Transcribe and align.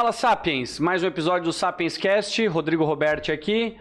Fala 0.00 0.12
Sapiens, 0.12 0.78
mais 0.80 1.02
um 1.04 1.06
episódio 1.06 1.44
do 1.44 1.52
Sapiens 1.52 1.98
Cast, 1.98 2.46
Rodrigo 2.46 2.86
Roberti 2.86 3.30
aqui, 3.30 3.76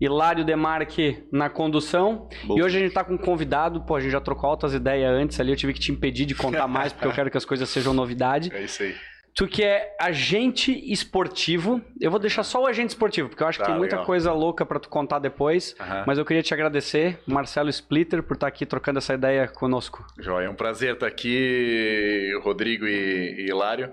Hilário 0.00 0.42
Demarque 0.42 1.22
na 1.30 1.50
condução. 1.50 2.26
E 2.56 2.62
hoje 2.62 2.78
a 2.78 2.80
gente 2.80 2.94
tá 2.94 3.04
com 3.04 3.12
um 3.12 3.18
convidado, 3.18 3.82
pô, 3.82 3.94
a 3.94 4.00
gente 4.00 4.12
já 4.12 4.18
trocou 4.20 4.48
altas 4.48 4.72
ideias 4.72 5.12
antes 5.12 5.38
ali, 5.38 5.52
eu 5.52 5.56
tive 5.58 5.74
que 5.74 5.80
te 5.80 5.92
impedir 5.92 6.24
de 6.24 6.34
contar 6.34 6.66
mais, 6.66 6.94
porque 6.94 7.06
eu 7.06 7.12
quero 7.12 7.30
que 7.30 7.36
as 7.36 7.44
coisas 7.44 7.68
sejam 7.68 7.92
novidade. 7.92 8.50
É 8.54 8.62
isso 8.62 8.82
aí. 8.82 8.96
Tu 9.34 9.46
que 9.46 9.62
é 9.62 9.94
agente 10.00 10.72
esportivo, 10.90 11.82
eu 12.00 12.10
vou 12.10 12.18
deixar 12.18 12.42
só 12.44 12.62
o 12.62 12.66
agente 12.66 12.88
esportivo, 12.88 13.28
porque 13.28 13.42
eu 13.42 13.46
acho 13.46 13.58
Tá, 13.58 13.66
que 13.66 13.70
tem 13.70 13.78
muita 13.78 13.96
legal. 13.96 14.06
coisa 14.06 14.32
louca 14.32 14.64
pra 14.64 14.80
tu 14.80 14.88
contar 14.88 15.18
depois. 15.18 15.76
Aham. 15.78 16.04
Mas 16.06 16.16
eu 16.18 16.24
queria 16.24 16.42
te 16.42 16.52
agradecer, 16.54 17.20
Marcelo 17.26 17.68
Splitter, 17.68 18.22
por 18.22 18.34
estar 18.34 18.46
aqui 18.48 18.64
trocando 18.64 18.98
essa 18.98 19.12
ideia 19.12 19.46
conosco. 19.46 20.02
Joia, 20.18 20.46
é 20.46 20.50
um 20.50 20.54
prazer 20.56 20.94
estar 20.94 21.06
aqui, 21.06 22.32
Rodrigo 22.42 22.86
e, 22.86 23.44
e 23.44 23.46
Hilário. 23.50 23.92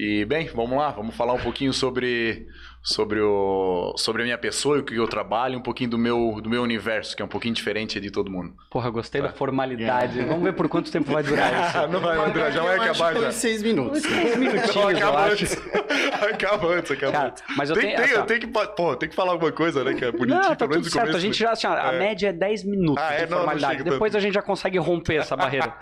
E, 0.00 0.24
bem, 0.26 0.46
vamos 0.54 0.78
lá, 0.78 0.90
vamos 0.92 1.16
falar 1.16 1.32
um 1.32 1.40
pouquinho 1.40 1.72
sobre, 1.72 2.46
sobre, 2.80 3.20
o, 3.20 3.94
sobre 3.96 4.22
a 4.22 4.24
minha 4.24 4.38
pessoa 4.38 4.76
e 4.76 4.80
o 4.80 4.84
que 4.84 4.94
eu 4.94 5.08
trabalho, 5.08 5.58
um 5.58 5.62
pouquinho 5.62 5.90
do 5.90 5.98
meu, 5.98 6.38
do 6.40 6.48
meu 6.48 6.62
universo, 6.62 7.16
que 7.16 7.20
é 7.22 7.24
um 7.24 7.28
pouquinho 7.28 7.52
diferente 7.52 7.98
de 7.98 8.08
todo 8.08 8.30
mundo. 8.30 8.54
Porra, 8.70 8.90
gostei 8.90 9.20
Tá. 9.20 9.26
da 9.26 9.32
formalidade. 9.32 10.20
Vamos 10.22 10.44
ver 10.44 10.52
por 10.52 10.68
quanto 10.68 10.92
tempo 10.92 11.10
vai 11.10 11.24
durar 11.24 11.50
isso. 11.68 11.88
não 11.88 11.98
vai, 11.98 12.16
André, 12.16 12.52
já 12.52 12.62
vai 12.62 12.76
Eu 12.76 12.82
acabar 12.82 13.12
já. 13.12 13.20
foi 13.22 13.32
seis 13.32 13.60
minutos. 13.60 14.04
Uns 14.04 14.36
minutinhos, 14.36 14.74
Não, 14.76 14.90
eu 14.92 14.96
acaba 14.98 15.18
acho. 15.24 15.32
antes. 15.32 15.58
acaba 16.32 16.66
antes, 16.68 16.90
acaba 16.92 17.12
Cara, 17.12 17.28
antes. 17.30 17.42
mas 17.56 17.70
eu 17.70 17.74
tem, 17.74 17.84
tenho- 17.86 17.96
tem, 17.96 18.04
assim, 18.04 18.14
eu 18.14 18.22
tenho 18.26 18.40
que, 18.40 18.46
pô, 18.46 18.96
tem 18.96 19.08
que 19.08 19.16
falar 19.16 19.32
alguma 19.32 19.50
coisa, 19.50 19.82
né, 19.82 19.94
que 19.94 20.04
é 20.04 20.12
bonitinho, 20.12 20.36
Não, 20.40 20.48
tá 20.50 20.54
pelo 20.54 20.70
menos 20.70 20.86
tudo 20.86 20.92
certo. 21.00 21.16
A 21.16 21.20
gente 21.20 21.36
já, 21.36 21.50
assim, 21.50 21.66
a 21.66 21.92
É. 21.92 21.98
média 21.98 22.28
é 22.28 22.32
10 22.32 22.62
minutos 22.62 23.02
Ah, 23.02 23.14
é? 23.14 23.24
de 23.24 23.30
Não, 23.30 23.30
não 23.30 23.36
formalidade. 23.38 23.78
chega 23.78 23.90
Depois 23.90 24.12
tanto. 24.12 24.20
a 24.20 24.24
gente 24.24 24.34
já 24.34 24.42
consegue 24.42 24.78
romper 24.78 25.16
essa 25.16 25.36
barreira. 25.36 25.74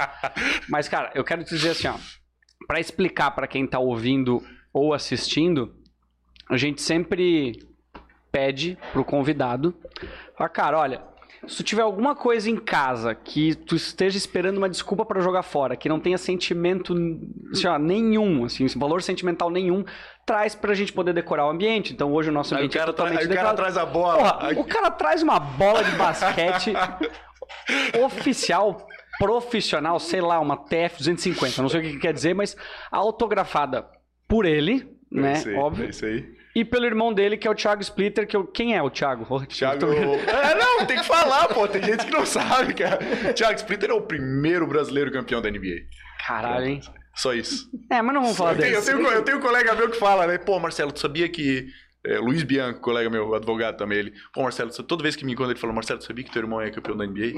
Mas, 0.70 0.88
cara, 0.88 1.10
eu 1.14 1.22
quero 1.22 1.44
te 1.44 1.50
dizer 1.54 1.70
assim, 1.72 1.88
ó. 1.88 1.94
Pra 2.66 2.80
explicar 2.80 3.30
pra 3.32 3.46
quem 3.46 3.66
tá 3.66 3.78
ouvindo 3.78 4.42
ou 4.72 4.92
assistindo, 4.92 5.74
a 6.50 6.56
gente 6.56 6.82
sempre 6.82 7.52
pede 8.32 8.76
pro 8.92 9.04
convidado. 9.04 9.74
Fala, 10.36 10.48
cara, 10.50 10.78
olha, 10.78 11.02
se 11.46 11.58
tu 11.58 11.62
tiver 11.62 11.82
alguma 11.82 12.14
coisa 12.14 12.50
em 12.50 12.56
casa 12.56 13.14
que 13.14 13.54
tu 13.54 13.76
esteja 13.76 14.18
esperando 14.18 14.58
uma 14.58 14.68
desculpa 14.68 15.04
pra 15.06 15.20
jogar 15.20 15.42
fora, 15.42 15.76
que 15.76 15.88
não 15.88 16.00
tenha 16.00 16.18
sentimento 16.18 16.92
assim, 17.52 17.66
ó, 17.68 17.78
nenhum, 17.78 18.44
assim, 18.44 18.66
valor 18.76 19.00
sentimental 19.00 19.48
nenhum, 19.48 19.84
traz 20.26 20.54
pra 20.56 20.74
gente 20.74 20.92
poder 20.92 21.12
decorar 21.14 21.46
o 21.46 21.50
ambiente. 21.50 21.92
Então 21.92 22.12
hoje 22.12 22.30
o 22.30 22.32
nosso 22.32 22.52
Aí 22.54 22.62
o 22.62 22.64
ambiente 22.64 22.78
é 22.78 22.84
totalmente 22.84 23.18
aí 23.20 23.24
o 23.26 23.28
cara 23.28 23.52
decorado. 23.52 23.56
traz 23.56 23.76
a 23.76 23.86
bola. 23.86 24.16
Porra, 24.18 24.38
aí- 24.48 24.56
o 24.58 24.64
cara 24.64 24.90
traz 24.90 25.22
uma 25.22 25.38
bola 25.38 25.84
de 25.84 25.92
basquete 25.92 26.72
oficial, 28.04 28.86
profissional, 29.18 29.98
sei 29.98 30.20
lá, 30.20 30.38
uma 30.40 30.56
TF-250, 30.56 31.58
não 31.58 31.68
sei 31.68 31.80
o 31.80 31.82
que 31.82 31.90
que 31.92 31.98
quer 31.98 32.12
dizer, 32.12 32.34
mas 32.34 32.56
autografada 32.90 33.86
por 34.28 34.44
ele, 34.44 34.88
É 35.12 35.20
né? 35.20 35.34
Óbvio. 35.56 35.86
É 35.86 35.90
isso 35.90 36.04
aí. 36.04 36.36
E 36.54 36.64
pelo 36.64 36.86
irmão 36.86 37.12
dele, 37.12 37.36
que 37.36 37.46
é 37.46 37.50
o 37.50 37.54
Thiago 37.54 37.82
Splitter, 37.82 38.26
que 38.26 38.34
eu... 38.34 38.46
quem 38.46 38.74
é 38.74 38.82
o 38.82 38.88
Thiago? 38.88 39.26
Oh, 39.28 39.40
Thiago. 39.44 39.78
tô- 39.80 39.92
É, 39.92 40.54
não, 40.54 40.86
tem 40.86 40.96
que 40.96 41.04
falar, 41.04 41.48
pô. 41.48 41.68
Tem 41.68 41.82
gente 41.82 42.06
que 42.06 42.10
não 42.10 42.24
sabe, 42.24 42.72
cara. 42.72 42.98
Thiago 43.34 43.56
Splitter 43.58 43.90
é 43.90 43.92
o 43.92 44.00
primeiro 44.00 44.66
brasileiro 44.66 45.12
campeão 45.12 45.42
da 45.42 45.50
NBA. 45.50 45.82
Caralho, 46.26 46.66
hein? 46.66 46.80
Só 47.14 47.34
isso. 47.34 47.70
É, 47.90 48.00
mas 48.00 48.14
não 48.14 48.22
vamos 48.22 48.36
falar 48.38 48.52
Eu 48.52 48.58
tenho, 48.58 48.74
eu, 48.74 48.82
tenho, 48.84 49.06
eu 49.08 49.22
tenho 49.22 49.38
um 49.38 49.40
colega 49.40 49.74
meu 49.74 49.90
que 49.90 49.98
fala, 49.98 50.26
né? 50.26 50.38
Pô, 50.38 50.58
Marcelo, 50.58 50.92
tu 50.92 51.00
sabia 51.00 51.28
que. 51.28 51.66
É, 52.06 52.18
Luiz 52.18 52.42
Bianco, 52.42 52.80
colega 52.80 53.10
meu, 53.10 53.34
advogado 53.34 53.76
também, 53.76 53.98
ele. 53.98 54.12
Pô, 54.32 54.42
Marcelo, 54.42 54.70
toda 54.70 55.02
vez 55.02 55.16
que 55.16 55.24
me 55.24 55.32
encontra, 55.32 55.52
ele 55.52 55.60
fala: 55.60 55.72
Marcelo, 55.72 56.00
sabia 56.02 56.24
que 56.24 56.30
teu 56.30 56.42
irmão 56.42 56.60
é 56.60 56.70
campeão 56.70 56.96
da 56.96 57.06
NBA? 57.06 57.32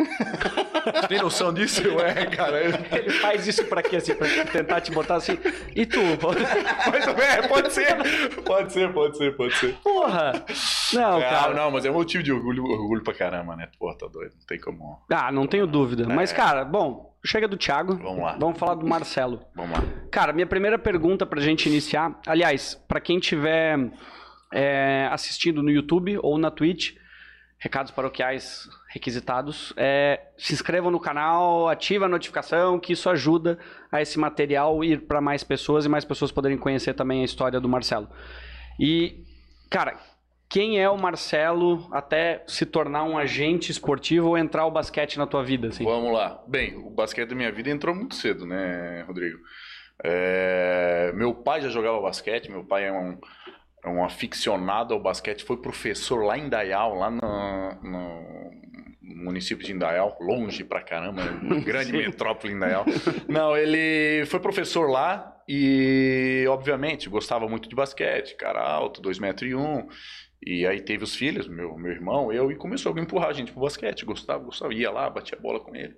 tu 1.02 1.08
tem 1.08 1.18
noção 1.20 1.52
disso? 1.52 1.82
Eu, 1.82 1.98
é, 2.00 2.26
cara. 2.26 2.58
Ele 2.98 3.10
faz 3.10 3.46
isso 3.46 3.64
pra 3.64 3.82
quê, 3.82 3.96
assim? 3.96 4.14
Pra 4.14 4.26
tentar 4.46 4.80
te 4.80 4.90
botar 4.90 5.16
assim... 5.16 5.38
E 5.74 5.84
tu? 5.86 6.00
Mas 6.90 7.06
é, 7.06 7.48
pode 7.48 7.72
ser. 7.72 7.96
Pode 8.44 8.72
ser, 8.72 8.92
pode 8.92 9.16
ser, 9.16 9.36
pode 9.36 9.54
ser. 9.56 9.74
Porra! 9.82 10.44
Não, 10.92 11.18
É, 11.18 11.28
cara... 11.28 11.54
não, 11.54 11.70
mas 11.70 11.84
é 11.84 11.90
um 11.90 11.94
motivo 11.94 12.22
de 12.22 12.32
orgulho, 12.32 12.64
orgulho 12.64 13.02
pra 13.02 13.14
caramba, 13.14 13.54
né? 13.56 13.68
Pô, 13.78 13.92
tá 13.94 14.06
doido. 14.06 14.32
Não 14.38 14.46
tem 14.46 14.58
como. 14.58 15.02
Ah, 15.10 15.30
não 15.30 15.46
tenho 15.46 15.66
dúvida. 15.66 16.06
Mas, 16.08 16.32
É. 16.32 16.34
cara, 16.34 16.64
bom, 16.64 17.14
chega 17.24 17.46
do 17.46 17.56
Thiago. 17.56 17.96
Vamos 17.96 18.22
lá. 18.22 18.36
Vamos 18.38 18.58
falar 18.58 18.74
do 18.74 18.86
Marcelo. 18.86 19.40
Vamos 19.54 19.78
lá. 19.78 19.84
Cara, 20.10 20.32
minha 20.32 20.46
primeira 20.46 20.78
pergunta 20.78 21.26
pra 21.26 21.40
gente 21.40 21.68
iniciar, 21.68 22.18
aliás, 22.26 22.74
pra 22.88 23.00
quem 23.00 23.18
tiver 23.18 23.90
é, 24.52 25.08
assistindo 25.10 25.62
no 25.62 25.70
YouTube 25.70 26.18
ou 26.22 26.38
na 26.38 26.50
Twitch, 26.50 26.96
recados 27.58 27.90
paroquiais 27.90 28.68
requisitados, 28.88 29.72
é, 29.76 30.28
se 30.38 30.52
inscrevam 30.54 30.90
no 30.90 31.00
canal, 31.00 31.68
ativa 31.68 32.04
a 32.04 32.08
notificação, 32.08 32.78
que 32.78 32.92
isso 32.92 33.10
ajuda 33.10 33.58
a 33.90 34.00
esse 34.00 34.18
material 34.18 34.82
ir 34.84 35.02
pra 35.02 35.20
mais 35.20 35.42
pessoas 35.42 35.84
e 35.84 35.88
mais 35.88 36.04
pessoas 36.04 36.30
poderem 36.30 36.56
conhecer 36.56 36.94
também 36.94 37.22
a 37.22 37.24
história 37.24 37.60
do 37.60 37.68
Marcelo. 37.68 38.08
E, 38.78 39.24
cara, 39.68 39.98
quem 40.48 40.80
é 40.80 40.88
o 40.88 40.96
Marcelo 40.96 41.88
até 41.92 42.42
se 42.46 42.64
tornar 42.64 43.02
um 43.04 43.18
agente 43.18 43.70
esportivo 43.70 44.28
ou 44.28 44.38
entrar 44.38 44.64
o 44.64 44.70
basquete 44.70 45.18
na 45.18 45.26
tua 45.26 45.42
vida, 45.44 45.68
assim? 45.68 45.84
Vamos 45.84 46.12
lá. 46.12 46.42
Bem, 46.46 46.76
o 46.76 46.90
basquete 46.90 47.28
da 47.28 47.34
minha 47.34 47.52
vida 47.52 47.68
entrou 47.68 47.94
muito 47.94 48.14
cedo, 48.14 48.46
né, 48.46 49.02
Rodrigo? 49.06 49.36
É, 50.02 51.12
Meu 51.14 51.34
pai 51.34 51.60
já 51.60 51.68
jogava 51.68 52.00
basquete, 52.00 52.50
meu 52.50 52.64
pai 52.64 52.86
é 52.86 52.92
um, 52.92 53.18
um 53.88 54.04
aficionado 54.04 54.94
ao 54.94 55.00
basquete, 55.00 55.44
foi 55.44 55.56
professor 55.56 56.24
lá 56.24 56.36
em 56.38 56.48
Dayal, 56.48 56.94
lá 56.94 57.10
no, 57.10 57.20
no 57.82 58.48
município 59.00 59.64
de 59.64 59.72
Indaial, 59.72 60.16
longe 60.20 60.64
pra 60.64 60.82
caramba, 60.82 61.22
grande 61.64 61.92
metrópole 61.92 62.52
em 62.52 62.58
Dayal. 62.58 62.84
Não, 63.28 63.56
ele 63.56 64.24
foi 64.26 64.40
professor 64.40 64.88
lá 64.88 65.36
e, 65.48 66.44
obviamente, 66.48 67.08
gostava 67.08 67.48
muito 67.48 67.68
de 67.68 67.74
basquete, 67.74 68.36
cara 68.36 68.60
alto, 68.60 69.00
2 69.00 69.18
metros 69.18 69.50
e 69.50 69.54
um. 69.54 69.88
E 70.44 70.66
aí 70.66 70.80
teve 70.80 71.02
os 71.02 71.16
filhos, 71.16 71.48
meu, 71.48 71.76
meu 71.76 71.90
irmão, 71.90 72.32
eu, 72.32 72.50
e 72.52 72.56
começou 72.56 72.94
a 72.94 73.00
empurrar 73.00 73.30
a 73.30 73.32
gente 73.32 73.50
pro 73.50 73.62
basquete. 73.62 74.04
Gostava, 74.04 74.44
gostava, 74.44 74.72
ia 74.72 74.90
lá, 74.90 75.10
batia 75.10 75.38
bola 75.38 75.58
com 75.58 75.74
ele. 75.74 75.96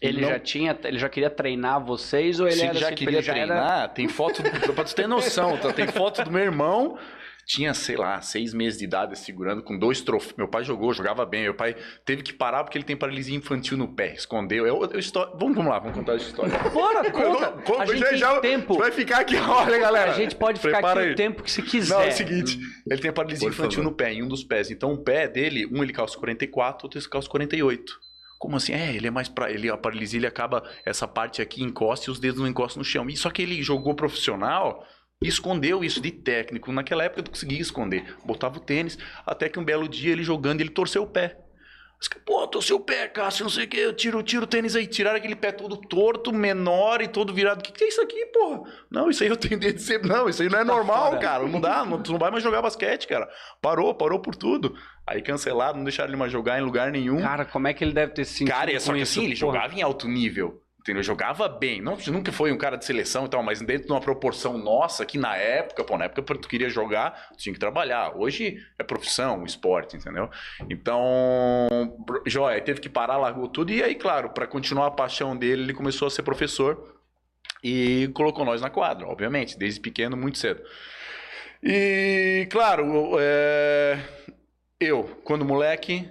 Ele 0.00 0.20
Não. 0.20 0.28
já 0.28 0.38
tinha, 0.38 0.78
ele 0.84 0.98
já 0.98 1.08
queria 1.08 1.30
treinar 1.30 1.82
vocês 1.82 2.38
ou 2.38 2.46
ele 2.46 2.56
Se 2.56 2.64
era 2.66 2.74
já 2.78 2.86
assim, 2.88 2.94
queria 2.96 3.18
ele 3.18 3.22
já 3.26 3.34
era- 3.34 3.46
treinar, 3.46 3.94
tem 3.94 4.08
foto, 4.08 4.42
do, 4.42 4.72
pra 4.74 4.84
tu 4.84 4.94
ter 4.94 5.06
noção, 5.06 5.56
tá? 5.56 5.72
tem 5.72 5.86
foto 5.86 6.22
do 6.22 6.30
meu 6.30 6.42
irmão, 6.42 6.98
tinha, 7.46 7.72
sei 7.72 7.96
lá, 7.96 8.20
seis 8.20 8.52
meses 8.52 8.78
de 8.78 8.84
idade 8.84 9.16
segurando 9.18 9.62
com 9.62 9.78
dois 9.78 10.02
troféus. 10.02 10.34
Meu 10.36 10.48
pai 10.48 10.64
jogou, 10.64 10.92
jogava 10.92 11.24
bem, 11.24 11.44
meu 11.44 11.54
pai 11.54 11.74
teve 12.04 12.22
que 12.22 12.32
parar 12.32 12.62
porque 12.64 12.76
ele 12.76 12.84
tem 12.84 12.94
paralisia 12.96 13.34
infantil 13.34 13.78
no 13.78 13.88
pé, 13.88 14.12
escondeu. 14.14 14.66
Eu, 14.66 14.82
eu, 14.92 14.98
histó- 14.98 15.32
vamos, 15.40 15.56
vamos 15.56 15.70
lá, 15.72 15.78
vamos 15.78 15.96
contar 15.96 16.16
essa 16.16 16.26
história. 16.26 16.58
Bora, 16.74 17.10
conta. 17.10 17.52
Conta, 17.62 17.82
a 17.84 17.86
gente 17.86 17.98
já- 18.00 18.08
tem 18.10 18.18
já- 18.18 18.40
tempo. 18.40 18.76
Vai 18.76 18.90
ficar 18.90 19.20
aqui, 19.20 19.36
olha 19.36 19.78
galera. 19.78 20.10
A 20.10 20.14
gente 20.14 20.34
pode 20.36 20.60
ficar 20.60 20.72
Prepara 20.78 21.00
aqui 21.00 21.08
aí. 21.08 21.14
o 21.14 21.16
tempo 21.16 21.42
que 21.42 21.50
se 21.50 21.62
quiser. 21.62 21.94
Não, 21.94 22.02
é 22.02 22.08
o 22.08 22.12
seguinte, 22.12 22.58
ele 22.90 23.00
tem 23.00 23.10
paralisia 23.12 23.48
Por 23.48 23.54
infantil 23.54 23.78
favor. 23.78 23.90
no 23.90 23.96
pé, 23.96 24.12
em 24.12 24.22
um 24.22 24.28
dos 24.28 24.44
pés. 24.44 24.70
Então 24.70 24.92
o 24.92 24.98
pé 24.98 25.26
dele, 25.26 25.66
um 25.72 25.82
ele 25.82 25.92
calça 25.92 26.18
44, 26.18 26.84
outro 26.84 26.98
ele 26.98 27.08
calça 27.08 27.28
48. 27.30 28.04
Como 28.38 28.56
assim? 28.56 28.72
É, 28.72 28.94
ele 28.94 29.06
é 29.06 29.10
mais 29.10 29.28
pra. 29.28 29.50
Ele, 29.50 29.68
a 29.70 29.76
paralisia 29.76 30.18
ele 30.18 30.26
acaba. 30.26 30.62
Essa 30.84 31.08
parte 31.08 31.40
aqui 31.40 31.62
encosta 31.62 32.08
e 32.08 32.12
os 32.12 32.18
dedos 32.18 32.40
não 32.40 32.48
encostam 32.48 32.80
no 32.80 32.84
chão. 32.84 33.08
E 33.08 33.16
só 33.16 33.30
que 33.30 33.42
ele 33.42 33.62
jogou 33.62 33.94
profissional 33.94 34.84
e 35.22 35.28
escondeu 35.28 35.82
isso 35.82 36.00
de 36.00 36.10
técnico. 36.10 36.72
Naquela 36.72 37.04
época 37.04 37.20
eu 37.20 37.30
conseguia 37.30 37.60
esconder. 37.60 38.16
Botava 38.24 38.58
o 38.58 38.60
tênis, 38.60 38.98
até 39.24 39.48
que 39.48 39.58
um 39.58 39.64
belo 39.64 39.88
dia 39.88 40.12
ele 40.12 40.22
jogando, 40.22 40.60
ele 40.60 40.70
torceu 40.70 41.02
o 41.02 41.06
pé. 41.06 41.45
Os 42.00 42.08
caras, 42.08 42.24
Pô, 42.26 42.46
torceu 42.46 42.76
o 42.76 42.80
pé, 42.80 43.08
Cássio, 43.08 43.44
não 43.44 43.50
sei 43.50 43.64
o 43.64 43.68
que. 43.68 43.76
Eu 43.78 43.92
tiro, 43.92 44.22
tiro 44.22 44.44
o 44.44 44.46
tênis 44.46 44.76
aí. 44.76 44.86
Tiraram 44.86 45.16
aquele 45.16 45.34
pé 45.36 45.52
todo 45.52 45.76
torto, 45.76 46.32
menor 46.32 47.00
e 47.00 47.08
todo 47.08 47.32
virado. 47.32 47.60
O 47.60 47.62
que, 47.62 47.72
que 47.72 47.84
é 47.84 47.88
isso 47.88 48.00
aqui, 48.00 48.26
porra? 48.26 48.62
Não, 48.90 49.08
isso 49.08 49.22
aí 49.22 49.28
eu 49.28 49.36
tenho 49.36 49.58
desde 49.58 49.80
sempre. 49.80 50.08
Não, 50.08 50.28
isso 50.28 50.42
aí 50.42 50.48
não 50.48 50.58
é 50.58 50.64
Tá 50.64 50.72
normal, 50.72 51.18
cara. 51.18 51.46
Não 51.46 51.60
dá, 51.60 51.84
não, 51.84 52.02
tu 52.02 52.12
não 52.12 52.18
vai 52.18 52.30
mais 52.30 52.42
jogar 52.42 52.60
basquete, 52.60 53.06
cara. 53.06 53.28
Parou, 53.62 53.94
parou 53.94 54.20
por 54.20 54.34
tudo. 54.34 54.74
Aí 55.06 55.22
cancelaram, 55.22 55.78
não 55.78 55.84
deixaram 55.84 56.10
ele 56.10 56.16
mais 56.16 56.32
jogar 56.32 56.58
em 56.58 56.62
lugar 56.62 56.90
nenhum. 56.90 57.20
Cara, 57.20 57.44
como 57.44 57.68
é 57.68 57.72
que 57.72 57.82
ele 57.84 57.92
deve 57.92 58.12
ter 58.12 58.24
se 58.24 58.34
sentido 58.38 58.54
Cara, 58.54 58.72
é 58.72 58.78
só 58.80 58.92
que 58.92 59.00
assim, 59.00 59.24
ele 59.24 59.38
Porra. 59.38 59.52
jogava 59.52 59.74
em 59.74 59.82
alto 59.82 60.08
nível. 60.08 60.60
Entendeu? 60.86 61.02
Jogava 61.02 61.48
bem. 61.48 61.82
Não, 61.82 61.96
nunca 62.06 62.30
foi 62.30 62.52
um 62.52 62.56
cara 62.56 62.76
de 62.76 62.84
seleção 62.84 63.26
e 63.26 63.28
tal, 63.28 63.42
mas 63.42 63.60
dentro 63.60 63.88
de 63.88 63.92
uma 63.92 64.00
proporção 64.00 64.56
nossa, 64.56 65.04
que 65.04 65.18
na 65.18 65.36
época, 65.36 65.82
pô, 65.82 65.98
na 65.98 66.04
época, 66.04 66.22
tu 66.38 66.46
queria 66.46 66.68
jogar, 66.70 67.30
tu 67.32 67.38
tinha 67.38 67.52
que 67.52 67.58
trabalhar. 67.58 68.16
Hoje 68.16 68.64
é 68.78 68.84
profissão, 68.84 69.44
esporte, 69.44 69.96
entendeu? 69.96 70.30
Então, 70.70 71.66
joia, 72.24 72.60
teve 72.60 72.80
que 72.80 72.88
parar, 72.88 73.16
largou 73.16 73.48
tudo. 73.48 73.72
E 73.72 73.82
aí, 73.82 73.96
claro, 73.96 74.30
para 74.30 74.46
continuar 74.46 74.86
a 74.86 74.90
paixão 74.92 75.36
dele, 75.36 75.62
ele 75.64 75.74
começou 75.74 76.06
a 76.06 76.10
ser 76.10 76.22
professor 76.22 76.96
e 77.64 78.08
colocou 78.14 78.44
nós 78.44 78.60
na 78.60 78.70
quadra, 78.70 79.08
obviamente, 79.08 79.58
desde 79.58 79.80
pequeno, 79.80 80.16
muito 80.16 80.38
cedo. 80.38 80.62
E, 81.60 82.46
claro, 82.48 83.16
é, 83.18 83.98
eu, 84.78 85.02
quando 85.24 85.44
moleque, 85.44 86.08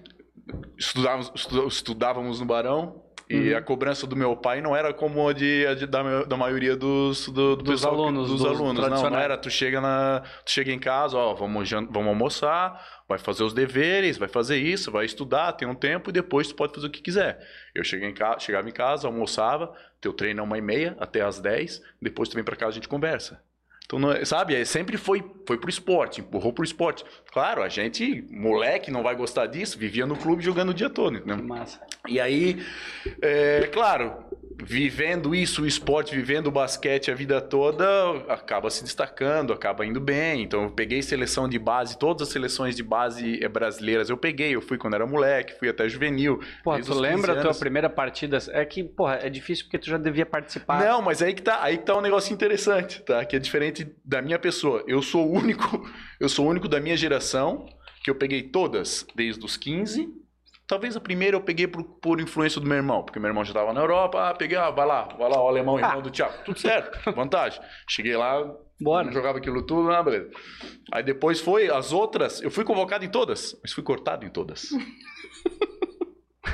estudávamos, 0.77 1.31
estu- 1.33 1.67
estudávamos 1.67 2.41
no 2.41 2.45
Barão. 2.45 3.04
E 3.27 3.51
Uhum. 3.51 3.57
a 3.57 3.61
cobrança 3.61 4.05
do 4.05 4.15
meu 4.15 4.35
pai 4.37 4.61
não 4.61 4.75
era 4.75 4.93
como 4.93 5.27
a, 5.27 5.33
de, 5.33 5.65
a 5.65 5.73
de- 5.73 5.87
da, 5.87 6.23
da 6.25 6.37
maioria 6.37 6.75
dos, 6.75 7.27
do, 7.27 7.55
do 7.55 7.63
Dos 7.63 7.81
pessoal 7.81 7.95
alunos, 7.95 8.29
dos 8.29 8.41
dos 8.41 8.47
alunos. 8.47 8.87
Não, 8.87 9.09
não 9.09 9.17
era. 9.19 9.35
Tu 9.37 9.49
chega, 9.49 9.81
na, 9.81 10.21
tu 10.45 10.51
chega 10.51 10.71
em 10.71 10.77
casa, 10.77 11.17
ó, 11.17 11.33
vamos, 11.33 11.69
vamos 11.69 12.07
almoçar, 12.07 12.79
vai 13.09 13.17
fazer 13.17 13.43
os 13.43 13.53
deveres, 13.53 14.17
vai 14.17 14.27
fazer 14.27 14.57
isso, 14.57 14.91
vai 14.91 15.05
estudar, 15.05 15.53
tem 15.53 15.67
um 15.67 15.73
tempo 15.73 16.11
e 16.11 16.13
depois 16.13 16.47
tu 16.47 16.55
pode 16.55 16.73
fazer 16.75 16.85
o 16.85 16.91
que 16.91 17.01
quiser. 17.01 17.39
Eu 17.73 17.83
cheguei 17.83 18.07
em 18.09 18.13
casa, 18.13 18.39
chegava 18.39 18.69
em 18.69 18.73
casa, 18.73 19.07
almoçava, 19.07 19.73
teu 19.99 20.13
treino 20.13 20.41
é 20.41 20.43
uma 20.43 20.57
e 20.57 20.61
meia 20.61 20.95
até 20.99 21.21
às 21.21 21.39
10, 21.39 21.81
depois 21.99 22.29
tu 22.29 22.35
vem 22.35 22.43
pra 22.43 22.55
casa 22.55 22.71
e 22.71 22.73
a 22.73 22.75
gente 22.75 22.87
conversa. 22.87 23.41
Então, 23.85 23.99
não 23.99 24.11
é- 24.11 24.25
sabe, 24.25 24.55
é, 24.55 24.65
sempre 24.65 24.97
foi, 24.97 25.23
foi 25.45 25.57
pro 25.57 25.69
esporte, 25.69 26.21
empurrou 26.21 26.51
pro 26.51 26.63
esporte. 26.63 27.05
Claro, 27.31 27.61
a 27.61 27.69
gente, 27.69 28.23
moleque, 28.31 28.89
não 28.91 29.03
vai 29.03 29.15
gostar 29.15 29.45
disso, 29.45 29.77
vivia 29.77 30.05
no 30.05 30.15
clube 30.17 30.43
jogando 30.43 30.69
o 30.69 30.73
dia 30.73 30.89
todo, 30.89 31.17
entendeu? 31.17 31.43
massa. 31.43 31.79
E 32.07 32.19
aí, 32.19 32.65
é, 33.21 33.69
claro, 33.71 34.23
vivendo 34.63 35.35
isso, 35.35 35.63
o 35.63 35.67
esporte, 35.67 36.15
vivendo 36.15 36.47
o 36.47 36.51
basquete 36.51 37.11
a 37.11 37.15
vida 37.15 37.41
toda, 37.41 37.85
acaba 38.29 38.69
se 38.69 38.83
destacando, 38.83 39.51
acaba 39.51 39.85
indo 39.85 39.99
bem. 39.99 40.43
Então, 40.43 40.63
eu 40.63 40.71
peguei 40.71 41.01
seleção 41.01 41.47
de 41.47 41.59
base, 41.59 41.97
todas 41.97 42.27
as 42.27 42.33
seleções 42.33 42.75
de 42.75 42.83
base 42.83 43.43
eh, 43.43 43.47
brasileiras 43.47 44.09
eu 44.09 44.17
peguei. 44.17 44.55
Eu 44.55 44.61
fui 44.61 44.77
quando 44.77 44.95
era 44.95 45.05
moleque, 45.05 45.57
fui 45.57 45.69
até 45.69 45.87
juvenil. 45.89 46.39
Porra, 46.63 46.77
tu 46.77 46.83
os 46.83 46.87
15 46.89 46.99
lembra 46.99 47.33
a 47.33 47.41
tua 47.41 47.53
primeira 47.53 47.89
partida? 47.89 48.37
É 48.49 48.63
que, 48.65 48.83
porra, 48.83 49.19
é 49.21 49.29
difícil 49.29 49.65
porque 49.65 49.79
tu 49.79 49.89
já 49.89 49.97
devia 49.97 50.25
participar. 50.25 50.83
Não, 50.83 51.01
mas 51.01 51.21
aí 51.21 51.33
que 51.33 51.41
tá, 51.41 51.61
aí 51.61 51.77
que 51.77 51.85
tá 51.85 51.97
um 51.97 52.01
negócio 52.01 52.33
interessante, 52.33 53.01
tá? 53.01 53.23
Que 53.25 53.35
é 53.35 53.39
diferente 53.39 53.87
da 54.03 54.21
minha 54.21 54.39
pessoa. 54.39 54.83
Eu 54.87 55.01
sou 55.01 55.27
o 55.27 55.31
único, 55.33 55.87
eu 56.19 56.29
sou 56.29 56.45
o 56.45 56.49
único 56.49 56.67
da 56.67 56.79
minha 56.79 56.95
geração 56.95 57.65
que 58.03 58.09
eu 58.09 58.15
peguei 58.15 58.43
todas 58.43 59.05
desde 59.15 59.43
os 59.43 59.57
15. 59.57 60.24
Talvez 60.67 60.95
a 60.95 60.99
primeira 60.99 61.37
eu 61.37 61.41
peguei 61.41 61.67
por, 61.67 61.83
por 61.83 62.19
influência 62.19 62.59
do 62.59 62.65
meu 62.67 62.77
irmão, 62.77 63.03
porque 63.03 63.19
meu 63.19 63.27
irmão 63.27 63.43
já 63.45 63.51
estava 63.51 63.71
na 63.71 63.81
Europa, 63.81 64.29
ah, 64.29 64.33
peguei, 64.33 64.57
ah, 64.57 64.71
vai 64.71 64.85
lá, 64.87 65.03
vai 65.17 65.29
lá, 65.29 65.39
o 65.41 65.47
alemão, 65.47 65.77
irmão 65.77 65.99
Ah. 65.99 66.01
do 66.01 66.09
Thiago. 66.09 66.33
Tudo 66.43 66.59
certo, 66.59 66.99
vantagem. 67.13 67.61
Cheguei 67.87 68.17
lá, 68.17 68.43
Bora. 68.81 69.11
jogava 69.11 69.37
aquilo 69.37 69.61
tudo, 69.63 69.91
ah, 69.91 70.01
beleza. 70.01 70.31
Aí 70.91 71.03
depois 71.03 71.39
foi 71.39 71.69
as 71.69 71.91
outras, 71.93 72.41
eu 72.41 72.49
fui 72.49 72.63
convocado 72.63 73.05
em 73.05 73.09
todas, 73.09 73.55
mas 73.61 73.71
fui 73.73 73.83
cortado 73.83 74.25
em 74.25 74.29
todas. 74.29 74.69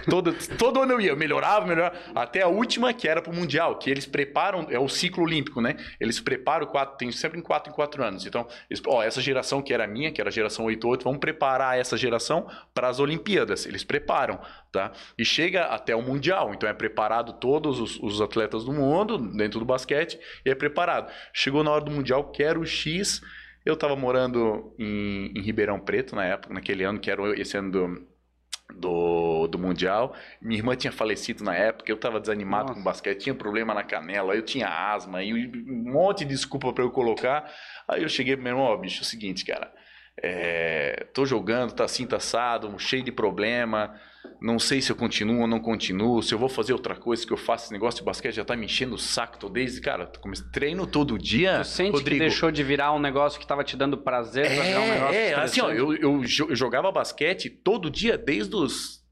Todo, 0.10 0.34
todo 0.58 0.82
ano 0.82 0.94
eu 0.94 1.02
ia, 1.02 1.16
melhorava, 1.16 1.66
melhorava. 1.66 1.96
Até 2.16 2.42
a 2.42 2.48
última, 2.48 2.94
que 2.94 3.08
era 3.08 3.22
pro 3.22 3.34
Mundial, 3.34 3.78
que 3.78 3.90
eles 3.90 4.06
preparam, 4.06 4.68
é 4.70 4.80
o 4.80 4.88
ciclo 4.88 5.24
olímpico, 5.24 5.62
né? 5.62 5.76
Eles 6.00 6.20
preparam 6.20 6.66
quatro, 6.66 6.98
tem 6.98 7.12
sempre 7.12 7.40
em 7.40 7.42
quatro 7.42 7.72
em 7.72 7.76
quatro 7.76 8.04
anos. 8.04 8.26
Então, 8.26 8.48
eles, 8.70 8.82
ó, 8.88 9.04
essa 9.04 9.22
geração 9.22 9.62
que 9.62 9.74
era 9.74 9.86
minha, 9.88 10.12
que 10.12 10.22
era 10.22 10.30
a 10.30 10.34
geração 10.34 10.66
88, 10.66 11.04
vamos 11.04 11.20
preparar 11.20 11.78
essa 11.78 11.98
geração 11.98 12.48
para 12.74 12.88
as 12.88 13.00
Olimpíadas. 13.00 13.66
Eles 13.66 13.84
preparam, 13.84 14.40
tá? 14.72 14.92
E 15.18 15.26
chega 15.26 15.66
até 15.66 15.96
o 15.96 16.02
Mundial. 16.02 16.54
Então, 16.54 16.68
é 16.68 16.74
preparado 16.74 17.34
todos 17.34 17.80
os, 17.80 18.00
os 18.00 18.22
atletas 18.22 18.64
do 18.64 18.72
mundo, 18.72 19.18
dentro 19.18 19.60
do 19.60 19.66
basquete, 19.66 20.20
e 20.46 20.50
é 20.50 20.56
preparado. 20.56 21.12
Chegou 21.34 21.64
na 21.64 21.72
hora 21.72 21.84
do 21.84 21.92
Mundial, 21.92 22.32
quero 22.32 22.66
X. 22.66 23.22
Eu 23.66 23.76
tava 23.76 23.96
morando 23.96 24.74
em, 24.80 25.32
em 25.36 25.42
Ribeirão 25.42 25.80
Preto 25.80 26.16
na 26.16 26.26
época, 26.26 26.54
naquele 26.54 26.84
ano, 26.84 27.00
que 27.00 27.12
era 27.12 27.40
esse 27.40 27.56
ano 27.56 27.72
do, 27.72 28.11
do, 28.76 29.48
do 29.48 29.60
Mundial. 29.60 30.16
Minha 30.42 30.60
irmã 30.60 30.76
tinha 30.76 30.92
falecido 30.92 31.44
na 31.44 31.56
época, 31.56 31.92
eu 31.92 31.98
tava 31.98 32.20
desanimado 32.20 32.70
Nossa. 32.70 32.76
com 32.76 32.84
basquete, 32.84 33.24
tinha 33.24 33.36
problema 33.36 33.74
na 33.74 33.84
canela, 33.84 34.36
eu 34.36 34.42
tinha 34.42 34.68
asma 34.68 35.24
e 35.24 35.34
um 35.34 35.92
monte 35.92 36.20
de 36.20 36.32
desculpa 36.32 36.72
pra 36.74 36.84
eu 36.84 36.92
colocar. 36.92 37.52
Aí 37.88 38.04
eu 38.04 38.10
cheguei 38.10 38.36
pro 38.36 38.44
meu 38.44 38.54
irmão, 38.54 38.66
ó, 38.66 38.78
bicho, 38.78 39.00
é 39.00 39.04
o 39.04 39.06
seguinte, 39.06 39.46
cara. 39.46 39.72
É, 40.22 41.08
tô 41.14 41.26
jogando, 41.26 41.74
tá 41.74 41.86
assim, 41.86 42.06
tá 42.06 42.18
assado, 42.18 42.78
cheio 42.78 43.04
de 43.04 43.12
problema. 43.12 44.00
Não 44.42 44.58
sei 44.58 44.82
se 44.82 44.92
eu 44.92 44.96
continuo 44.96 45.42
ou 45.42 45.48
não 45.48 45.60
continuo, 45.60 46.24
se 46.24 46.34
eu 46.34 46.40
vou 46.40 46.50
fazer 46.50 46.74
outra 46.74 46.96
coisa 46.96 47.24
que 47.24 47.32
eu 47.32 47.38
faço. 47.38 47.66
Esse 47.66 47.74
negócio 47.74 48.00
de 48.00 48.06
basquete 48.06 48.34
já 48.34 48.44
tá 48.44 48.56
me 48.56 48.66
enchendo 48.66 48.96
o 48.96 48.98
saco. 48.98 49.38
Tô 49.38 49.48
desde, 49.48 49.80
cara, 49.80 50.12
treino 50.52 50.88
todo 50.88 51.16
dia. 51.16 51.60
Tu 51.60 51.68
sente 51.68 51.92
Rodrigo. 51.92 52.20
que 52.24 52.28
deixou 52.28 52.50
de 52.50 52.64
virar 52.64 52.92
um 52.92 53.00
negócio 53.00 53.40
que 53.40 53.46
tava 53.46 53.64
te 53.64 53.78
dando 53.78 54.00
prazer 54.00 54.48
pra 54.48 54.64
virar 54.64 54.80
um 54.80 54.88
negócio 54.88 55.16
É, 55.16 55.30
é, 55.30 55.34
assim, 55.36 55.62
ó, 55.62 55.70
eu, 55.72 55.96
eu 55.96 56.24
eu 56.24 56.56
jogava 56.56 56.92
basquete 56.92 57.52
todo 57.52 57.88
dia 57.88 58.18
desde 58.18 58.56
os 58.56 59.06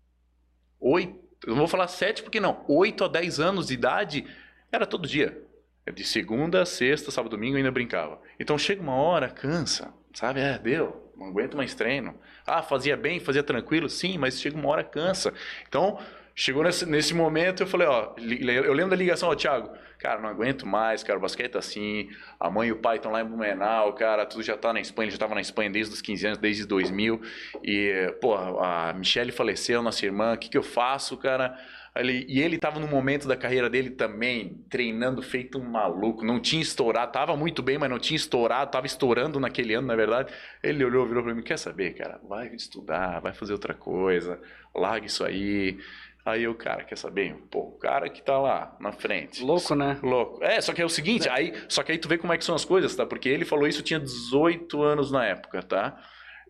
oito, 0.79 1.19
não 1.45 1.55
vou 1.55 1.67
falar 1.67 1.87
sete 1.87 2.23
porque 2.23 2.39
não, 2.39 2.65
oito 2.67 3.03
a 3.03 3.07
dez 3.07 3.39
anos 3.39 3.67
de 3.67 3.75
idade, 3.75 4.25
era 4.71 4.85
todo 4.87 5.07
dia. 5.07 5.43
É 5.85 5.91
De 5.91 6.03
segunda, 6.03 6.65
sexta, 6.65 7.11
sábado, 7.11 7.31
domingo 7.31 7.53
eu 7.53 7.57
ainda 7.57 7.71
brincava. 7.71 8.19
Então 8.39 8.57
chega 8.57 8.81
uma 8.81 8.95
hora, 8.95 9.29
cansa, 9.29 9.93
sabe? 10.13 10.39
É, 10.39 10.57
deu, 10.57 11.08
não 11.19 11.27
aguento 11.27 11.57
mais 11.57 11.75
treino. 11.75 12.15
Ah, 12.45 12.63
fazia 12.63 12.95
bem, 12.95 13.19
fazia 13.19 13.43
tranquilo, 13.43 13.89
sim, 13.89 14.17
mas 14.17 14.39
chega 14.39 14.57
uma 14.57 14.69
hora, 14.69 14.83
cansa. 14.83 15.33
Então, 15.67 15.99
chegou 16.33 16.63
nesse, 16.63 16.85
nesse 16.85 17.13
momento, 17.13 17.63
eu 17.63 17.67
falei, 17.67 17.85
ó, 17.87 18.13
eu 18.17 18.73
lembro 18.73 18.91
da 18.91 18.95
ligação, 18.95 19.29
ó, 19.29 19.35
Thiago, 19.35 19.69
cara, 19.97 20.21
não 20.21 20.29
aguento 20.29 20.65
mais, 20.65 21.03
cara, 21.03 21.19
o 21.19 21.21
basquete 21.21 21.51
tá 21.51 21.59
assim, 21.59 22.09
a 22.39 22.49
mãe 22.49 22.69
e 22.69 22.71
o 22.71 22.77
pai 22.77 22.95
estão 22.95 23.11
lá 23.11 23.21
em 23.21 23.25
Blumenau, 23.25 23.93
cara, 23.93 24.25
tudo 24.25 24.41
já 24.41 24.55
tá 24.55 24.71
na 24.71 24.79
Espanha, 24.79 25.07
ele 25.07 25.11
já 25.11 25.17
tava 25.17 25.35
na 25.35 25.41
Espanha 25.41 25.69
desde 25.69 25.93
os 25.93 26.01
15 26.01 26.25
anos, 26.25 26.37
desde 26.39 26.65
2000, 26.65 27.21
e, 27.61 28.15
pô, 28.21 28.35
a 28.35 28.93
Michelle 28.93 29.33
faleceu, 29.33 29.81
nossa 29.83 30.05
irmã, 30.05 30.33
o 30.33 30.37
que 30.37 30.49
que 30.49 30.57
eu 30.57 30.63
faço, 30.63 31.17
cara? 31.17 31.57
Ele- 31.95 32.25
e 32.29 32.41
ele 32.41 32.57
tava 32.57 32.79
no 32.79 32.87
momento 32.87 33.27
da 33.27 33.35
carreira 33.35 33.69
dele 33.69 33.89
também, 33.89 34.63
treinando 34.69 35.21
feito 35.21 35.57
um 35.59 35.63
maluco, 35.69 36.23
não 36.23 36.39
tinha 36.39 36.61
estourado, 36.61 37.11
tava 37.11 37.35
muito 37.35 37.61
bem, 37.61 37.77
mas 37.77 37.89
não 37.89 37.99
tinha 37.99 38.15
estourado, 38.15 38.71
tava 38.71 38.85
estourando 38.85 39.39
naquele 39.39 39.73
ano, 39.73 39.87
na 39.87 39.95
verdade. 39.95 40.31
Ele 40.63 40.83
olhou, 40.85 41.05
virou 41.05 41.23
pra 41.23 41.33
mim, 41.33 41.41
quer 41.43 41.57
saber, 41.57 41.93
cara, 41.95 42.19
vai 42.27 42.47
estudar, 42.55 43.19
vai 43.19 43.33
fazer 43.33 43.53
outra 43.53 43.73
coisa, 43.73 44.39
larga 44.73 45.05
isso 45.07 45.25
aí. 45.25 45.77
Aí 46.25 46.43
eu, 46.43 46.53
cara, 46.53 46.83
quer 46.83 46.97
saber? 46.97 47.33
Pô, 47.49 47.59
o 47.61 47.77
cara 47.79 48.07
que 48.09 48.21
tá 48.21 48.37
lá 48.37 48.75
na 48.79 48.91
frente, 48.91 49.41
Louco, 49.43 49.73
né? 49.73 49.97
Louco. 50.03 50.43
É, 50.43 50.61
só 50.61 50.73
que 50.73 50.81
é 50.81 50.85
o 50.85 50.89
seguinte, 50.89 51.27
aí, 51.29 51.53
só 51.67 51.81
que 51.81 51.91
aí 51.91 51.97
tu 51.97 52.07
vê 52.09 52.17
como 52.17 52.31
é 52.33 52.37
que 52.37 52.45
são 52.45 52.53
as 52.53 52.65
coisas, 52.65 52.95
tá? 52.95 53.05
Porque 53.05 53.27
ele 53.29 53.45
falou 53.45 53.67
isso, 53.67 53.79
eu 53.79 53.83
tinha 53.83 53.99
18 53.99 54.83
anos 54.83 55.11
na 55.11 55.25
época, 55.25 55.63
tá? 55.63 55.97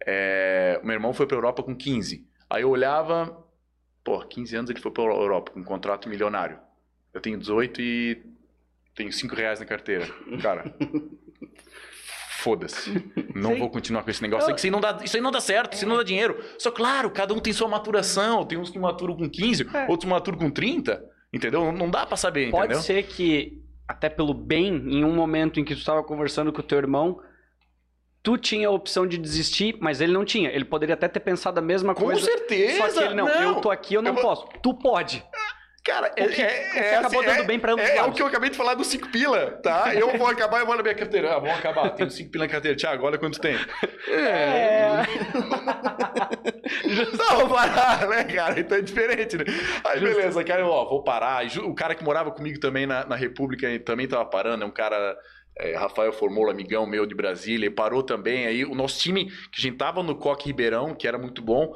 É, 0.06 0.80
meu 0.84 0.94
irmão 0.94 1.14
foi 1.14 1.28
pra 1.28 1.38
Europa 1.38 1.64
com 1.64 1.76
15. 1.76 2.26
Aí 2.50 2.64
eu 2.64 2.70
olhava, 2.70 3.38
pô, 4.04 4.20
15 4.26 4.56
anos 4.56 4.70
ele 4.72 4.80
foi 4.80 4.92
pra 4.92 5.04
Europa 5.04 5.52
com 5.52 5.60
um 5.60 5.64
contrato 5.64 6.08
milionário. 6.10 6.60
Eu 7.14 7.22
tenho 7.22 7.38
18 7.38 7.82
e 7.82 8.22
tenho 8.96 9.12
5 9.12 9.36
reais 9.36 9.60
na 9.60 9.66
carteira. 9.66 10.08
Cara, 10.42 10.74
foda-se. 12.40 12.92
Não 13.36 13.54
Sim. 13.54 13.60
vou 13.60 13.70
continuar 13.70 14.04
com 14.04 14.10
esse 14.10 14.22
negócio. 14.22 14.54
Isso 14.56 14.66
aí 14.66 14.72
não 14.72 14.80
dá, 14.80 15.00
isso 15.04 15.16
aí 15.18 15.22
não 15.22 15.32
dá 15.32 15.42
certo, 15.42 15.74
isso 15.74 15.84
aí 15.86 15.90
não 15.90 15.98
dá 15.98 16.04
dinheiro. 16.04 16.42
Só 16.58 16.72
claro, 16.72 17.10
cada 17.12 17.34
um 17.34 17.40
tem 17.40 17.52
sua 17.54 17.68
maturação. 17.68 18.46
Tem 18.46 18.58
uns 18.58 18.70
que 18.70 18.80
maturam 18.80 19.16
com 19.16 19.30
15, 19.30 19.68
É. 19.74 19.88
outros 19.90 20.10
maturam 20.10 20.38
com 20.38 20.50
30. 20.50 21.04
Entendeu? 21.32 21.72
Não- 21.72 21.90
dá 21.92 22.06
pra 22.08 22.18
saber, 22.18 22.50
Pode 22.50 22.66
entendeu? 22.66 22.82
ser 22.82 23.04
que, 23.04 23.62
até 23.88 24.10
pelo 24.10 24.34
bem, 24.34 24.68
em 24.76 25.04
um 25.04 25.14
momento 25.14 25.60
em 25.60 25.64
que 25.66 25.76
tu 25.76 25.80
estava 25.80 26.04
conversando 26.04 26.52
com 26.52 26.60
o 26.60 26.64
teu 26.64 26.80
irmão, 26.80 27.22
tu 28.24 28.38
tinha 28.38 28.68
a 28.68 28.72
opção 28.72 29.08
de 29.08 29.18
desistir, 29.18 29.78
mas 29.80 30.02
ele 30.02 30.12
não 30.12 30.26
tinha. 30.26 30.50
Ele 30.50 30.66
poderia 30.66 30.96
até 30.96 31.08
ter 31.08 31.20
pensado 31.20 31.60
a 31.60 31.62
mesma 31.62 31.94
Com 31.96 32.06
coisa. 32.06 32.22
certeza! 32.26 32.90
Só 32.90 33.00
que 33.00 33.06
ele 33.06 33.14
não, 33.16 33.28
eu 33.28 33.56
tô 33.56 33.72
aqui, 33.72 33.94
eu 33.94 34.02
não 34.02 34.10
Eu 34.12 34.16
vou- 34.16 34.24
posso. 34.24 34.48
Tu 34.62 34.74
pode. 34.74 35.24
Cara, 35.82 36.12
é, 36.18 36.26
O 36.26 36.30
que- 36.30 36.42
é, 36.42 36.70
que 36.72 36.78
é 36.78 36.98
acabou 36.98 37.22
assim, 37.22 37.30
dando 37.30 37.42
é- 37.42 37.46
bem 37.46 37.58
pra 37.58 37.72
ambos 37.72 37.86
é, 37.86 37.98
é 37.98 38.04
o 38.04 38.12
que 38.12 38.22
eu 38.22 38.28
acabei 38.28 38.50
de 38.50 38.58
falar 38.58 38.74
do 38.76 38.84
5 38.84 39.08
pila, 39.08 39.52
tá? 39.64 39.96
Eu 39.96 40.16
vou 40.18 40.28
acabar, 40.28 40.60
eu 40.60 40.66
vou 40.66 40.76
na 40.76 40.84
minha 40.84 40.94
carteira. 40.94 41.32
Ah, 41.34 41.40
vamos 41.40 41.58
acabar. 41.58 41.90
Tenho 41.92 42.12
5 42.12 42.30
pila 42.30 42.46
na 42.46 42.52
carteira. 42.52 42.76
Tiago, 42.78 43.06
olha 43.06 43.18
quanto 43.18 43.40
tem. 43.40 43.56
É. 44.08 45.06
Não, 47.18 47.48
vou 47.48 47.58
parar, 47.58 48.08
né, 48.08 48.24
cara? 48.26 48.60
Então 48.60 48.78
é 48.78 48.82
diferente, 48.82 49.38
né? 49.38 49.44
Aí, 49.86 50.00
beleza, 50.00 50.44
cara, 50.44 50.66
ó, 50.68 50.86
vou 50.88 51.04
parar. 51.04 51.46
E 51.46 51.60
O 51.60 51.74
cara 51.74 51.96
que 51.96 52.04
morava 52.04 52.32
comigo 52.32 52.60
também 52.60 52.86
na, 52.86 53.06
na 53.06 53.16
República 53.16 53.68
também 53.80 54.08
tava 54.08 54.26
parando, 54.26 54.64
é 54.64 54.68
um 54.68 54.72
cara. 54.72 55.18
É, 55.60 55.76
Rafael 55.76 56.14
Formola, 56.14 56.52
amigão 56.52 56.86
meu 56.86 57.06
de 57.06 57.14
Brasília, 57.14 57.68
ele 57.68 57.76
parou 57.76 58.02
também. 58.02 58.46
Aí 58.48 58.64
o 58.64 58.74
nosso 58.74 59.00
time, 59.00 59.26
que 59.26 59.60
a 59.60 59.62
gente 59.62 59.78
tava 59.78 60.02
no 60.02 60.16
Coque 60.16 60.48
Ribeirão, 60.48 60.96
que 60.96 61.08
era 61.08 61.18
muito 61.18 61.42
bom, 61.42 61.76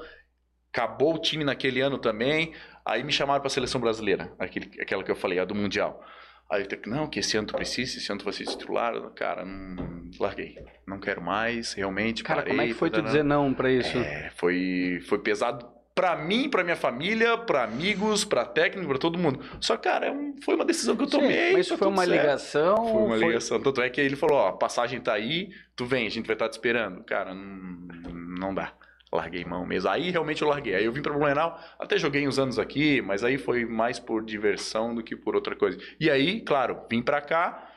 acabou 0.74 1.16
o 1.16 1.20
time 1.20 1.44
naquele 1.44 1.82
ano 1.82 1.98
também. 1.98 2.54
Aí 2.86 3.04
me 3.04 3.12
chamaram 3.12 3.42
pra 3.42 3.50
seleção 3.50 3.80
brasileira, 3.80 4.34
aquele, 4.40 4.72
aquela 4.82 5.04
que 5.04 5.12
eu 5.12 5.16
falei, 5.16 5.40
a 5.40 5.46
do 5.46 5.54
Mundial. 5.54 6.04
Aí 6.50 6.62
eu 6.62 6.70
falei, 6.70 6.82
não, 6.86 7.08
que 7.08 7.20
esse 7.20 7.36
ano 7.36 7.48
tu 7.48 7.56
precisa, 7.56 7.98
esse 7.98 8.12
ano 8.12 8.20
tu 8.20 8.26
vai 8.26 8.34
ser 8.34 8.46
titular. 8.46 8.94
Cara, 9.12 9.44
não, 9.44 10.10
larguei. 10.20 10.56
Não 10.88 11.00
quero 11.00 11.22
mais, 11.22 11.74
realmente, 11.74 12.24
Cara, 12.24 12.42
parei. 12.42 12.54
como 12.54 12.62
é 12.62 12.68
que 12.68 12.74
foi 12.74 12.90
tu 12.90 13.02
dizer 13.02 13.24
não 13.24 13.54
pra 13.54 13.72
isso? 13.72 13.98
É, 13.98 14.32
foi, 14.36 15.00
foi 15.08 15.20
pesado 15.20 15.73
pra 15.96 16.16
mim, 16.16 16.50
pra 16.50 16.64
minha 16.64 16.76
família, 16.76 17.38
pra 17.38 17.64
amigos, 17.64 18.26
pra 18.26 18.46
técnico, 18.46 18.88
pra 18.90 18.98
todo 18.98 19.18
mundo. 19.18 19.40
Só, 19.62 19.78
cara, 19.78 20.08
é 20.08 20.12
um- 20.12 20.36
foi 20.44 20.56
uma 20.56 20.66
decisão 20.66 20.96
que 20.96 21.04
eu 21.04 21.08
Sim, 21.08 21.20
tomei. 21.20 21.54
mas 21.54 21.66
isso 21.68 21.74
tá 21.76 21.78
foi 21.78 21.88
uma 21.88 22.06
ligação? 22.06 22.76
Foi 22.88 23.02
uma 23.04 23.16
ligação. 23.18 23.60
Tanto 23.62 23.82
é 23.82 23.90
que 23.90 24.02
ele 24.02 24.16
falou, 24.16 24.38
ó, 24.38 24.48
a 24.50 24.54
passagem 24.54 25.00
tá 25.00 25.14
aí, 25.14 25.50
tu 25.76 25.86
vem, 25.86 26.08
a 26.08 26.10
gente 26.10 26.26
vai 26.26 26.36
estar 26.36 26.50
te 26.50 26.54
esperando. 26.54 27.04
Cara, 27.04 27.34
não, 27.34 28.14
não 28.40 28.54
dá. 28.54 28.74
Larguei 29.12 29.46
mão 29.46 29.64
mesmo. 29.64 29.88
Aí 29.92 30.10
realmente 30.10 30.42
eu 30.42 30.48
larguei. 30.48 30.74
Aí 30.74 30.86
eu 30.86 30.92
vim 30.92 31.04
pra 31.04 31.14
Blumenau, 31.14 31.60
até 31.80 31.98
joguei 32.00 32.28
uns 32.28 32.40
anos 32.40 32.58
aqui, 32.58 33.00
mas 33.00 33.24
aí 33.24 33.38
foi 33.38 33.64
mais 33.64 34.00
por 34.00 34.26
diversão 34.26 34.96
do 34.96 35.04
que 35.04 35.16
por 35.16 35.36
outra 35.36 35.56
coisa. 35.56 35.78
E 36.00 36.10
aí, 36.10 36.42
claro, 36.42 36.80
vim 36.90 37.04
pra 37.04 37.22
cá, 37.22 37.70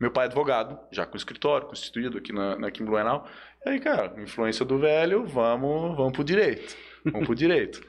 meu 0.00 0.12
pai 0.12 0.24
é 0.24 0.26
advogado, 0.26 0.78
já 0.92 1.04
com 1.04 1.16
escritório, 1.16 1.66
constituído 1.66 2.18
aqui, 2.18 2.32
na, 2.32 2.68
aqui 2.68 2.82
em 2.84 2.86
Blumenau. 2.86 3.26
E 3.64 3.70
aí, 3.70 3.80
cara, 3.80 4.14
influência 4.22 4.64
do 4.64 4.78
velho, 4.78 5.26
vamos, 5.26 5.96
vamos 5.96 6.12
pro 6.12 6.22
direito. 6.22 6.76
Vamos 7.12 7.26
pro 7.26 7.34
direito. 7.34 7.80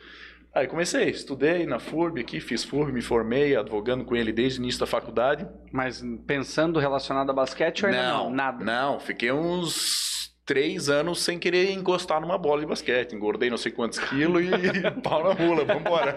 Aí 0.54 0.66
comecei, 0.66 1.10
estudei 1.10 1.68
na 1.68 1.78
FURB 1.78 2.22
aqui, 2.22 2.40
fiz 2.40 2.64
FURB, 2.64 2.92
me 2.92 3.02
formei, 3.02 3.56
advogando 3.56 4.04
com 4.04 4.16
ele 4.16 4.32
desde 4.32 4.60
o 4.60 4.64
início 4.64 4.80
da 4.80 4.88
faculdade. 4.88 5.48
Mas 5.72 6.04
pensando 6.26 6.80
relacionado 6.80 7.30
a 7.30 7.34
basquete 7.34 7.84
ou 7.84 7.90
ainda 7.90 8.10
não? 8.10 8.30
Nada. 8.32 8.66
Não, 8.66 9.00
fiquei 9.00 9.32
uns 9.32 10.32
três 10.48 10.90
anos 10.90 11.22
sem 11.22 11.38
querer 11.38 11.72
encostar 11.72 12.20
numa 12.22 12.38
bola 12.38 12.62
de 12.62 12.66
basquete. 12.66 13.14
Engordei 13.14 13.50
não 13.50 13.58
sei 13.58 13.72
quantos 13.72 14.00
quilos 14.00 14.44
e 14.44 14.92
pau 15.04 15.24
na 15.24 15.36
mula, 15.36 15.64
vambora. 15.64 16.16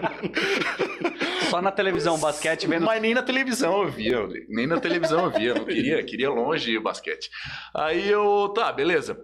Só 1.49 1.61
na 1.61 1.71
televisão, 1.71 2.17
basquete 2.17 2.65
vendo. 2.65 2.85
Mas 2.85 3.01
nem 3.01 3.13
na 3.13 3.21
televisão 3.21 3.83
eu 3.83 3.89
via, 3.89 4.27
nem 4.49 4.65
na 4.65 4.79
televisão 4.79 5.25
eu 5.25 5.31
via, 5.31 5.53
não 5.53 5.65
queria, 5.65 6.01
queria 6.01 6.29
longe 6.29 6.77
o 6.77 6.81
basquete. 6.81 7.29
Aí 7.75 8.09
eu, 8.09 8.49
tá, 8.55 8.71
beleza. 8.71 9.19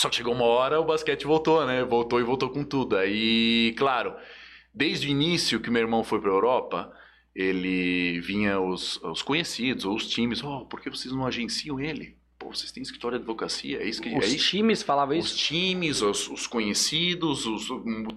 Só 0.00 0.08
que 0.08 0.16
chegou 0.16 0.32
uma 0.32 0.44
hora, 0.44 0.80
o 0.80 0.84
basquete 0.84 1.24
voltou, 1.26 1.66
né? 1.66 1.84
Voltou 1.84 2.18
e 2.20 2.22
voltou 2.22 2.48
com 2.48 2.64
tudo. 2.64 2.96
Aí, 2.96 3.74
claro, 3.76 4.14
desde 4.72 5.06
o 5.06 5.10
início 5.10 5.60
que 5.60 5.70
meu 5.70 5.82
irmão 5.82 6.02
foi 6.02 6.18
pra 6.20 6.30
Europa, 6.30 6.90
ele 7.34 8.18
vinha 8.20 8.58
os, 8.58 8.96
os 9.02 9.20
conhecidos, 9.22 9.84
ou 9.84 9.94
os 9.94 10.08
times, 10.08 10.42
oh, 10.42 10.64
por 10.64 10.80
que 10.80 10.88
vocês 10.88 11.12
não 11.12 11.26
agenciam 11.26 11.78
ele? 11.78 12.16
Pô, 12.38 12.48
vocês 12.48 12.72
têm 12.72 12.82
escritório 12.82 13.18
de 13.18 13.22
advocacia, 13.24 13.82
é 13.82 13.86
isso 13.86 14.00
que 14.00 14.08
Os 14.08 14.24
é 14.24 14.28
isso? 14.28 14.48
times 14.48 14.82
falavam 14.82 15.18
Os 15.18 15.26
isso? 15.26 15.36
times, 15.36 16.00
os, 16.00 16.26
os 16.30 16.46
conhecidos, 16.46 17.44
os- 17.44 17.68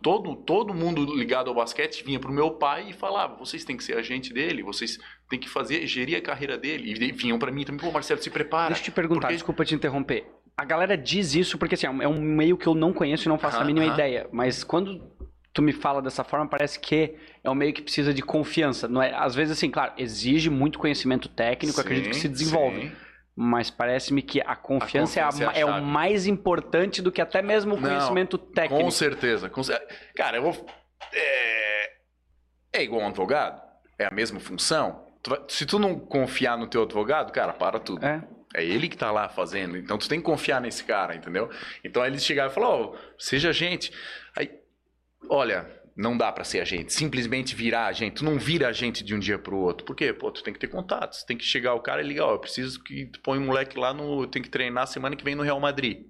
todo, 0.01 0.33
todo 0.37 0.73
mundo 0.73 1.03
ligado 1.17 1.49
ao 1.49 1.55
basquete 1.55 2.01
vinha 2.05 2.17
pro 2.17 2.31
meu 2.31 2.51
pai 2.51 2.91
e 2.91 2.93
falava: 2.93 3.35
vocês 3.35 3.65
têm 3.65 3.75
que 3.75 3.83
ser 3.83 3.97
agente 3.97 4.31
dele, 4.33 4.63
vocês 4.63 4.97
têm 5.29 5.37
que 5.37 5.49
fazer, 5.49 5.85
gerir 5.85 6.15
a 6.15 6.21
carreira 6.21 6.57
dele. 6.57 6.89
E 6.93 7.11
vinham 7.11 7.37
pra 7.37 7.51
mim 7.51 7.65
também: 7.65 7.81
pô, 7.85 7.91
Marcelo, 7.91 8.21
se 8.23 8.29
prepara. 8.29 8.67
Deixa 8.69 8.81
eu 8.83 8.85
te 8.85 8.91
perguntar, 8.91 9.23
Porque- 9.27 9.33
desculpa 9.33 9.65
te 9.65 9.75
interromper. 9.75 10.25
A 10.55 10.65
galera 10.65 10.95
diz 10.97 11.33
isso 11.33 11.57
porque 11.57 11.75
assim, 11.75 11.87
é 11.87 12.07
um 12.07 12.21
meio 12.21 12.57
que 12.57 12.67
eu 12.67 12.75
não 12.75 12.93
conheço 12.93 13.27
e 13.27 13.29
não 13.29 13.39
faço 13.39 13.57
a 13.57 13.59
Aham, 13.59 13.67
mínima 13.67 13.85
aham. 13.85 13.93
ideia. 13.93 14.27
Mas 14.31 14.63
quando 14.63 15.11
tu 15.53 15.61
me 15.61 15.71
fala 15.73 16.01
dessa 16.01 16.23
forma, 16.23 16.47
parece 16.47 16.79
que 16.79 17.15
é 17.43 17.49
um 17.49 17.55
meio 17.55 17.73
que 17.73 17.81
precisa 17.81 18.13
de 18.13 18.21
confiança. 18.21 18.87
Não 18.87 19.01
é? 19.01 19.13
Às 19.13 19.33
vezes, 19.33 19.57
assim, 19.57 19.69
claro, 19.71 19.93
exige 19.97 20.49
muito 20.49 20.77
conhecimento 20.77 21.27
técnico, 21.27 21.79
acredito 21.81 22.09
que 22.09 22.15
Sim, 22.15 22.21
se 22.21 22.29
desenvolve. 22.29 22.81
sim. 22.81 22.91
Mas 23.35 23.71
parece-me 23.71 24.21
que 24.21 24.41
a 24.41 24.55
confiança, 24.55 25.19
A 25.19 25.25
confiança 25.25 25.43
é, 25.43 25.47
a- 25.47 25.51
é 25.51 25.55
a 25.55 25.59
é 25.77 25.81
o 25.81 25.83
mais 25.83 26.27
importante 26.27 27.01
do 27.01 27.11
que 27.11 27.19
até 27.19 27.41
mesmo 27.41 27.73
o 27.73 27.79
Não, 27.81 27.89
conhecimento 27.89 28.37
técnico. 28.37 28.83
Com 28.83 28.91
certeza. 28.91 29.49
com 29.49 29.61
Cara, 30.15 30.37
eu 30.37 30.43
vou. 30.43 30.65
É... 31.11 31.89
é 32.73 32.83
igual 32.83 33.01
um 33.01 33.07
advogado? 33.07 33.59
É 33.97 34.05
a 34.05 34.11
mesma 34.11 34.39
função? 34.39 35.03
Se 35.47 35.65
tu 35.65 35.79
não 35.79 35.97
confiar 35.97 36.57
no 36.57 36.67
teu 36.67 36.83
advogado, 36.83 37.31
cara, 37.31 37.53
para 37.53 37.79
tudo. 37.79 38.05
É. 38.05 38.21
É 38.53 38.63
ele 38.63 38.87
que 38.87 38.97
tá 38.97 39.11
lá 39.11 39.27
fazendo. 39.27 39.77
Então 39.77 39.97
tu 39.97 40.07
tem 40.07 40.19
que 40.19 40.25
confiar 40.25 40.61
nesse 40.61 40.83
cara, 40.83 41.15
entendeu? 41.15 41.49
Então 41.83 42.03
aí 42.03 42.11
eles 42.11 42.23
chegaram 42.23 42.51
e 42.51 42.53
falaram, 42.53 42.81
ó, 42.81 42.95
seja 43.17 43.49
agente. 43.49 43.91
Aí, 44.35 44.51
olha, 45.27 45.67
não 45.95 46.15
dá 46.15 46.31
pra 46.31 46.43
ser 46.43 46.59
agente. 46.59 46.93
Simplesmente 46.93 47.55
virar 47.55 47.87
agente. 47.87 48.17
Tu 48.17 48.25
não 48.25 48.37
vira 48.37 48.67
agente 48.67 49.03
de 49.03 49.15
um 49.15 49.19
dia 49.19 49.39
pro 49.39 49.57
outro. 49.57 49.85
Por 49.85 49.95
quê? 49.95 50.13
Pô, 50.13 50.31
tu 50.31 50.43
tem 50.43 50.53
que 50.53 50.59
ter 50.59 50.67
contatos. 50.67 51.23
Tem 51.23 51.35
que 51.35 51.43
chegar 51.43 51.73
o 51.73 51.81
cara 51.81 52.01
e 52.01 52.07
ligar, 52.07 52.25
ó, 52.25 52.33
eu 52.33 52.39
preciso 52.39 52.83
que 52.83 53.07
tu 53.07 53.19
põe 53.21 53.39
um 53.39 53.45
moleque 53.45 53.77
lá 53.77 53.93
no... 53.93 54.27
Tem 54.27 54.41
que 54.41 54.49
treinar 54.49 54.87
semana 54.87 55.15
que 55.15 55.23
vem 55.23 55.35
no 55.35 55.43
Real 55.43 55.59
Madrid. 55.59 56.07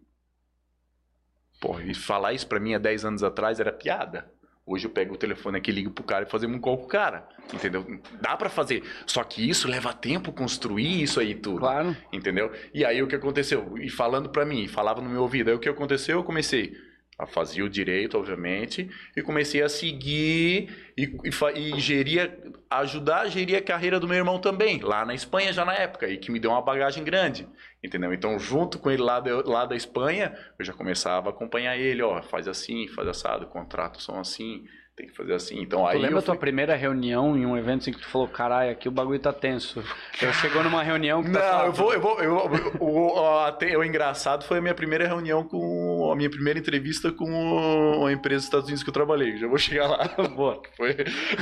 Pô, 1.62 1.80
e 1.80 1.94
falar 1.94 2.34
isso 2.34 2.48
pra 2.48 2.60
mim 2.60 2.74
há 2.74 2.78
10 2.78 3.06
anos 3.06 3.24
atrás 3.24 3.60
era 3.60 3.72
piada. 3.72 4.33
Hoje 4.66 4.86
eu 4.86 4.92
pego 4.92 5.16
o 5.16 5.18
telefone 5.18 5.58
aqui, 5.58 5.72
ligo 5.72 5.92
pro 5.92 6.06
cara 6.06 6.26
e 6.26 6.30
fazer 6.30 6.48
um 6.48 6.58
call 6.58 6.78
com 6.78 6.86
o 6.86 6.88
cara. 6.88 7.28
Entendeu? 7.54 7.86
Dá 8.22 8.38
pra 8.38 8.50
fazer. 8.50 8.82
Só 9.06 9.22
que 9.24 9.48
isso 9.48 9.68
leva 9.68 9.92
tempo 9.92 10.32
construir 10.32 11.04
isso 11.04 11.20
aí 11.20 11.36
tudo. 11.36 11.60
Claro. 11.60 11.96
Entendeu? 12.14 12.52
E 12.74 12.86
aí 12.86 13.04
o 13.04 13.08
que 13.08 13.16
aconteceu? 13.16 13.78
E 13.78 13.90
falando 13.90 14.30
pra 14.30 14.46
mim, 14.46 14.68
falava 14.68 15.02
no 15.02 15.10
meu 15.10 15.22
ouvido. 15.22 15.50
Aí 15.50 15.56
o 15.56 15.60
que 15.60 15.68
aconteceu? 15.68 16.20
Eu 16.20 16.24
comecei 16.24 16.78
a 17.24 17.28
fazer 17.28 17.64
o 17.64 17.70
direito, 17.70 18.18
obviamente, 18.18 18.90
e 19.16 19.22
comecei 19.22 19.62
a 19.62 19.70
seguir 19.70 20.92
e, 20.98 21.04
e, 21.24 21.76
e 21.76 21.80
gerir, 21.80 22.32
ajudar 22.70 23.22
a 23.22 23.28
gerir 23.28 23.58
a 23.58 23.62
carreira 23.62 24.00
do 24.00 24.08
meu 24.08 24.18
irmão 24.18 24.40
também, 24.40 24.80
lá 24.82 25.06
na 25.06 25.14
Espanha 25.14 25.52
já 25.54 25.66
na 25.66 25.74
época, 25.74 26.08
e 26.08 26.18
que 26.18 26.32
me 26.32 26.40
deu 26.40 26.52
uma 26.52 26.62
bagagem 26.62 27.04
grande. 27.04 27.48
Entendeu? 27.84 28.14
Então, 28.14 28.40
junto 28.40 28.80
com 28.80 28.90
ele 28.90 29.02
lá, 29.02 29.20
da- 29.20 29.42
lá 29.46 29.66
da 29.66 29.76
Espanha, 29.76 30.34
eu 30.58 30.64
já 30.66 30.74
começava 30.74 31.30
a 31.30 31.32
acompanhar 31.34 31.78
ele, 31.78 32.02
ó, 32.02 32.22
faz 32.24 32.48
assim, 32.48 32.88
faz 32.88 33.08
assado, 33.08 33.48
contratos 33.48 34.04
são 34.06 34.20
assim, 34.20 34.64
tem 34.96 35.08
que 35.08 35.16
fazer 35.16 35.34
assim. 35.34 35.60
Então 35.62 35.82
Tu 35.82 35.88
aí 35.88 35.98
lembra 35.98 36.16
eu 36.16 36.20
a 36.20 36.22
tua 36.22 36.36
fui... 36.36 36.40
primeira 36.42 36.76
reunião 36.76 37.36
em 37.36 37.46
um 37.46 37.58
evento 37.58 37.82
assim 37.82 37.92
que 37.92 38.00
tu 38.00 38.08
falou, 38.08 38.28
caralho, 38.28 38.72
aqui 38.72 38.88
o 38.88 38.92
bagulho 38.92 39.20
tá 39.20 39.34
tenso. 39.34 39.84
Eu 40.22 40.32
chegou 40.34 40.64
numa 40.64 40.84
reunião 40.84 41.24
que 41.24 41.32
tá 41.32 41.58
Não, 41.58 41.66
eu 41.66 41.74
vou, 41.74 41.94
eu 41.94 42.00
vou, 42.00 42.20
eu, 42.22 42.36
o, 42.80 43.18
o, 43.18 43.80
o 43.80 43.84
engraçado 43.84 44.46
foi 44.46 44.60
a 44.60 44.62
minha 44.62 44.76
primeira 44.76 45.08
reunião 45.08 45.44
com, 45.44 46.12
a 46.12 46.16
minha 46.16 46.30
primeira 46.30 46.60
entrevista 46.60 47.12
com 47.12 48.06
a 48.06 48.12
empresa 48.12 48.38
dos 48.38 48.46
Estados 48.46 48.68
Unidos 48.68 48.84
que 48.84 48.90
eu 48.90 48.94
trabalhei, 48.94 49.38
já 49.38 49.48
vou 49.48 49.58
chegar 49.58 49.88
lá. 49.88 50.08
Boa. 50.36 50.62
Foi, 50.78 50.96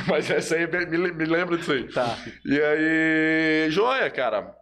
mas 0.08 0.30
essa 0.30 0.56
aí 0.56 0.66
me, 0.66 1.12
me 1.12 1.24
lembra 1.26 1.56
disso 1.56 1.72
aí. 1.72 1.84
Tá. 1.88 2.16
E 2.44 2.60
aí, 2.60 3.70
joia, 3.70 4.10
cara. 4.10 4.56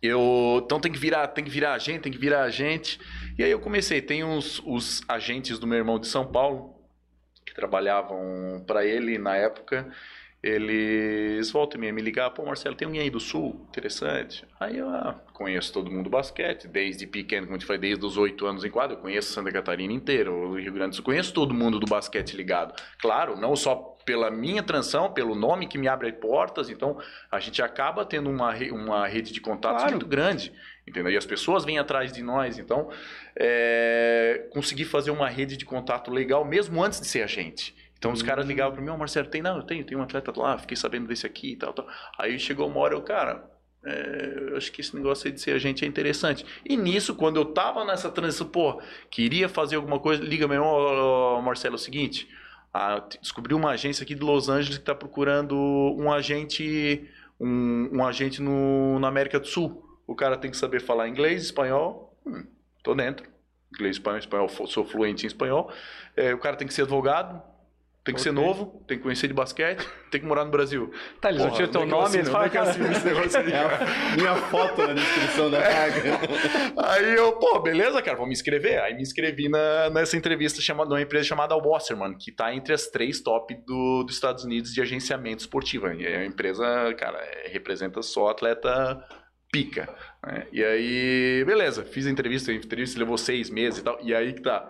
Eu, 0.00 0.60
então 0.64 0.80
tem 0.80 0.90
que 0.90 0.98
virar, 0.98 1.28
tem 1.28 1.44
que 1.44 1.50
virar 1.50 1.74
agente, 1.74 2.00
tem 2.00 2.12
que 2.12 2.18
virar 2.18 2.42
agente. 2.42 2.98
E 3.38 3.44
aí 3.44 3.50
eu 3.50 3.60
comecei, 3.60 4.00
tem 4.00 4.24
uns 4.24 4.60
os 4.64 5.02
agentes 5.08 5.58
do 5.58 5.66
meu 5.66 5.78
irmão 5.78 5.98
de 5.98 6.06
São 6.06 6.26
Paulo 6.26 6.81
que 7.52 7.54
trabalhavam 7.54 8.64
para 8.66 8.84
ele 8.84 9.18
na 9.18 9.36
época. 9.36 9.86
Eles 10.42 11.52
voltam 11.52 11.78
e 11.78 11.80
meia 11.82 11.92
me 11.92 12.02
ligar, 12.02 12.28
pô, 12.30 12.44
Marcelo, 12.44 12.74
tem 12.74 12.86
alguém 12.86 13.00
aí 13.00 13.10
do 13.10 13.20
Sul? 13.20 13.64
Interessante. 13.68 14.44
Aí 14.58 14.76
eu 14.76 14.88
ah, 14.88 15.14
conheço 15.32 15.72
todo 15.72 15.88
mundo 15.88 16.04
do 16.04 16.10
basquete, 16.10 16.66
desde 16.66 17.06
pequeno, 17.06 17.46
como 17.46 17.54
eu 17.54 17.60
te 17.60 17.66
falei, 17.66 17.80
desde 17.80 18.04
os 18.04 18.18
oito 18.18 18.44
anos 18.44 18.64
em 18.64 18.70
quadro, 18.70 18.96
eu 18.96 19.00
conheço 19.00 19.32
Santa 19.32 19.52
Catarina 19.52 19.92
inteira, 19.92 20.32
o 20.32 20.56
Rio 20.58 20.72
Grande 20.72 20.90
do 20.90 20.96
Sul, 20.96 21.04
conheço 21.04 21.32
todo 21.32 21.54
mundo 21.54 21.78
do 21.78 21.86
basquete 21.86 22.36
ligado. 22.36 22.74
Claro, 23.00 23.36
não 23.36 23.54
só 23.54 23.76
pela 24.04 24.32
minha 24.32 24.64
transição, 24.64 25.12
pelo 25.12 25.36
nome 25.36 25.68
que 25.68 25.78
me 25.78 25.86
abre 25.86 26.10
portas, 26.12 26.68
então 26.68 26.98
a 27.30 27.38
gente 27.38 27.62
acaba 27.62 28.04
tendo 28.04 28.28
uma, 28.28 28.52
uma 28.72 29.06
rede 29.06 29.32
de 29.32 29.40
contatos 29.40 29.82
Claro. 29.82 29.92
muito 29.92 30.06
grande, 30.06 30.52
entendeu? 30.86 31.12
E 31.12 31.16
as 31.16 31.26
pessoas 31.26 31.64
vêm 31.64 31.78
atrás 31.78 32.12
de 32.12 32.22
nós, 32.22 32.58
então 32.58 32.90
é, 33.36 34.46
consegui 34.50 34.84
fazer 34.84 35.10
uma 35.10 35.28
rede 35.28 35.56
de 35.56 35.64
contato 35.64 36.10
legal 36.10 36.44
mesmo 36.44 36.82
antes 36.82 37.00
de 37.00 37.06
ser 37.06 37.22
agente. 37.22 37.74
Então 37.98 38.10
os 38.10 38.20
caras 38.20 38.44
ligavam 38.44 38.72
para 38.72 38.82
mim, 38.82 38.90
ô 38.90 38.98
Marcelo, 38.98 39.28
tem 39.28 39.40
não, 39.40 39.58
eu 39.58 39.62
tenho, 39.62 39.84
tem 39.84 39.96
um 39.96 40.02
atleta 40.02 40.32
lá, 40.36 40.58
fiquei 40.58 40.76
sabendo 40.76 41.06
desse 41.06 41.24
aqui 41.24 41.52
e 41.52 41.56
tal, 41.56 41.72
tal. 41.72 41.86
Aí 42.18 42.36
chegou 42.36 42.66
uma 42.66 42.80
hora, 42.80 42.94
eu, 42.94 43.02
cara, 43.02 43.48
é, 43.84 44.48
eu 44.48 44.56
acho 44.56 44.72
que 44.72 44.80
esse 44.80 44.96
negócio 44.96 45.28
aí 45.28 45.32
de 45.32 45.40
ser 45.40 45.52
agente 45.52 45.84
é 45.84 45.88
interessante. 45.88 46.44
E 46.68 46.76
nisso, 46.76 47.14
quando 47.14 47.36
eu 47.36 47.44
tava 47.44 47.84
nessa 47.84 48.10
transição, 48.10 48.48
pô, 48.48 48.82
queria 49.08 49.48
fazer 49.48 49.76
alguma 49.76 50.00
coisa, 50.00 50.20
liga 50.20 50.48
meu 50.48 50.64
ô, 50.64 51.40
Marcelo, 51.42 51.76
é 51.76 51.76
o 51.76 51.78
seguinte, 51.78 52.28
t- 53.08 53.18
descobri 53.20 53.54
uma 53.54 53.70
agência 53.70 54.02
aqui 54.02 54.16
de 54.16 54.22
Los 54.22 54.48
Angeles 54.48 54.78
que 54.78 54.82
está 54.82 54.96
procurando 54.96 55.56
um 55.56 56.10
agente, 56.12 57.08
um, 57.38 57.88
um 57.92 58.04
agente 58.04 58.42
no, 58.42 58.98
na 58.98 59.06
América 59.06 59.38
do 59.38 59.46
Sul. 59.46 59.91
O 60.06 60.14
cara 60.14 60.36
tem 60.36 60.50
que 60.50 60.56
saber 60.56 60.80
falar 60.80 61.08
inglês, 61.08 61.42
espanhol, 61.44 62.16
hum, 62.26 62.44
tô 62.82 62.94
dentro. 62.94 63.30
Inglês, 63.74 63.96
espanhol, 63.96 64.18
espanhol, 64.18 64.48
sou 64.48 64.84
fluente 64.84 65.24
em 65.24 65.28
espanhol. 65.28 65.72
É, 66.16 66.34
o 66.34 66.38
cara 66.38 66.56
tem 66.56 66.68
que 66.68 66.74
ser 66.74 66.82
advogado, 66.82 67.42
tem 68.04 68.12
que 68.14 68.20
ser 68.20 68.30
Ok. 68.30 68.42
novo, 68.44 68.84
tem 68.86 68.96
que 68.98 69.02
conhecer 69.04 69.28
de 69.28 69.32
basquete, 69.32 69.88
tem 70.10 70.20
que 70.20 70.26
morar 70.26 70.44
no 70.44 70.50
Brasil. 70.50 70.92
Tá, 71.20 71.28
eles 71.30 71.40
não 71.40 71.50
Porra, 71.50 71.56
tinham 71.56 71.70
teu 71.70 71.82
é 71.82 71.86
nome, 71.86 72.16
eles 72.16 72.28
falam, 72.28 72.46
é 72.48 72.50
que 72.50 72.58
assino 72.58 72.90
esse 72.90 73.06
negócio 73.06 73.38
aí, 73.38 73.46
É 74.12 74.16
minha 74.16 74.34
foto 74.34 74.86
na 74.86 74.92
descrição 74.94 75.48
da 75.50 75.60
vaga. 75.60 76.02
Aí 76.76 77.14
eu, 77.14 77.32
pô, 77.34 77.60
beleza, 77.60 78.02
cara, 78.02 78.16
vou 78.16 78.26
me 78.26 78.32
inscrever. 78.32 78.82
Aí 78.82 78.94
me 78.94 79.02
inscrevi 79.02 79.48
na, 79.48 79.88
nessa 79.90 80.16
entrevista 80.16 80.60
chamada, 80.60 80.90
numa 80.90 81.00
empresa 81.00 81.24
chamada 81.24 81.56
Wasserman, 81.56 82.16
que 82.18 82.32
tá 82.32 82.52
entre 82.52 82.74
as 82.74 82.88
três 82.88 83.20
top 83.20 83.54
do, 83.64 84.02
dos 84.02 84.16
Estados 84.16 84.42
Unidos 84.44 84.74
de 84.74 84.82
agenciamento 84.82 85.40
esportivo. 85.40 85.86
E 85.92 86.04
É 86.04 86.16
uma 86.16 86.26
empresa, 86.26 86.92
cara, 86.98 87.18
é, 87.18 87.48
representa 87.50 88.02
só 88.02 88.28
atleta 88.28 89.00
pica. 89.52 89.88
né? 90.26 90.46
E 90.50 90.64
aí, 90.64 91.44
beleza, 91.44 91.84
fiz 91.84 92.06
a 92.06 92.10
entrevista, 92.10 92.50
a 92.50 92.54
entrevista 92.54 92.98
levou 92.98 93.18
seis 93.18 93.50
meses 93.50 93.80
e 93.80 93.84
tal. 93.84 93.98
E 94.02 94.12
aí 94.14 94.32
que 94.32 94.40
tá, 94.40 94.68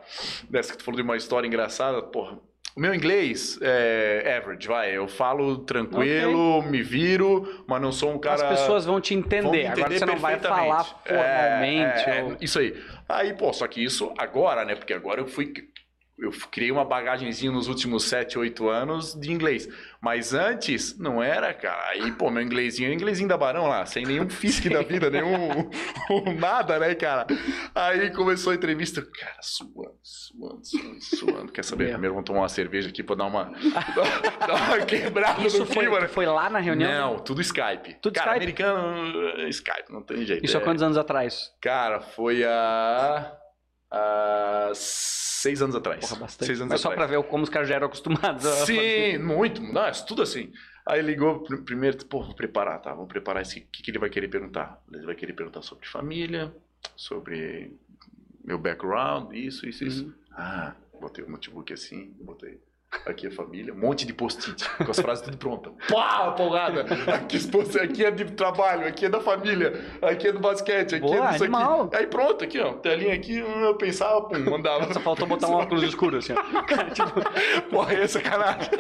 dessa 0.51 0.73
que 0.73 0.79
tu 0.79 0.85
falou 0.85 0.97
de 0.97 1.03
uma 1.03 1.17
história 1.17 1.47
engraçada, 1.47 2.03
porra. 2.03 2.37
O 2.75 2.81
meu 2.81 2.95
inglês 2.95 3.59
é 3.61 4.35
average, 4.39 4.67
vai. 4.67 4.97
Eu 4.97 5.07
falo 5.07 5.59
tranquilo, 5.59 6.63
me 6.63 6.83
viro, 6.83 7.63
mas 7.67 7.83
não 7.83 7.93
sou 7.93 8.11
um 8.15 8.19
cara. 8.19 8.49
As 8.49 8.61
pessoas 8.61 8.87
vão 8.87 8.99
te 8.99 9.13
entender. 9.15 9.43
Vão 9.43 9.53
me 9.53 9.67
Agora 9.67 9.81
entender 9.81 9.99
você 9.99 10.07
não 10.07 10.17
vai 10.17 10.39
falar 10.41 10.85
formalmente. 11.07 12.09
É, 12.11 12.19
é, 12.19 12.23
ou- 12.23 12.37
Isso 12.41 12.59
aí. 12.59 12.75
Aí, 13.07 13.35
pô, 13.35 13.53
só 13.53 13.67
que 13.69 13.85
isso 13.85 14.11
agora, 14.17 14.65
né? 14.65 14.75
Porque 14.75 14.95
agora 14.95 15.21
eu 15.21 15.27
fui. 15.27 15.53
Eu 16.23 16.31
criei 16.53 16.71
uma 16.71 16.85
bagagenzinha 16.85 17.51
nos 17.51 17.67
últimos 17.67 18.05
7, 18.05 18.39
8 18.39 18.69
anos 18.69 19.13
de 19.19 19.33
inglês. 19.33 19.69
Mas 20.01 20.33
antes, 20.33 20.97
não 20.97 21.21
era, 21.21 21.53
cara. 21.53 21.91
Aí, 21.91 22.13
pô, 22.13 22.31
meu 22.31 22.43
inglesinho 22.43 22.91
é 22.91 22.95
inglesinho 22.95 23.29
da 23.29 23.37
Barão 23.37 23.67
lá, 23.67 23.85
sem 23.87 24.07
nenhum 24.07 24.31
fisque 24.31 24.69
da 24.69 24.83
vida, 24.83 25.11
nenhum 25.11 25.69
nada, 26.39 26.79
né, 26.79 26.95
cara? 26.95 27.27
Aí 27.75 28.11
começou 28.13 28.53
a 28.53 28.55
entrevista, 28.55 29.03
cara, 29.03 29.37
suando, 29.41 29.95
suando, 30.03 30.61
suando, 30.65 31.01
suando. 31.01 31.53
Quer 31.53 31.65
saber? 31.65 31.85
Meu. 31.85 31.93
Primeiro 31.95 32.15
vamos 32.15 32.27
tomar 32.27 32.41
uma 32.43 32.49
cerveja 32.49 32.89
aqui 32.89 33.03
pra 33.03 33.17
dar 33.17 33.25
uma, 33.27 33.45
dar 34.47 34.55
uma 34.55 34.87
quebrada 34.87 35.45
Isso 35.45 35.59
no 35.59 35.67
foi, 35.67 35.77
clima, 35.87 36.01
né? 36.01 36.07
foi 36.09 36.27
lá 36.27 36.49
na 36.49 36.61
reunião? 36.61 36.91
Não, 37.15 37.19
tudo 37.19 37.41
Skype. 37.41 37.95
Tudo 38.01 38.15
cara, 38.15 38.37
Skype? 38.39 38.63
americano, 38.63 39.49
Skype, 39.49 39.91
não 39.93 40.03
tem 40.03 40.25
jeito. 40.25 40.45
Isso 40.45 40.57
há 40.57 40.61
É. 40.61 40.65
quantos 40.65 40.83
anos 40.85 40.97
atrás? 40.97 41.53
Cara, 41.61 42.01
foi 42.01 42.45
há. 42.45 43.33
há 43.91 44.71
seis 45.43 45.61
anos 45.63 45.75
atrás. 45.77 46.01
Porra, 46.01 46.21
bastante. 46.21 46.47
Seis 46.47 46.61
anos 46.61 46.71
Mas 46.73 46.81
só 46.81 46.91
atrás. 46.91 47.09
pra 47.11 47.19
ver 47.19 47.25
como 47.29 47.43
os 47.45 47.51
caras 47.51 47.69
já 47.69 47.75
eram 47.77 47.87
acostumados 47.89 48.47
a 48.47 48.51
fazer. 48.57 49.13
Sim, 49.13 49.19
muito. 49.19 49.61
Não, 49.63 49.85
é 49.85 49.91
tudo 49.93 50.23
assim. 50.23 50.53
Aí 50.87 51.01
ligou 51.03 51.41
pr- 51.41 51.63
primeiro, 51.63 52.05
pô, 52.07 52.23
vou 52.23 52.35
preparar, 52.35 52.81
tá? 52.81 52.93
Vamos 52.93 53.09
preparar 53.09 53.43
esse. 53.43 53.61
O 53.61 53.67
que, 53.71 53.83
que 53.83 53.91
ele 53.91 53.99
vai 53.99 54.11
querer 54.11 54.29
perguntar? 54.29 54.83
Ele 54.93 55.05
vai 55.07 55.15
querer 55.15 55.33
perguntar 55.33 55.63
sobre 55.63 55.87
família, 55.87 56.53
sobre 56.97 57.77
meu 58.45 58.59
background, 58.59 59.33
isso, 59.35 59.69
isso, 59.69 59.85
isso. 59.85 60.05
Uhum. 60.07 60.13
Ah, 60.33 60.75
botei 61.01 61.25
o 61.25 61.31
notebook 61.31 61.73
assim, 61.73 62.13
botei. 62.21 62.59
Aqui 63.07 63.27
é 63.27 63.31
família, 63.31 63.73
um 63.73 63.79
monte 63.79 64.07
de 64.07 64.13
post-it, 64.13 64.69
com 64.77 64.91
as 64.91 65.01
frases 65.01 65.25
tudo 65.25 65.37
prontas. 65.37 65.73
Pá, 65.91 66.31
porrada! 66.33 66.83
Aqui, 67.15 67.39
aqui 67.81 68.05
é 68.05 68.11
de 68.11 68.25
trabalho, 68.27 68.87
aqui 68.87 69.07
é 69.07 69.09
da 69.09 69.21
família, 69.21 69.73
aqui 70.03 70.29
é 70.29 70.33
do 70.33 70.39
basquete, 70.39 70.97
aqui 70.97 71.07
Boa, 71.07 71.29
é 71.29 71.31
disso 71.33 71.45
animal. 71.45 71.85
aqui. 71.85 71.97
Aí 71.97 72.07
pronto, 72.07 72.45
aqui, 72.45 72.61
ó, 72.61 72.75
telinha 72.75 73.15
aqui, 73.15 73.39
eu 73.39 73.75
pensava, 73.77 74.23
pum, 74.29 74.39
mandava. 74.39 74.93
Só 74.93 75.01
faltou 75.01 75.27
botar 75.27 75.49
um 75.49 75.55
óculos 75.55 75.83
escuro, 75.83 76.19
assim, 76.19 76.35
ó. 76.35 76.43
Cara, 76.63 76.91
tipo, 76.91 77.13
Porra, 77.71 77.95
é 77.95 78.07
sacanagem. 78.07 78.71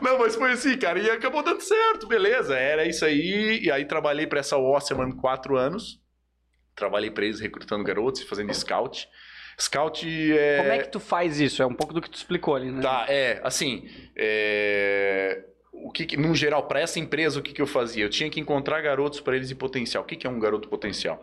Não, 0.00 0.18
mas 0.18 0.36
foi 0.36 0.52
assim, 0.52 0.78
cara, 0.78 0.98
e 0.98 1.10
acabou 1.10 1.42
dando 1.42 1.60
certo, 1.60 2.06
beleza. 2.06 2.56
Era 2.56 2.86
isso 2.86 3.04
aí, 3.04 3.60
e 3.62 3.70
aí 3.70 3.84
trabalhei 3.84 4.26
pra 4.26 4.40
essa 4.40 4.56
Wasserman 4.56 5.12
quatro 5.12 5.56
anos. 5.56 6.00
Trabalhei 6.74 7.10
pra 7.10 7.24
eles 7.24 7.40
recrutando 7.40 7.84
garotos 7.84 8.22
e 8.22 8.26
fazendo 8.26 8.54
scout. 8.54 9.08
Scout 9.60 10.06
é. 10.38 10.56
como 10.58 10.72
é 10.72 10.78
que 10.78 10.88
tu 10.88 10.98
faz 11.00 11.38
isso? 11.40 11.62
É 11.62 11.66
um 11.66 11.74
pouco 11.74 11.92
do 11.92 12.00
que 12.00 12.08
tu 12.08 12.16
explicou 12.16 12.54
ali, 12.56 12.70
né? 12.70 12.80
Tá, 12.80 13.06
é, 13.08 13.40
assim, 13.44 13.88
é, 14.16 15.44
o 15.72 15.90
que, 15.90 16.06
que- 16.06 16.16
num 16.16 16.34
geral, 16.34 16.66
para 16.66 16.80
essa 16.80 16.98
empresa, 16.98 17.38
o 17.38 17.42
que, 17.42 17.52
que 17.52 17.60
eu 17.62 17.66
fazia? 17.66 18.04
Eu 18.04 18.10
tinha 18.10 18.30
que 18.30 18.40
encontrar 18.40 18.80
garotos 18.80 19.20
para 19.20 19.36
eles 19.36 19.48
de 19.48 19.54
potencial. 19.54 20.02
O 20.02 20.06
que, 20.06 20.16
que 20.16 20.26
é 20.26 20.30
um 20.30 20.38
garoto 20.38 20.68
potencial? 20.68 21.22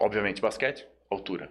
Obviamente, 0.00 0.40
basquete, 0.40 0.86
altura. 1.10 1.50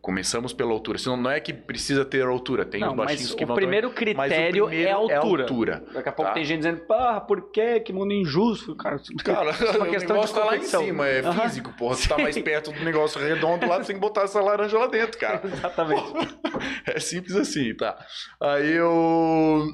Começamos 0.00 0.54
pela 0.54 0.72
altura. 0.72 0.96
Senão 0.96 1.14
não 1.16 1.30
é 1.30 1.38
que 1.40 1.52
precisa 1.52 2.06
ter 2.06 2.22
altura, 2.24 2.64
tem 2.64 2.82
os 2.82 2.88
Não, 2.88 2.96
baixinhos 2.96 3.22
mas 3.32 3.34
que 3.34 3.44
o 3.44 3.46
vão 3.46 3.54
primeiro 3.54 3.90
também. 3.90 4.14
Mas 4.14 4.32
o 4.32 4.34
critério 4.34 4.66
primeiro 4.66 4.88
é 4.88 4.92
a 4.92 4.96
altura. 4.96 5.42
altura. 5.42 5.84
Daqui 5.92 6.08
a 6.08 6.12
pouco 6.12 6.28
Tá. 6.30 6.34
tem 6.34 6.44
gente 6.44 6.58
dizendo, 6.60 6.80
porra, 6.86 7.20
por 7.20 7.50
quê? 7.50 7.80
Que 7.80 7.92
mundo 7.92 8.12
injusto, 8.14 8.74
cara. 8.76 8.96
Cara, 9.22 9.50
é 9.50 9.76
uma 9.76 9.86
o 9.86 9.90
questão 9.90 10.16
negócio 10.16 10.34
de 10.34 10.40
tá 10.40 10.46
lá 10.46 10.56
em 10.56 10.62
cima, 10.62 11.06
é 11.06 11.20
Aham. 11.20 11.42
físico, 11.42 11.72
porra. 11.76 11.94
Se 11.96 12.08
tá 12.08 12.16
mais 12.16 12.38
perto 12.38 12.72
do 12.72 12.82
negócio 12.82 13.20
redondo 13.20 13.66
lá, 13.66 13.76
você 13.76 13.88
tem 13.88 13.96
que 13.96 14.00
botar 14.00 14.22
essa 14.22 14.40
laranja 14.40 14.78
lá 14.78 14.86
dentro, 14.86 15.18
cara. 15.18 15.42
Exatamente. 15.44 16.12
É 16.86 16.98
simples 16.98 17.36
assim, 17.36 17.74
tá? 17.76 17.98
Aí 18.40 18.72
eu 18.72 19.66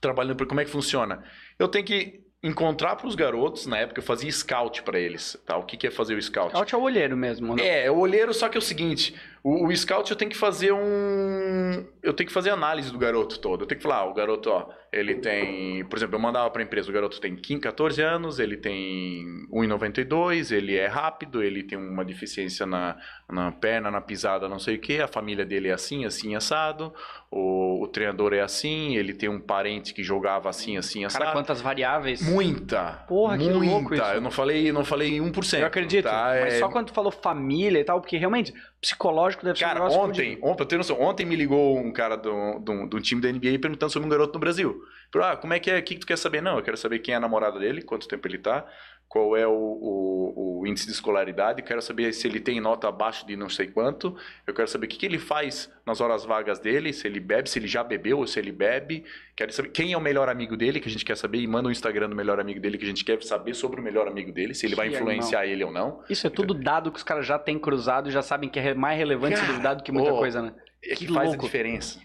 trabalhando 0.00 0.36
para 0.36 0.46
como 0.46 0.60
é 0.60 0.64
que 0.64 0.70
funciona. 0.70 1.22
Eu 1.56 1.68
tenho 1.68 1.84
que 1.84 2.25
encontrar 2.46 2.96
para 2.96 3.06
os 3.06 3.14
garotos, 3.14 3.66
na 3.66 3.78
época 3.78 4.00
eu 4.00 4.04
fazia 4.04 4.30
scout 4.30 4.82
para 4.82 4.98
eles, 4.98 5.36
tá? 5.44 5.56
O 5.56 5.64
que 5.64 5.76
que 5.76 5.86
é 5.86 5.90
fazer 5.90 6.14
o 6.16 6.22
scout? 6.22 6.50
Scout 6.50 6.74
é 6.74 6.78
o 6.78 6.82
olheiro 6.82 7.16
mesmo, 7.16 7.54
né? 7.56 7.62
É, 7.62 7.86
é 7.86 7.90
o 7.90 7.98
olheiro, 7.98 8.32
só 8.32 8.48
que 8.48 8.56
é 8.56 8.60
o 8.60 8.62
seguinte, 8.62 9.14
o, 9.46 9.68
o 9.68 9.76
scout 9.76 10.10
eu 10.10 10.16
tenho 10.16 10.28
que 10.28 10.36
fazer 10.36 10.72
um, 10.72 11.86
eu 12.02 12.12
tenho 12.12 12.26
que 12.26 12.32
fazer 12.32 12.50
análise 12.50 12.90
do 12.90 12.98
garoto 12.98 13.38
todo. 13.38 13.62
Eu 13.62 13.66
tenho 13.68 13.78
que 13.78 13.82
falar, 13.84 13.98
ah, 13.98 14.04
o 14.04 14.12
garoto, 14.12 14.50
ó, 14.50 14.68
ele 14.92 15.14
tem, 15.16 15.84
por 15.84 15.96
exemplo, 15.96 16.16
eu 16.16 16.20
mandava 16.20 16.50
para 16.50 16.62
a 16.62 16.64
empresa, 16.64 16.90
o 16.90 16.92
garoto 16.92 17.20
tem 17.20 17.36
15, 17.36 17.60
14 17.60 18.02
anos, 18.02 18.38
ele 18.40 18.56
tem 18.56 19.46
1,92, 19.52 20.50
ele 20.50 20.76
é 20.76 20.86
rápido, 20.86 21.42
ele 21.42 21.62
tem 21.62 21.78
uma 21.78 22.04
deficiência 22.04 22.66
na, 22.66 22.96
na 23.30 23.52
perna, 23.52 23.90
na 23.90 24.00
pisada, 24.00 24.48
não 24.48 24.58
sei 24.58 24.76
o 24.76 24.80
que, 24.80 25.00
a 25.00 25.06
família 25.06 25.44
dele 25.44 25.68
é 25.68 25.72
assim, 25.72 26.04
assim, 26.04 26.34
assado, 26.34 26.92
o, 27.30 27.82
o 27.82 27.88
treinador 27.88 28.32
é 28.32 28.40
assim, 28.40 28.96
ele 28.96 29.12
tem 29.12 29.28
um 29.28 29.40
parente 29.40 29.92
que 29.92 30.02
jogava 30.02 30.48
assim, 30.48 30.76
assim, 30.76 31.04
assado. 31.04 31.24
Cara, 31.24 31.36
quantas 31.36 31.60
variáveis. 31.60 32.22
Muita. 32.22 33.04
Porra, 33.06 33.36
que 33.36 33.44
muita. 33.48 33.70
louco 33.70 33.94
isso. 33.94 34.02
Eu 34.04 34.20
não 34.20 34.30
falei, 34.30 34.72
não 34.72 34.84
falei 34.84 35.18
1%. 35.18 35.60
Eu 35.60 35.66
acredito. 35.66 36.04
Tá? 36.04 36.36
Mas 36.40 36.54
É- 36.54 36.58
só 36.58 36.68
quando 36.68 36.86
tu 36.86 36.94
falou 36.94 37.10
família 37.10 37.78
e 37.78 37.84
tal, 37.84 38.00
porque 38.00 38.16
realmente, 38.16 38.54
psicológico 38.80 39.35
deve 39.44 39.58
ser 39.58 39.64
um 39.64 39.68
Cara, 39.68 39.80
negócio 39.80 40.00
ontem, 40.00 40.38
ontem, 40.42 40.56
pra 40.56 40.66
ter 40.66 40.76
noção, 40.76 41.00
ontem 41.00 41.26
me 41.26 41.36
ligou 41.36 41.78
um 41.78 41.92
cara 41.92 42.16
do, 42.16 42.58
do, 42.58 42.86
do 42.86 43.00
time 43.00 43.20
da 43.20 43.30
NBA 43.30 43.58
perguntando 43.60 43.92
sobre 43.92 44.06
um 44.06 44.10
garoto 44.10 44.34
no 44.34 44.40
Brasil. 44.40 44.82
Falou, 45.12 45.28
ah, 45.28 45.36
como 45.36 45.52
é 45.52 45.60
que 45.60 45.70
é? 45.70 45.78
O 45.78 45.82
que, 45.82 45.94
que 45.94 46.00
tu 46.00 46.06
quer 46.06 46.18
saber? 46.18 46.40
Não, 46.40 46.56
eu 46.56 46.62
quero 46.62 46.76
saber 46.76 46.98
quem 47.00 47.14
é 47.14 47.16
a 47.16 47.20
namorada 47.20 47.58
dele, 47.58 47.82
quanto 47.82 48.08
tempo 48.08 48.26
ele 48.26 48.38
tá, 48.38 48.66
qual 49.08 49.36
é 49.36 49.46
o, 49.46 49.52
o, 49.52 50.60
o 50.60 50.66
índice 50.66 50.86
de 50.86 50.92
escolaridade, 50.92 51.62
quero 51.62 51.80
saber 51.80 52.12
se 52.12 52.26
ele 52.26 52.40
tem 52.40 52.60
nota 52.60 52.88
abaixo 52.88 53.26
de 53.26 53.36
não 53.36 53.48
sei 53.48 53.68
quanto, 53.68 54.16
eu 54.46 54.52
quero 54.52 54.66
saber 54.68 54.86
o 54.86 54.88
que, 54.88 54.98
que 54.98 55.06
ele 55.06 55.18
faz 55.18 55.72
nas 55.86 56.00
horas 56.00 56.24
vagas 56.24 56.58
dele, 56.58 56.92
se 56.92 57.06
ele 57.06 57.20
bebe, 57.20 57.48
se 57.48 57.58
ele 57.58 57.68
já 57.68 57.84
bebeu 57.84 58.18
ou 58.18 58.26
se 58.26 58.38
ele 58.38 58.50
bebe, 58.50 59.04
quero 59.36 59.52
saber 59.52 59.68
quem 59.70 59.92
é 59.92 59.96
o 59.96 60.00
melhor 60.00 60.28
amigo 60.28 60.56
dele, 60.56 60.80
que 60.80 60.88
a 60.88 60.90
gente 60.90 61.04
quer 61.04 61.16
saber, 61.16 61.38
e 61.38 61.46
manda 61.46 61.68
o 61.68 61.72
Instagram 61.72 62.08
do 62.08 62.16
melhor 62.16 62.40
amigo 62.40 62.60
dele, 62.60 62.76
que 62.76 62.84
a 62.84 62.88
gente 62.88 63.04
quer 63.04 63.22
saber 63.22 63.54
sobre 63.54 63.80
o 63.80 63.84
melhor 63.84 64.08
amigo 64.08 64.32
dele, 64.32 64.54
se 64.54 64.66
ele 64.66 64.74
vai 64.74 64.88
Que 64.88 64.96
influenciar 64.96 65.46
ele 65.46 65.62
ou 65.62 65.70
não. 65.70 66.02
Isso 66.10 66.26
é 66.26 66.30
tudo 66.30 66.52
dado 66.52 66.90
que 66.90 66.98
os 66.98 67.04
caras 67.04 67.24
já 67.24 67.38
têm 67.38 67.58
cruzado 67.58 68.08
e 68.08 68.12
já 68.12 68.22
sabem 68.22 68.48
que 68.50 68.58
é 68.58 68.74
mais 68.74 68.98
relevante 68.98 69.36
Cara, 69.36 69.52
esse 69.52 69.60
dado 69.62 69.82
que 69.84 69.92
muita 69.92 70.12
ô, 70.12 70.18
coisa, 70.18 70.42
né? 70.42 70.52
É 70.82 70.94
que, 70.96 71.06
Que 71.06 71.14
faz 71.14 71.28
louco. 71.28 71.44
a 71.44 71.46
diferença. 71.46 72.00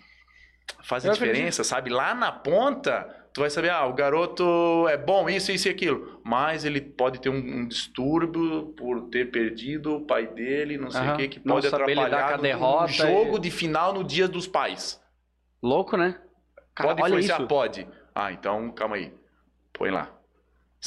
Faz 0.84 1.06
a 1.06 1.10
Eu 1.10 1.14
diferença, 1.14 1.64
sabe? 1.64 1.90
Lá 1.90 2.14
na 2.14 2.32
ponta, 2.32 3.21
tu 3.34 3.42
vai 3.42 3.50
saber, 3.50 3.70
ah, 3.70 3.86
o 3.86 3.94
garoto 3.94 4.88
é 4.90 4.98
bom, 4.98 5.30
isso, 5.30 5.52
isso 5.52 5.68
e 5.68 5.72
aquilo. 5.72 6.20
Mas 6.24 6.66
ele 6.66 6.82
pode 6.82 7.20
ter 7.22 7.30
um, 7.30 7.36
um 7.62 7.68
distúrbio 7.68 8.74
por 8.78 9.10
ter 9.10 9.32
perdido 9.32 9.96
o 9.96 10.02
pai 10.06 10.28
dele, 10.28 10.78
não 10.78 10.92
sei 10.92 11.02
o 11.10 11.18
que, 11.18 11.28
que 11.28 11.42
Não 11.46 11.56
pode 11.56 11.68
lidar 11.68 11.78
atrapalhar 11.84 12.38
no- 12.38 12.44
derrota 12.44 12.82
no 12.84 12.88
jogo 12.90 13.38
e- 13.38 13.40
de 13.42 13.52
final 13.52 13.94
no 13.94 14.04
dia 14.04 14.28
dos 14.28 14.48
pais. 14.48 15.02
Louco, 15.64 15.96
né? 15.98 16.20
Cara, 16.74 16.90
pode 16.96 17.02
influenciar? 17.08 17.38
isso. 17.40 17.48
Pode. 17.48 17.88
Ah, 18.16 18.32
então, 18.32 18.72
calma 18.72 18.96
aí. 18.96 19.14
Põe 19.74 19.92
lá. 19.92 20.12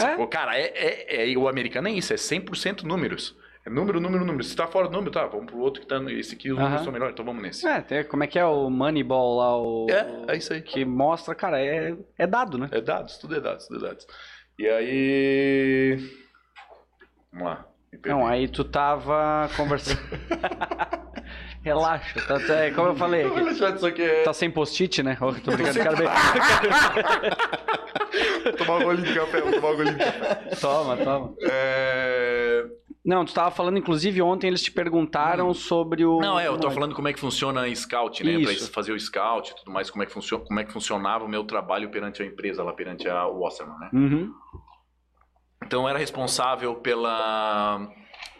É? 0.00 0.26
Cara, 0.26 0.59
é, 0.59 0.62
é, 0.74 1.33
é- 1.33 1.38
o 1.38 1.46
americano 1.48 1.88
é 1.88 1.92
isso, 1.92 2.12
é 2.12 2.16
100% 2.16 2.83
números. 2.83 3.37
É 3.66 3.70
número, 3.70 3.98
número, 3.98 4.27
número. 4.27 4.44
Se 4.44 4.55
tá 4.55 4.66
fora 4.66 4.88
do 4.88 4.92
número, 4.92 5.11
tá, 5.11 5.27
vamos 5.27 5.46
pro 5.46 5.59
outro 5.59 5.81
que 5.81 5.87
tá. 5.87 5.96
Esse 6.12 6.35
aqui 6.35 6.53
os 6.53 6.59
Aham. 6.59 6.64
números 6.66 6.85
são 6.85 6.92
melhores, 6.92 7.12
então 7.14 7.24
vamos 7.24 7.42
nesse. 7.42 7.66
É, 7.66 7.81
tem- 7.81 8.05
como 8.05 8.22
é 8.22 8.27
que 8.27 8.38
é 8.38 8.44
o 8.44 8.68
Moneyball 8.68 9.37
lá, 9.38 9.59
o... 9.59 9.87
É, 9.88 10.35
é 10.35 10.37
isso 10.37 10.53
aí. 10.53 10.61
Que 10.61 10.85
mostra, 10.85 11.35
cara, 11.35 11.59
é, 11.59 11.96
é 12.18 12.27
dado, 12.27 12.59
né? 12.59 12.68
É 12.70 12.81
dados, 12.83 13.16
tudo 13.16 13.35
é 13.37 13.40
dados, 13.40 13.66
tudo 13.66 13.83
é 13.85 13.88
dados. 13.88 14.07
E 14.59 14.68
aí. 14.68 15.98
Vamos 17.33 17.48
lá. 17.48 17.66
me 17.90 17.98
perdi. 17.98 18.18
Não, 18.18 18.27
aí 18.27 18.46
tu 18.48 18.64
tava 18.64 19.48
conversando... 19.57 19.98
Relaxa, 21.64 22.20
tá, 22.29 22.38
tá- 22.38 22.55
é 22.57 22.70
como 22.72 22.88
eu 22.88 22.94
falei, 22.94 23.24
aqui, 23.27 23.42
deixar 23.42 23.70
disso 23.72 23.87
aqui. 23.87 24.03
é- 24.03 24.22
tá 24.22 24.35
sem 24.35 24.50
post-it, 24.50 25.03
né? 25.03 25.16
Ô, 25.18 25.33
tô 25.33 25.50
brincando, 25.53 25.81
quero 25.81 25.96
ver. 25.96 26.11
Tomar 28.59 28.77
um 28.77 28.83
golinho 28.85 29.07
de 29.07 29.14
café, 29.18 29.40
vou 29.40 29.50
tomar 29.53 29.70
um 29.70 29.77
golinho 29.77 29.96
de 29.96 30.05
café. 30.05 30.35
Toma, 30.61 30.96
toma. 30.98 31.35
É... 31.40 32.66
Não, 33.04 33.22
tu 33.24 33.34
tava 33.34 33.50
falando, 33.50 33.76
inclusive, 33.76 34.22
ontem 34.22 34.46
eles 34.46 34.62
te 34.62 34.72
perguntaram 34.72 35.52
sobre 35.52 36.06
o... 36.06 36.20
Não, 36.20 36.40
é, 36.40 36.46
eu 36.46 36.54
tô 36.56 36.62
Como 36.62 36.74
falando 36.74 36.94
como 36.94 37.06
é 37.06 37.12
que 37.12 37.20
funciona 37.20 37.72
scout, 37.74 38.24
né? 38.24 38.42
Pra 38.42 38.52
Isso. 38.52 38.72
fazer 38.72 38.92
o 38.92 38.98
scout 38.98 39.52
e 39.52 39.56
tudo 39.56 39.70
mais, 39.70 39.90
como 39.90 40.02
é, 40.02 40.06
que 40.06 40.12
funciona, 40.12 40.42
como 40.42 40.58
é 40.58 40.64
que 40.64 40.72
funcionava 40.72 41.24
o 41.24 41.28
meu 41.28 41.44
trabalho 41.44 41.90
perante 41.90 42.22
a 42.22 42.26
empresa 42.26 42.64
lá, 42.64 42.72
perante 42.72 43.06
a 43.06 43.26
Wasserman, 43.26 43.78
né? 43.78 43.90
Uhum. 43.92 44.32
Então 45.66 45.82
eu 45.82 45.88
era 45.88 45.98
responsável 45.98 46.76
pela. 46.76 47.86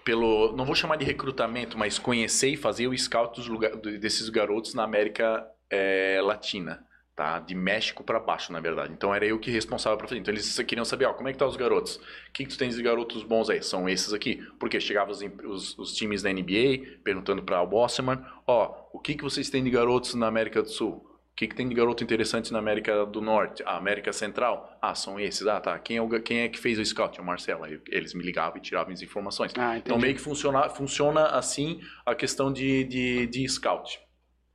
Pelo, 0.03 0.55
não 0.55 0.67
vou 0.67 0.75
chamar 0.75 0.97
de 0.97 1.05
recrutamento, 1.05 1.79
mas 1.79 1.99
conhecer 1.99 2.51
e 2.51 2.57
fazer 2.57 2.87
o 2.87 2.97
scout 2.97 3.37
dos 3.39 3.49
lugar, 3.49 3.75
desses 3.77 4.29
garotos 4.29 4.75
na 4.75 4.85
América 4.85 5.47
eh, 5.71 6.21
Latina, 6.23 6.85
tá? 7.15 7.39
De 7.39 7.55
México 7.55 8.03
para 8.03 8.19
baixo, 8.19 8.53
na 8.53 8.61
verdade. 8.61 8.93
Então 8.93 9.15
era 9.15 9.25
eu 9.25 9.39
que 9.39 9.51
responsável 9.51 9.97
para 9.97 10.09
fazer. 10.09 10.21
Então 10.21 10.33
eles 10.33 10.57
queriam 10.61 10.85
saber, 10.85 11.07
ó, 11.07 11.13
como 11.15 11.29
é 11.29 11.33
que 11.33 11.39
tá 11.39 11.47
os 11.47 11.57
garotos? 11.57 11.97
O 11.97 12.33
que, 12.33 12.45
que 12.45 12.51
tu 12.51 12.59
tens 12.59 12.77
de 12.77 12.83
garotos 12.83 13.23
bons 13.23 13.49
aí? 13.51 13.63
São 13.63 13.89
esses 13.89 14.13
aqui. 14.13 14.43
Porque 14.59 14.81
chegavam 14.81 15.13
os, 15.13 15.23
os, 15.45 15.79
os 15.79 15.95
times 15.95 16.23
da 16.23 16.33
NBA 16.33 16.99
perguntando 17.05 17.43
para 17.43 17.63
o 17.63 17.71
Wasserman, 17.71 18.19
ó, 18.47 18.75
o 18.93 18.99
que, 18.99 19.15
que 19.15 19.23
vocês 19.23 19.49
têm 19.51 19.63
de 19.63 19.71
garotos 19.71 20.15
na 20.15 20.27
América 20.27 20.63
do 20.63 20.69
Sul? 20.69 21.11
O 21.35 21.37
que, 21.37 21.49
que 21.49 21.57
tem 21.57 21.69
de 21.69 21.75
garoto 21.75 22.05
interessante 22.05 22.53
na 22.53 22.61
América 22.61 23.05
do 23.05 23.21
Norte? 23.21 23.61
Ah, 23.67 23.77
América 23.77 24.13
Central? 24.13 24.79
Ah, 24.81 24.95
são 24.95 25.19
esses. 25.19 25.45
Ah, 25.49 25.61
tá. 25.61 25.77
Quem 25.81 25.97
é, 25.97 26.01
o, 26.01 26.09
quem 26.23 26.43
é 26.43 26.49
que 26.49 26.57
fez 26.57 26.79
o 26.79 26.85
scout? 26.85 27.21
O 27.21 27.25
Marcelo. 27.25 27.67
Eles 27.89 28.15
me 28.15 28.23
ligavam 28.23 28.57
e 28.57 28.61
tiravam 28.61 28.93
as 28.93 29.03
informações. 29.03 29.53
Ah, 29.59 29.77
Então 29.77 29.99
meio 29.99 30.15
que 30.15 30.21
funciona, 30.21 30.69
funciona 30.69 31.27
assim 31.27 31.81
a 32.07 32.15
questão 32.15 32.53
de, 32.53 32.85
de, 32.85 33.27
de 33.27 33.49
scout. 33.49 33.99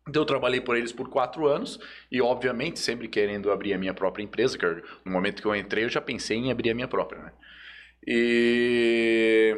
Então 0.09 0.23
eu 0.23 0.25
trabalhei 0.25 0.59
por 0.59 0.75
eles 0.75 0.91
por 0.91 1.07
quatro 1.07 1.47
anos 1.47 1.79
e 2.11 2.19
obviamente 2.19 2.79
sempre 2.79 3.07
querendo 3.07 3.51
abrir 3.51 3.73
a 3.73 3.77
minha 3.77 3.93
própria 3.93 4.23
empresa, 4.23 4.57
que 4.57 4.65
no 5.05 5.11
momento 5.11 5.41
que 5.41 5.47
eu 5.47 5.55
entrei 5.55 5.85
eu 5.85 5.89
já 5.89 6.01
pensei 6.01 6.37
em 6.37 6.51
abrir 6.51 6.71
a 6.71 6.75
minha 6.75 6.87
própria, 6.87 7.21
né? 7.21 7.31
E 8.07 9.55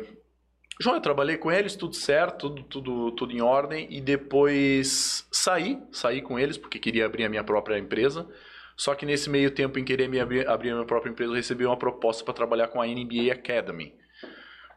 João, 0.82 0.96
eu 0.96 1.02
trabalhei 1.02 1.38
com 1.38 1.50
eles, 1.50 1.76
tudo 1.76 1.96
certo, 1.96 2.50
tudo, 2.50 2.64
tudo, 2.64 3.12
tudo 3.14 3.34
em 3.34 3.42
ordem 3.42 3.88
e 3.90 4.02
depois 4.02 5.26
saí, 5.32 5.80
saí 5.92 6.22
com 6.22 6.38
eles 6.38 6.58
porque 6.58 6.80
queria 6.80 7.06
abrir 7.06 7.24
a 7.24 7.30
minha 7.30 7.44
própria 7.44 7.78
empresa. 7.78 8.28
Só 8.76 8.94
que 8.96 9.06
nesse 9.06 9.30
meio 9.30 9.52
tempo 9.52 9.80
em 9.80 9.86
querer 9.86 10.10
me 10.10 10.20
abrir, 10.20 10.48
abrir 10.50 10.72
a 10.72 10.74
minha 10.74 10.88
própria 10.88 11.12
empresa, 11.12 11.32
eu 11.32 11.36
recebi 11.36 11.66
uma 11.66 11.78
proposta 11.78 12.26
para 12.26 12.34
trabalhar 12.34 12.68
com 12.68 12.82
a 12.82 12.88
NBA 12.88 13.32
Academy. 13.32 13.94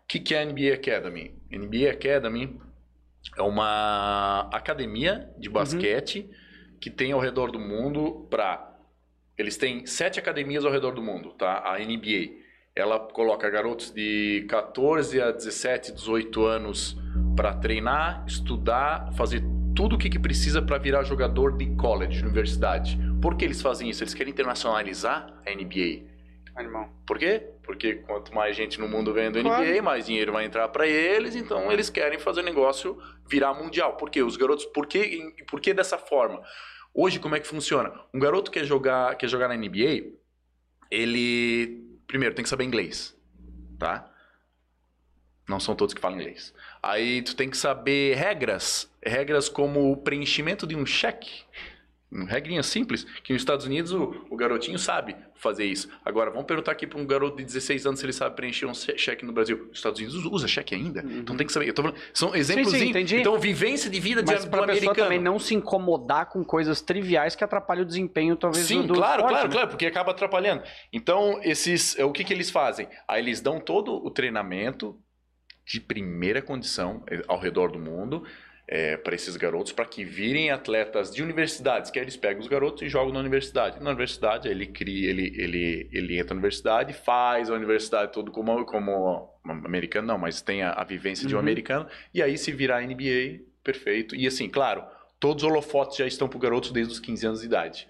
O 0.04 0.06
que, 0.06 0.20
que 0.20 0.34
é 0.34 0.42
a 0.42 0.44
NBA 0.44 0.74
Academy? 0.74 1.34
NBA 1.50 1.90
Academy 1.90 2.60
é 3.37 3.42
uma 3.42 4.48
academia 4.52 5.30
de 5.38 5.48
basquete 5.48 6.30
que 6.80 6.90
tem 6.90 7.12
ao 7.12 7.20
redor 7.20 7.50
do 7.50 7.58
mundo 7.58 8.26
para 8.30 8.72
eles 9.37 9.56
têm 9.56 9.84
sete 9.87 10.18
academias 10.18 10.64
ao 10.64 10.70
redor 10.70 10.92
do 10.92 11.02
mundo, 11.02 11.32
tá? 11.32 11.62
A 11.64 11.78
NBA 11.78 12.44
ela 12.76 12.98
coloca 12.98 13.48
garotos 13.48 13.92
de 13.92 14.46
14 14.48 15.20
a 15.20 15.30
17, 15.30 15.92
18 15.92 16.44
anos 16.44 16.96
para 17.37 17.54
treinar, 17.54 18.24
estudar, 18.26 19.12
fazer 19.12 19.42
tudo 19.76 19.94
o 19.94 19.98
que, 19.98 20.08
que 20.08 20.18
precisa 20.18 20.60
para 20.60 20.78
virar 20.78 21.04
jogador 21.04 21.56
de 21.56 21.66
college, 21.76 22.22
universidade. 22.22 22.98
Por 23.22 23.37
que 23.37 23.44
eles 23.44 23.62
fazem 23.62 23.88
isso? 23.88 24.02
Eles 24.02 24.14
querem 24.14 24.32
internacionalizar 24.32 25.32
a 25.46 25.50
NBA. 25.54 26.02
Animal. 26.56 26.92
Por 27.06 27.18
quê? 27.18 27.53
Porque 27.64 27.94
quanto 27.94 28.35
mais 28.35 28.55
gente 28.55 28.79
no 28.79 28.87
mundo 28.87 29.12
vendo 29.12 29.38
NBA, 29.38 29.48
Claro. 29.57 29.83
mais 29.83 30.07
dinheiro 30.07 30.33
vai 30.33 30.44
entrar 30.44 30.68
pra 30.68 30.87
eles, 30.87 31.35
então 31.35 31.72
eles 31.72 31.88
querem 31.88 32.18
fazer 32.18 32.40
o 32.40 32.44
negócio 32.44 32.98
virar 33.27 33.55
mundial. 33.55 33.96
Por 33.96 34.11
quê? 34.11 34.22
Os 34.22 34.37
garotos, 34.37 34.66
por 34.66 34.87
quê, 34.87 35.33
por 35.48 35.61
que 35.61 35.72
dessa 35.72 35.96
forma? 35.96 36.42
Hoje, 36.92 37.18
como 37.18 37.35
é 37.35 37.40
que 37.40 37.46
funciona? 37.46 37.92
Um 38.12 38.20
garoto 38.20 38.50
quer 38.50 38.64
jogar, 38.64 39.16
quer 39.16 39.29
jogar 39.29 39.48
na 39.48 39.57
NBA, 39.57 40.12
ele 40.90 41.83
primeiro 42.07 42.35
tem 42.35 42.42
que 42.42 42.48
saber 42.48 42.64
inglês, 42.64 43.16
tá? 43.79 44.11
Não 45.48 45.59
são 45.59 45.74
todos 45.74 45.94
que 45.94 46.00
falam 46.00 46.18
inglês. 46.20 46.55
Aí 46.83 47.22
tu 47.22 47.35
tem 47.35 47.50
que 47.50 47.57
saber 47.57 48.14
regras, 48.16 48.90
regras 49.05 49.48
como 49.48 49.90
o 49.90 49.96
preenchimento 49.96 50.66
de 50.66 50.77
um 50.77 50.87
cheque. 50.87 51.44
Uma 52.14 52.27
Regrinha 52.27 52.62
simples, 52.62 53.05
que 53.24 53.33
nos 53.33 53.42
Estados 53.42 53.66
Unidos 53.66 53.90
o, 53.92 54.24
o 54.31 54.37
garotinho 54.37 54.79
sabe 54.79 55.16
fazer 55.35 55.64
isso. 55.64 55.88
Agora, 56.05 56.31
vamos 56.31 56.46
perguntar 56.46 56.70
aqui 56.72 56.87
para 56.87 56.98
um 57.00 57.05
garoto 57.05 57.37
de 57.38 57.44
16 57.44 57.87
anos 57.87 57.98
se 57.98 58.07
ele 58.07 58.12
sabe 58.12 58.37
preencher 58.37 58.66
um 58.66 58.72
che- 58.72 58.96
cheque 58.96 59.24
no 59.27 59.33
Brasil. 59.33 59.68
Os 59.72 59.79
Estados 59.79 59.98
Unidos 59.98 60.24
usa 60.24 60.46
cheque 60.46 60.74
ainda, 60.77 61.05
então 61.11 61.37
tem 61.37 61.44
que 61.46 61.53
saber. 61.53 61.74
Falando- 61.74 61.96
são 62.12 62.35
exemplos. 62.35 62.70
Sim, 62.72 62.79
sim, 62.79 62.88
entendi. 62.90 63.16
Então, 63.16 63.37
vivência 63.38 63.90
de 63.90 63.98
vida 63.98 64.22
de, 64.22 64.33
Mas 64.33 64.44
do 64.44 64.50
pra 64.50 64.64
pessoa 64.64 64.94
também 64.94 65.18
não 65.20 65.38
se 65.40 65.55
incomodar 65.55 66.31
com 66.31 66.44
coisas 66.44 66.81
triviais 66.81 67.35
que 67.35 67.42
atrapalham 67.42 67.83
o 67.83 67.87
desempenho, 67.87 68.37
talvez, 68.37 68.64
Sim, 68.66 68.83
do, 68.83 68.88
do 68.88 68.94
claro, 68.94 69.22
esporte, 69.22 69.31
claro, 69.33 69.48
né? 69.48 69.53
claro, 69.53 69.68
porque 69.70 69.87
acaba 69.87 70.12
atrapalhando. 70.12 70.62
Então, 70.92 71.40
esses, 71.42 71.98
é, 71.98 72.05
o 72.05 72.12
que, 72.12 72.22
que 72.22 72.33
eles 72.33 72.48
fazem? 72.48 72.88
Aí 73.09 73.20
eles 73.20 73.40
dão 73.40 73.59
todo 73.59 73.92
o 73.92 74.09
treinamento 74.11 74.96
de 75.66 75.81
primeira 75.81 76.40
condição 76.42 77.03
eh, 77.11 77.22
ao 77.27 77.40
redor 77.40 77.72
do 77.72 77.79
mundo 77.79 78.24
para 79.03 79.14
esses 79.14 79.37
garotos, 79.37 79.72
para 79.72 79.85
que 79.85 80.05
virem 80.05 80.50
atletas 80.50 81.14
de 81.14 81.22
universidades, 81.22 81.90
que 81.90 81.98
aí 81.98 82.05
eles 82.05 82.16
pegam 82.16 82.40
os 82.40 82.48
garotos 82.48 82.83
e 82.83 82.88
jogam 82.88 83.12
na 83.12 83.20
universidade. 83.20 83.79
Na 83.83 83.90
universidade, 83.90 84.48
ele 84.48 84.66
cria, 84.66 85.11
ele, 85.11 85.33
ele, 85.37 85.88
ele 85.92 86.14
entra 86.18 86.35
na 86.35 86.38
universidade, 86.38 86.92
faz 86.94 87.50
a 87.50 87.55
universidade 87.55 88.12
todo 88.12 88.33
como, 88.33 88.64
como 88.64 89.29
americano, 89.44 90.09
não, 90.09 90.18
mas 90.18 90.40
tem 90.40 90.62
a, 90.62 90.72
a 90.72 90.85
vivência 90.85 91.27
de 91.29 91.35
um 91.35 91.38
Uhum. 91.38 91.42
americano, 91.42 91.87
e 92.12 92.22
aí 92.22 92.38
se 92.38 92.50
virar 92.53 92.81
NBA, 92.83 93.40
perfeito. 93.62 94.16
E 94.16 94.27
assim, 94.27 94.48
claro, 94.48 94.83
todos 95.20 95.42
os 95.44 95.48
holofotes 95.50 95.98
já 95.98 96.07
estão 96.07 96.27
para 96.29 96.38
garotos 96.40 96.70
desde 96.70 96.92
os 96.94 97.00
15 97.00 97.27
anos 97.27 97.40
de 97.40 97.46
idade. 97.46 97.87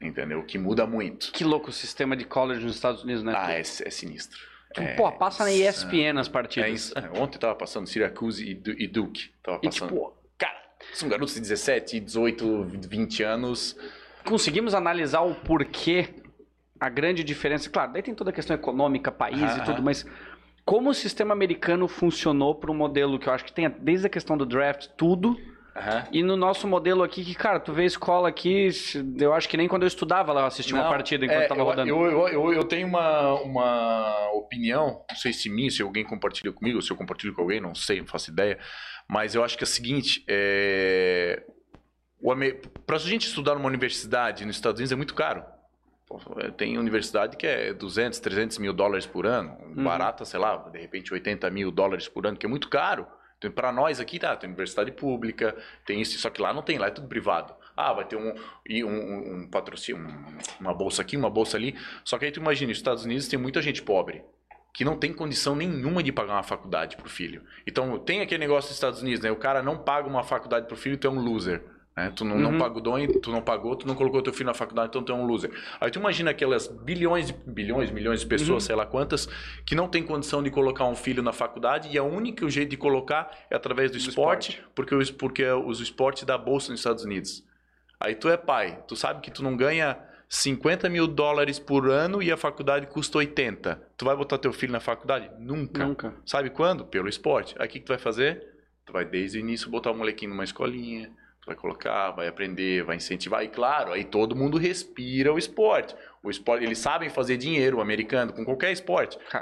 Entendeu? 0.00 0.40
O 0.40 0.44
que 0.44 0.58
muda 0.58 0.86
muito. 0.86 1.32
Que 1.32 1.44
louco 1.44 1.70
o 1.70 1.72
sistema 1.72 2.14
de 2.14 2.24
college 2.24 2.62
nos 2.62 2.74
Estados 2.74 3.02
Unidos, 3.02 3.22
né? 3.22 3.32
Ah, 3.34 3.52
é, 3.54 3.60
é 3.60 3.62
sinistro. 3.62 4.38
É, 4.82 4.94
pô, 4.94 5.10
passa 5.12 5.44
na 5.44 5.52
ESPN 5.52 6.18
as 6.18 6.26
É, 6.26 6.30
partidas. 6.30 6.70
ins- 6.70 6.92
é, 6.96 7.20
ontem 7.20 7.38
tava 7.38 7.54
passando 7.54 7.86
Syracuse 7.86 8.44
e, 8.48 8.54
Du- 8.54 8.72
e 8.80 8.86
Duke. 8.88 9.30
Tava 9.42 9.58
e 9.62 9.66
passando. 9.66 9.88
tipo, 9.90 10.14
Cara, 10.38 10.56
são 10.92 11.08
garotos 11.08 11.34
de 11.34 11.40
17, 11.40 12.00
18, 12.00 12.64
20 12.88 13.22
anos. 13.22 13.76
conseguimos 14.24 14.74
analisar 14.74 15.20
o 15.20 15.34
porquê, 15.34 16.08
a 16.80 16.88
grande 16.88 17.22
diferença. 17.22 17.68
Claro, 17.70 17.92
daí 17.92 18.02
tem 18.02 18.14
toda 18.14 18.30
a 18.30 18.32
questão 18.32 18.54
econômica, 18.54 19.12
país 19.12 19.56
e 19.56 19.64
tudo, 19.64 19.82
mas 19.82 20.04
como 20.64 20.90
o 20.90 20.94
sistema 20.94 21.32
americano 21.34 21.86
funcionou 21.86 22.54
para 22.54 22.70
um 22.70 22.74
modelo 22.74 23.18
que 23.18 23.28
eu 23.28 23.32
acho 23.32 23.44
que 23.44 23.52
tem 23.52 23.68
desde 23.80 24.06
a 24.06 24.10
questão 24.10 24.36
do 24.36 24.46
draft, 24.46 24.88
tudo. 24.96 25.36
E 26.12 26.22
no 26.22 26.36
nosso 26.36 26.68
modelo 26.68 27.02
aqui, 27.02 27.24
que, 27.24 27.34
cara, 27.34 27.58
tu 27.58 27.72
vê 27.72 27.82
a 27.82 27.86
escola 27.86 28.28
aqui, 28.28 28.68
eu 29.18 29.32
acho 29.32 29.48
que 29.48 29.56
nem 29.56 29.66
quando 29.66 29.82
eu 29.82 29.88
estudava 29.88 30.32
lá 30.32 30.42
eu 30.42 30.46
assistia 30.46 30.74
uma 30.76 30.84
Não, 30.84 30.90
partida 30.90 31.24
enquanto 31.24 31.40
é, 31.40 31.46
tava 31.48 31.60
eu, 31.60 31.64
rodando. 31.64 31.88
Eu, 31.88 32.04
eu, 32.06 32.28
eu, 32.28 32.52
eu 32.52 32.64
tenho 32.64 32.86
uma, 32.86 33.34
uma 33.40 34.30
opinião, 34.32 35.04
não 35.08 35.16
sei 35.16 35.32
se 35.32 35.50
mim, 35.50 35.68
se 35.70 35.82
alguém 35.82 36.04
compartilha 36.04 36.52
comigo, 36.52 36.80
se 36.80 36.92
eu 36.92 36.96
compartilho 36.96 37.34
com 37.34 37.42
alguém, 37.42 37.60
não 37.60 37.74
sei, 37.74 37.98
não 37.98 38.06
faço 38.06 38.30
ideia. 38.30 38.58
Mas 39.08 39.34
eu 39.34 39.42
acho 39.42 39.58
que 39.58 39.64
é 39.64 39.66
o 39.66 39.68
seguinte: 39.68 40.24
é... 40.28 41.42
para 42.86 42.96
a 42.96 43.00
gente 43.00 43.26
estudar 43.26 43.54
numa 43.54 43.66
universidade 43.66 44.44
nos 44.44 44.54
Estados 44.54 44.78
Unidos 44.78 44.92
é 44.92 44.96
muito 44.96 45.14
caro. 45.14 45.44
Pô, 46.06 46.20
Tem 46.56 46.78
universidade 46.78 47.36
que 47.36 47.46
é 47.46 47.72
200, 47.74 48.20
300 48.20 48.58
mil 48.58 48.72
dólares 48.72 49.06
por 49.06 49.26
ano. 49.26 49.56
Uhum. 49.60 49.82
Barata, 49.82 50.24
sei 50.24 50.38
lá, 50.38 50.56
de 50.56 50.78
repente 50.78 51.12
80 51.12 51.50
mil 51.50 51.72
dólares 51.72 52.06
por 52.06 52.26
ano, 52.26 52.36
que 52.36 52.46
é 52.46 52.48
muito 52.48 52.68
caro. 52.68 53.06
Então, 53.44 53.52
para 53.54 53.70
nós 53.72 54.00
aqui, 54.00 54.18
tá, 54.18 54.34
tem 54.36 54.48
universidade 54.48 54.90
pública, 54.92 55.54
tem 55.84 56.00
isso, 56.00 56.18
só 56.18 56.30
que 56.30 56.40
lá 56.40 56.52
não 56.52 56.62
tem, 56.62 56.78
lá 56.78 56.86
é 56.86 56.90
tudo 56.90 57.06
privado. 57.08 57.54
Ah, 57.76 57.92
vai 57.92 58.04
ter 58.04 58.16
um, 58.16 58.34
um, 58.84 59.34
um, 59.42 59.48
patrocínio, 59.50 60.00
um- 60.00 60.38
uma 60.60 60.72
bolsa 60.72 61.02
aqui, 61.02 61.16
uma 61.16 61.28
bolsa 61.28 61.56
ali. 61.56 61.76
Só 62.04 62.18
que 62.18 62.24
aí 62.24 62.30
tu 62.32 62.40
imagina, 62.40 62.70
os 62.72 62.78
Estados 62.78 63.04
Unidos 63.04 63.28
tem 63.28 63.38
muita 63.38 63.60
gente 63.60 63.82
pobre 63.82 64.22
que 64.72 64.84
não 64.84 64.96
tem 64.98 65.12
condição 65.12 65.54
nenhuma 65.54 66.02
de 66.02 66.10
pagar 66.10 66.32
uma 66.32 66.42
faculdade 66.42 66.96
pro 66.96 67.08
filho. 67.08 67.42
Então, 67.64 67.96
tem 67.98 68.20
aquele 68.20 68.40
negócio 68.40 68.68
dos 68.70 68.76
Estados 68.76 69.02
Unidos, 69.02 69.20
né? 69.20 69.30
O 69.30 69.36
cara 69.36 69.62
não 69.62 69.78
paga 69.78 70.08
uma 70.08 70.24
faculdade 70.24 70.66
pro 70.66 70.76
filho, 70.76 70.96
tu 70.98 71.06
é 71.06 71.10
um 71.10 71.20
loser. 71.20 71.62
Né? 71.96 72.12
Tu 72.14 72.24
não, 72.24 72.36
não 72.38 72.50
Uhum. 72.52 72.58
pagou, 72.58 72.82
tu 73.22 73.30
não 73.30 73.40
pagou, 73.40 73.76
tu 73.76 73.86
não 73.86 73.94
colocou 73.94 74.20
teu 74.20 74.32
filho 74.32 74.46
na 74.46 74.54
faculdade, 74.54 74.88
então 74.88 75.02
tu 75.02 75.12
é 75.12 75.14
um 75.14 75.24
loser. 75.26 75.50
Aí 75.80 75.90
tu 75.90 75.98
imagina 76.00 76.30
aquelas 76.32 76.66
bilhões, 76.66 77.30
bilhões, 77.30 77.90
milhões 77.90 78.20
de 78.20 78.26
pessoas, 78.26 78.50
Uhum. 78.64 78.66
sei 78.66 78.74
lá 78.76 78.84
quantas, 78.84 79.28
que 79.64 79.74
não 79.76 79.86
tem 79.88 80.02
condição 80.02 80.42
de 80.42 80.50
colocar 80.50 80.86
um 80.86 80.96
filho 80.96 81.22
na 81.22 81.32
faculdade 81.32 81.88
e 81.92 81.96
a 81.96 82.02
única 82.02 82.48
jeito 82.50 82.70
de 82.70 82.76
colocar 82.76 83.30
é 83.48 83.54
através 83.54 83.90
do, 83.92 83.96
esporte, 83.96 84.60
porque, 84.74 84.94
o, 84.94 85.00
es- 85.00 85.10
porque 85.12 85.44
os 85.44 85.80
esportes 85.80 86.24
dá 86.24 86.36
bolsa 86.36 86.70
nos 86.72 86.80
Estados 86.80 87.04
Unidos. 87.04 87.44
Aí 88.00 88.14
tu 88.16 88.28
é 88.28 88.36
pai, 88.36 88.82
tu 88.88 88.96
sabe 88.96 89.20
que 89.20 89.30
tu 89.30 89.42
não 89.44 89.56
ganha 89.56 89.96
50 90.28 90.88
mil 90.88 91.06
dólares 91.06 91.60
por 91.60 91.88
ano 91.88 92.20
e 92.20 92.32
a 92.32 92.36
faculdade 92.36 92.88
custa 92.88 93.18
80. 93.18 93.80
Tu 93.96 94.04
vai 94.04 94.16
botar 94.16 94.36
teu 94.36 94.52
filho 94.52 94.72
na 94.72 94.80
faculdade? 94.80 95.30
Nunca. 95.38 95.86
Nunca. 95.86 96.14
Sabe 96.26 96.50
quando? 96.50 96.84
Pelo 96.84 97.08
esporte. 97.08 97.54
Aí 97.56 97.66
o 97.68 97.70
que, 97.70 97.78
que 97.78 97.84
tu 97.86 97.90
vai 97.90 97.98
fazer? 97.98 98.44
Tu 98.84 98.92
vai 98.92 99.04
desde 99.04 99.38
o 99.38 99.40
início 99.40 99.70
botar 99.70 99.92
o 99.92 99.94
molequinho 99.96 100.32
numa 100.32 100.42
escolinha, 100.44 101.10
vai 101.46 101.54
colocar, 101.54 102.10
vai 102.12 102.26
aprender, 102.26 102.82
vai 102.84 102.96
incentivar. 102.96 103.44
E 103.44 103.48
claro, 103.48 103.92
aí 103.92 104.04
todo 104.04 104.34
mundo 104.34 104.56
respira 104.56 105.32
o 105.32 105.38
esporte. 105.38 105.94
O 106.22 106.30
esporte, 106.30 106.64
eles 106.64 106.78
sabem 106.78 107.10
fazer 107.10 107.36
dinheiro, 107.36 107.78
o 107.78 107.80
americano, 107.80 108.32
com 108.32 108.44
qualquer 108.44 108.72
esporte. 108.72 109.18
A, 109.32 109.38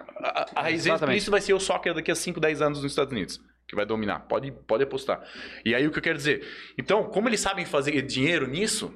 a, 0.57 0.65
a 0.65 0.71
exemplo 0.71 1.09
disso 1.09 1.31
vai 1.31 1.41
ser 1.41 1.55
o 1.55 1.61
soccer 1.61 1.95
daqui 1.95 2.11
a 2.11 2.15
5, 2.15 2.41
10 2.41 2.63
anos 2.63 2.83
nos 2.83 2.93
Estados 2.93 3.13
Unidos. 3.13 3.41
Que 3.69 3.77
vai 3.77 3.87
dominar. 3.87 4.21
Pode, 4.21 4.51
pode 4.51 4.83
apostar. 4.83 5.23
E 5.65 5.75
aí 5.75 5.87
o 5.87 5.91
que 5.91 5.99
eu 5.99 6.03
quero 6.03 6.19
dizer? 6.19 6.47
Então, 6.77 7.05
como 7.05 7.29
eles 7.29 7.41
sabem 7.41 7.65
fazer 7.65 8.03
dinheiro 8.03 8.47
nisso, 8.47 8.93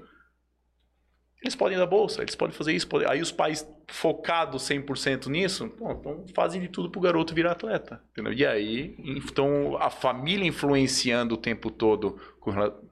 eles 1.47 1.57
podem 1.57 1.79
dar 1.79 1.87
bolsa, 1.87 2.23
eles 2.23 2.35
podem 2.35 2.55
fazer 2.55 2.73
isso. 2.73 2.87
podem- 2.89 3.09
Aí 3.11 3.21
os 3.21 3.33
pais 3.33 3.67
focados 3.89 4.63
100% 4.65 5.29
nisso, 5.29 5.69
pô, 5.69 5.91
então 5.93 6.25
fazem 6.35 6.61
de 6.61 6.69
tudo 6.69 6.91
pro 6.91 7.01
garoto 7.01 7.35
virar 7.35 7.53
atleta. 7.53 8.01
Entendeu? 8.13 8.33
E 8.33 8.45
aí, 8.45 8.95
então 8.99 9.77
a 9.81 9.89
família 9.91 10.47
influenciando 10.47 11.35
o 11.35 11.39
tempo 11.39 11.71
todo, 11.71 12.19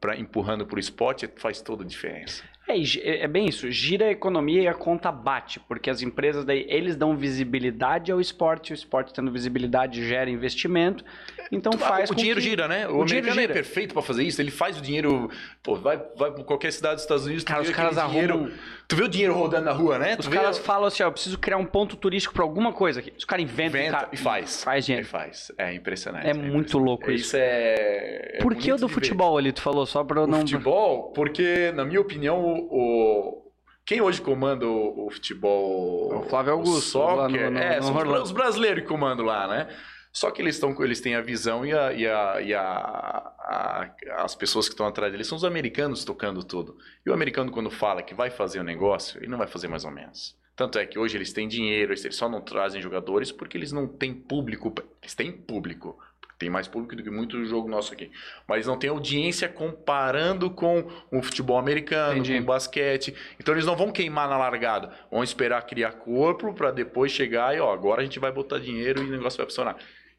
pra, 0.00 0.16
empurrando 0.16 0.66
pro 0.66 0.78
esporte, 0.80 1.28
faz 1.36 1.60
toda 1.60 1.84
a 1.84 1.86
diferença. 1.86 2.42
É, 2.74 2.78
e 2.78 3.00
é 3.02 3.24
é 3.24 3.28
bem 3.28 3.46
isso, 3.46 3.70
gira 3.70 4.06
a 4.06 4.10
economia 4.10 4.62
e 4.62 4.68
a 4.68 4.74
conta 4.74 5.10
bate, 5.12 5.60
porque 5.60 5.88
as 5.88 6.02
empresas 6.02 6.44
daí, 6.44 6.66
eles 6.68 6.96
dão 6.96 7.16
visibilidade 7.16 8.10
ao 8.12 8.20
esporte, 8.20 8.72
o 8.72 8.74
esporte 8.74 9.12
tendo 9.12 9.30
visibilidade 9.30 10.06
gera 10.06 10.28
investimento, 10.28 11.04
então 11.52 11.72
faz 11.72 12.10
o 12.10 12.14
dinheiro 12.14 12.40
que- 12.40 12.48
gira, 12.48 12.66
né? 12.68 12.86
o 12.88 13.00
O, 13.00 13.04
dinheiro 13.04 13.26
americano 13.30 13.40
gira. 13.40 13.52
é 13.52 13.54
perfeito 13.54 13.92
pra 13.94 14.02
fazer 14.02 14.24
isso. 14.24 14.40
Ele 14.42 14.50
faz 14.50 14.78
o 14.78 14.82
dinheiro. 14.82 15.30
Pô, 15.62 15.76
vai, 15.76 16.00
vai 16.16 16.30
pra 16.32 16.42
qualquer 16.44 16.72
cidade 16.72 16.94
dos 16.96 17.02
Estados 17.04 17.24
Unidos. 17.26 17.44
Cara, 17.44 17.62
vê 17.62 17.68
os 17.70 17.74
caras 17.74 17.96
aquele 17.98 18.10
dinheiro. 18.12 18.34
arrumam- 18.34 18.52
Tu 18.86 18.96
vê 18.96 19.02
o 19.04 19.08
dinheiro 19.08 19.32
rodando 19.34 19.64
na 19.64 19.72
rua, 19.72 19.98
né? 19.98 20.16
Os 20.18 20.26
tu 20.26 20.30
vê 20.30 20.36
caras 20.36 20.58
a- 20.58 20.62
falam 20.62 20.86
assim, 20.88 21.02
ó, 21.02 21.06
eu 21.06 21.12
preciso 21.12 21.38
criar 21.38 21.56
um 21.56 21.64
ponto 21.64 21.96
turístico 21.96 22.34
pra 22.34 22.42
alguma 22.42 22.70
coisa 22.72 23.00
aqui. 23.00 23.12
Os 23.16 23.24
caras 23.24 23.42
inventam 23.44 23.80
inventa 23.80 23.96
cara, 23.96 24.08
e 24.12 24.16
faz. 24.16 24.62
Faz 24.62 24.84
E 24.84 24.86
dinheiro. 24.86 25.06
faz. 25.08 25.50
É 25.56 25.72
impressionante. 25.74 26.26
É 26.26 26.30
é 26.30 26.34
muito 26.34 26.48
impressionante. 26.48 26.76
louco 26.86 27.10
isso. 27.10 27.28
Isso 27.28 27.36
é. 27.38 28.32
é 28.34 28.38
Por 28.42 28.54
que 28.54 28.70
o 28.72 28.76
do 28.76 28.88
futebol 28.88 29.38
ali, 29.38 29.52
tu 29.52 29.62
falou, 29.62 29.86
só 29.86 30.04
pra 30.04 30.20
eu 30.20 30.24
O 30.24 30.26
não... 30.26 30.40
futebol, 30.40 31.12
porque, 31.14 31.72
na 31.74 31.84
minha 31.84 32.00
opinião, 32.00 32.63
o. 32.70 33.44
Quem 33.86 34.00
hoje 34.00 34.20
comanda 34.20 34.66
o, 34.66 35.06
o 35.06 35.10
futebol. 35.10 36.18
O 36.18 36.22
Flávio 36.22 36.52
Augusto, 36.54 36.78
O 36.78 36.80
soccer, 36.80 37.44
no- 37.46 37.50
no- 37.50 37.58
é, 37.58 37.76
no 37.76 37.82
são 37.82 37.92
os, 37.94 38.00
Orlando. 38.00 38.22
os 38.24 38.32
brasileiros 38.32 38.82
que 38.82 38.88
comandam 38.88 39.26
lá, 39.26 39.46
né? 39.46 39.68
Só 40.12 40.30
que 40.30 40.40
eles, 40.40 40.54
estão, 40.54 40.74
eles 40.82 41.00
têm 41.00 41.16
a 41.16 41.20
visão 41.20 41.66
e, 41.66 41.72
a, 41.72 41.92
e, 41.92 42.06
a, 42.06 42.40
e 42.40 42.54
a- 42.54 42.62
a- 42.62 43.90
as 44.24 44.34
pessoas 44.34 44.66
que 44.68 44.74
estão 44.74 44.86
atrás 44.86 45.10
deles 45.12 45.26
são 45.26 45.36
os 45.36 45.44
americanos 45.44 46.04
tocando 46.04 46.42
tudo. 46.44 46.78
E 47.04 47.10
o 47.10 47.12
americano, 47.14 47.50
quando 47.50 47.70
fala 47.70 48.02
que 48.02 48.14
vai 48.14 48.30
fazer 48.30 48.60
o 48.60 48.64
negócio, 48.64 49.18
ele 49.18 49.28
não 49.30 49.38
vai 49.38 49.46
fazer 49.48 49.68
mais 49.68 49.84
ou 49.84 49.90
menos. 49.90 50.36
Tanto 50.56 50.78
é 50.78 50.86
que 50.86 50.98
hoje 50.98 51.16
eles 51.16 51.32
têm 51.32 51.48
dinheiro, 51.48 51.92
eles 51.92 52.14
só 52.14 52.28
não 52.28 52.40
trazem 52.40 52.80
jogadores 52.80 53.32
porque 53.32 53.58
eles 53.58 53.72
não 53.72 53.88
têm 53.88 54.14
público. 54.14 54.72
Eles 55.02 55.14
têm 55.14 55.32
público. 55.32 55.98
Tem 56.38 56.50
mais 56.50 56.66
público 56.66 56.96
do 56.96 57.02
que 57.02 57.10
muito 57.10 57.44
jogo 57.44 57.68
nosso 57.68 57.92
aqui. 57.92 58.10
Mas 58.48 58.66
não 58.66 58.76
tem 58.78 58.90
audiência 58.90 59.48
comparando 59.48 60.50
com 60.50 60.88
o 61.10 61.22
futebol 61.22 61.58
americano, 61.58 62.14
Entendi. 62.18 62.34
com 62.36 62.42
o 62.42 62.46
basquete. 62.46 63.14
Então 63.38 63.54
eles 63.54 63.66
não 63.66 63.76
vão 63.76 63.92
queimar 63.92 64.28
na 64.28 64.36
largada. 64.36 64.90
Vão 65.10 65.22
esperar 65.22 65.62
criar 65.66 65.92
corpo 65.92 66.52
para 66.52 66.70
depois 66.70 67.12
chegar 67.12 67.54
e, 67.56 67.60
ó, 67.60 67.72
agora 67.72 68.00
a 68.00 68.04
gente 68.04 68.18
vai 68.18 68.32
botar 68.32 68.58
dinheiro 68.58 69.02
e 69.02 69.06
o 69.06 69.10
negócio 69.10 69.36
vai 69.36 69.46
funcionar. 69.46 69.76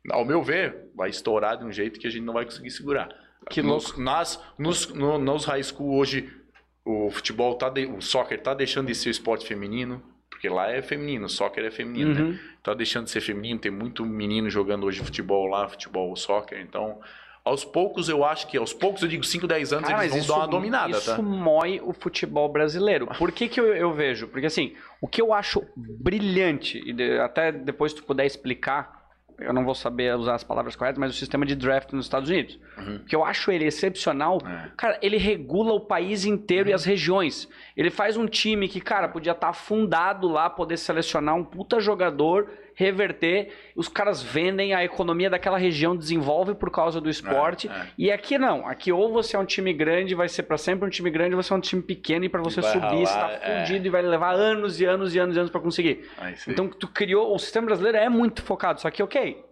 Ao 0.10 0.23
meu 0.23 0.41
ver, 0.43 0.89
vai 0.95 1.10
estourar 1.10 1.58
de 1.58 1.65
um 1.65 1.71
jeito 1.71 1.99
que 1.99 2.08
a 2.08 2.10
gente 2.12 2.23
não 2.23 2.34
vai 2.34 2.45
conseguir 2.45 2.71
segurar. 2.71 3.10
Que 3.49 3.62
nos, 3.62 3.97
nas, 3.97 4.41
nos, 4.58 4.88
no- 4.93 5.17
nos 5.17 5.45
high 5.45 5.63
school 5.63 5.97
hoje, 5.97 6.32
o 6.86 7.10
futebol 7.12 7.56
tá, 7.56 7.69
de- 7.69 7.86
o 7.88 8.01
soccer 8.01 8.41
tá 8.41 8.54
deixando 8.54 8.88
de 8.88 8.95
ser 8.95 9.10
esporte 9.10 9.45
feminino, 9.47 10.01
porque 10.45 10.49
lá 10.49 10.71
é 10.71 10.81
feminino, 10.81 11.27
soccer 11.27 11.65
é 11.65 11.71
feminino, 11.71 12.13
né? 12.13 12.21
Uhum. 12.21 12.38
tá 12.62 12.73
deixando 12.73 13.05
de 13.05 13.12
ser 13.12 13.21
feminino, 13.21 13.60
tem 13.60 13.71
muito 13.71 14.05
menino 14.05 14.49
jogando 14.49 14.86
hoje 14.86 15.03
futebol 15.03 15.47
lá, 15.47 15.67
futebol, 15.67 16.15
soccer, 16.15 16.60
então 16.62 16.99
Aos 17.43 17.63
poucos, 17.63 18.10
eu 18.10 18.25
acho 18.25 18.47
que 18.47 18.58
aos 18.58 18.73
poucos, 18.73 19.03
eu 19.03 19.08
digo 19.08 19.23
5, 19.23 19.45
10 19.45 19.73
anos, 19.73 19.89
Cara, 19.89 20.03
eles 20.03 20.25
vão 20.25 20.36
dar 20.36 20.43
uma 20.43 20.47
dominada, 20.47 20.97
isso 20.97 21.15
tá? 21.15 21.21
mói 21.21 21.79
o 21.84 21.93
futebol 21.93 22.49
brasileiro. 22.49 23.05
Por 23.19 23.31
que, 23.31 23.47
que 23.47 23.60
eu, 23.60 23.67
eu 23.67 23.93
vejo? 23.93 24.27
Porque 24.27 24.47
assim, 24.47 24.73
o 24.99 25.08
que 25.08 25.21
eu 25.21 25.31
acho 25.31 25.63
brilhante, 25.75 26.81
e 26.84 27.19
até 27.19 27.51
depois 27.51 27.93
tu 27.93 28.03
puder 28.03 28.25
explicar, 28.25 28.94
eu 29.39 29.54
não 29.54 29.63
vou 29.65 29.76
saber 29.76 30.15
usar 30.15 30.36
as 30.36 30.43
palavras 30.43 30.76
corretas, 30.76 30.98
mas 31.00 31.12
o 31.12 31.17
sistema 31.17 31.45
de 31.45 31.56
draft 31.56 31.91
nos 31.93 32.06
Estados 32.06 32.30
Unidos. 32.30 32.60
Uhum. 32.78 33.00
Que 33.08 33.15
eu 33.15 33.24
acho 33.24 33.52
ele 33.52 33.65
excepcional. 33.65 34.39
É. 34.45 34.71
Cara, 34.78 34.98
ele 35.02 35.17
regula 35.17 35.74
o 35.74 35.80
país 35.80 36.26
inteiro 36.26 36.69
e 36.69 36.71
Uhum. 36.71 36.76
as 36.76 36.86
regiões. 36.86 37.48
Ele 37.76 37.89
faz 37.89 38.15
um 38.17 38.26
time 38.26 38.67
que, 38.67 38.80
cara, 38.80 39.08
podia 39.08 39.32
estar 39.34 39.50
afundado 39.50 40.28
lá, 40.28 40.50
poder 40.50 40.78
selecionar 40.78 41.36
um 41.36 41.43
puta 41.43 41.80
jogador, 41.80 42.50
reverter. 42.75 43.51
Os 43.75 43.88
caras 43.88 44.21
vendem, 44.21 44.73
a 44.73 44.83
economia 44.83 45.29
daquela 45.29 45.57
região 45.57 45.95
desenvolve 45.95 46.53
por 46.53 46.69
causa 46.69 47.01
do 47.01 47.09
esporte. 47.09 47.67
é. 47.67 47.88
E 47.97 48.11
aqui 48.11 48.38
não. 48.38 48.67
Aqui 48.67 48.91
ou 48.91 49.11
você 49.11 49.35
é 49.35 49.39
um 49.39 49.45
time 49.45 49.73
grande, 49.73 50.13
vai 50.13 50.27
ser 50.27 50.43
pra 50.43 50.57
sempre 50.57 50.85
um 50.85 50.89
time 50.89 51.09
grande, 51.09 51.35
ou 51.35 51.41
você 51.41 51.51
é 51.53 51.55
um 51.55 51.61
time 51.61 51.81
pequeno 51.81 52.25
e 52.25 52.29
pra 52.29 52.41
você 52.41 52.61
vai 52.61 52.73
subir, 52.73 53.05
você 53.07 53.13
tá 53.13 53.19
ralar, 53.19 53.39
é. 53.41 53.65
fudido 53.65 53.88
e 53.88 53.89
vai 53.89 54.01
levar 54.01 54.33
anos 54.33 54.79
e 54.79 54.85
anos 54.85 55.15
e 55.15 55.19
anos 55.19 55.35
e 55.35 55.39
anos 55.39 55.51
pra 55.51 55.61
conseguir. 55.61 56.07
Então 56.47 56.67
tu 56.67 56.88
criou, 56.88 57.33
o 57.33 57.39
sistema 57.39 57.67
brasileiro 57.67 57.97
é 57.97 58.09
muito 58.09 58.43
focado, 58.43 58.81
só 58.81 58.91
que 58.91 59.01
ok. 59.01 59.43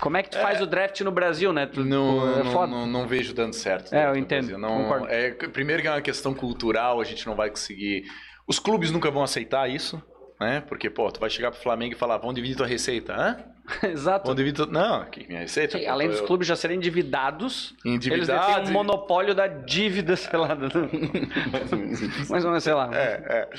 Como 0.00 0.16
é 0.16 0.22
que 0.22 0.30
tu 0.30 0.38
faz 0.38 0.60
o 0.60 0.66
draft 0.66 1.00
no 1.00 1.10
Brasil, 1.10 1.52
né? 1.52 1.66
Tu, 1.66 1.84
Não, 1.84 2.40
é 2.40 2.44
não, 2.44 2.66
não, 2.66 2.86
não 2.86 3.06
vejo 3.06 3.34
dando 3.34 3.52
certo. 3.52 3.92
É, 3.94 4.06
eu 4.06 4.16
entendo. 4.16 4.56
Não, 4.56 4.84
concordo. 4.84 5.08
é, 5.08 5.30
primeiro 5.30 5.82
que 5.82 5.88
é 5.88 5.90
uma 5.90 6.00
questão 6.00 6.32
cultural, 6.32 7.00
a 7.00 7.04
gente 7.04 7.26
não 7.26 7.34
vai 7.34 7.50
conseguir. 7.50 8.04
Os 8.46 8.58
clubes 8.58 8.90
nunca 8.90 9.10
vão 9.10 9.22
aceitar 9.22 9.68
isso, 9.68 10.02
né? 10.40 10.62
Porque, 10.62 10.88
pô, 10.88 11.12
tu 11.12 11.20
vai 11.20 11.28
chegar 11.28 11.50
pro 11.50 11.60
Flamengo 11.60 11.94
e 11.94 11.98
falar, 11.98 12.16
vão 12.16 12.32
dividir 12.32 12.56
tua 12.56 12.66
receita. 12.66 13.14
Hã? 13.14 13.36
Exato. 13.86 14.24
Vão 14.26 14.34
dividir 14.34 14.56
tua... 14.56 14.66
Não, 14.66 15.02
aqui, 15.02 15.26
minha 15.28 15.40
receita. 15.40 15.78
Sim, 15.78 15.86
além 15.86 16.08
dos 16.08 16.20
eu- 16.20 16.26
clubes 16.26 16.48
já 16.48 16.56
serem 16.56 16.78
endividados, 16.78 17.74
eles 17.84 17.96
Endividados 17.96 18.46
detêm 18.46 18.64
um 18.66 18.70
e- 18.70 18.72
monopólio 18.72 19.34
da 19.34 19.46
dívida, 19.46 20.16
sei 20.16 20.38
lá. 20.38 20.56
ou 22.30 22.50
menos, 22.50 22.64
sei 22.64 22.72
lá. 22.74 22.90
É, 22.96 23.22
é. 23.28 23.50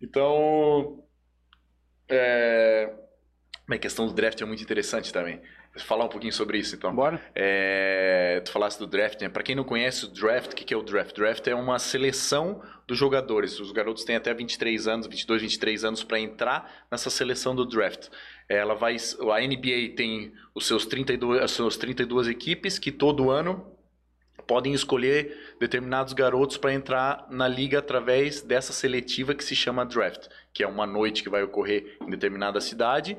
Então. 0.00 1.04
É... 2.08 2.94
A 3.70 3.78
questão 3.78 4.06
do 4.06 4.12
draft 4.12 4.40
é 4.40 4.44
muito 4.44 4.62
interessante 4.62 5.12
também. 5.12 5.40
Falar 5.78 6.04
um 6.04 6.08
pouquinho 6.08 6.32
sobre 6.34 6.58
isso, 6.58 6.74
então. 6.74 6.94
Bora? 6.94 7.18
É, 7.34 8.42
tu 8.44 8.52
falasse 8.52 8.78
do 8.78 8.86
draft, 8.86 9.18
né? 9.22 9.30
Para 9.30 9.42
quem 9.42 9.54
não 9.54 9.64
conhece 9.64 10.04
o 10.04 10.08
draft, 10.08 10.52
o 10.52 10.54
que, 10.56 10.64
que 10.64 10.74
é 10.74 10.76
o 10.76 10.82
draft? 10.82 11.16
Draft 11.16 11.46
é 11.46 11.54
uma 11.54 11.78
seleção 11.78 12.60
dos 12.86 12.98
jogadores. 12.98 13.58
Os 13.58 13.72
garotos 13.72 14.04
têm 14.04 14.16
até 14.16 14.34
23 14.34 14.86
anos, 14.86 15.06
22, 15.06 15.40
23 15.40 15.84
anos 15.84 16.04
para 16.04 16.20
entrar 16.20 16.86
nessa 16.90 17.08
seleção 17.08 17.56
do 17.56 17.64
draft. 17.64 18.08
Ela 18.46 18.74
vai, 18.74 18.96
a 18.96 19.40
NBA 19.40 19.96
tem 19.96 20.34
os 20.54 20.66
seus 20.66 20.84
32, 20.84 21.42
as 21.42 21.50
suas 21.52 21.78
32 21.78 22.28
equipes 22.28 22.78
que 22.78 22.92
todo 22.92 23.30
ano 23.30 23.66
podem 24.46 24.74
escolher 24.74 25.54
determinados 25.58 26.12
garotos 26.12 26.58
para 26.58 26.74
entrar 26.74 27.26
na 27.30 27.48
liga 27.48 27.78
através 27.78 28.42
dessa 28.42 28.74
seletiva 28.74 29.34
que 29.34 29.44
se 29.44 29.56
chama 29.56 29.86
draft, 29.86 30.26
que 30.52 30.62
é 30.62 30.66
uma 30.66 30.86
noite 30.86 31.22
que 31.22 31.30
vai 31.30 31.42
ocorrer 31.42 31.96
em 32.02 32.10
determinada 32.10 32.60
cidade 32.60 33.16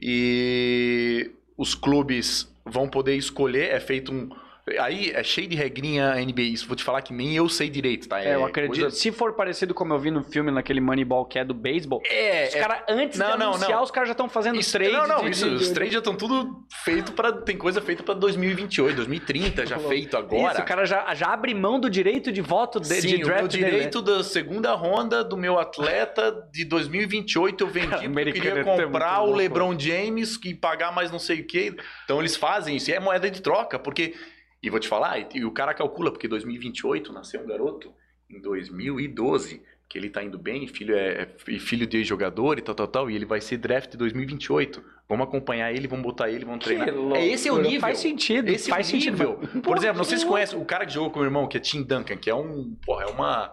e 0.00 1.32
os 1.60 1.74
clubes 1.74 2.50
vão 2.64 2.88
poder 2.88 3.16
escolher, 3.16 3.68
é 3.68 3.78
feito 3.78 4.10
um 4.10 4.30
aí 4.78 5.10
é 5.10 5.22
cheio 5.22 5.48
de 5.48 5.56
regrinha 5.56 6.14
NBA, 6.16 6.42
isso 6.42 6.66
vou 6.66 6.76
te 6.76 6.84
falar 6.84 7.02
que 7.02 7.12
nem 7.12 7.34
eu 7.34 7.48
sei 7.48 7.68
direito, 7.68 8.08
tá? 8.08 8.22
É, 8.22 8.34
eu 8.34 8.44
acredito. 8.44 8.80
coisa- 8.80 8.96
Se 8.96 9.10
for 9.10 9.32
parecido 9.34 9.72
como 9.74 9.92
eu 9.94 9.98
vi 9.98 10.10
no 10.10 10.22
filme, 10.22 10.50
naquele 10.50 10.80
Moneyball 10.80 11.24
que 11.24 11.38
é 11.38 11.44
do 11.44 11.54
beisebol, 11.54 12.00
É, 12.08 12.48
os 12.48 12.54
é- 12.54 12.60
caras, 12.60 12.82
antes 12.88 13.18
Não, 13.18 13.32
de 13.32 13.38
não, 13.38 13.48
anunciar, 13.50 13.70
não. 13.72 13.82
os 13.82 13.90
caras 13.90 14.08
já 14.08 14.12
estão 14.12 14.28
fazendo 14.28 14.58
Isso, 14.60 14.72
trades. 14.72 14.92
não, 14.92 15.06
não, 15.08 15.24
de- 15.24 15.30
isso, 15.30 15.48
de- 15.48 15.54
os 15.56 15.68
de- 15.68 15.74
trades 15.74 15.92
já 15.94 15.98
estão 15.98 16.14
tudo 16.14 16.64
feito 16.84 17.12
para 17.12 17.32
tem 17.32 17.56
coisa 17.56 17.80
feita 17.80 18.02
para 18.02 18.14
2028, 18.14 18.96
2030, 18.96 19.66
já 19.66 19.78
feito 19.78 20.16
agora. 20.16 20.52
Isso, 20.52 20.62
o 20.62 20.64
cara 20.64 20.84
já, 20.84 21.14
já 21.14 21.26
abre 21.32 21.54
mão 21.54 21.80
do 21.80 21.88
direito 21.90 22.30
de 22.30 22.40
voto 22.40 22.78
de, 22.80 22.86
Sim, 22.88 23.16
de 23.16 23.22
o 23.22 23.26
draft 23.26 23.40
meu 23.42 23.48
dele, 23.48 23.64
né? 23.64 23.70
direito 23.70 24.02
da 24.02 24.22
segunda 24.22 24.72
ronda 24.74 25.24
do 25.24 25.36
meu 25.36 25.58
atleta 25.58 26.30
de 26.52 26.64
2028 26.64 27.64
eu 27.64 27.68
vendi 27.68 27.88
Cara, 27.88 28.02
porque 28.08 28.28
eu 28.28 28.32
queria 28.34 28.60
é 28.60 28.64
comprar 28.64 29.22
o. 29.22 29.34
LeBron 29.34 29.78
James 29.78 30.38
e 30.44 30.54
pagar 30.54 30.92
mais 30.92 31.10
não 31.10 31.18
sei 31.18 31.40
o 31.40 31.46
quê. 31.46 31.74
Então 32.04 32.20
eles 32.20 32.36
fazem 32.36 32.76
isso, 32.76 32.90
e 32.90 32.94
é 32.94 33.00
moeda 33.00 33.30
de 33.30 33.40
troca, 33.40 33.78
porque 33.78 34.14
e 34.62 34.70
vou 34.70 34.78
te 34.80 34.88
falar, 34.88 35.18
e, 35.18 35.26
e 35.34 35.44
o 35.44 35.50
cara 35.50 35.74
calcula 35.74 36.10
porque 36.10 36.28
2028 36.28 37.12
nasceu 37.12 37.42
um 37.42 37.46
garoto 37.46 37.92
em 38.28 38.40
2012 38.40 39.62
que 39.90 39.98
ele 39.98 40.08
tá 40.08 40.22
indo 40.22 40.38
bem, 40.38 40.68
filho 40.68 40.94
é, 40.96 41.22
é 41.22 41.58
filho 41.58 41.84
de 41.84 42.04
jogador 42.04 42.56
e 42.58 42.62
tal, 42.62 42.76
tal, 42.76 42.86
tal, 42.86 43.10
e 43.10 43.16
ele 43.16 43.24
vai 43.24 43.40
ser 43.40 43.56
draft 43.56 43.90
de 43.90 43.96
2028. 43.96 44.80
Vamos 45.08 45.26
acompanhar 45.26 45.72
ele, 45.72 45.88
vamos 45.88 46.04
botar 46.04 46.30
ele, 46.30 46.44
vamos 46.44 46.64
treinar. 46.64 46.88
é 47.16 47.26
esse 47.26 47.48
é 47.48 47.52
o 47.52 47.60
nível. 47.60 47.80
Faz 47.80 47.98
sentido, 47.98 48.48
Esse 48.48 48.70
faz 48.70 48.88
é 48.88 48.92
o 48.92 49.00
nível. 49.00 49.40
sentido. 49.40 49.62
Por 49.62 49.76
exemplo, 49.76 49.96
não 49.96 50.04
sei 50.04 50.18
se 50.18 50.24
conhece 50.24 50.54
o 50.54 50.64
cara 50.64 50.86
que 50.86 50.92
jogou 50.92 51.10
com 51.10 51.16
o 51.16 51.22
meu 51.22 51.26
irmão, 51.26 51.48
que 51.48 51.56
é 51.56 51.60
Tim 51.60 51.82
Duncan, 51.82 52.16
que 52.16 52.30
é 52.30 52.34
um, 52.34 52.76
porra, 52.86 53.02
é 53.02 53.06
uma 53.08 53.52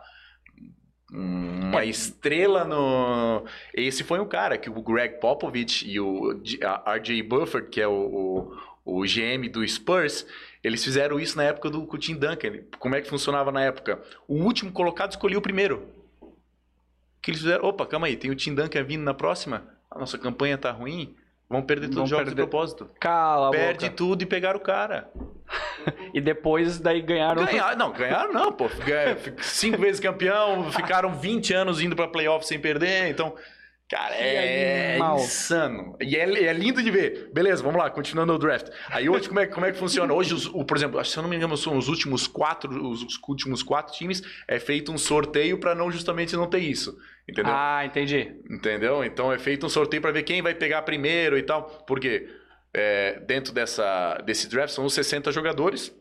uma 1.12 1.86
estrela 1.86 2.65
no 2.65 3.46
esse 3.74 4.04
foi 4.04 4.20
o 4.20 4.26
cara 4.26 4.58
que 4.58 4.70
o 4.70 4.82
Greg 4.82 5.20
Popovich 5.20 5.89
e 5.89 6.00
o 6.00 6.32
RJ 6.32 7.24
Buffett, 7.24 7.70
que 7.70 7.82
é 7.82 7.88
o, 7.88 8.52
o, 8.86 9.00
o 9.00 9.02
GM 9.04 9.50
do 9.50 9.65
Spurs, 9.67 10.28
eles 10.68 10.84
fizeram 10.84 11.20
isso 11.20 11.38
na 11.38 11.44
época 11.44 11.70
do 11.70 11.86
Tim 11.98 12.16
Duncan. 12.16 12.60
Como 12.80 12.96
é 12.96 13.02
que 13.02 13.10
funcionava 13.10 13.52
na 13.52 13.62
época? 13.64 14.02
O 14.28 14.36
último 14.44 14.72
colocado 14.72 15.12
escolhia 15.12 15.38
o 15.38 15.42
primeiro. 15.42 15.88
Que 17.22 17.32
eles 17.32 17.42
fizeram, 17.42 17.66
opa, 17.66 17.86
calma 17.86 18.08
aí, 18.08 18.16
tem 18.16 18.30
o 18.32 18.36
Tim 18.36 18.54
Duncan 18.54 18.84
vindo 18.84 19.04
na 19.04 19.14
próxima. 19.14 19.64
A 19.90 19.98
nossa 20.00 20.18
campanha 20.18 20.58
tá 20.58 20.72
ruim. 20.72 21.16
Vamos 21.50 21.66
perder 21.66 21.88
os 21.88 21.96
jogos 21.96 22.10
perder. 22.12 22.30
de 22.32 22.36
propósito. 22.36 22.90
Cala 23.00 23.48
a 23.48 23.52
Perde 23.52 23.86
boca. 23.86 23.96
tudo 23.98 24.22
e 24.22 24.26
pegaram 24.26 24.60
o 24.60 24.62
cara. 24.64 25.10
E 26.14 26.20
depois 26.20 26.80
daí 26.80 27.02
ganharam. 27.02 27.46
Ganharam, 27.46 27.78
não, 27.78 27.92
ganharam 27.94 28.34
não, 28.34 28.52
pô. 28.52 28.68
Fic- 28.68 29.42
Cinco 29.42 29.78
vezes 29.80 30.02
campeão, 30.02 30.70
ficaram 30.74 31.14
20 31.18 31.54
anos 31.54 31.82
indo 31.82 31.96
pra 31.96 32.10
playoff 32.10 32.46
sem 32.46 32.60
perder, 32.60 33.08
então. 33.10 33.34
Cara, 33.89 34.15
é 34.15 34.91
animal. 34.91 35.17
insano. 35.17 35.95
E 36.02 36.17
é, 36.17 36.23
é 36.43 36.52
lindo 36.54 36.84
de 36.84 36.91
ver. 36.91 37.30
Beleza, 37.34 37.63
vamos 37.63 37.80
lá, 37.82 37.89
continuando 37.89 38.34
o 38.34 38.38
draft. 38.38 38.67
Aí 38.89 39.08
hoje, 39.08 39.30
como 39.30 39.39
é, 39.39 39.47
como 39.47 39.65
é 39.65 39.71
que 39.71 39.78
funciona? 39.78 40.13
Hoje, 40.13 40.34
os- 40.34 40.47
o, 40.47 40.65
por 40.65 40.76
exemplo, 40.76 41.04
se 41.06 41.15
eu 41.17 41.23
não 41.23 41.30
me 41.30 41.38
engano, 41.38 41.56
são 41.56 41.78
os 41.78 41.88
últimos 41.88 42.28
quatro, 42.28 42.69
os, 42.89 43.02
os 43.02 43.17
últimos 43.28 43.63
quatro 43.63 43.93
times, 43.93 44.21
é 44.45 44.60
feito 44.60 44.91
um 44.91 44.97
sorteio 44.97 45.58
pra 45.58 45.73
não 45.73 45.89
justamente 45.89 46.36
não 46.36 46.47
ter 46.50 46.60
isso. 46.60 46.97
Entendeu? 47.30 47.54
Ah, 47.56 47.86
entendi. 47.86 48.36
Entendeu? 48.50 49.04
Então 49.06 49.32
é 49.32 49.39
feito 49.39 49.65
um 49.65 49.69
sorteio 49.69 50.02
para 50.02 50.12
ver 50.12 50.23
quem 50.23 50.41
vai 50.41 50.54
pegar 50.54 50.82
primeiro 50.82 51.38
e 51.38 51.43
tal. 51.43 51.63
Porque 51.88 52.28
é, 52.73 53.21
dentro 53.26 53.54
dessa, 53.54 54.15
desse 54.26 54.50
draft 54.50 54.73
são 54.73 54.84
os 54.84 54.93
60 54.93 55.32
jogadores 55.32 55.93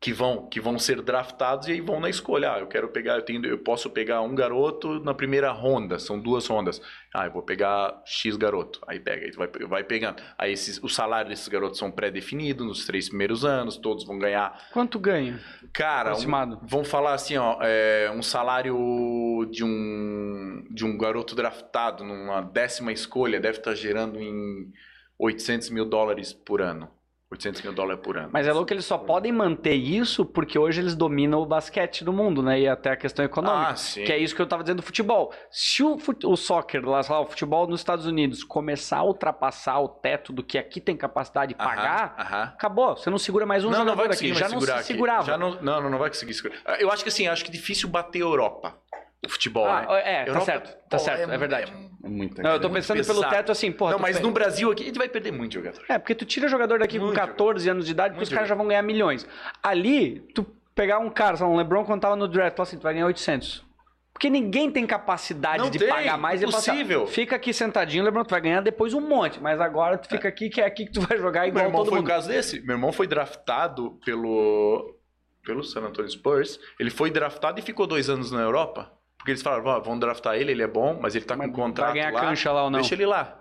que 0.00 0.12
vão, 0.12 0.46
que 0.46 0.60
vão 0.60 0.78
ser 0.78 1.02
draftados 1.02 1.66
e 1.66 1.72
aí 1.72 1.80
vão 1.80 1.98
na 1.98 2.08
escolha. 2.08 2.52
Ah, 2.54 2.60
eu 2.60 2.68
quero 2.68 2.88
pegar, 2.88 3.16
eu, 3.16 3.22
tenho, 3.22 3.44
eu 3.44 3.58
posso 3.58 3.90
pegar 3.90 4.20
um 4.20 4.34
garoto 4.34 5.00
na 5.00 5.12
primeira 5.12 5.50
ronda, 5.50 5.98
são 5.98 6.20
duas 6.20 6.46
rondas. 6.46 6.80
Ah, 7.12 7.26
eu 7.26 7.32
vou 7.32 7.42
pegar 7.42 8.00
X 8.04 8.36
garoto. 8.36 8.80
Aí 8.86 9.00
pega, 9.00 9.26
aí 9.26 9.32
vai, 9.32 9.48
vai 9.66 9.84
pegando. 9.84 10.22
Aí 10.36 10.52
esses, 10.52 10.80
o 10.82 10.88
salário 10.88 11.28
desses 11.30 11.48
garotos 11.48 11.78
são 11.78 11.90
pré-definidos 11.90 12.64
nos 12.64 12.86
três 12.86 13.08
primeiros 13.08 13.44
anos, 13.44 13.76
todos 13.76 14.04
vão 14.04 14.18
ganhar 14.18 14.68
Quanto 14.72 14.98
ganha? 14.98 15.40
Cara, 15.72 16.14
um, 16.16 16.60
vamos 16.62 16.88
falar 16.88 17.14
assim, 17.14 17.36
ó, 17.36 17.58
é, 17.60 18.10
um 18.14 18.22
salário 18.22 19.48
de 19.50 19.64
um 19.64 20.64
de 20.70 20.84
um 20.84 20.96
garoto 20.96 21.34
draftado 21.34 22.04
numa 22.04 22.40
décima 22.40 22.92
escolha 22.92 23.40
deve 23.40 23.58
estar 23.58 23.74
gerando 23.74 24.20
em 24.20 24.72
800 25.18 25.70
mil 25.70 25.84
dólares 25.84 26.32
por 26.32 26.62
ano. 26.62 26.88
800 27.30 27.60
mil 27.62 27.72
dólares 27.74 28.00
por 28.02 28.16
ano. 28.16 28.30
Mas 28.32 28.46
é 28.46 28.52
louco 28.52 28.68
que 28.68 28.72
eles 28.74 28.86
só 28.86 28.96
podem 28.96 29.30
manter 29.30 29.74
isso 29.74 30.24
porque 30.24 30.58
hoje 30.58 30.80
eles 30.80 30.94
dominam 30.94 31.40
o 31.40 31.46
basquete 31.46 32.02
do 32.02 32.10
mundo, 32.12 32.42
né? 32.42 32.58
E 32.60 32.66
até 32.66 32.90
a 32.90 32.96
questão 32.96 33.22
econômica. 33.22 33.70
Ah, 33.72 33.76
sim. 33.76 34.02
Que 34.04 34.12
é 34.12 34.18
isso 34.18 34.34
que 34.34 34.40
eu 34.40 34.46
tava 34.46 34.62
dizendo 34.62 34.78
do 34.78 34.82
futebol. 34.82 35.30
Se 35.50 35.82
o, 35.82 35.98
fut- 35.98 36.24
o 36.26 36.34
soccer, 36.36 36.82
lá, 36.88 37.02
lá, 37.06 37.20
o 37.20 37.26
futebol 37.26 37.66
nos 37.66 37.80
Estados 37.80 38.06
Unidos 38.06 38.42
começar 38.42 38.98
a 38.98 39.04
ultrapassar 39.04 39.78
o 39.78 39.88
teto 39.88 40.32
do 40.32 40.42
que 40.42 40.56
aqui 40.56 40.80
tem 40.80 40.96
capacidade 40.96 41.52
de 41.52 41.54
pagar, 41.58 42.14
aham. 42.18 42.42
acabou. 42.44 42.96
Você 42.96 43.10
não 43.10 43.18
segura 43.18 43.44
mais 43.44 43.62
um 43.62 43.66
não, 43.70 43.78
não 43.80 43.84
jogador 43.92 43.96
vai 43.96 44.06
aqui. 44.06 44.14
conseguir 44.30 44.34
Já 44.38 44.48
não 44.48 44.60
segurar 44.60 44.74
se 44.76 44.78
aqui. 44.80 44.92
segurava. 44.94 45.26
Já 45.26 45.36
não, 45.36 45.50
não, 45.60 45.82
não, 45.82 45.90
não 45.90 45.98
vai 45.98 46.08
conseguir 46.08 46.32
segurar. 46.32 46.56
Eu 46.80 46.90
acho 46.90 47.02
que 47.02 47.10
assim, 47.10 47.26
acho 47.28 47.44
que 47.44 47.50
é 47.50 47.52
difícil 47.52 47.90
bater 47.90 48.18
a 48.22 48.24
Europa. 48.24 48.74
O 49.24 49.28
futebol, 49.28 49.66
Ah, 49.66 49.80
né? 49.82 50.00
é, 50.04 50.24
tá 50.24 50.30
Europa, 50.30 50.44
certo. 50.44 50.68
Tá 50.88 50.96
pô, 50.96 50.98
certo, 50.98 51.30
é, 51.30 51.36
verdade. 51.38 51.72
É 52.04 52.08
muita 52.08 52.40
Não, 52.42 52.50
eu 52.52 52.60
tô 52.60 52.70
pensando 52.70 52.96
pesado. 52.98 53.18
pelo 53.20 53.30
teto 53.30 53.50
assim, 53.50 53.72
porra. 53.72 53.92
não, 53.92 53.98
mas 53.98 54.20
no 54.20 54.30
Brasil 54.30 54.70
aqui 54.70 54.84
a 54.84 54.86
gente 54.86 54.98
vai 54.98 55.08
perder 55.08 55.32
muito 55.32 55.54
jogador. 55.54 55.82
É, 55.88 55.98
porque 55.98 56.14
tu 56.14 56.24
tira 56.24 56.46
jogador 56.48 56.78
daqui 56.78 56.98
Muito 57.00 57.14
com 57.18 57.26
14 57.26 57.68
anos 57.68 57.84
de 57.86 57.90
idade, 57.90 58.10
porque 58.10 58.18
Muito 58.20 58.28
os 58.28 58.32
caras 58.34 58.48
já 58.48 58.54
vão 58.54 58.68
ganhar 58.68 58.82
milhões. 58.82 59.26
Ali, 59.62 60.20
tu 60.34 60.46
pegar 60.74 61.00
um 61.00 61.10
cara, 61.10 61.36
sei 61.36 61.44
lá, 61.44 61.52
um 61.52 61.56
LeBron 61.56 61.84
quando 61.84 62.00
tava 62.00 62.14
no 62.14 62.28
draft, 62.28 62.52
tu 62.54 62.56
fala 62.58 62.68
assim, 62.68 62.78
tu 62.78 62.82
vai 62.82 62.94
ganhar 62.94 63.06
800. 63.06 63.66
Porque 64.12 64.30
ninguém 64.30 64.70
tem 64.70 64.86
capacidade 64.86 65.62
Não 65.62 65.70
de 65.70 65.78
tem, 65.78 65.88
pagar 65.88 66.16
mais. 66.16 66.40
e 66.40 66.44
assim, 66.44 66.52
impossível. 66.72 67.06
fica 67.08 67.34
aqui 67.36 67.52
sentadinho, 67.52 68.04
LeBron, 68.04 68.24
tu 68.24 68.30
vai 68.30 68.40
ganhar 68.40 68.60
depois 68.60 68.94
um 68.94 69.00
monte. 69.00 69.40
Mas 69.40 69.60
agora 69.60 69.98
tu 69.98 70.08
fica 70.08 70.28
aqui, 70.28 70.48
que 70.48 70.60
é 70.60 70.66
aqui 70.66 70.86
que 70.86 70.92
tu 70.92 71.00
vai 71.06 71.18
jogar 71.18 71.40
Meu 71.40 71.48
igual 71.50 71.64
irmão 71.66 71.80
todo 71.80 71.88
foi 71.90 71.98
um 71.98 72.02
mundo. 72.02 72.08
caso 72.08 72.28
desse. 72.28 72.60
Meu 72.60 72.76
irmão 72.76 72.92
foi 72.92 73.06
draftado 73.08 73.98
pelo, 74.04 74.96
pelo 75.44 75.62
San 75.64 75.82
Antonio 75.82 76.10
Spurs. 76.10 76.58
Ele 76.80 76.90
foi 76.90 77.10
draftado 77.10 77.58
e 77.58 77.62
ficou 77.62 77.86
dois 77.86 78.08
anos 78.08 78.30
na 78.32 78.40
Europa. 78.40 78.92
Porque 79.18 79.32
eles 79.32 79.42
falaram, 79.42 79.64
"Ó, 79.66 79.80
vamos 79.80 80.00
draftar 80.00 80.36
ele, 80.36 80.52
ele 80.52 80.62
é 80.62 80.66
bom, 80.68 80.98
mas 81.00 81.14
ele 81.14 81.24
tá 81.24 81.36
Mas 81.36 81.48
com 81.48 81.52
contrato 81.54 81.88
vai 81.88 81.98
ganhar 81.98 82.12
lá. 82.12 82.20
cancha 82.20 82.50
lá 82.52 82.64
ou 82.64 82.70
não? 82.70 82.80
Deixa 82.80 82.94
ele 82.94 83.04
lá. 83.06 83.34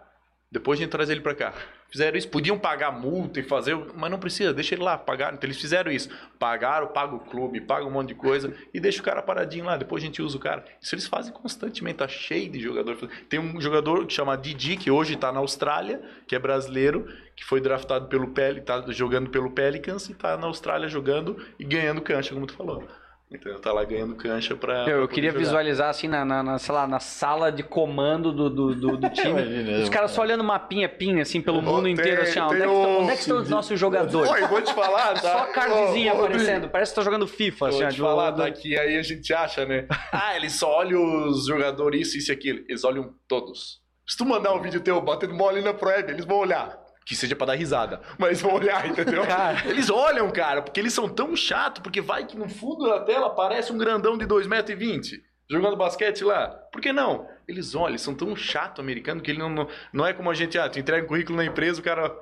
Depois 0.51 0.79
a 0.79 0.83
gente 0.83 0.91
traz 0.91 1.09
ele 1.09 1.19
pra 1.21 1.35
cá. 1.35 1.53
Fizeram 1.89 2.17
isso, 2.17 2.27
podiam 2.29 2.57
pagar 2.59 2.91
multa 2.91 3.39
e 3.39 3.43
fazer, 3.43 3.77
mas 3.95 4.11
não 4.11 4.17
precisa, 4.19 4.53
deixa 4.53 4.75
ele 4.75 4.83
lá, 4.83 4.97
pagaram. 4.97 5.35
Então 5.35 5.47
eles 5.47 5.59
fizeram 5.59 5.89
isso. 5.91 6.09
Pagaram, 6.37 6.87
paga 6.87 7.15
o 7.15 7.19
clube, 7.19 7.61
paga 7.61 7.85
um 7.85 7.91
monte 7.91 8.09
de 8.09 8.15
coisa 8.15 8.53
e 8.73 8.79
deixa 8.79 9.01
o 9.01 9.03
cara 9.03 9.21
paradinho 9.21 9.65
lá, 9.65 9.77
depois 9.77 10.03
a 10.03 10.05
gente 10.05 10.21
usa 10.21 10.35
o 10.35 10.39
cara. 10.39 10.65
Isso 10.81 10.95
eles 10.95 11.07
fazem 11.07 11.31
constantemente, 11.33 11.97
tá 11.97 12.07
cheio 12.07 12.49
de 12.49 12.59
jogador. 12.59 12.95
Tem 13.29 13.39
um 13.39 13.59
jogador 13.59 14.05
que 14.05 14.13
chama 14.13 14.37
Didi, 14.37 14.75
que 14.77 14.91
hoje 14.91 15.15
tá 15.15 15.31
na 15.31 15.39
Austrália, 15.39 16.01
que 16.27 16.35
é 16.35 16.39
brasileiro, 16.39 17.07
que 17.35 17.45
foi 17.45 17.61
draftado 17.61 18.07
pelo 18.07 18.29
Pel, 18.29 18.61
tá 18.63 18.83
jogando 18.89 19.29
pelo 19.29 19.51
Pelicans 19.51 20.09
e 20.09 20.13
tá 20.13 20.35
na 20.37 20.47
Austrália 20.47 20.87
jogando 20.89 21.37
e 21.57 21.63
ganhando 21.63 22.01
cancha, 22.01 22.33
como 22.33 22.47
tu 22.47 22.53
falou. 22.53 22.85
Então 23.29 23.59
tá 23.59 23.73
lá 23.73 23.83
ganhando 23.83 24.15
cancha 24.15 24.55
pra. 24.55 24.85
Eu, 24.87 25.01
eu 25.01 25.07
queria 25.07 25.31
jogar. 25.31 25.43
visualizar 25.43 25.89
assim 25.89 26.07
na, 26.07 26.23
na, 26.23 26.41
na, 26.41 26.57
sei 26.57 26.73
lá, 26.73 26.87
na 26.87 26.97
sala 27.01 27.51
de 27.51 27.61
comando 27.61 28.31
do, 28.31 28.49
do, 28.49 28.73
do, 28.73 28.97
do 28.97 29.09
time. 29.11 29.31
Imagina, 29.41 29.79
os 29.83 29.89
caras 29.89 30.11
só 30.11 30.21
olhando 30.21 30.45
mapinha, 30.45 30.87
pinha, 30.87 31.23
assim, 31.23 31.41
pelo 31.41 31.57
Ó, 31.57 31.61
mundo 31.61 31.83
tem- 31.83 31.91
inteiro, 31.91 32.21
assim, 32.21 32.39
ó, 32.39 32.47
onde, 32.47 32.55
é 32.55 32.65
que 32.65 32.71
estão, 32.71 32.99
onde 33.01 33.09
é 33.11 33.13
que 33.15 33.19
estão 33.19 33.37
os 33.37 33.49
nossos 33.49 33.77
jogadores? 33.77 34.31
Oi, 34.31 34.41
vou 34.47 34.61
te 34.61 34.73
falar, 34.73 35.13
tá? 35.19 35.39
Só 35.39 35.45
cardzinha 35.51 36.13
Ô, 36.13 36.17
ô, 36.21 36.23
aparecendo, 36.25 36.69
parece 36.69 36.93
que 36.93 36.95
tá 36.95 37.01
jogando 37.03 37.27
FIFA, 37.27 37.67
assim, 37.67 37.79
Vou 37.79 37.87
te 37.89 37.99
falar, 37.99 38.31
do- 38.31 38.37
tá? 38.37 38.45
Aí 38.81 38.97
a 38.97 39.01
gente 39.03 39.33
acha, 39.33 39.65
né? 39.65 39.87
Ah, 40.09 40.33
eles 40.37 40.53
só 40.53 40.77
olham 40.77 41.27
os 41.27 41.47
jogadores, 41.47 42.07
isso, 42.07 42.17
isso 42.19 42.31
e 42.31 42.33
aquilo. 42.33 42.59
Eles 42.69 42.85
olham 42.85 43.13
todos. 43.27 43.81
Se 44.07 44.15
tu 44.15 44.25
mandar 44.25 44.53
um 44.53 44.61
vídeo 44.61 44.79
teu 44.79 45.01
batendo 45.01 45.33
mole 45.33 45.59
na 45.59 45.73
Proeb, 45.73 46.09
eles 46.11 46.23
vão 46.23 46.37
olhar. 46.37 46.79
Que 47.07 47.15
seja 47.15 47.37
pra 47.37 47.47
dar 47.47 47.53
risada. 47.55 48.01
Mas 48.17 48.41
vão 48.41 48.53
olhar, 48.55 48.85
entendeu? 48.85 49.23
Cara. 49.27 49.65
Eles 49.65 49.89
olham, 49.89 50.29
cara, 50.29 50.61
porque 50.61 50.77
eles 50.79 50.91
são 50.93 51.07
tão 51.07 51.35
chatos, 51.37 51.81
porque 51.81 52.01
vai 52.01 52.25
que 52.25 52.37
no 52.37 52.49
fundo 52.49 52.85
da 52.85 52.99
tela 52.99 53.27
aparece 53.27 53.71
um 53.71 53.77
grandão 53.77 54.17
de 54.17 54.25
2,20m 54.25 55.21
jogando 55.49 55.77
basquete 55.77 56.25
lá. 56.25 56.49
Por 56.71 56.81
que 56.81 56.91
não? 56.91 57.25
Eles 57.47 57.73
olham, 57.75 57.89
eles 57.91 58.01
são 58.01 58.13
tão 58.13 58.35
chato 58.35 58.81
americano 58.81 59.21
que 59.21 59.31
ele 59.31 59.39
não, 59.39 59.49
não, 59.49 59.67
não 59.93 60.05
é 60.05 60.11
como 60.11 60.29
a 60.29 60.33
gente, 60.33 60.59
ah, 60.59 60.67
tu 60.69 60.77
entrega 60.79 61.05
um 61.05 61.07
currículo 61.07 61.37
na 61.37 61.45
empresa, 61.45 61.79
o 61.79 61.83
cara. 61.83 62.13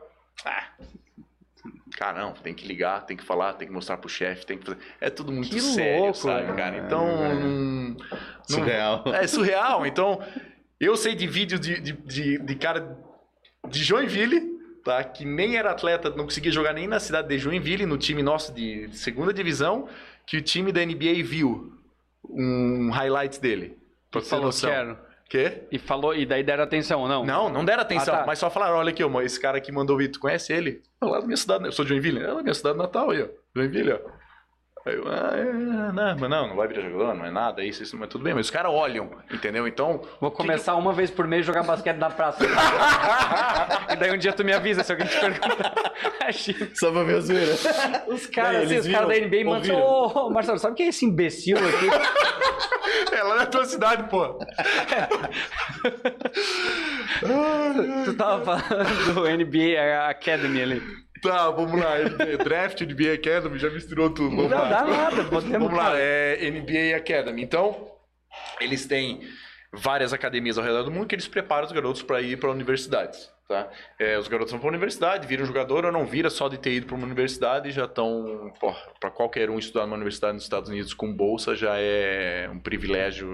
Ah, 0.46 0.68
Cara, 1.98 2.22
não, 2.22 2.34
tem 2.34 2.54
que 2.54 2.68
ligar, 2.68 3.06
tem 3.06 3.16
que 3.18 3.24
falar, 3.24 3.54
tem 3.54 3.68
que 3.68 3.74
mostrar 3.74 3.98
pro 3.98 4.10
chefe, 4.10 4.46
tem 4.46 4.58
que 4.58 4.66
fazer. 4.66 4.78
É 5.00 5.10
tudo 5.10 5.32
muito 5.32 5.50
Que 5.50 5.62
sério, 5.62 6.00
louco, 6.04 6.18
sabe, 6.18 6.54
cara? 6.54 6.78
Então. 6.78 7.08
É, 7.26 7.34
não- 7.34 7.98
Surreal. 8.48 9.04
é 9.08 9.26
surreal. 9.26 9.86
Então, 9.86 10.22
eu 10.80 10.96
sei 10.98 11.16
de 11.16 11.26
vídeo 11.26 11.58
de, 11.58 11.80
de, 11.80 11.94
de, 11.94 12.38
de 12.38 12.56
cara 12.56 12.98
de 13.68 13.84
Joinville, 13.84 14.55
tá? 14.86 15.04
Que 15.04 15.26
nem 15.26 15.58
era 15.58 15.72
atleta, 15.72 16.12
não 16.12 16.24
conseguia 16.26 16.52
jogar 16.52 16.72
nem 16.72 16.88
na 16.88 17.00
cidade 17.00 17.28
de 17.28 17.38
Joinville, 17.40 17.86
no 17.86 17.98
time 17.98 18.24
nosso 18.24 18.54
de 18.54 18.88
segunda 18.94 19.34
divisão, 19.34 19.90
que 20.26 20.38
o 20.38 20.42
time 20.42 20.72
da 20.72 20.86
NBA 20.86 21.24
viu 21.24 21.74
um 22.30 22.90
highlights 22.92 23.40
dele. 23.40 23.78
Pra 24.12 24.22
ter 24.22 24.28
falou, 24.28 24.46
noção. 24.46 24.70
quero. 24.70 24.98
Quê? 25.28 25.64
E 25.72 25.80
falou, 25.80 26.14
e 26.16 26.24
daí 26.24 26.44
deram 26.44 26.64
atenção, 26.64 27.08
não? 27.08 27.26
Não, 27.26 27.50
não 27.50 27.66
deram 27.66 27.82
atenção, 27.82 28.14
Ah, 28.14 28.20
tá. 28.20 28.26
mas 28.28 28.38
só 28.38 28.50
falaram, 28.50 28.76
olha 28.78 28.92
aqui, 28.92 29.04
ó, 29.04 29.22
esse 29.22 29.40
cara 29.40 29.58
aqui 29.58 29.72
mandou 29.72 29.96
o 29.96 30.00
vídeo, 30.00 30.14
tu 30.14 30.20
conhece 30.20 30.54
ele? 30.54 30.84
Lá 31.02 31.20
da 31.20 31.26
minha 31.26 31.36
cidade, 31.36 31.64
né? 31.64 31.68
eu 31.68 31.72
sou 31.72 31.84
de 31.84 31.90
Joinville, 31.90 32.20
é 32.20 32.28
lá 32.28 32.36
da 32.36 32.44
minha 32.44 32.54
cidade 32.54 32.78
natal 32.78 33.10
aí, 33.10 33.24
ó, 33.24 33.28
Joinville, 33.56 33.94
ó. 33.94 34.00
Aí 34.86 34.96
eu, 34.96 35.04
ah, 35.08 35.32
é, 35.36 35.44
não, 35.52 36.16
mas 36.20 36.30
não, 36.30 36.48
não 36.50 36.56
vai 36.56 36.68
virar 36.68 36.82
jogador, 36.84 37.16
não 37.16 37.26
é 37.26 37.32
nada, 37.32 37.64
isso, 37.64 37.82
isso, 37.82 37.98
mas 37.98 38.08
tudo 38.08 38.24
bem, 38.24 38.36
mas 38.36 38.46
os 38.46 38.52
caras 38.52 38.72
olham, 38.72 39.10
entendeu? 39.34 39.68
Então, 39.68 40.00
Vou 40.22 40.30
começar 40.30 40.76
uma 40.76 40.94
vez 40.94 41.10
por 41.10 41.26
mês 41.26 41.44
jogar 41.44 41.64
basquete 41.64 41.98
na 41.98 42.12
praça. 42.12 42.46
e 43.92 43.96
daí 43.96 44.14
um 44.14 44.18
dia 44.18 44.32
tu 44.32 44.46
me 44.46 44.54
avisa 44.54 44.84
se 44.84 44.92
alguém 44.92 45.08
te 45.08 45.20
perguntar. 45.20 45.74
Só 46.76 46.92
pra 46.92 47.04
ver 47.04 47.16
a 47.16 47.20
zoeira. 47.22 47.54
Os 48.08 48.28
caras, 48.28 48.66
assim, 48.66 48.78
os 48.78 48.88
caras 48.88 49.08
da 49.08 49.26
NBA 49.26 49.44
mandam 49.44 49.62
assim, 49.62 49.72
ô, 49.72 50.28
ô, 50.28 50.30
Marcelo, 50.30 50.60
sabe 50.60 50.76
quem 50.76 50.86
é 50.86 50.90
esse 50.90 51.04
imbecil 51.04 51.58
aqui? 51.58 51.90
é 53.12 53.24
lá 53.24 53.38
na 53.38 53.46
tua 53.48 53.66
cidade, 53.66 54.08
pô. 54.08 54.38
tu 58.06 58.14
tava 58.16 58.60
falando 58.60 59.14
do 59.16 59.22
NBA 59.22 60.10
Academy 60.10 60.62
ali. 60.62 61.05
Tá, 61.26 61.50
vamos 61.52 61.80
lá, 61.80 61.98
NBA, 62.00 62.38
Draft, 62.44 62.82
NBA 62.82 63.14
Academy, 63.14 63.58
já 63.60 63.70
misturou 63.70 64.10
tudo. 64.10 64.36
Vamos 64.36 64.52
Não 64.52 64.58
lá. 64.58 64.70
dá 64.70 64.84
nada, 64.86 65.24
podemos 65.26 65.60
Vamos 65.60 65.74
lá, 65.78 65.98
é 65.98 66.50
NBA 66.50 66.96
Academy. 66.98 67.42
Então, 67.44 67.92
eles 68.60 68.86
têm 68.86 69.22
várias 69.74 70.14
academias 70.14 70.58
ao 70.58 70.64
redor 70.64 70.84
do 70.84 70.92
mundo 70.92 71.08
que 71.08 71.16
eles 71.16 71.28
preparam 71.28 71.66
os 71.66 71.72
garotos 71.72 72.02
para 72.02 72.22
ir 72.22 72.38
para 72.40 72.50
universidades. 72.52 73.34
Tá? 73.48 73.70
É, 74.00 74.18
os 74.18 74.28
garotos 74.28 74.52
vão 74.52 74.60
para 74.60 74.70
a 74.70 74.72
universidade, 74.72 75.28
viram 75.28 75.46
jogador 75.46 75.86
ou 75.86 75.92
não 75.92 76.04
vira 76.04 76.32
só 76.32 76.50
de 76.50 76.58
ter 76.58 76.72
ido 76.74 76.88
para 76.88 76.96
uma 76.96 77.06
universidade 77.06 77.70
e 77.70 77.72
já 77.72 77.86
estão. 77.86 78.52
Para 79.00 79.12
qualquer 79.12 79.52
um 79.52 79.60
estudar 79.60 79.86
numa 79.86 79.96
universidade 79.96 80.34
nos 80.34 80.44
Estados 80.44 80.68
Unidos 80.68 80.96
com 80.96 81.14
bolsa 81.14 81.56
já 81.56 81.76
é 81.78 82.50
um 82.52 82.60
privilégio 82.60 83.28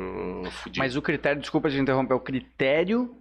fodido. 0.63 0.79
Mas 0.79 0.97
o 0.97 1.01
critério, 1.01 1.39
desculpa 1.39 1.69
te 1.69 1.77
interromper, 1.77 2.13
o 2.13 2.19
critério. 2.19 3.15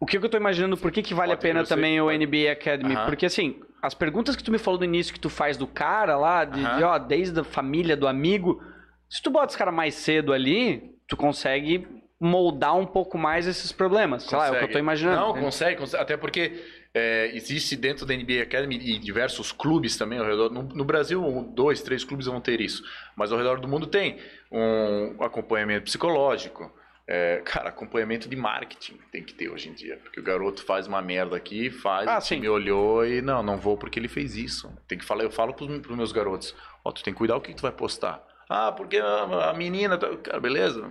O 0.00 0.06
que, 0.06 0.16
eu 0.16 0.28
tô 0.30 0.38
imaginando, 0.38 0.78
por 0.78 0.90
que, 0.90 1.02
que 1.02 1.12
vale 1.12 1.36
Pode 1.36 1.38
a 1.38 1.42
pena 1.42 1.64
também 1.64 2.00
o. 2.00 2.10
NBA 2.10 2.50
Academy? 2.50 2.94
Aham. 2.94 3.04
Porque 3.04 3.26
assim, 3.26 3.60
as 3.82 3.92
perguntas 3.92 4.34
que 4.34 4.42
tu 4.42 4.50
me 4.50 4.58
falou 4.58 4.80
no 4.80 4.86
início 4.86 5.12
que 5.12 5.20
tu 5.20 5.28
faz 5.28 5.58
do 5.58 5.66
cara 5.66 6.16
lá, 6.16 6.46
de, 6.46 6.64
Aham. 6.64 6.76
de, 6.78 6.84
ó, 6.84 6.98
desde 6.98 7.38
a 7.38 7.44
família, 7.44 7.94
do 7.94 8.08
amigo, 8.08 8.62
se 9.10 9.22
tu 9.22 9.30
bota 9.30 9.48
os 9.48 9.56
caras 9.56 9.74
mais 9.74 9.94
cedo 9.94 10.32
ali, 10.32 10.94
tu 11.06 11.18
consegue 11.18 11.86
moldar 12.18 12.76
um 12.76 12.86
pouco 12.86 13.18
mais 13.18 13.46
esses 13.46 13.72
problemas. 13.72 14.24
Sei 14.24 14.36
lá, 14.36 14.46
é 14.46 14.50
o 14.50 14.52
que 14.52 14.56
eu 14.56 14.60
tô 14.60 14.66
Consegue. 14.66 14.78
imaginando. 14.78 15.20
Não, 15.20 15.34
né? 15.34 15.40
consegue, 15.40 15.76
consegue. 15.78 16.02
Até 16.02 16.16
porque 16.16 16.62
é, 16.94 17.30
existe 17.34 17.76
dentro 17.76 18.04
da 18.04 18.14
NBA 18.14 18.42
Academy 18.42 18.76
e 18.76 18.98
diversos 18.98 19.52
clubes 19.52 19.96
também 19.96 20.18
ao 20.18 20.26
redor. 20.26 20.50
No, 20.50 20.62
no 20.62 20.84
Brasil, 20.84 21.22
um, 21.24 21.42
dois, 21.42 21.82
três 21.82 22.04
clubes 22.04 22.26
vão 22.26 22.40
ter 22.40 22.60
isso. 22.60 22.82
Mas 23.16 23.32
ao 23.32 23.38
redor 23.38 23.60
do 23.60 23.68
mundo 23.68 23.86
tem 23.86 24.18
um 24.52 25.22
acompanhamento 25.22 25.84
psicológico. 25.84 26.70
É, 27.06 27.42
cara, 27.44 27.70
acompanhamento 27.70 28.28
de 28.28 28.36
marketing 28.36 28.98
tem 29.10 29.22
que 29.24 29.34
ter 29.34 29.48
hoje 29.48 29.68
em 29.68 29.72
dia. 29.72 29.96
Porque 30.02 30.20
o 30.20 30.22
garoto 30.22 30.62
faz 30.64 30.86
uma 30.86 31.02
merda 31.02 31.36
aqui, 31.36 31.68
faz, 31.70 32.06
Ah, 32.08 32.20
sim. 32.20 32.46
olhou 32.46 33.04
e 33.04 33.20
não, 33.20 33.42
não 33.42 33.56
vou 33.56 33.76
porque 33.76 33.98
ele 33.98 34.08
fez 34.08 34.36
isso. 34.36 34.72
Tem 34.86 34.96
que 34.98 35.04
falar, 35.04 35.24
eu 35.24 35.30
falo 35.30 35.52
pros, 35.54 35.78
pros 35.80 35.96
meus 35.96 36.12
garotos, 36.12 36.54
ó, 36.84 36.92
tu 36.92 37.02
tem 37.02 37.12
que 37.12 37.18
cuidar 37.18 37.36
o 37.36 37.40
que 37.40 37.52
tu 37.54 37.62
vai 37.62 37.72
postar. 37.72 38.22
Ah, 38.48 38.70
porque 38.72 38.96
a, 38.98 39.50
a 39.50 39.54
menina, 39.54 39.96
tá- 39.98 40.16
cara, 40.16 40.40
beleza, 40.40 40.88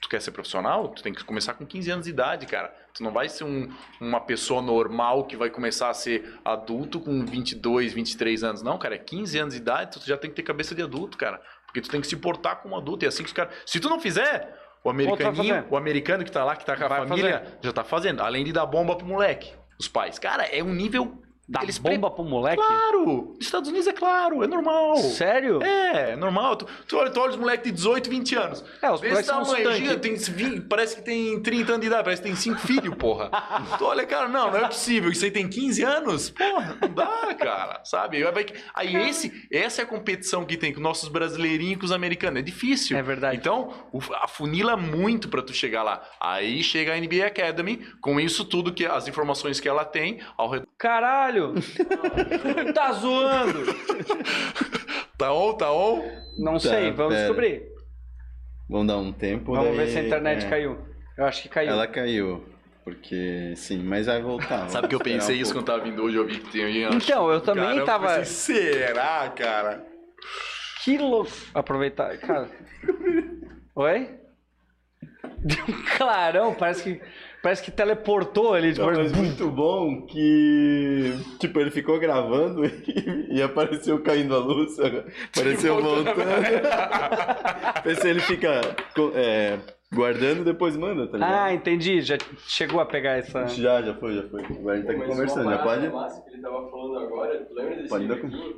tu 0.00 0.08
quer 0.08 0.20
ser 0.20 0.32
profissional, 0.32 0.88
tu 0.88 1.02
tem 1.02 1.12
que 1.14 1.24
começar 1.24 1.54
com 1.54 1.64
15 1.64 1.90
anos 1.90 2.04
de 2.04 2.10
idade, 2.10 2.46
cara. 2.46 2.68
Tu 2.92 3.02
não 3.02 3.10
vai 3.10 3.28
ser 3.28 3.44
um- 3.44 3.68
uma 4.00 4.20
pessoa 4.20 4.60
normal 4.62 5.24
que 5.24 5.36
vai 5.36 5.48
começar 5.50 5.88
a 5.88 5.94
ser 5.94 6.38
adulto 6.44 7.00
com 7.00 7.24
22, 7.24 7.92
23 7.92 8.44
anos. 8.44 8.62
Não, 8.62 8.78
cara, 8.78 8.94
é 8.96 8.98
15 8.98 9.38
anos 9.38 9.54
de 9.54 9.60
idade, 9.60 9.98
tu 9.98 10.06
já 10.06 10.16
tem 10.16 10.30
que 10.30 10.36
ter 10.36 10.42
cabeça 10.42 10.74
de 10.74 10.82
adulto, 10.82 11.16
cara. 11.18 11.40
Porque 11.66 11.80
tu 11.80 11.88
tem 11.90 12.00
que 12.00 12.06
se 12.06 12.16
portar 12.16 12.62
como 12.62 12.76
adulto. 12.76 13.04
E 13.04 13.06
é 13.06 13.08
assim 13.08 13.24
que 13.24 13.28
os 13.30 13.32
caras... 13.32 13.52
Se 13.66 13.80
tu 13.80 13.88
não 13.88 13.98
fizer, 13.98 14.54
o 14.84 14.90
americaninho, 14.90 15.54
fazer. 15.54 15.66
o 15.70 15.76
americano 15.76 16.24
que 16.24 16.30
tá 16.30 16.44
lá, 16.44 16.54
que 16.54 16.64
tá 16.64 16.76
com 16.76 16.84
a 16.84 16.88
Vai 16.88 17.06
família, 17.08 17.42
já 17.62 17.72
tá 17.72 17.82
fazendo. 17.82 18.20
Além 18.20 18.44
de 18.44 18.52
dar 18.52 18.66
bomba 18.66 18.94
pro 18.94 19.06
moleque, 19.06 19.52
os 19.80 19.88
pais. 19.88 20.18
Cara, 20.18 20.44
é 20.44 20.62
um 20.62 20.74
nível... 20.74 21.23
Dá 21.46 21.62
eles 21.62 21.76
bomba 21.76 22.10
pro 22.10 22.24
moleque? 22.24 22.56
Claro! 22.56 23.36
Estados 23.38 23.68
Unidos 23.68 23.86
é 23.86 23.92
claro, 23.92 24.42
é 24.42 24.46
normal. 24.46 24.96
Sério? 24.96 25.62
É, 25.62 26.12
é 26.12 26.16
normal. 26.16 26.56
Tu, 26.56 26.66
tu, 26.88 26.96
olha, 26.96 27.10
tu 27.10 27.20
olha 27.20 27.30
os 27.32 27.36
moleques 27.36 27.64
de 27.64 27.72
18, 27.72 28.08
20 28.08 28.34
anos. 28.36 28.64
É, 28.80 28.90
os 28.90 29.02
moleques 29.02 29.26
são 29.26 29.44
gira, 29.72 29.98
tem, 29.98 30.14
20, 30.14 30.62
parece 30.62 30.96
que 30.96 31.02
tem 31.02 31.42
30 31.42 31.72
anos 31.72 31.80
de 31.82 31.86
idade, 31.88 32.04
parece 32.04 32.22
que 32.22 32.28
tem 32.28 32.36
5 32.36 32.58
filhos, 32.60 32.94
porra. 32.94 33.30
tu 33.76 33.84
olha, 33.84 34.06
cara, 34.06 34.26
não, 34.26 34.50
não 34.50 34.58
é 34.58 34.66
possível. 34.68 35.10
Isso 35.10 35.24
aí 35.24 35.30
tem 35.30 35.46
15 35.46 35.82
anos? 35.82 36.30
Porra, 36.30 36.78
não 36.80 36.88
dá, 36.88 37.34
cara, 37.34 37.80
sabe? 37.84 38.24
Aí, 38.74 38.96
esse, 38.96 39.46
essa 39.52 39.82
é 39.82 39.84
a 39.84 39.86
competição 39.86 40.46
que 40.46 40.56
tem 40.56 40.72
com 40.72 40.80
nossos 40.80 41.10
brasileirinhos 41.10 41.74
e 41.74 41.78
com 41.78 41.84
os 41.84 41.92
americanos. 41.92 42.38
É 42.38 42.42
difícil. 42.42 42.96
É 42.96 43.02
verdade. 43.02 43.36
Então, 43.36 43.70
afunila 44.22 44.78
muito 44.78 45.28
pra 45.28 45.42
tu 45.42 45.52
chegar 45.52 45.82
lá. 45.82 46.02
Aí 46.18 46.62
chega 46.62 46.94
a 46.94 46.98
NBA 46.98 47.26
Academy, 47.26 47.86
com 48.00 48.18
isso 48.18 48.46
tudo, 48.46 48.72
que 48.72 48.86
as 48.86 49.06
informações 49.08 49.60
que 49.60 49.68
ela 49.68 49.84
tem 49.84 50.20
ao 50.38 50.48
redor. 50.48 50.66
Caralho! 50.78 51.33
tá 52.74 52.92
zoando! 52.92 53.60
Tá 55.18 55.32
on, 55.32 55.52
tá 55.54 55.72
on? 55.72 56.02
Não 56.38 56.54
Tá, 56.54 56.58
sei, 56.60 56.90
vamos 56.90 57.14
pera. 57.14 57.26
descobrir. 57.26 57.62
Vamos 58.68 58.86
dar 58.86 58.96
um 58.98 59.12
tempo. 59.12 59.52
Vamos 59.54 59.68
daí- 59.76 59.86
ver 59.86 59.88
se 59.92 59.98
a 59.98 60.02
internet 60.04 60.46
é. 60.46 60.48
caiu. 60.50 60.78
Eu 61.16 61.24
acho 61.26 61.42
que 61.42 61.48
caiu. 61.48 61.70
Ela 61.70 61.86
caiu. 61.86 62.44
Porque, 62.82 63.54
sim, 63.56 63.78
mas 63.82 64.06
vai 64.06 64.20
voltar. 64.20 64.68
Sabe 64.68 64.88
que 64.88 64.94
eu 64.94 64.98
pensei 65.00 65.36
um 65.38 65.40
isso 65.40 65.52
pouco. 65.54 65.66
quando 65.66 65.78
tava 65.78 65.88
vindo 65.90 66.02
hoje, 66.02 66.16
eu 66.16 66.26
vi 66.26 66.38
que 66.38 66.50
tem 66.52 66.64
aí. 66.64 66.84
Então, 66.94 67.30
eu 67.30 67.40
também 67.40 67.64
Caramba, 67.64 67.86
tava- 67.86 68.12
eu 68.12 68.18
pensei, 68.18 68.72
será, 68.74 69.28
cara? 69.34 69.86
Que 70.84 70.98
louco. 70.98 71.30
Aproveitar. 71.54 72.18
Cara. 72.18 72.50
Oi? 73.74 74.10
Deu 75.38 75.64
um 75.68 75.82
clarão, 75.96 76.54
parece 76.54 76.82
que. 76.82 77.00
Parece 77.44 77.62
que 77.62 77.70
teleportou 77.70 78.54
ali. 78.54 78.72
Tipo, 78.72 78.90
Não, 78.90 79.02
mas 79.02 79.12
muito 79.12 79.50
bom 79.50 80.00
que, 80.06 81.12
tipo, 81.38 81.60
ele 81.60 81.70
ficou 81.70 82.00
gravando 82.00 82.64
e, 82.88 83.36
e 83.36 83.42
apareceu 83.42 84.02
caindo 84.02 84.34
a 84.34 84.38
luz, 84.38 84.78
apareceu 84.80 85.74
Voltando. 85.74 86.04
voltando. 86.06 87.82
Pensei, 87.84 88.12
ele 88.12 88.20
fica 88.20 88.62
é, 89.14 89.58
guardando 89.92 90.40
e 90.40 90.44
depois 90.44 90.74
manda, 90.74 91.06
tá 91.06 91.18
ligado? 91.18 91.34
ah, 91.34 91.52
entendi. 91.52 92.00
Já 92.00 92.16
chegou 92.46 92.80
a 92.80 92.86
pegar 92.86 93.18
essa. 93.18 93.46
Já, 93.48 93.82
já 93.82 93.92
foi, 93.92 94.14
já 94.14 94.22
foi. 94.22 94.42
Agora 94.42 94.72
a 94.72 94.76
gente 94.78 94.86
tá 94.86 94.92
aqui 94.94 95.04
conversando, 95.04 95.50
já 95.50 95.58
pode? 95.58 95.88
massa 95.90 96.22
que 96.22 96.30
ele 96.30 96.40
tava 96.40 96.70
falando 96.70 96.98
agora, 96.98 97.46
lembra 97.52 97.76
desse 97.76 97.88
Pode 97.90 98.08
dar 98.08 98.16
neguinho? 98.16 98.54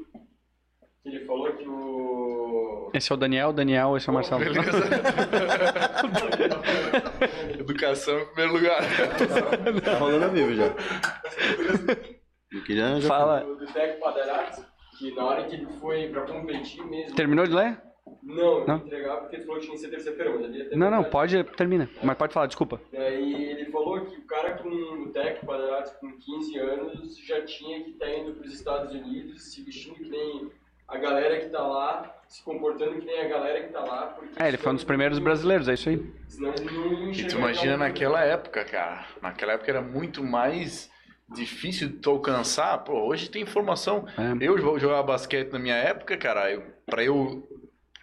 Ele 1.07 1.25
falou 1.25 1.53
que 1.53 1.65
o... 1.69 2.91
Esse 2.93 3.13
é 3.13 3.15
o 3.15 3.19
Daniel, 3.19 3.53
Daniel, 3.53 3.97
esse 3.97 4.09
é 4.09 4.11
o 4.11 4.15
Marcelo. 4.15 4.45
Beleza. 4.45 4.67
Educação 7.61 8.19
em 8.19 8.27
primeiro 8.27 8.53
lugar. 8.55 8.81
Tá 9.85 9.99
rolando 9.99 10.25
a 10.25 10.29
vivo 10.29 10.53
já. 10.55 10.75
Eu 12.53 12.63
queria 12.65 13.01
já... 13.01 13.09
Fala. 13.09 13.41
Do, 13.41 13.57
do 13.57 13.67
Tec 13.67 14.01
Padarates, 14.01 14.65
que 14.99 15.15
na 15.15 15.25
hora 15.27 15.45
que 15.45 15.55
ele 15.55 15.67
foi 15.81 16.09
pra 16.09 16.23
competir 16.23 16.85
mesmo. 16.87 17.15
Terminou 17.15 17.47
de 17.47 17.53
ler? 17.53 17.81
Não, 18.23 18.67
Não? 18.67 18.77
entregar 18.79 19.17
porque 19.19 19.37
ele 19.37 19.45
falou 19.45 19.61
que 19.61 19.67
tinha 19.67 19.77
que 19.77 19.83
ser 19.85 19.91
terça-feira, 19.91 20.33
mas 20.35 20.45
ele 20.45 20.59
ia 20.59 20.69
ter 20.69 20.77
Não, 20.77 20.91
não, 20.91 21.05
pode, 21.05 21.45
termina. 21.57 21.89
Mas 22.03 22.17
pode 22.19 22.33
falar, 22.33 22.47
desculpa. 22.47 22.81
Daí 22.93 23.51
ele 23.51 23.67
falou 23.71 24.01
que 24.05 24.17
o 24.17 24.27
cara 24.27 24.55
com 24.59 24.69
o 24.69 25.09
Tec 25.13 25.45
Padarates 25.45 25.93
com 26.01 26.11
15 26.19 26.59
anos 26.59 27.17
já 27.19 27.41
tinha 27.43 27.83
que 27.85 27.91
estar 27.91 28.09
indo 28.11 28.33
pros 28.35 28.53
Estados 28.53 28.93
Unidos, 28.93 29.43
se 29.53 29.63
vestindo 29.63 29.95
que 29.95 30.09
nem 30.09 30.51
a 30.89 30.97
galera 30.99 31.41
que 31.41 31.47
tá 31.49 31.61
lá, 31.67 32.15
se 32.29 32.43
comportando 32.43 32.99
que 33.01 33.07
nem 33.07 33.21
a 33.23 33.29
galera 33.29 33.63
que 33.63 33.73
tá 33.73 33.81
lá. 33.81 34.07
Porque 34.09 34.43
É, 34.43 34.49
ele 34.49 34.57
foi 34.57 34.73
um 34.73 34.75
dos 34.75 34.85
primeiros 34.85 35.19
brasileiros, 35.19 35.69
é 35.69 35.75
isso 35.75 35.89
aí. 35.89 36.05
Senão 36.29 36.51
eles 36.51 36.73
não 36.73 37.11
E 37.13 37.25
tu 37.27 37.37
imagina 37.37 37.75
aquela- 37.87 38.19
naquela 38.19 38.21
época, 38.25 38.65
cara. 38.65 39.05
Naquela 39.23 39.53
época 39.53 39.71
era 39.71 39.83
muito 39.83 40.23
mais 40.23 40.91
difícil 41.29 41.89
de 41.89 41.95
tu 41.95 42.11
alcançar. 42.11 42.79
Pô, 42.85 43.07
hoje 43.09 43.29
tem 43.29 43.43
informação. 43.43 44.07
É. 44.17 44.45
Eu 44.47 44.57
vou 44.63 44.79
jogar 44.79 45.03
basquete 45.03 45.51
na 45.53 45.59
minha 45.59 45.75
época, 45.77 46.17
cara. 46.17 46.51
Eu, 46.53 46.63
pra 46.87 47.03
eu 47.03 47.49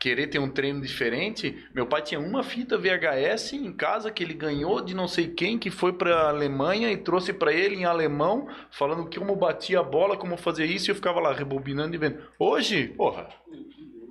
querer 0.04 0.28
ter 0.28 0.38
um 0.38 0.50
treino 0.50 0.82
diferente, 0.82 1.66
meu 1.74 1.88
pai 1.88 2.02
tinha 2.02 2.20
uma 2.20 2.44
fita 2.44 2.78
VHS 2.78 3.54
em 3.54 3.72
casa 3.72 4.12
que 4.12 4.22
ele 4.22 4.34
ganhou 4.34 4.82
de 4.82 4.94
não 4.94 5.08
sei 5.08 5.30
quem, 5.30 5.58
que 5.58 5.72
foi 5.72 5.94
pra 5.94 6.28
Alemanha 6.28 6.92
e 6.92 6.98
trouxe 6.98 7.32
pra 7.32 7.54
ele 7.54 7.78
em 7.78 7.86
alemão, 7.86 8.50
falando 8.70 9.10
como 9.10 9.34
batia 9.34 9.80
a 9.80 9.84
bola, 9.84 10.18
como 10.18 10.36
fazer 10.36 10.66
isso, 10.66 10.90
e 10.90 10.92
eu 10.92 10.96
ficava 10.96 11.22
lá 11.22 11.32
rebobinando 11.32 11.96
e 11.96 11.98
vendo. 11.98 12.18
Hoje, 12.38 12.90
porra, 12.90 13.30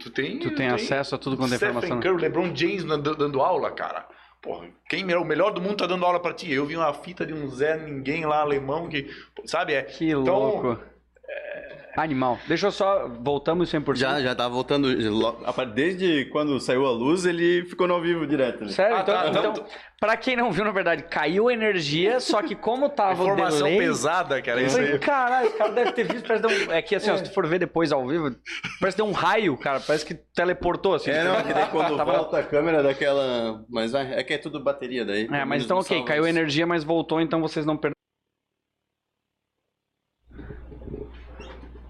tu 0.00 0.08
tem... 0.08 0.38
Tu 0.38 0.54
tem 0.54 0.68
acesso 0.68 1.14
a 1.14 1.18
tudo 1.18 1.36
quanto 1.36 1.52
é 1.52 1.56
informação. 1.56 2.00
Curry, 2.00 2.22
LeBron 2.22 2.56
James 2.56 2.84
dando, 2.84 3.14
dando 3.14 3.42
aula, 3.42 3.70
cara. 3.70 4.08
Porra, 4.40 4.68
quem 4.88 5.12
é 5.12 5.18
o 5.18 5.26
melhor 5.26 5.52
do 5.52 5.60
mundo 5.60 5.76
tá 5.76 5.86
dando 5.86 6.06
aula 6.06 6.20
pra 6.20 6.32
ti? 6.32 6.50
Eu 6.50 6.64
vi 6.64 6.74
uma 6.74 6.94
fita 6.94 7.26
de 7.26 7.34
um 7.34 7.46
Zé 7.50 7.76
Ninguém 7.76 8.24
lá, 8.24 8.40
alemão, 8.40 8.88
que, 8.88 9.10
sabe? 9.44 9.74
É, 9.74 9.82
Que 9.82 10.08
Então, 10.08 10.38
louco. 10.38 10.91
Animal. 11.94 12.38
Deixa 12.48 12.68
eu 12.68 12.72
só. 12.72 13.06
Voltamos 13.20 13.70
100%. 13.70 13.96
Já, 13.96 14.18
já 14.18 14.34
tava 14.34 14.54
voltando. 14.54 14.88
a 15.44 15.52
par- 15.52 15.66
Desde 15.66 16.24
quando 16.32 16.58
saiu 16.58 16.86
a 16.86 16.90
luz, 16.90 17.26
ele 17.26 17.66
ficou 17.66 17.86
no 17.86 17.92
ao 17.92 18.00
vivo 18.00 18.26
direto. 18.26 18.64
Né? 18.64 18.70
Sério? 18.72 18.96
Ah, 18.96 19.00
então, 19.02 19.14
tá, 19.14 19.28
então, 19.28 19.50
então- 19.52 19.66
pra 20.00 20.16
quem 20.16 20.34
não 20.34 20.50
viu, 20.50 20.64
na 20.64 20.70
verdade, 20.70 21.02
caiu 21.02 21.50
energia, 21.50 22.18
só 22.18 22.40
que 22.42 22.54
como 22.54 22.88
tava 22.88 23.22
o 23.22 23.26
informação 23.26 23.58
delay... 23.68 23.78
pesada, 23.78 24.40
cara. 24.40 24.62
Eu 24.62 24.66
Isso 24.68 24.76
falei, 24.76 24.92
aí. 24.92 24.98
caralho, 25.00 25.46
esse 25.48 25.58
cara 25.58 25.70
deve 25.72 25.92
ter 25.92 26.04
visto, 26.04 26.26
parece 26.26 26.46
que 26.48 26.54
deu 26.56 26.66
um... 26.68 26.72
É 26.72 26.80
que 26.80 26.94
assim, 26.96 27.10
ó, 27.10 27.16
se 27.18 27.24
tu 27.24 27.34
for 27.34 27.46
ver 27.46 27.58
depois 27.58 27.92
ao 27.92 28.08
vivo, 28.08 28.34
parece 28.80 28.96
que 28.96 29.02
deu 29.02 29.10
um 29.10 29.12
raio, 29.14 29.54
cara, 29.58 29.78
parece 29.80 30.06
que 30.06 30.14
teleportou, 30.34 30.94
assim. 30.94 31.10
É, 31.10 31.22
não, 31.22 31.34
é 31.36 31.42
que 31.42 31.52
daí 31.52 31.66
quando 31.66 31.94
Tava- 31.98 32.12
volta 32.16 32.38
a 32.38 32.42
câmera 32.42 32.82
daquela. 32.82 33.62
Mas 33.68 33.92
vai, 33.92 34.14
é 34.14 34.24
que 34.24 34.32
é 34.32 34.38
tudo 34.38 34.58
bateria 34.64 35.04
daí. 35.04 35.28
É, 35.30 35.44
mas 35.44 35.62
então 35.62 35.76
ok, 35.78 36.02
caiu 36.04 36.26
energia, 36.26 36.66
mas 36.66 36.82
voltou, 36.84 37.20
então 37.20 37.38
vocês 37.42 37.66
não 37.66 37.76
perderam. 37.76 37.92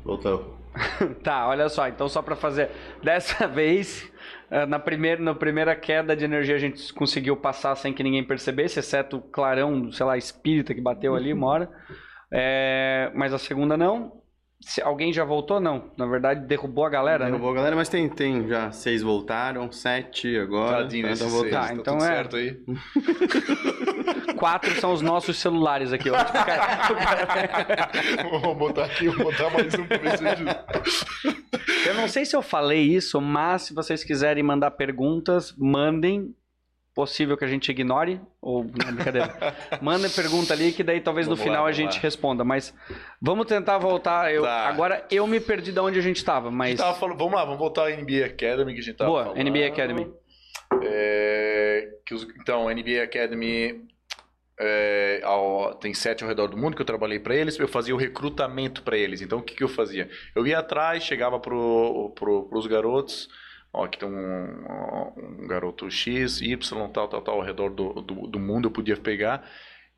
Voltou. 0.05 0.59
Tá, 1.22 1.48
olha 1.48 1.68
só, 1.68 1.86
então 1.88 2.09
só 2.09 2.22
pra 2.22 2.34
fazer. 2.34 2.70
Dessa 3.03 3.46
vez, 3.48 4.11
eh, 4.50 4.66
na 4.66 4.78
primeira, 4.78 5.20
na 5.22 5.34
primeira 5.34 5.76
queda 5.76 6.16
de 6.16 6.24
energia 6.24 6.55
a 6.55 6.59
gente 6.59 6.92
conseguiu 6.94 7.36
passar 7.36 7.74
sem 7.76 7.92
que 7.92 8.03
ninguém 8.03 8.24
percebesse, 8.24 8.78
exceto 8.78 9.18
o 9.18 9.22
clarão, 9.22 9.92
sei 9.92 10.07
lá, 10.07 10.16
espírita 10.16 10.74
que 10.74 10.80
bateu 10.80 11.14
ali 11.14 11.32
uma 11.32 11.46
hora. 11.46 11.70
É, 12.30 13.11
mas 13.14 13.34
a 13.34 13.38
segunda 13.38 13.76
não. 13.76 14.22
Se 14.64 14.80
alguém 14.80 15.12
já 15.12 15.24
voltou? 15.24 15.58
Não. 15.60 15.90
Na 15.96 16.06
verdade, 16.06 16.46
derrubou 16.46 16.84
a 16.86 16.90
galera, 16.90 17.24
né? 17.24 17.30
Derrubou 17.32 17.50
a 17.50 17.54
galera, 17.54 17.74
mas 17.76 17.88
tem, 17.88 18.08
tem 18.08 18.46
já 18.48 18.70
seis 18.72 19.02
voltaram, 19.02 19.70
sete 19.72 20.36
agora. 20.38 20.82
Tadinho 20.82 21.06
né, 21.08 21.14
tão 21.16 21.28
voltando. 21.28 21.50
seis, 21.50 21.62
Tá, 21.62 21.68
tá 21.68 21.74
então 21.74 21.98
tudo 21.98 22.04
é- 22.04 22.08
certo 22.14 22.36
aí. 22.36 22.56
Quatro 24.38 24.72
são 24.80 24.92
os 24.92 25.02
nossos 25.02 25.36
celulares 25.38 25.92
aqui, 25.92 26.10
ó. 26.10 26.16
vou 28.40 28.54
botar 28.54 28.84
aqui, 28.86 29.08
vou 29.08 29.24
botar 29.30 29.50
mais 29.50 29.74
um 29.74 29.84
pra 29.84 29.98
ver 29.98 30.16
se. 30.18 30.24
Eu 31.88 31.94
não 31.94 32.08
sei 32.08 32.24
se 32.24 32.34
eu 32.34 32.42
falei 32.42 32.80
isso, 32.82 33.20
mas 33.20 33.62
se 33.62 33.74
vocês 33.74 34.02
quiserem 34.04 34.42
mandar 34.42 34.70
perguntas, 34.72 35.54
mandem. 35.56 36.34
Possível 36.95 37.38
que 37.38 37.45
a 37.45 37.49
gente 37.49 37.70
ignore, 37.70 38.20
ou 38.40 38.64
não, 38.64 38.93
brincadeira. 38.95 39.34
Mandem 39.80 40.11
pergunta 40.11 40.53
ali, 40.53 40.72
que 40.72 40.82
daí 40.82 41.01
talvez 41.01 41.26
no 41.26 41.34
Vamos 41.34 41.45
final 41.49 41.62
lá, 41.64 41.68
a 41.70 41.72
gente 41.72 41.95
lá. 41.95 42.01
responda. 42.03 42.45
Mas 42.45 42.74
vamos 43.20 43.47
tentar 43.47 43.78
voltar. 43.78 44.30
Eu, 44.32 44.43
Tá. 44.43 44.68
Agora 44.68 45.07
eu 45.11 45.26
me 45.26 45.40
perdi 45.40 45.72
de 45.72 45.80
onde 45.80 45.99
a 45.99 46.03
gente 46.03 46.16
estava, 46.18 46.51
mas. 46.51 46.78
gente 46.78 46.99
falando, 46.99 47.16
vamos 47.16 47.32
lá, 47.34 47.45
vamos 47.45 47.59
voltar 47.59 47.86
à 47.86 47.90
NBA 47.97 48.26
Academy 48.26 48.74
que 48.74 48.80
a 48.80 48.82
gente 48.82 48.97
tava 48.97 49.11
Boa, 49.11 49.24
falando. 49.24 49.38
NBA 49.43 49.66
Academy. 49.68 50.12
É, 50.82 51.88
que 52.07 52.14
os- 52.14 52.26
então, 52.40 52.68
NBA 52.70 53.03
Academy 53.05 53.84
é, 54.61 55.20
ao- 55.24 55.74
tem 55.74 55.93
sete 55.95 56.22
ao 56.22 56.28
redor 56.28 56.47
do 56.49 56.57
mundo 56.57 56.76
que 56.76 56.82
eu 56.82 56.86
trabalhei 56.86 57.18
para 57.18 57.34
eles. 57.34 57.59
Eu 57.59 57.66
fazia 57.68 57.95
o 57.95 57.99
recrutamento 57.99 58.82
para 58.82 58.97
eles. 58.97 59.20
Então, 59.22 59.38
o 59.38 59.43
que, 59.43 59.55
que 59.55 59.64
eu 59.64 59.68
fazia? 59.68 60.09
Eu 60.36 60.47
ia 60.47 60.59
atrás, 60.59 61.03
chegava 61.03 61.40
pro, 61.40 62.12
pro, 62.14 62.49
pros 62.49 62.66
garotos. 62.66 63.28
Ó, 63.73 63.85
aqui 63.85 63.99
tem 63.99 64.09
um, 64.09 65.43
um 65.43 65.47
garoto 65.47 65.91
X, 65.91 66.41
Y, 66.41 66.89
tal, 66.93 67.09
tal, 67.09 67.23
tal, 67.23 67.37
ao 67.37 67.43
redor 67.43 67.70
do, 67.70 68.03
do, 68.03 68.27
do 68.27 68.39
mundo 68.39 68.66
eu 68.66 68.73
podia 68.73 68.97
pegar 68.97 69.49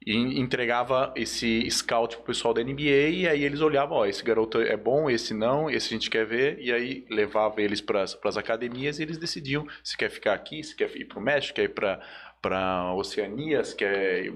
e 0.06 0.38
entregava 0.38 1.12
esse 1.16 1.68
scout 1.70 2.16
pro 2.16 2.26
pessoal 2.26 2.52
da 2.52 2.62
NBA 2.62 3.08
e 3.10 3.28
aí 3.28 3.42
eles 3.42 3.60
olhavam, 3.60 3.96
ó, 3.96 4.06
esse 4.06 4.22
garoto 4.22 4.60
é 4.60 4.76
bom, 4.76 5.08
esse 5.08 5.32
não, 5.32 5.70
esse 5.70 5.88
a 5.88 5.96
gente 5.96 6.10
quer 6.10 6.26
ver 6.26 6.58
e 6.60 6.72
aí 6.72 7.06
levava 7.08 7.62
eles 7.62 7.80
para 7.80 8.02
as 8.02 8.36
academias 8.36 8.98
e 8.98 9.02
eles 9.02 9.16
decidiam 9.16 9.66
se 9.82 9.96
quer 9.96 10.10
ficar 10.10 10.34
aqui, 10.34 10.62
se 10.62 10.76
quer 10.76 10.94
ir 10.94 11.06
pro 11.06 11.20
México, 11.20 11.54
quer 11.54 11.64
ir 11.64 11.74
para 11.74 12.00
para 12.48 12.92
Oceania, 12.92 13.64
se 13.64 13.74
quer 13.74 14.30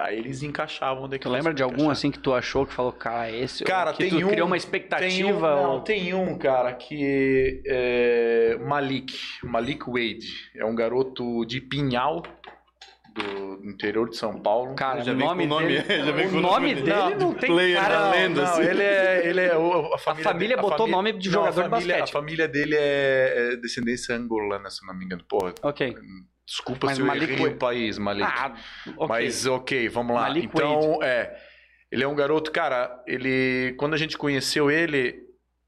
aí 0.00 0.18
eles 0.18 0.42
encaixavam 0.42 1.06
é 1.06 1.18
que 1.18 1.20
Tu 1.20 1.30
lembra 1.30 1.54
de 1.54 1.62
algum 1.62 1.88
assim 1.88 2.10
que 2.10 2.18
tu 2.18 2.34
achou 2.34 2.66
que 2.66 2.74
falou, 2.74 2.92
cara, 2.92 3.30
esse. 3.30 3.64
Cara, 3.64 3.92
que 3.92 3.98
tem 3.98 4.10
tu 4.10 4.16
um, 4.16 4.28
criou 4.28 4.46
uma 4.46 4.48
Tem 4.48 4.50
um, 4.50 4.54
expectativa? 4.56 5.56
não, 5.62 5.70
ou- 5.76 5.80
tem 5.80 6.12
um, 6.12 6.36
cara, 6.36 6.74
que 6.74 7.62
é 7.66 8.58
Malik, 8.60 9.14
Malik 9.42 9.84
Wade. 9.86 10.50
É 10.54 10.64
um 10.64 10.74
garoto 10.74 11.46
de 11.46 11.58
Pinhal, 11.62 12.22
do 13.14 13.64
interior 13.66 14.10
de 14.10 14.16
São 14.16 14.38
Paulo. 14.38 14.74
Cara, 14.74 15.00
Já 15.02 15.12
o 15.12 15.16
vem 15.16 15.26
nome 15.26 15.46
com 15.48 15.54
o 15.54 15.60
nome- 15.60 15.80
dele, 15.80 16.04
já 16.04 16.12
vem 16.12 16.26
o 16.26 16.30
com 16.30 16.36
o 16.36 16.40
nome 16.40 16.74
dele 16.74 16.82
dele. 16.92 17.14
não 17.14 17.32
tem 17.32 17.48
Player 17.50 17.80
cara. 17.80 17.94
da 17.98 18.10
lenda, 18.10 18.42
não, 18.42 18.50
assim. 18.52 18.62
ele 18.62 18.82
é, 18.82 19.26
ele 19.28 19.40
é 19.40 19.56
o- 19.56 19.94
a 19.94 19.98
família, 19.98 20.24
família 20.30 20.56
a 20.56 20.60
botou 20.60 20.78
família- 20.78 20.96
nome 20.96 21.12
de 21.14 21.28
não, 21.30 21.32
jogador 21.34 21.62
de 21.62 21.70
família- 21.70 21.94
basquete. 21.98 22.10
A 22.10 22.12
família 22.20 22.48
dele 22.48 22.74
é, 22.76 23.52
é 23.52 23.56
descendência 23.56 24.14
angolana, 24.14 24.68
se 24.68 24.84
não 24.86 24.92
me 24.94 25.04
engano. 25.06 25.24
Porra, 25.26 25.54
Ok. 25.62 25.96
Desculpa 26.46 26.86
Mas 26.86 26.96
se 26.96 27.02
eu 27.02 27.06
Malik 27.06 27.24
errei 27.24 27.42
Wade- 27.42 27.54
o 27.54 27.58
país, 27.58 27.98
Malik. 27.98 28.26
Ah, 28.30 28.54
ok. 28.96 29.06
Mas 29.08 29.46
ok, 29.46 29.88
vamos 29.88 30.14
lá. 30.14 30.22
Malik 30.22 30.46
então, 30.46 31.02
é. 31.02 31.36
Ele 31.90 32.02
é 32.02 32.08
um 32.08 32.14
garoto, 32.14 32.50
cara, 32.50 33.02
ele. 33.06 33.74
Quando 33.78 33.94
a 33.94 33.96
gente 33.96 34.18
conheceu 34.18 34.70
ele, 34.70 35.22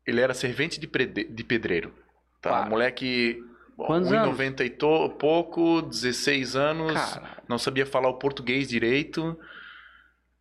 ele 0.06 0.20
era 0.20 0.34
servente 0.34 0.78
de, 0.80 0.86
de 0.86 1.44
pedreiro. 1.44 1.94
Tá? 2.42 2.62
Um 2.66 2.70
moleque. 2.70 3.40
Quantos 3.76 4.10
anos? 4.10 4.28
90 4.28 4.64
e 4.64 4.70
to- 4.70 5.10
pouco, 5.18 5.82
16 5.82 6.56
anos, 6.56 6.94
Cara. 6.94 7.42
não 7.46 7.58
sabia 7.58 7.84
falar 7.84 8.08
o 8.08 8.18
português 8.18 8.68
direito. 8.68 9.38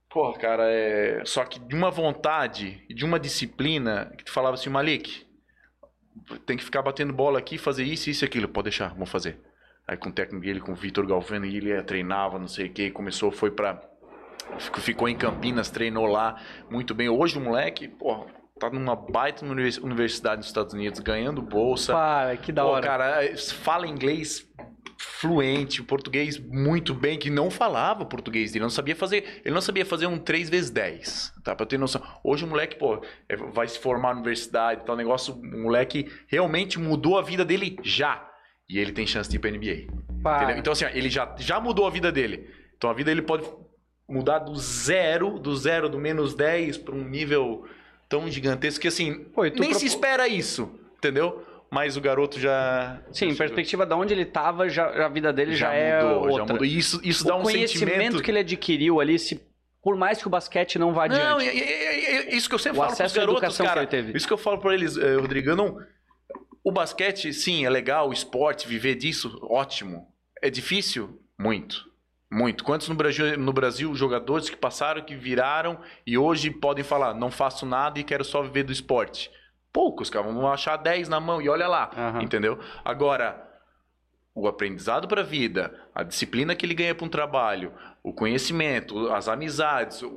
Porra, 0.10 0.38
cara, 0.40 0.64
é. 0.72 1.22
Só 1.26 1.44
que 1.44 1.60
de 1.60 1.76
uma 1.76 1.92
vontade 1.92 2.82
e 2.90 2.94
de 2.94 3.04
uma 3.04 3.20
disciplina 3.20 4.14
que 4.18 4.24
tu 4.24 4.32
falava 4.32 4.54
assim, 4.56 4.70
Malik, 4.70 5.26
tem 6.46 6.56
que 6.56 6.64
ficar 6.64 6.82
batendo 6.82 7.12
bola 7.12 7.38
aqui, 7.38 7.58
fazer 7.58 7.84
isso, 7.84 8.10
isso 8.10 8.24
e 8.24 8.26
aquilo. 8.26 8.48
Pode 8.48 8.66
deixar, 8.70 8.90
vamos 8.94 9.10
fazer. 9.10 9.38
Aí 9.88 9.96
com 9.98 10.10
o 10.10 10.12
técnico 10.12 10.44
dele, 10.46 10.60
com 10.60 10.72
o 10.72 10.76
Vitor 10.76 11.06
Galvano, 11.06 11.46
e 11.46 11.58
ele 11.58 11.82
treinava, 11.84 12.40
não 12.40 12.48
sei 12.48 12.68
o 12.68 12.74
que, 12.74 12.90
começou, 12.92 13.32
foi 13.32 13.52
pra. 13.52 13.80
Ficou, 14.80 15.08
em 15.10 15.16
Campinas, 15.16 15.70
treinou 15.70 16.06
lá 16.06 16.40
muito 16.70 16.94
bem. 16.94 17.10
Hoje 17.10 17.38
o 17.38 17.42
moleque, 17.42 17.88
porra, 17.88 18.26
tá 18.60 18.70
numa 18.70 18.96
baita 18.96 19.44
univers- 19.46 19.78
universidade 19.78 20.38
nos 20.38 20.48
Estados 20.48 20.74
Unidos, 20.74 21.00
ganhando 21.00 21.42
bolsa. 21.42 21.94
Para, 21.94 22.38
que 22.38 22.52
da 22.52 22.64
Pô, 22.64 22.70
hora. 22.70 22.86
cara, 22.88 23.26
eh, 23.26 23.36
fala 23.38 23.88
inglês 23.88 24.48
fluente, 24.98 25.82
português 25.84 26.38
muito 26.40 26.94
bem, 26.94 27.18
que 27.18 27.30
não 27.30 27.50
falava 27.52 28.06
português 28.06 28.52
dele, 28.52 28.64
não 28.64 28.70
sabia 28.70 28.96
fazer, 28.96 29.42
ele 29.44 29.54
não 29.54 29.62
sabia 29.62 29.86
fazer 29.86 30.08
um 30.08 30.18
3 30.18 30.50
vezes 30.50 30.70
10, 30.70 31.34
tá? 31.44 31.56
Pra 31.56 31.66
ter 31.66 31.78
noção. 31.78 32.02
Hoje 32.24 32.44
o 32.46 32.48
moleque, 32.48 32.76
pô, 32.78 33.02
é, 33.28 33.36
vai 33.36 33.68
se 33.68 33.78
formar 33.80 34.10
na 34.14 34.20
universidade, 34.20 34.86
tal 34.86 34.96
negócio, 34.96 35.34
o 35.34 35.62
moleque 35.64 36.12
realmente 36.28 36.80
mudou 36.80 37.18
a 37.18 37.22
vida 37.22 37.44
dele 37.44 37.78
já. 37.84 38.30
E 38.70 38.80
ele 38.80 38.92
tem 38.92 39.06
chance 39.06 39.30
de 39.30 39.36
ir 39.36 39.40
pra 39.40 39.52
NBA. 39.52 39.88
Para. 40.24 40.58
Então, 40.58 40.74
assim, 40.74 40.86
ó, 40.86 40.90
ele 40.90 41.10
já, 41.10 41.36
já 41.38 41.60
mudou 41.60 41.86
a 41.86 41.90
vida 41.90 42.12
dele. 42.12 42.50
Então, 42.78 42.90
a 42.90 42.94
vida 42.94 43.12
dele 43.12 43.22
pode 43.22 43.46
mudar 44.08 44.40
do 44.40 44.56
zero, 44.56 45.38
do 45.40 45.56
zero, 45.56 45.90
do 45.90 46.00
menos 46.00 46.34
10 46.34 46.78
para 46.80 46.96
um 46.96 47.04
nível 47.04 47.66
tão 48.10 48.30
gigantesco 48.30 48.82
que, 48.82 48.88
assim, 48.88 49.26
Pô, 49.34 49.44
nem 49.44 49.74
se 49.74 49.86
espera 49.86 50.28
isso, 50.28 50.80
entendeu? 50.98 51.44
Mas 51.72 51.98
o 51.98 52.02
garoto 52.02 52.40
já... 52.40 53.02
Sim, 53.12 53.30
em 53.30 53.36
perspectiva 53.36 53.86
de 53.86 53.94
onde 53.94 54.14
ele 54.14 54.26
tava, 54.26 54.70
já, 54.70 55.06
a 55.06 55.10
vida 55.10 55.34
dele 55.34 55.56
já, 55.56 55.68
já 55.68 55.74
é 55.74 56.04
mudou, 56.04 56.22
outra. 56.22 56.38
já 56.38 56.54
mudou. 56.54 56.66
E 56.66 56.78
isso, 56.78 57.02
isso 57.04 57.24
o 57.24 57.28
dá 57.28 57.36
um 57.36 57.42
conhecimento 57.42 57.90
sentimento... 57.90 58.22
que 58.24 58.32
ele 58.32 58.40
adquiriu 58.40 59.02
ali, 59.02 59.18
se 59.18 59.42
por 59.82 59.96
mais 59.98 60.20
que 60.20 60.28
o 60.28 60.30
basquete 60.30 60.80
não 60.80 60.94
vá 60.94 61.08
Não, 61.08 61.38
adiante. 61.38 61.48
é, 61.50 61.58
é- 61.58 62.16
é- 62.16 62.34
é 62.34 62.36
isso 62.36 62.48
que 62.48 62.56
eu 62.56 62.60
sempre 62.60 62.80
O 62.80 62.82
falo 62.82 62.94
à 62.94 63.08
garotos, 63.14 63.58
cara. 63.58 63.88
ele. 63.92 64.18
Isso 64.18 64.26
que 64.28 64.34
eu 64.34 64.38
falo 64.38 64.58
pra 64.60 64.74
eles, 64.74 64.98
eh, 64.98 65.16
Rodrigo, 65.16 65.50
eu 65.50 65.56
não... 65.56 65.80
O 66.66 66.72
basquete, 66.72 67.32
sim, 67.32 67.64
é 67.64 67.70
legal, 67.70 68.10
o 68.10 68.14
esporte, 68.14 68.68
viver 68.68 68.96
disso, 68.96 69.38
ótimo. 69.44 70.08
É 70.42 70.50
difícil? 70.50 71.22
Muito. 71.40 71.86
Muito. 72.32 72.64
Quantos 72.64 72.90
no 72.90 72.96
Brasil, 72.96 73.38
no 73.38 73.54
Brasil 73.54 73.94
jogadores 73.96 74.50
que 74.50 74.58
passaram, 74.58 75.04
que 75.04 75.16
viraram 75.16 75.80
e 76.08 76.18
hoje 76.18 76.50
podem 76.50 76.84
falar, 76.84 77.14
não 77.14 77.30
faço 77.30 77.66
nada 77.68 78.00
e 78.00 78.04
quero 78.04 78.26
só 78.26 78.42
viver 78.42 78.64
do 78.64 78.72
esporte? 78.74 79.30
Poucos, 79.72 80.10
cara. 80.10 80.26
Vamos 80.26 80.44
achar 80.46 80.76
10 80.78 81.08
na 81.08 81.20
mão 81.20 81.40
e 81.42 81.48
olha 81.48 81.68
lá. 81.68 81.92
Aham. 81.96 82.24
Entendeu? 82.24 82.58
Agora, 82.84 83.48
o 84.34 84.48
aprendizado 84.48 85.08
para 85.08 85.22
a 85.22 85.24
vida, 85.24 85.80
a 85.94 86.02
disciplina 86.02 86.56
que 86.56 86.66
ele 86.66 86.74
ganha 86.74 86.96
para 86.96 87.06
um 87.06 87.10
trabalho, 87.10 87.74
o 88.04 88.12
conhecimento, 88.12 89.10
as 89.14 89.28
amizades, 89.28 90.02
o- 90.02 90.10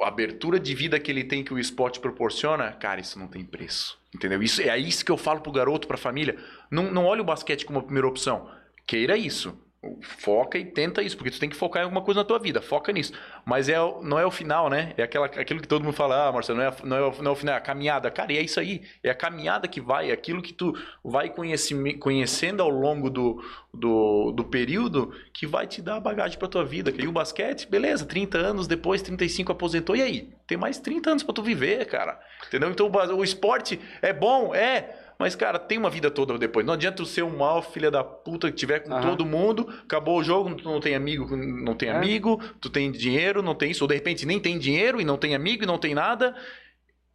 a 0.00 0.08
abertura 0.08 0.58
de 0.58 0.74
vida 0.74 0.98
que 0.98 1.10
ele 1.10 1.24
tem 1.24 1.44
que 1.44 1.54
o 1.54 1.58
esporte 1.58 2.00
proporciona, 2.00 2.72
cara, 2.72 3.00
isso 3.00 3.18
não 3.18 3.28
tem 3.28 3.44
preço. 3.44 3.98
Entendeu? 4.14 4.42
Isso, 4.42 4.62
é 4.62 4.78
isso 4.78 5.04
que 5.04 5.10
eu 5.10 5.16
falo 5.16 5.40
pro 5.40 5.52
garoto, 5.52 5.88
pra 5.88 5.96
família. 5.96 6.36
Não, 6.70 6.90
não 6.90 7.04
olhe 7.04 7.20
o 7.20 7.24
basquete 7.24 7.64
como 7.64 7.78
a 7.78 7.82
primeira 7.82 8.06
opção. 8.06 8.48
Queira 8.86 9.16
isso. 9.16 9.58
Foca 10.02 10.58
e 10.58 10.64
tenta 10.64 11.02
isso, 11.02 11.16
porque 11.16 11.30
tu 11.30 11.38
tem 11.40 11.48
que 11.48 11.56
focar 11.56 11.82
em 11.82 11.84
alguma 11.84 12.02
coisa 12.02 12.20
na 12.20 12.24
tua 12.24 12.38
vida. 12.38 12.60
Foca 12.62 12.92
nisso. 12.92 13.12
Mas 13.44 13.68
é, 13.68 13.76
não 14.02 14.18
é 14.18 14.26
o 14.26 14.30
final, 14.30 14.68
né? 14.70 14.94
É 14.96 15.02
aquela, 15.02 15.26
aquilo 15.26 15.60
que 15.60 15.68
todo 15.68 15.84
mundo 15.84 15.94
fala, 15.94 16.28
ah, 16.28 16.32
Marcelo, 16.32 16.58
não 16.58 16.64
é, 16.66 16.74
não, 16.84 16.96
é, 16.96 17.02
o- 17.06 17.22
não 17.22 17.30
é 17.30 17.34
o 17.34 17.36
final, 17.36 17.54
é 17.54 17.58
a 17.58 17.60
caminhada. 17.60 18.10
Cara, 18.10 18.32
e 18.32 18.38
é 18.38 18.42
isso 18.42 18.58
aí. 18.60 18.82
É 19.02 19.10
a 19.10 19.14
caminhada 19.14 19.66
que 19.68 19.80
vai, 19.80 20.10
é 20.10 20.12
aquilo 20.12 20.42
que 20.42 20.52
tu 20.52 20.72
vai 21.04 21.28
conhecime- 21.30 21.94
conhecendo 21.94 22.62
ao 22.62 22.68
longo 22.70 23.10
do, 23.10 23.42
do, 23.72 24.32
do 24.32 24.44
período 24.44 25.12
que 25.32 25.46
vai 25.46 25.66
te 25.66 25.82
dar 25.82 26.00
bagagem 26.00 26.38
pra 26.38 26.48
tua 26.48 26.64
vida. 26.64 26.92
E 26.96 27.06
o 27.06 27.12
basquete, 27.12 27.66
beleza, 27.68 28.04
30 28.06 28.38
anos 28.38 28.66
depois, 28.66 29.02
35 29.02 29.52
aposentou, 29.52 29.96
e 29.96 30.02
aí? 30.02 30.32
Tem 30.46 30.56
mais 30.58 30.78
30 30.78 31.10
anos 31.10 31.22
pra 31.22 31.34
tu 31.34 31.42
viver, 31.42 31.86
cara. 31.86 32.20
Entendeu? 32.46 32.70
Então 32.70 32.86
o, 32.86 33.14
o 33.16 33.24
esporte 33.24 33.80
é 34.02 34.12
bom, 34.12 34.54
é. 34.54 35.03
Mas, 35.18 35.34
cara, 35.36 35.58
tem 35.58 35.78
uma 35.78 35.88
vida 35.90 36.10
toda 36.10 36.36
depois. 36.36 36.66
Não 36.66 36.74
adianta 36.74 36.96
tu 36.98 37.06
ser 37.06 37.22
um 37.22 37.36
mal 37.36 37.62
filha 37.62 37.90
da 37.90 38.02
puta 38.02 38.50
que 38.50 38.56
tiver 38.56 38.80
com 38.80 38.92
Aham. 38.92 39.10
todo 39.10 39.24
mundo, 39.24 39.68
acabou 39.84 40.18
o 40.18 40.24
jogo, 40.24 40.54
tu 40.56 40.64
não 40.64 40.80
tem 40.80 40.94
amigo, 40.94 41.36
não 41.36 41.74
tem 41.74 41.88
É. 41.88 41.92
amigo, 41.92 42.40
tu 42.60 42.68
tem 42.68 42.90
dinheiro, 42.90 43.42
não 43.42 43.54
tem 43.54 43.70
isso, 43.70 43.84
ou 43.84 43.88
de 43.88 43.94
repente 43.94 44.26
nem 44.26 44.40
tem 44.40 44.58
dinheiro 44.58 45.00
e 45.00 45.04
não 45.04 45.16
tem 45.16 45.34
amigo 45.34 45.62
e 45.62 45.66
não 45.66 45.78
tem 45.78 45.94
nada. 45.94 46.34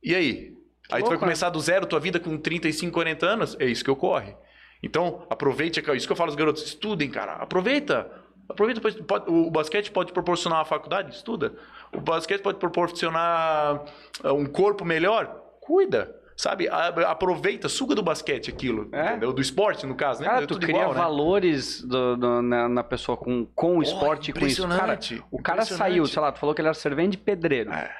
E 0.03 0.15
aí? 0.15 0.29
Aí 0.29 0.53
tu 0.53 0.89
vai 0.89 0.99
louco, 1.01 1.13
né? 1.15 1.19
começar 1.19 1.49
do 1.49 1.59
zero 1.59 1.85
tua 1.85 1.99
vida 1.99 2.19
com 2.19 2.37
35, 2.37 2.93
40 2.93 3.25
anos? 3.25 3.57
É 3.59 3.65
isso 3.65 3.83
que 3.83 3.91
ocorre. 3.91 4.33
Então, 4.81 5.25
aproveite, 5.29 5.79
isso 5.95 6.07
que 6.07 6.11
eu 6.13 6.15
falo 6.15 6.29
aos 6.29 6.35
garotos, 6.35 6.63
estudem, 6.63 7.09
cara. 7.09 7.33
Aproveita. 7.33 8.09
Aproveita, 8.47 8.81
pode- 8.81 9.29
o 9.29 9.51
basquete 9.51 9.91
pode 9.91 10.11
proporcionar 10.13 10.59
uma 10.59 10.65
faculdade? 10.65 11.13
Estuda. 11.13 11.53
O 11.93 11.99
basquete 12.01 12.41
pode 12.41 12.57
proporcionar 12.57 13.83
ah, 14.23 14.33
um 14.33 14.45
corpo 14.45 14.83
melhor? 14.85 15.27
Cuida. 15.61 16.15
Sabe? 16.41 16.69
A- 16.69 16.87
Aproveita, 17.11 17.67
suga 17.67 17.93
do 17.93 18.01
basquete 18.01 18.49
aquilo, 18.49 18.87
É. 18.93 19.09
entendeu? 19.09 19.33
Do 19.33 19.41
esporte, 19.41 19.85
no 19.85 19.93
caso, 19.93 20.21
né? 20.21 20.27
Cara, 20.29 20.43
É 20.43 20.47
tu 20.47 20.57
cria 20.57 20.69
igual, 20.73 20.93
né? 20.93 20.97
valores 21.01 21.81
do- 21.83 22.15
do- 22.15 22.41
na, 22.41 22.69
na 22.69 22.81
pessoa 22.81 23.17
com, 23.17 23.45
com 23.53 23.79
o 23.79 23.83
esporte 23.83 24.31
e 24.31 24.33
com 24.33 24.45
isso. 24.47 24.65
Cara, 24.65 24.97
o 25.29 25.41
cara 25.41 25.65
saiu, 25.65 26.05
sei 26.05 26.21
lá, 26.21 26.31
tu 26.31 26.39
falou 26.39 26.55
que 26.55 26.61
ele 26.61 26.69
era 26.69 26.73
servente 26.73 27.11
de 27.11 27.17
pedreiro. 27.17 27.73
É. 27.73 27.93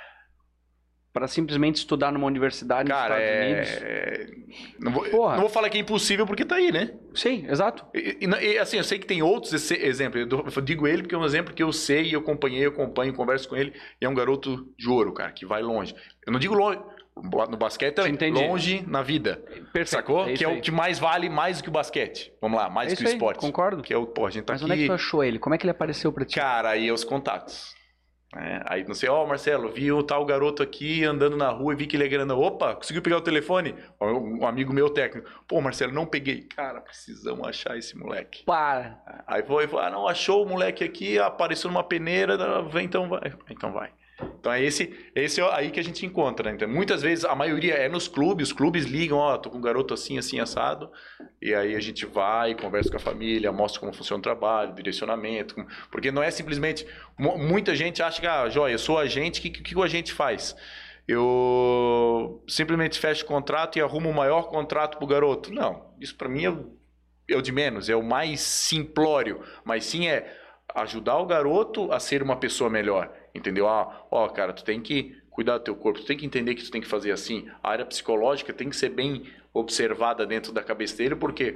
Pra 1.12 1.28
simplesmente 1.28 1.76
estudar 1.78 2.14
numa 2.14 2.28
universidade 2.28 2.88
Cara, 2.88 3.16
nos 3.16 3.24
Estados 3.26 3.46
Unidos. 3.46 3.70
é... 3.82 4.28
Não 4.80 4.92
vou, 4.94 5.32
não 5.32 5.40
vou 5.42 5.50
falar 5.50 5.70
que 5.70 5.78
é 5.78 5.82
impossível 5.82 6.26
porque 6.26 6.46
tá 6.46 6.56
aí, 6.56 6.72
né? 6.72 6.94
Sim, 7.14 7.46
exato. 7.50 7.86
E, 7.94 8.20
e- 8.22 8.58
assim, 8.58 8.78
eu 8.78 8.86
sei 8.86 9.00
que 9.00 9.06
tem 9.06 9.22
outros 9.22 9.52
exe- 9.52 9.84
exemplos. 9.86 10.26
Eu 10.56 10.62
digo 10.62 10.88
ele 10.88 11.02
porque 11.02 11.16
é 11.16 11.18
um 11.18 11.26
exemplo 11.26 11.54
que 11.54 11.62
eu 11.62 11.74
sei, 11.74 12.16
eu 12.16 12.22
acompanhei, 12.22 12.66
eu 12.66 12.70
acompanho, 12.70 13.14
converso 13.14 13.50
com 13.50 13.58
ele. 13.58 13.74
E 14.00 14.06
é 14.06 14.08
um 14.08 14.14
garoto 14.14 14.72
de 14.78 14.88
ouro, 14.88 15.12
cara, 15.12 15.32
que 15.34 15.46
vai 15.46 15.62
longe. 15.62 15.94
Eu 16.26 16.32
não 16.32 16.40
digo 16.40 16.54
longe 16.54 16.80
no 17.24 17.58
basquete 17.58 17.96
também, 17.96 18.14
Entendi. 18.14 18.40
longe 18.48 18.84
na 18.88 19.02
vida. 19.02 19.38
Perfeito. 19.74 19.90
Sacou? 19.90 20.28
é 20.28 20.34
que 20.34 20.44
é 20.44 20.48
aí. 20.48 20.58
o 20.58 20.62
que 20.62 20.72
mais 20.72 21.00
vale 21.00 21.30
mais 21.30 21.58
do 21.58 21.64
que 21.64 21.70
o 21.70 21.72
basquete. 21.72 22.34
Vamos 22.42 22.58
lá, 22.60 22.70
mais 22.70 22.92
É 22.92 22.96
do 22.96 22.98
que 23.00 23.04
o 23.04 23.08
aí, 23.08 23.14
esporte. 23.14 23.40
concordo. 23.40 23.82
Que 23.84 23.94
é 23.94 23.98
o, 23.98 24.06
pô, 24.08 24.26
a 24.26 24.30
gente 24.30 24.46
tá 24.46 24.54
Mas 24.54 24.62
aqui. 24.62 24.72
onde 24.72 24.80
é 24.82 24.84
que 24.84 24.90
tu 24.90 24.94
achou 24.94 25.24
ele? 25.24 25.40
Como 25.40 25.54
é 25.54 25.58
que 25.58 25.64
ele 25.66 25.72
apareceu 25.72 26.12
pra 26.12 26.26
ti? 26.26 26.36
Cara, 26.36 26.70
aí 26.70 26.88
é 26.88 26.92
os 26.94 27.04
contatos. 27.04 27.78
É, 28.36 28.62
aí 28.68 28.84
não 28.88 28.94
sei, 28.94 29.10
ó, 29.10 29.26
Marcelo, 29.26 29.72
vi 29.74 29.92
o 29.92 30.04
tal 30.04 30.24
garoto 30.24 30.62
aqui 30.62 31.04
andando 31.04 31.36
na 31.36 31.50
rua 31.50 31.74
e 31.74 31.76
vi 31.76 31.88
que 31.88 31.98
ele 31.98 32.04
é 32.04 32.08
grana. 32.08 32.36
Opa, 32.36 32.76
conseguiu 32.76 33.02
pegar 33.02 33.18
o 33.18 33.22
telefone? 33.22 33.74
Ó, 34.00 34.06
Um 34.12 34.46
amigo 34.46 34.72
meu 34.72 34.88
técnico. 34.88 35.28
Pô, 35.48 35.60
Marcelo, 35.60 35.92
não 35.94 36.06
peguei. 36.06 36.44
Cara, 36.56 36.80
precisamos 36.80 37.48
achar 37.48 37.76
esse 37.76 37.98
moleque. 37.98 38.44
Para. 38.46 39.02
Aí 39.26 39.42
foi, 39.42 39.68
ah, 39.80 39.90
não, 39.90 40.08
achou 40.08 40.46
o 40.46 40.48
moleque 40.48 40.84
aqui, 40.84 41.18
apareceu 41.18 41.72
numa 41.72 41.84
peneira, 41.84 42.38
vem, 42.62 42.86
então 42.86 43.10
vai. 43.10 43.34
Então 43.50 43.72
vai. 43.72 43.90
Então 44.40 44.52
é 44.52 44.64
esse, 44.64 44.94
esse 45.16 45.40
é 45.42 45.54
aí 45.54 45.72
que 45.72 45.80
a 45.80 45.84
gente 45.84 46.06
encontra. 46.06 46.50
né? 46.50 46.56
Então, 46.56 46.68
muitas 46.68 47.02
vezes, 47.02 47.26
a 47.26 47.36
maioria 47.36 47.74
é 47.74 47.88
nos 47.90 48.08
clubes, 48.08 48.48
os 48.50 48.54
clubes 48.54 48.86
ligam, 48.86 49.18
ó, 49.18 49.38
tô 49.38 49.50
com 49.50 49.58
um 49.58 49.62
garoto 49.62 49.94
assim, 49.94 50.18
assim, 50.18 50.40
assado. 50.40 50.92
E 51.42 51.54
aí 51.54 51.76
a 51.76 51.80
gente 51.80 52.06
vai, 52.06 52.56
conversa 52.56 52.90
com 52.90 52.98
a 52.98 53.00
família, 53.00 53.52
mostra 53.52 53.80
como 53.80 53.94
funciona 53.94 54.20
o 54.20 54.24
trabalho, 54.24 54.74
direcionamento. 54.74 55.56
Porque 55.92 56.12
não 56.12 56.22
é 56.24 56.32
simplesmente. 56.32 56.86
mu- 57.18 57.38
Muita 57.38 57.76
gente 57.76 58.02
acha 58.04 58.20
que, 58.20 58.28
ah, 58.28 58.50
joia, 58.50 58.74
eu 58.74 58.80
sou 58.80 58.98
agente, 58.98 59.40
o 59.40 59.44
que, 59.44 59.50
que, 59.50 59.62
que 59.64 59.78
o 59.78 59.84
agente 59.84 60.12
faz? 60.14 60.56
Eu 61.08 62.44
simplesmente 62.48 63.00
fecho 63.00 63.24
o 63.24 63.28
contrato 63.28 63.78
e 63.78 63.82
arrumo 63.82 64.10
o 64.10 64.14
maior 64.14 64.44
contrato 64.44 64.98
pro 64.98 65.08
garoto. 65.08 65.52
Não, 65.52 65.94
isso 66.00 66.16
para 66.16 66.30
mim 66.30 66.46
é 66.46 66.54
é 67.32 67.38
o 67.38 67.42
de 67.44 67.52
menos, 67.52 67.90
é 67.90 67.96
o 67.96 68.02
mais 68.02 68.42
simplório. 68.42 69.42
Mas 69.64 69.86
sim 69.86 70.08
é 70.08 70.36
ajudar 70.74 71.18
o 71.20 71.26
garoto 71.28 71.92
a 71.92 72.00
ser 72.00 72.24
uma 72.24 72.36
pessoa 72.38 72.70
melhor. 72.72 73.12
Entendeu? 73.34 73.68
Ah, 73.68 74.06
ó, 74.12 74.28
cara, 74.30 74.54
tu 74.54 74.64
tem 74.64 74.82
que 74.82 75.16
cuidar 75.30 75.58
do 75.58 75.64
teu 75.64 75.76
corpo, 75.76 76.00
tu 76.00 76.06
tem 76.06 76.18
que 76.18 76.26
entender 76.26 76.56
que 76.56 76.64
tu 76.64 76.72
tem 76.72 76.82
que 76.82 76.88
fazer 76.88 77.12
assim. 77.12 77.48
A 77.64 77.70
área 77.70 77.86
psicológica 77.86 78.52
tem 78.52 78.70
que 78.70 78.76
ser 78.76 78.90
bem 78.90 79.24
observada 79.54 80.26
dentro 80.26 80.52
da 80.52 80.62
cabeça 80.62 80.98
dele, 80.98 81.16
porque 81.16 81.56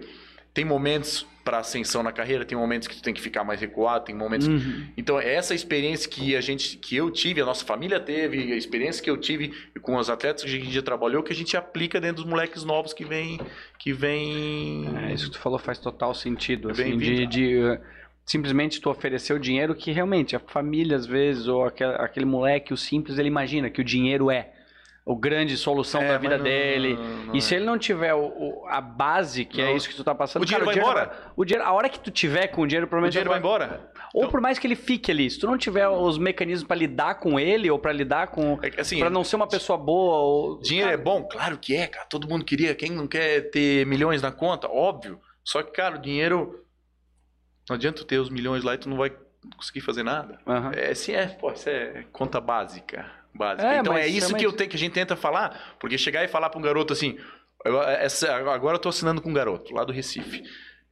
tem 0.54 0.64
momentos 0.64 1.26
para 1.44 1.58
ascensão 1.58 2.04
na 2.04 2.12
carreira, 2.12 2.46
tem 2.46 2.58
momentos 2.58 2.88
que 2.88 2.96
tu 2.96 3.02
tem 3.02 3.14
que 3.14 3.20
ficar 3.20 3.44
mais 3.44 3.60
recuado, 3.60 4.06
tem 4.06 4.16
momentos 4.16 4.48
Uhum. 4.48 4.88
então, 4.96 5.20
essa 5.20 5.54
experiência 5.54 6.10
que 6.10 6.36
a 6.36 6.42
gente, 6.42 6.78
que 6.78 6.96
eu 6.96 7.12
tive, 7.12 7.42
a 7.42 7.46
nossa 7.46 7.66
família 7.66 8.00
teve, 8.00 8.54
a 8.54 8.56
experiência 8.56 9.04
que 9.04 9.10
eu 9.10 9.18
tive 9.18 9.52
com 9.82 9.98
os 9.98 10.10
atletas 10.10 10.44
que 10.44 10.50
a 10.50 10.52
gente 10.54 10.72
já 10.72 10.82
trabalhou, 10.82 11.24
que 11.24 11.34
a 11.34 11.36
gente 11.36 11.58
aplica 11.58 12.00
dentro 12.00 12.24
dos 12.24 12.26
moleques 12.26 12.64
novos 12.64 12.94
que 12.94 13.04
vem, 13.04 13.40
que 13.80 13.92
vem. 13.92 14.86
É, 15.00 15.14
isso 15.14 15.26
que 15.26 15.32
tu 15.32 15.40
falou 15.40 15.60
faz 15.60 15.80
total 15.80 16.14
sentido. 16.14 16.70
Assim, 16.70 16.98
de, 16.98 17.26
de, 17.26 17.80
simplesmente 18.26 18.80
tu 18.80 18.90
oferecer 18.90 19.34
o 19.34 19.40
dinheiro 19.40 19.76
que 19.76 19.92
realmente 19.92 20.36
a 20.36 20.40
família, 20.40 20.96
às 20.96 21.06
vezes, 21.06 21.48
ou 21.48 21.66
aquele, 21.66 21.94
aquele 21.96 22.26
moleque, 22.26 22.74
o 22.74 22.78
simples, 22.78 23.18
ele 23.18 23.28
imagina 23.28 23.70
que 23.70 23.82
o 23.82 23.84
dinheiro 23.84 24.32
é 24.32 24.50
o 25.06 25.18
grande 25.18 25.58
solução 25.58 26.02
É, 26.02 26.08
da 26.08 26.18
vida 26.18 26.38
não- 26.38 26.44
dele. 26.46 26.96
não 27.26 27.36
e 27.36 27.38
é. 27.40 27.42
se 27.42 27.54
ele 27.54 27.66
não 27.66 27.78
tiver 27.78 28.14
o- 28.14 28.22
o- 28.24 28.66
a 28.70 28.80
base, 28.80 29.44
que 29.44 29.62
é 29.62 29.66
Não. 29.66 29.76
isso 29.76 29.90
que 29.90 29.96
tu 29.96 30.02
tá 30.04 30.16
passando, 30.16 30.44
O 30.44 30.46
dinheiro 30.46 30.64
vai 30.66 30.76
já 30.76 30.80
embora. 30.82 31.12
O 31.36 31.44
dinheiro, 31.44 31.68
a 31.68 31.74
hora 31.74 31.90
que 31.90 32.00
tu 32.00 32.10
tiver 32.10 32.48
com 32.48 32.62
o 32.62 32.68
dinheiro, 32.68 32.86
O 32.86 32.90
provavelmente. 32.90 33.12
dinheiro 33.12 33.30
vai 33.30 33.40
embora. 33.40 33.92
Ou 34.14 34.22
Então- 34.22 34.32
por 34.32 34.40
mais 34.40 34.58
que 34.58 34.66
ele 34.66 34.78
fique 34.78 35.12
ali, 35.12 35.30
se 35.30 35.38
tu 35.38 35.46
não 35.46 35.58
tiver 35.58 35.90
os 35.90 36.18
mecanismos 36.18 36.66
pra 36.66 36.78
lidar 36.78 37.16
com 37.16 37.38
ele, 37.38 37.70
ou 37.70 37.78
pra 37.78 37.92
lidar 37.92 38.28
com. 38.28 38.58
É 38.64 38.80
assim, 38.80 38.98
Pra 39.00 39.10
não 39.10 39.26
ser 39.26 39.36
uma 39.36 39.48
pessoa 39.48 39.78
boa, 39.78 40.20
ou. 40.20 40.62
Dinheiro 40.62 40.90
é 40.92 40.96
bom? 40.96 41.24
Claro 41.24 41.58
que 41.58 41.76
é, 41.76 41.86
cara. 41.88 42.06
Todo 42.06 42.26
mundo 42.30 42.46
queria. 42.46 42.74
Quem 42.74 42.90
não 42.90 43.06
quer 43.06 43.50
ter 43.50 43.86
milhões 43.86 44.22
na 44.22 44.32
conta? 44.32 44.70
Óbvio. 44.70 45.20
Só 45.44 45.62
que, 45.62 45.72
cara, 45.74 45.96
o 45.98 46.00
dinheiro. 46.02 46.63
Não 47.70 47.76
adianta 47.76 48.00
tu 48.00 48.06
ter 48.06 48.18
os 48.20 48.30
milhões 48.30 48.64
lá 48.64 48.74
e 48.74 48.78
tu 48.78 48.90
não 48.90 48.98
vai 48.98 49.12
conseguir 49.58 49.82
fazer 49.82 50.04
nada. 50.04 50.40
Aham. 50.48 50.72
É, 50.76 50.94
sim, 50.94 51.14
é, 51.14 51.28
pô, 51.28 51.52
isso 51.52 51.70
é 51.70 52.06
conta 52.12 52.40
básica. 52.42 53.06
básica. 53.34 53.68
É, 53.68 53.78
então 53.80 53.98
é 53.98 54.08
isso 54.08 54.36
que, 54.36 54.46
eu 54.46 54.52
tenho, 54.54 54.70
que 54.70 54.76
a 54.76 54.80
gente 54.80 54.94
tenta 54.94 55.16
falar, 55.16 55.76
porque 55.80 55.98
chegar 55.98 56.24
e 56.24 56.28
falar 56.28 56.50
para 56.50 56.60
um 56.60 56.64
garoto 56.64 56.94
assim. 56.94 57.18
essa- 58.00 58.34
agora 58.36 58.76
eu 58.76 58.80
tô 58.80 58.90
assinando 58.90 59.22
com 59.22 59.30
um 59.30 59.34
garoto 59.34 59.74
lá 59.74 59.84
do 59.84 59.94
Recife. 59.94 60.44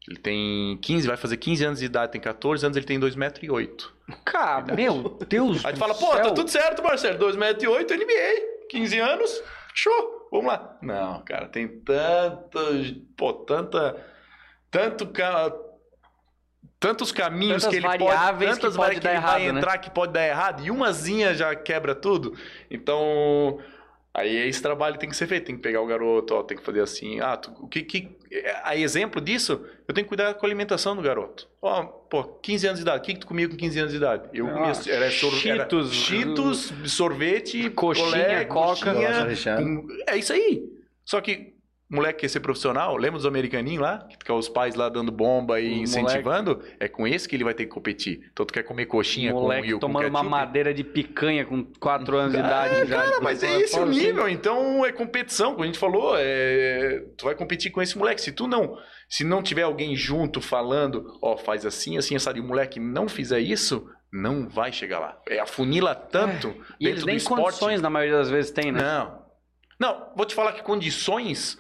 Ele 0.08 0.18
tem 0.18 0.78
15, 0.82 1.08
vai 1.08 1.16
fazer 1.18 1.38
15 1.38 1.64
anos 1.64 1.80
de 1.80 1.86
idade, 1.86 2.12
tem 2.14 2.20
14 2.22 2.66
anos, 2.66 2.76
ele 2.76 2.86
tem 2.88 3.00
2,8 3.00 3.18
metros. 3.18 3.94
Cara, 4.26 4.66
meu 4.74 5.20
Deus. 5.28 5.64
Aí 5.64 5.74
tu 5.74 5.80
fala, 5.80 5.94
pô, 5.94 6.14
céu. 6.14 6.24
tá 6.24 6.32
tudo 6.32 6.50
certo, 6.50 6.82
Marcelo, 6.82 7.20
2,8 7.20 7.92
m 7.92 8.06
NBA, 8.06 8.68
15 8.70 8.98
anos, 9.00 9.44
show, 9.76 10.28
vamos 10.32 10.48
lá. 10.48 10.78
Não, 10.82 11.22
cara, 11.24 11.48
tem 11.48 11.68
tanta, 11.68 12.60
pô, 13.16 13.34
tanta, 13.34 14.04
tanto, 14.72 15.06
tantos 16.82 17.12
caminhos 17.12 17.62
Tantas 17.62 17.70
que 17.70 17.76
ele 17.78 17.86
variáveis 17.88 18.50
pode, 18.58 18.62
tantas 18.62 18.76
que 18.76 18.82
pode 18.84 19.00
dar 19.00 19.10
ele 19.12 19.18
errado, 19.20 19.32
vai 19.34 19.52
né? 19.52 19.58
entrar 19.60 19.78
que 19.78 19.90
pode 19.92 20.12
dar 20.14 20.28
errado, 20.28 20.66
e 20.66 20.72
umazinha 20.72 21.34
já 21.36 21.56
quebra 21.56 21.94
tudo. 21.94 22.34
Então, 22.70 23.60
aí 24.14 24.36
esse 24.50 24.60
trabalho 24.62 24.98
tem 24.98 25.08
que 25.08 25.16
ser 25.16 25.28
feito, 25.28 25.46
tem 25.46 25.56
que 25.56 25.62
pegar 25.62 25.80
o 25.80 25.86
garoto, 25.86 26.34
ó, 26.34 26.42
tem 26.42 26.58
que 26.58 26.64
fazer 26.66 26.82
assim, 26.82 27.20
ah, 27.20 27.38
tu- 27.38 27.52
o 27.60 27.68
que, 27.68 27.84
que, 27.84 28.18
a 28.64 28.76
exemplo 28.76 29.22
disso, 29.22 29.64
eu 29.88 29.94
tenho 29.94 30.06
que 30.06 30.10
cuidar 30.10 30.34
com 30.34 30.44
a 30.44 30.50
alimentação 30.50 30.96
do 30.96 31.04
garoto. 31.04 31.48
Ó, 31.62 31.84
pô, 31.84 32.24
15 32.24 32.66
anos 32.66 32.80
de 32.80 32.84
idade, 32.84 33.00
o 33.00 33.04
que, 33.04 33.14
que 33.14 33.20
tu 33.20 33.28
comia 33.28 33.48
com 33.48 33.56
15 33.56 33.78
anos 33.80 33.92
de 33.92 33.98
idade? 33.98 34.28
Eu 34.34 34.48
Ah, 34.48 34.52
comia, 34.52 34.72
era, 34.72 34.74
sor, 34.74 34.94
era 34.96 35.12
Cheetos, 35.40 35.94
Cheetos, 35.94 36.74
sorvete, 36.88 37.70
Coxinha, 37.70 38.06
colé, 38.10 38.46
coca. 38.46 38.92
coxinha, 38.92 38.94
Nossa, 39.26 39.72
é 40.08 40.18
isso 40.18 40.34
aí. 40.34 40.64
Só 41.06 41.22
que 41.22 41.54
moleque 41.96 42.22
quer 42.22 42.30
ser 42.30 42.40
profissional, 42.40 42.96
lembra 42.96 43.18
dos 43.18 43.26
americaninhos 43.26 43.82
lá? 43.82 44.08
Que 44.24 44.32
os 44.32 44.48
pais 44.48 44.76
lá 44.76 44.88
dando 44.90 45.12
bomba 45.12 45.60
e 45.60 45.82
incentivando? 45.82 46.62
É 46.80 46.88
com 46.88 47.06
esse 47.06 47.28
que 47.28 47.36
ele 47.36 47.44
vai 47.44 47.54
ter 47.54 47.66
que 47.66 47.72
competir. 47.72 48.30
Então 48.32 48.46
tu 48.46 48.54
quer 48.54 48.64
comer 48.64 48.86
coxinha 48.86 49.34
moleque 49.34 49.68
com, 49.68 49.74
com 49.74 49.80
tomando 49.80 50.08
uma 50.08 50.20
ketchup? 50.20 50.30
madeira 50.30 50.74
de 50.74 50.84
picanha 50.84 51.46
com 51.46 51.66
4 51.80 52.18
anos 52.18 52.34
de 52.34 52.40
idade. 52.40 52.88
já, 52.88 52.98
Cara, 52.98 53.12
tipo, 53.12 53.24
mas 53.24 53.44
é 53.44 53.60
esse 53.60 53.78
o 53.78 53.84
assim, 53.84 53.92
nível, 53.92 54.30
então 54.30 54.86
é 54.86 54.92
competição, 54.92 55.52
como 55.52 55.64
a 55.64 55.68
gente 55.68 55.78
falou, 55.78 56.16
é... 56.18 57.04
tu 57.18 57.26
vai 57.26 57.36
competir 57.36 57.72
com 57.72 57.82
esse 57.82 57.98
moleque. 57.98 58.22
Se 58.22 58.32
tu 58.32 58.48
não, 58.48 58.78
se 59.10 59.24
não 59.24 59.44
tiver 59.44 59.64
alguém 59.64 59.96
junto 59.96 60.40
falando, 60.40 61.06
ó, 61.22 61.36
faz 61.36 61.66
assim, 61.66 61.98
assim, 61.98 62.16
essa 62.16 62.32
e 62.32 62.40
o 62.40 62.44
moleque 62.44 62.80
não 62.80 63.10
fizer 63.10 63.40
isso, 63.40 63.86
não 64.12 64.48
vai 64.48 64.72
chegar 64.72 65.00
lá. 65.00 65.18
É 65.28 65.40
afunila 65.40 65.94
tanto 65.94 66.50
E 66.80 66.88
eles 66.88 66.96
dentro 66.96 67.06
nem 67.08 67.16
do 67.16 67.20
esporte. 67.20 67.44
condições, 67.44 67.82
na 67.82 67.90
maioria 67.90 68.18
das 68.18 68.30
vezes, 68.30 68.52
têm, 68.52 68.72
né? 68.72 68.82
Não. 68.82 69.22
Não, 69.80 70.14
vou 70.16 70.26
te 70.26 70.36
falar 70.36 70.54
que 70.54 70.62
condições. 70.62 71.58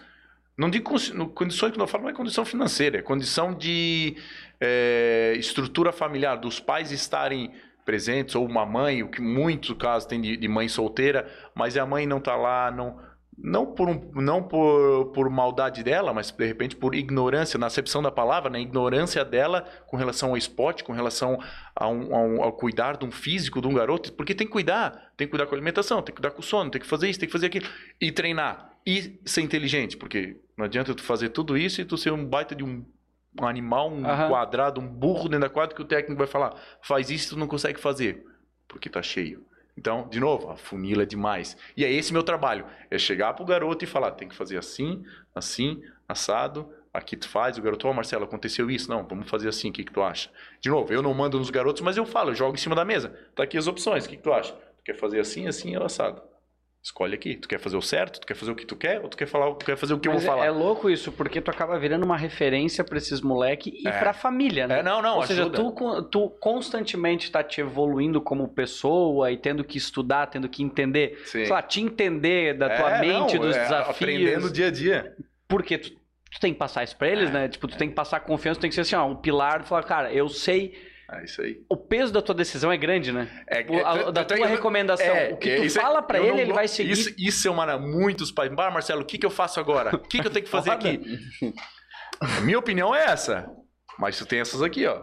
Não 0.57 0.69
digo 0.69 0.91
condições 1.33 1.71
que 1.71 1.81
eu 1.81 1.87
falo, 1.87 2.03
não 2.03 2.09
é 2.09 2.13
condição 2.13 2.45
financeira, 2.45 2.99
é 2.99 3.01
condição 3.01 3.53
de 3.53 4.15
é, 4.59 5.33
estrutura 5.37 5.91
familiar, 5.91 6.35
dos 6.37 6.59
pais 6.59 6.91
estarem 6.91 7.51
presentes, 7.85 8.35
ou 8.35 8.45
uma 8.45 8.65
mãe, 8.65 9.01
o 9.01 9.09
que 9.09 9.21
muitos 9.21 9.75
casos 9.77 10.07
tem 10.07 10.21
de, 10.21 10.37
de 10.37 10.47
mãe 10.47 10.67
solteira, 10.67 11.27
mas 11.55 11.75
a 11.77 11.85
mãe 11.85 12.05
não 12.05 12.19
está 12.19 12.35
lá, 12.35 12.69
não, 12.69 12.99
não, 13.35 13.65
por, 13.65 13.89
um- 13.89 14.11
não 14.13 14.43
por, 14.43 15.11
por 15.13 15.27
maldade 15.31 15.83
dela, 15.83 16.13
mas 16.13 16.29
de 16.29 16.45
repente 16.45 16.75
por 16.75 16.93
ignorância, 16.93 17.57
na 17.57 17.65
acepção 17.65 18.03
da 18.03 18.11
palavra, 18.11 18.51
na 18.51 18.59
ignorância 18.59 19.25
dela 19.25 19.65
com 19.87 19.97
relação 19.97 20.29
ao 20.29 20.37
esporte, 20.37 20.83
com 20.83 20.93
relação 20.93 21.39
a 21.75 21.87
um- 21.87 22.15
a 22.15 22.19
um- 22.19 22.43
ao 22.43 22.53
cuidar 22.53 22.97
de 22.97 23.05
um 23.05 23.11
físico 23.11 23.61
de 23.61 23.67
um 23.67 23.73
garoto, 23.73 24.13
porque 24.13 24.35
tem 24.35 24.45
que 24.45 24.53
cuidar, 24.53 25.11
tem 25.17 25.25
que 25.25 25.31
cuidar 25.31 25.47
com 25.47 25.55
a 25.55 25.57
alimentação, 25.57 26.03
tem 26.03 26.13
que 26.13 26.21
cuidar 26.21 26.35
com 26.35 26.41
o 26.41 26.43
sono, 26.43 26.69
tem 26.69 26.79
que 26.79 26.85
fazer 26.87 27.09
isso, 27.09 27.19
tem 27.19 27.27
que 27.27 27.33
fazer 27.33 27.47
aquilo, 27.47 27.65
e 27.99 28.11
treinar, 28.11 28.70
e 28.85 29.19
ser 29.25 29.41
inteligente, 29.41 29.97
porque 29.97 30.37
não 30.57 30.65
adianta 30.65 30.93
tu 30.93 31.03
fazer 31.03 31.29
tudo 31.29 31.57
isso 31.57 31.81
e 31.81 31.85
tu 31.85 31.97
ser 31.97 32.11
um 32.11 32.25
baita 32.25 32.55
de 32.55 32.63
um, 32.63 32.85
um 33.39 33.45
animal, 33.45 33.91
um 33.91 34.05
Aham. 34.05 34.29
quadrado, 34.29 34.81
um 34.81 34.87
burro 34.87 35.23
dentro 35.23 35.41
da 35.41 35.49
quadra 35.49 35.75
que 35.75 35.81
o 35.81 35.85
técnico 35.85 36.17
vai 36.17 36.27
falar, 36.27 36.55
faz 36.81 37.09
isso 37.09 37.27
e 37.27 37.29
tu 37.29 37.39
não 37.39 37.47
consegue 37.47 37.79
fazer, 37.79 38.25
porque 38.67 38.89
tá 38.89 39.01
cheio. 39.01 39.45
Então, 39.77 40.07
de 40.09 40.19
novo, 40.19 40.49
a 40.49 40.57
funila 40.57 41.03
é 41.03 41.05
demais. 41.05 41.55
E 41.77 41.85
é 41.85 41.91
esse 41.91 42.11
meu 42.11 42.23
trabalho, 42.23 42.65
é 42.89 42.97
chegar 42.97 43.33
pro 43.33 43.45
garoto 43.45 43.83
e 43.83 43.87
falar, 43.87 44.11
tem 44.11 44.27
que 44.27 44.35
fazer 44.35 44.57
assim, 44.57 45.03
assim, 45.33 45.81
assado, 46.07 46.71
aqui 46.93 47.15
tu 47.15 47.27
faz, 47.29 47.57
o 47.57 47.61
garoto, 47.61 47.87
ó 47.87 47.93
Marcelo, 47.93 48.25
aconteceu 48.25 48.69
isso, 48.69 48.89
não, 48.89 49.07
vamos 49.07 49.29
fazer 49.29 49.47
assim, 49.47 49.69
o 49.69 49.73
que 49.73 49.83
que 49.83 49.91
tu 49.91 50.01
acha? 50.01 50.29
De 50.59 50.69
novo, 50.69 50.91
eu 50.93 51.01
não 51.01 51.13
mando 51.13 51.39
nos 51.39 51.49
garotos, 51.49 51.81
mas 51.81 51.97
eu 51.97 52.05
falo, 52.05 52.31
eu 52.31 52.35
jogo 52.35 52.55
em 52.55 52.59
cima 52.59 52.75
da 52.75 52.83
mesa. 52.83 53.17
Tá 53.33 53.43
aqui 53.43 53.57
as 53.57 53.67
opções, 53.67 54.05
o 54.05 54.09
que, 54.09 54.17
que 54.17 54.23
tu 54.23 54.33
acha? 54.33 54.53
Tu 54.53 54.83
quer 54.83 54.97
fazer 54.97 55.19
assim, 55.19 55.47
assim 55.47 55.75
ou 55.77 55.85
assado? 55.85 56.21
Escolhe 56.83 57.13
aqui. 57.13 57.35
Tu 57.35 57.47
quer 57.47 57.59
fazer 57.59 57.77
o 57.77 57.81
certo? 57.81 58.19
Tu 58.19 58.25
quer 58.25 58.33
fazer 58.33 58.51
o 58.51 58.55
que 58.55 58.65
tu 58.65 58.75
quer? 58.75 58.99
Ou 59.01 59.07
tu 59.07 59.15
quer 59.15 59.27
falar, 59.27 59.53
tu 59.53 59.63
quer 59.65 59.77
fazer 59.77 59.93
o 59.93 59.99
que 59.99 60.09
Mas 60.09 60.23
eu 60.23 60.27
vou 60.27 60.35
falar? 60.35 60.47
é 60.47 60.49
louco 60.49 60.89
isso, 60.89 61.11
porque 61.11 61.39
tu 61.39 61.51
acaba 61.51 61.77
virando 61.77 62.03
uma 62.03 62.17
referência 62.17 62.83
pra 62.83 62.97
esses 62.97 63.21
moleque 63.21 63.71
e 63.83 63.87
É. 63.87 63.91
pra 63.99 64.13
família, 64.13 64.67
né? 64.67 64.79
É, 64.79 64.83
não, 64.83 64.99
não, 64.99 65.17
Ou 65.17 65.27
seja, 65.27 65.41
ajuda. 65.43 65.57
tu, 65.57 65.71
con- 65.73 66.01
tu 66.03 66.29
constantemente 66.39 67.31
tá 67.31 67.43
te 67.43 67.61
evoluindo 67.61 68.19
como 68.19 68.47
pessoa 68.47 69.31
e 69.31 69.37
tendo 69.37 69.63
que 69.63 69.77
estudar, 69.77 70.25
tendo 70.25 70.49
que 70.49 70.63
entender, 70.63 71.19
Sim. 71.25 71.43
sei 71.45 71.49
lá, 71.49 71.61
te 71.61 71.81
entender 71.81 72.57
da 72.57 72.67
tua 72.67 72.97
É, 72.97 72.99
mente, 73.01 73.35
não, 73.35 73.45
dos 73.45 73.55
é, 73.55 73.59
desafios. 73.61 73.95
Aprendendo 73.97 74.51
dia 74.51 74.67
a 74.67 74.71
dia. 74.71 75.15
Porque 75.47 75.77
tu, 75.77 75.91
tu 75.91 76.39
tem 76.41 76.51
que 76.51 76.57
passar 76.57 76.83
isso 76.83 76.97
pra 76.97 77.07
eles, 77.07 77.29
É, 77.29 77.33
né? 77.33 77.47
Tipo, 77.47 77.67
tu 77.67 77.77
tem 77.77 77.89
que 77.89 77.95
passar 77.95 78.21
confiança, 78.21 78.59
tu 78.59 78.61
tem 78.61 78.69
que 78.71 78.75
ser 78.75 78.81
assim, 78.81 78.95
ó, 78.95 79.05
um 79.05 79.15
pilar, 79.15 79.61
tu 79.61 79.67
falar, 79.67 79.83
cara, 79.83 80.11
eu 80.11 80.27
sei. 80.27 80.73
É 81.13 81.23
isso 81.25 81.41
aí. 81.41 81.61
O 81.69 81.75
peso 81.75 82.13
da 82.13 82.21
tua 82.21 82.33
decisão 82.33 82.71
é 82.71 82.77
grande, 82.77 83.11
né? 83.11 83.27
É, 83.47 83.65
O- 83.69 83.85
a- 83.85 83.97
é, 83.97 84.11
da 84.11 84.21
é 84.21 84.23
tua 84.23 84.47
recomendação. 84.47 85.05
é, 85.05 85.33
o 85.33 85.37
que 85.37 85.49
é, 85.49 85.55
tu 85.57 85.63
é- 85.65 85.69
fala 85.69 86.01
pra 86.01 86.17
eu 86.19 86.23
ele, 86.25 86.31
não 86.33 86.39
ele 86.39 86.53
vai 86.53 86.67
seguir. 86.67 86.91
Isso, 86.91 87.13
isso 87.17 87.47
é 87.47 87.51
uma. 87.51 87.77
Muitos 87.77 88.31
pais. 88.31 88.49
Bah, 88.53 88.71
Marcelo, 88.71 89.01
o 89.01 89.05
que, 89.05 89.17
que 89.17 89.25
eu 89.25 89.29
faço 89.29 89.59
agora? 89.59 89.95
O 89.95 89.99
que, 89.99 90.19
que 90.21 90.27
eu 90.27 90.31
tenho 90.31 90.45
que 90.45 90.51
fazer 90.51 90.71
aqui? 90.71 91.01
Minha 92.43 92.59
opinião 92.59 92.93
é 92.95 93.03
essa. 93.05 93.49
Mas 93.99 94.17
tu 94.17 94.25
tem 94.25 94.39
essas 94.39 94.61
aqui, 94.61 94.85
ó. 94.87 94.95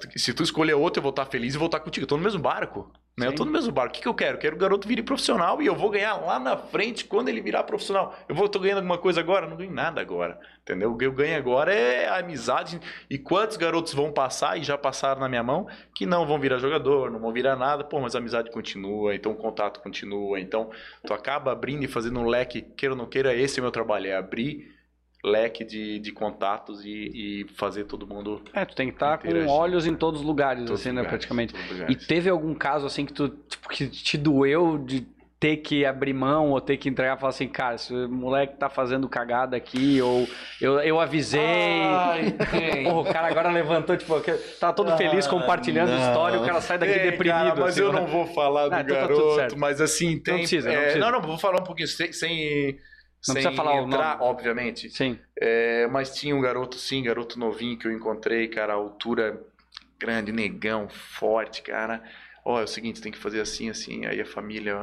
Tu- 0.00 0.18
se 0.18 0.34
tu 0.34 0.42
escolher 0.42 0.74
outra, 0.74 0.98
eu 0.98 1.02
vou 1.02 1.10
estar 1.10 1.24
feliz 1.26 1.54
e 1.54 1.58
vou 1.58 1.66
estar 1.66 1.80
contigo. 1.80 2.04
Eu 2.04 2.08
tô 2.08 2.16
no 2.16 2.22
mesmo 2.22 2.40
barco. 2.40 2.92
Né? 3.16 3.28
Eu 3.28 3.34
tô 3.34 3.44
no 3.44 3.52
mesmo 3.52 3.70
barco. 3.70 3.90
O 3.90 3.94
que, 3.94 4.02
que 4.02 4.08
eu 4.08 4.14
quero? 4.14 4.36
Eu 4.36 4.40
quero 4.40 4.56
que 4.56 4.58
o 4.58 4.60
garoto 4.60 4.88
vire 4.88 5.02
profissional 5.02 5.62
e 5.62 5.66
eu 5.66 5.76
vou 5.76 5.88
ganhar 5.88 6.16
lá 6.16 6.38
na 6.40 6.56
frente 6.56 7.04
quando 7.04 7.28
ele 7.28 7.40
virar 7.40 7.62
profissional. 7.62 8.12
Eu 8.28 8.34
vou 8.34 8.48
tô 8.48 8.58
ganhando 8.58 8.78
alguma 8.78 8.98
coisa 8.98 9.20
agora? 9.20 9.46
Não 9.46 9.56
ganho 9.56 9.70
nada 9.70 10.00
agora. 10.00 10.38
Entendeu? 10.62 10.92
O 10.92 10.98
que 10.98 11.06
eu 11.06 11.12
ganho 11.12 11.36
agora 11.36 11.72
é 11.72 12.08
a 12.08 12.16
amizade. 12.16 12.80
E 13.08 13.16
quantos 13.16 13.56
garotos 13.56 13.94
vão 13.94 14.10
passar 14.10 14.58
e 14.58 14.64
já 14.64 14.76
passaram 14.76 15.20
na 15.20 15.28
minha 15.28 15.44
mão 15.44 15.68
que 15.94 16.04
não 16.04 16.26
vão 16.26 16.40
virar 16.40 16.58
jogador, 16.58 17.08
não 17.08 17.20
vão 17.20 17.32
virar 17.32 17.54
nada. 17.54 17.84
Pô, 17.84 18.00
mas 18.00 18.16
a 18.16 18.18
amizade 18.18 18.50
continua, 18.50 19.14
então 19.14 19.30
o 19.30 19.36
contato 19.36 19.80
continua. 19.80 20.40
Então 20.40 20.70
tu 21.06 21.14
acaba 21.14 21.52
abrindo 21.52 21.84
e 21.84 21.88
fazendo 21.88 22.18
um 22.18 22.26
leque, 22.26 22.62
queira 22.62 22.94
ou 22.94 22.98
não 22.98 23.06
queira, 23.06 23.32
esse 23.32 23.60
é 23.60 23.62
o 23.62 23.64
meu 23.64 23.70
trabalho, 23.70 24.08
é 24.08 24.16
abrir 24.16 24.73
leque 25.24 25.64
de, 25.64 25.98
de 25.98 26.12
contatos 26.12 26.84
e, 26.84 26.90
e 27.44 27.46
fazer 27.56 27.84
todo 27.84 28.06
mundo 28.06 28.42
É, 28.52 28.64
tu 28.64 28.74
tem 28.76 28.88
que 28.88 28.94
estar 28.94 29.18
com 29.18 29.26
Interagir. 29.28 29.48
olhos 29.48 29.86
em 29.86 29.94
todos 29.96 30.20
os 30.20 30.26
lugares, 30.26 30.64
todos 30.66 30.80
assim, 30.82 30.90
né, 30.92 31.00
lugares, 31.00 31.08
praticamente. 31.08 31.54
todos 31.54 31.80
E 31.88 31.96
teve 31.96 32.28
algum 32.28 32.54
caso, 32.54 32.86
assim, 32.86 33.06
que 33.06 33.12
tu, 33.12 33.28
tipo, 33.30 33.68
que 33.68 33.88
te 33.88 34.18
doeu 34.18 34.76
de 34.78 35.06
ter 35.40 35.58
que 35.58 35.84
abrir 35.84 36.14
mão 36.14 36.50
ou 36.52 36.60
ter 36.60 36.76
que 36.78 36.88
entregar 36.88 37.16
e 37.16 37.20
falar 37.20 37.30
assim, 37.30 37.48
cara, 37.48 37.74
esse 37.74 37.92
moleque 37.92 38.56
tá 38.56 38.70
fazendo 38.70 39.06
cagada 39.08 39.56
aqui, 39.56 40.00
ou 40.00 40.26
eu, 40.60 40.78
eu 40.80 41.00
avisei. 41.00 41.40
Ai. 41.82 42.34
Porra, 42.84 43.00
o 43.10 43.12
cara 43.12 43.26
agora 43.28 43.50
levantou, 43.50 43.96
tipo, 43.96 44.14
tá 44.58 44.72
todo 44.72 44.96
feliz 44.96 45.26
compartilhando 45.26 45.90
não. 45.90 45.98
história, 45.98 46.40
o 46.40 46.46
cara 46.46 46.60
sai 46.62 46.78
daqui 46.78 46.92
É, 46.94 47.10
deprimido. 47.10 47.34
cara, 47.34 47.54
mas 47.56 47.64
assim, 47.74 47.80
eu 47.80 47.92
né? 47.92 48.00
não 48.00 48.06
vou 48.06 48.26
falar 48.26 48.68
do 48.68 48.74
Ah, 48.74 48.80
então 48.80 48.94
tá 48.94 49.02
garoto, 49.02 49.34
certo. 49.36 49.58
mas 49.58 49.80
assim, 49.80 50.18
tem. 50.18 50.38
precisa, 50.38 50.68
não 50.70 50.76
é, 50.76 50.82
precisa. 50.82 51.04
não, 51.04 51.12
não, 51.12 51.20
vou 51.20 51.38
falar 51.38 51.60
um 51.60 51.64
pouquinho 51.64 51.88
sem. 51.88 52.12
sem 52.12 52.78
Não 53.26 53.34
sem 53.34 53.42
precisa 53.42 53.52
falar 53.52 53.80
o 53.80 53.86
entrar, 53.86 54.18
nome. 54.18 54.30
obviamente. 54.30 54.90
Sim. 54.90 55.18
É, 55.36 55.86
mas 55.88 56.14
tinha 56.14 56.34
um 56.36 56.40
garoto, 56.40 56.76
sim, 56.76 57.02
garoto 57.02 57.38
novinho 57.38 57.78
que 57.78 57.86
eu 57.86 57.92
encontrei, 57.92 58.48
cara, 58.48 58.74
altura 58.74 59.40
grande, 59.98 60.32
negão, 60.32 60.88
forte, 60.88 61.62
cara. 61.62 62.02
Ó, 62.44 62.60
é 62.60 62.64
o 62.64 62.68
seguinte, 62.68 63.00
tem 63.00 63.10
que 63.10 63.18
fazer 63.18 63.40
assim, 63.40 63.70
assim. 63.70 64.04
Aí 64.04 64.20
a 64.20 64.26
família, 64.26 64.76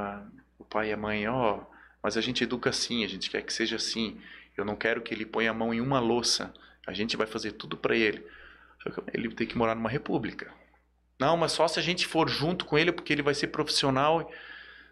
o 0.58 0.64
pai 0.66 0.89
e 0.89 0.94
a 0.94 0.98
mãe, 0.98 1.28
ó, 1.28 1.60
mas 2.02 2.18
a 2.18 2.22
gente 2.22 2.44
educa 2.44 2.72
assim, 2.72 3.04
a 3.04 3.08
gente 3.08 3.30
quer 3.30 3.44
que 3.44 3.54
seja 3.54 3.76
assim. 3.76 4.20
Eu 4.58 4.66
não 4.66 4.76
quero 4.76 5.02
que 5.02 5.14
ele 5.14 5.26
ponha 5.26 5.52
a 5.52 5.54
mão 5.54 5.74
em 5.74 5.80
uma 5.80 6.00
louça. 6.00 6.54
A 6.88 6.94
gente 6.94 7.16
vai 7.16 7.28
fazer 7.28 7.52
tudo 7.54 7.78
pra 7.78 7.96
ele. 7.96 8.26
Ele 9.14 9.30
tem 9.36 9.46
que 9.46 9.58
morar 9.58 9.76
numa 9.76 9.89
república. 9.89 10.52
Não, 11.20 11.38
mas 11.38 11.52
só 11.52 11.68
se 11.68 11.80
a 11.80 11.84
gente 11.84 12.08
for 12.08 12.28
junto 12.28 12.66
com 12.66 12.78
ele, 12.78 12.92
porque 12.92 13.14
ele 13.14 13.22
vai 13.22 13.36
ser 13.36 13.48
profissional. 13.48 14.28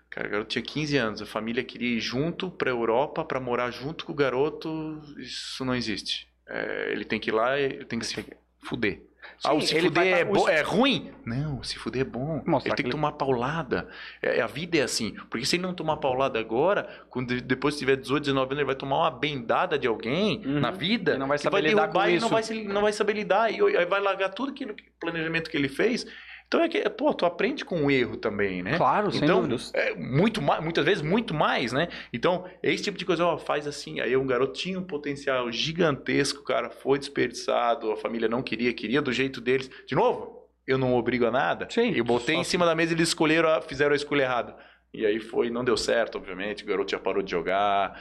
Cara, 0.10 0.28
o 0.28 0.32
garoto 0.32 0.49
tinha 0.49 0.62
15 0.64 0.97
anos, 0.97 1.22
a 1.22 1.26
família 1.26 1.64
queria 1.64 1.97
ir 1.97 1.99
junto 1.99 2.49
pra 2.49 2.70
Europa 2.72 3.24
pra 3.24 3.39
morar 3.39 3.70
junto 3.72 4.05
com 4.05 4.12
o 4.12 4.16
garoto. 4.16 5.01
Isso 5.18 5.64
não 5.64 5.76
existe. 5.76 6.28
É, 6.47 6.89
ele 6.91 7.05
tem 7.05 7.20
que 7.20 7.30
ir 7.30 7.34
lá, 7.34 7.60
ele 7.60 7.86
tem 7.86 7.99
que 7.99 8.05
se 8.07 8.26
fuder. 8.64 9.03
ah, 9.43 9.53
o 9.53 9.62
Sim, 9.62 9.68
se 9.68 9.76
ele 9.76 9.88
fuder 9.88 10.03
vai- 10.12 10.22
é, 10.22 10.26
bo- 10.26 10.49
é 10.49 10.62
ruim? 10.62 11.12
Não, 11.24 11.62
se 11.62 11.78
fuder 11.78 12.01
é 12.01 12.05
bom. 12.05 12.41
Mostrar 12.43 12.49
ele 12.49 12.62
tem 12.64 12.72
que 12.72 12.76
que 12.78 12.82
ele- 12.88 12.91
tomar 12.91 13.12
paulada. 13.12 13.88
É, 14.20 14.41
a 14.41 14.47
vida 14.47 14.80
é 14.80 14.82
assim. 14.82 15.16
Porque 15.30 15.45
se 15.45 15.57
ele 15.57 15.64
não 15.64 15.76
tomar 15.76 15.97
paulada 15.97 16.39
agora, 16.39 16.89
quando 17.12 17.39
depois 17.39 17.76
que 17.76 17.80
tiver 17.82 17.95
18, 17.95 18.24
19 18.24 18.47
anos, 18.53 18.57
ele 18.62 18.66
vai 18.66 18.76
tomar 18.76 18.97
uma 18.97 19.12
bendada 19.12 19.78
de 19.78 19.86
alguém 19.88 20.41
Uhum. 20.43 20.60
na 20.60 20.72
vida. 20.72 21.14
E 21.14 21.18
não 21.20 21.28
vai 21.28 21.38
saber 21.38 21.62
lidar 21.62 21.82
derrubar 21.84 22.03
com 22.05 22.10
e 22.10 22.16
isso. 22.16 22.26
Não 22.26 22.30
vai, 22.32 22.41
se- 22.43 22.64
não 22.64 22.82
vai 22.82 22.93
saber 22.93 23.14
lidar. 23.14 23.51
E 23.53 23.62
aí 23.78 23.86
vai 23.86 24.01
largar 24.01 24.30
tudo 24.30 24.51
aquilo, 24.51 24.74
que- 24.74 24.86
planejamento 24.99 25.51
que 25.51 25.55
ele 25.55 25.70
fez. 25.70 26.07
Então 26.50 26.64
é 26.64 26.68
que, 26.68 26.82
pô, 26.89 27.14
tu 27.14 27.28
aprende 27.28 27.64
com 27.64 27.86
o 27.86 27.91
erro 27.91 28.18
também, 28.18 28.64
né? 28.64 28.76
Claro, 28.76 29.12
sem 29.12 29.24
então, 29.24 29.38
dúvidas. 29.41 29.72
é, 29.72 29.93
muito 29.93 30.41
mais, 30.41 30.64
muitas 30.64 30.84
vezes 30.84 31.04
muito 31.04 31.32
mais, 31.32 31.72
né? 31.72 31.89
Então, 32.12 32.43
é 32.64 32.74
esse 32.74 32.84
tipo 32.86 32.97
de 32.97 33.06
coisa, 33.06 33.24
ó, 33.24 33.38
faz 33.38 33.68
assim. 33.68 34.00
Aí 34.00 34.18
um 34.18 34.26
garoto 34.26 34.54
tinha 34.54 34.80
um 34.80 34.84
potencial 34.84 35.52
gigantesco, 35.52 36.43
cara, 36.43 36.72
foi 36.72 36.97
desperdiçado, 36.97 37.91
a 37.91 37.95
família 37.95 38.28
não 38.28 38.41
queria, 38.41 38.74
queria 38.74 39.00
do 39.00 39.14
jeito 39.14 39.39
deles. 39.39 39.70
De 39.86 39.93
novo, 39.93 40.50
eu 40.66 40.80
não 40.80 40.95
obrigo 40.95 41.24
a 41.28 41.32
nada. 41.32 41.68
Sim, 41.70 41.93
Eu 41.95 42.04
botei 42.04 42.36
em 42.36 42.43
cima 42.43 42.66
da 42.66 42.74
mesa 42.74 42.93
e 42.93 42.95
eles 42.95 43.10
escolheram, 43.10 43.47
a- 43.50 43.62
fizeram 43.62 43.93
a 43.93 43.95
escolha 43.95 44.24
errada. 44.24 44.56
E 44.91 45.06
aí 45.06 45.20
foi, 45.20 45.52
não 45.52 45.64
deu 45.64 45.78
certo, 45.78 46.18
obviamente, 46.18 46.64
o 46.64 46.66
garoto 46.66 46.89
já 46.89 46.97
parou 47.00 47.22
de 47.22 47.30
jogar. 47.30 47.93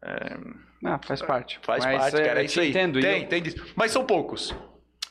é, 0.00 0.36
Ah, 0.84 1.00
faz 1.04 1.20
parte. 1.22 1.58
faz 1.62 1.84
Mas, 1.84 1.98
parte, 2.12 2.16
cara, 2.18 2.34
eu 2.34 2.42
é 2.42 2.44
isso 2.44 2.60
aí. 2.60 2.70
Entendo. 2.70 3.00
Tem, 3.00 3.22
eu- 3.22 3.28
tem 3.28 3.42
disso. 3.42 3.66
Mas 3.74 3.90
são 3.90 4.04
poucos. 4.06 4.54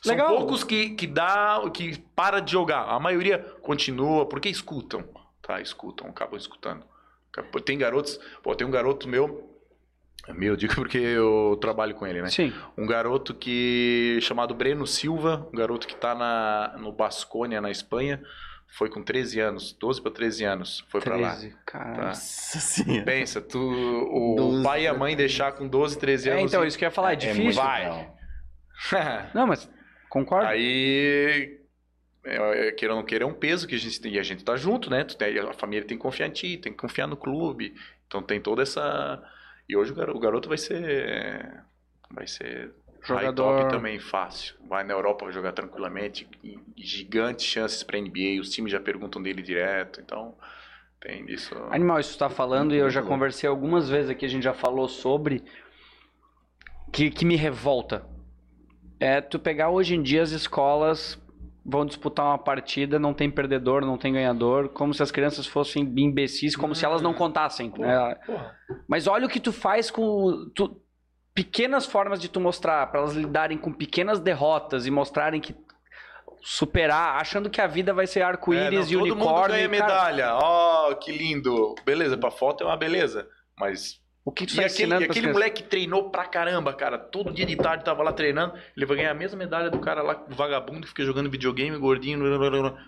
São 0.05 0.15
Legal. 0.15 0.37
poucos 0.37 0.63
que, 0.63 0.91
que 0.91 1.07
dá, 1.07 1.61
que 1.73 1.97
para 2.15 2.39
de 2.39 2.51
jogar. 2.51 2.83
A 2.89 2.99
maioria 2.99 3.39
continua, 3.61 4.25
porque 4.27 4.47
escutam, 4.49 5.03
tá? 5.41 5.59
Escutam, 5.61 6.07
acabam 6.09 6.37
escutando. 6.37 6.83
Tem 7.65 7.77
garotos, 7.77 8.19
pô, 8.41 8.55
tem 8.55 8.65
um 8.65 8.71
garoto 8.71 9.09
meu, 9.09 9.49
é 10.27 10.33
meu, 10.33 10.53
eu 10.53 10.55
digo 10.55 10.73
porque 10.75 10.97
eu 10.97 11.57
trabalho 11.59 11.93
com 11.93 12.07
ele, 12.07 12.21
né? 12.21 12.29
Sim. 12.29 12.53
Um 12.77 12.85
garoto 12.87 13.33
que 13.33 14.17
chamado 14.21 14.53
Breno 14.55 14.87
Silva, 14.87 15.47
um 15.53 15.57
garoto 15.57 15.85
que 15.87 15.95
tá 15.95 16.15
na, 16.15 16.75
no 16.79 16.91
Basconia, 16.93 17.59
na 17.59 17.69
Espanha, 17.69 18.21
foi 18.77 18.89
com 18.89 19.03
13 19.03 19.39
anos, 19.41 19.73
12 19.73 20.01
para 20.01 20.11
13 20.11 20.43
anos, 20.45 20.85
foi 20.89 21.01
para 21.01 21.15
lá. 21.17 21.31
13, 21.31 21.55
cara. 21.65 21.95
Tá. 21.95 22.05
Nossa 22.07 22.59
senhora. 22.59 23.03
Pensa, 23.05 23.41
tu, 23.41 23.59
o 23.59 24.35
12 24.37 24.63
pai 24.63 24.83
e 24.83 24.87
a 24.87 24.93
mãe 24.93 25.15
deixar 25.15 25.51
com 25.51 25.67
12, 25.67 25.97
13 25.99 26.29
É, 26.29 26.33
anos. 26.33 26.51
então, 26.51 26.63
e- 26.63 26.67
isso 26.69 26.77
que 26.77 26.85
eu 26.85 26.87
ia 26.87 26.91
falar, 26.91 27.11
é 27.11 27.13
É 27.13 27.15
difícil. 27.17 27.43
muito 27.43 27.55
Vai. 27.57 28.09
Não, 29.33 29.47
mas 29.47 29.69
concordo. 30.15 30.47
Aí, 30.47 31.59
é, 32.23 32.67
é, 32.67 32.71
queira 32.71 32.93
ou 32.93 32.99
não 32.99 33.05
queira, 33.05 33.25
é 33.25 33.27
um 33.27 33.33
peso 33.33 33.67
que 33.67 33.75
a 33.75 33.77
gente 33.79 33.99
tem. 33.99 34.13
E 34.13 34.19
a 34.19 34.23
gente 34.23 34.43
tá 34.43 34.55
junto, 34.55 34.89
né? 34.89 35.03
Tem- 35.03 35.37
a 35.39 35.53
família 35.53 35.85
tem 35.85 35.97
que 35.97 36.01
confiar 36.01 36.27
em 36.27 36.31
ti, 36.31 36.57
tem 36.57 36.71
que 36.71 36.77
confiar 36.79 37.07
no 37.07 37.17
clube. 37.17 37.73
Então 38.07 38.21
tem 38.21 38.39
toda 38.39 38.63
essa. 38.63 39.21
E 39.67 39.75
hoje 39.75 39.91
o 39.91 39.95
garoto, 39.95 40.17
o 40.17 40.21
garoto 40.21 40.49
vai 40.49 40.57
ser. 40.57 41.63
Vai 42.09 42.27
ser 42.27 42.71
high 43.01 43.25
Jogador. 43.25 43.57
top 43.59 43.71
também, 43.71 43.99
fácil. 43.99 44.55
Vai 44.67 44.83
na 44.83 44.93
Europa, 44.93 45.29
jogar 45.31 45.51
tranquilamente. 45.51 46.27
gigantes 46.77 47.45
chances 47.45 47.83
pra 47.83 47.97
NBA. 47.99 48.39
Os 48.41 48.49
times 48.49 48.71
já 48.71 48.79
perguntam 48.79 49.21
dele 49.21 49.41
direto. 49.41 49.99
Então, 50.01 50.35
tem 51.01 51.25
isso. 51.29 51.53
Animal, 51.69 51.99
isso 51.99 52.11
que 52.11 52.15
tu 52.17 52.19
tá 52.19 52.29
falando, 52.29 52.73
e 52.73 52.77
eu 52.77 52.89
já 52.89 53.01
conversei 53.01 53.49
algumas 53.49 53.89
vezes 53.89 54.09
aqui, 54.09 54.25
a 54.25 54.29
gente 54.29 54.43
já 54.43 54.53
falou 54.53 54.87
sobre, 54.87 55.43
que, 56.91 57.11
que 57.11 57.25
me 57.25 57.35
revolta. 57.35 58.05
É 58.99 59.19
tu 59.21 59.37
pegar 59.39 59.69
hoje 59.69 59.95
em 59.95 60.01
dia 60.01 60.21
as 60.21 60.31
escolas 60.31 61.19
vão 61.65 61.85
disputar 61.85 62.25
uma 62.27 62.37
partida, 62.37 62.99
não 62.99 63.13
tem 63.13 63.29
perdedor, 63.29 63.83
não 63.83 63.97
tem 63.97 64.13
ganhador, 64.13 64.69
como 64.69 64.93
se 64.93 65.01
as 65.01 65.09
crianças 65.11 65.47
fossem 65.47 65.83
imbecis, 65.97 66.55
como 66.55 66.75
se 66.75 66.85
elas 66.85 67.01
não 67.01 67.13
contassem. 67.13 67.73
né? 67.77 68.15
Mas 68.87 69.07
olha 69.07 69.25
o 69.25 69.29
que 69.29 69.39
tu 69.39 69.51
faz 69.51 69.89
com 69.89 70.47
tu- 70.53 70.79
pequenas 71.33 71.85
formas 71.85 72.21
de 72.21 72.29
tu 72.29 72.39
mostrar, 72.39 72.85
para 72.91 72.99
elas 73.01 73.13
lidarem 73.15 73.57
com 73.57 73.73
pequenas 73.73 74.19
derrotas 74.19 74.85
e 74.85 74.91
mostrarem 74.91 75.41
que 75.41 75.55
superar, 76.41 77.19
achando 77.19 77.49
que 77.49 77.59
a 77.59 77.67
vida 77.67 77.93
vai 77.93 78.05
ser 78.05 78.19
É, 78.19 78.23
arco-íris 78.23 78.91
não, 78.91 78.99
e 79.05 79.09
todo 79.09 79.15
mundo 79.17 79.25
unicórnio. 79.29 79.55
ganha 79.55 79.65
e, 79.65 79.79
cara, 79.79 79.91
medalha. 80.13 80.35
Ó, 80.35 80.93
que 80.95 81.11
lindo. 81.11 81.73
Beleza, 81.83 82.15
pra 82.17 82.29
foto 82.29 82.63
é 82.63 82.67
uma 82.67 82.77
beleza. 82.77 83.27
Mas 83.59 83.99
o 84.25 84.31
que 84.31 84.47
tu 84.47 84.53
E 84.53 84.55
tá 84.55 84.61
aquele, 84.63 84.73
ensinando 84.73 85.01
e 85.03 85.05
aquele 85.05 85.31
moleque 85.31 85.61
que 85.61 85.69
treinou 85.69 86.09
pra 86.09 86.25
caramba, 86.25 86.73
cara. 86.73 86.97
Todo 86.97 87.31
dia 87.31 87.45
de 87.45 87.55
tarde 87.55 87.85
tava 87.85 88.01
lá 88.01 88.11
treinando. 88.11 88.55
Ele 88.75 88.85
vai 88.87 88.97
ganhar 88.97 89.11
a 89.11 89.13
mesma 89.13 89.37
medalha 89.37 89.69
do 89.69 89.79
cara 89.79 90.01
lá, 90.01 90.15
do 90.15 90.35
vagabundo 90.35 90.81
que 90.81 90.87
fica 90.87 91.05
jogando 91.05 91.29
videogame, 91.29 91.77
gordinho. 91.77 92.17
blá, 92.17 92.37
blá, 92.37 92.49
blá. 92.49 92.85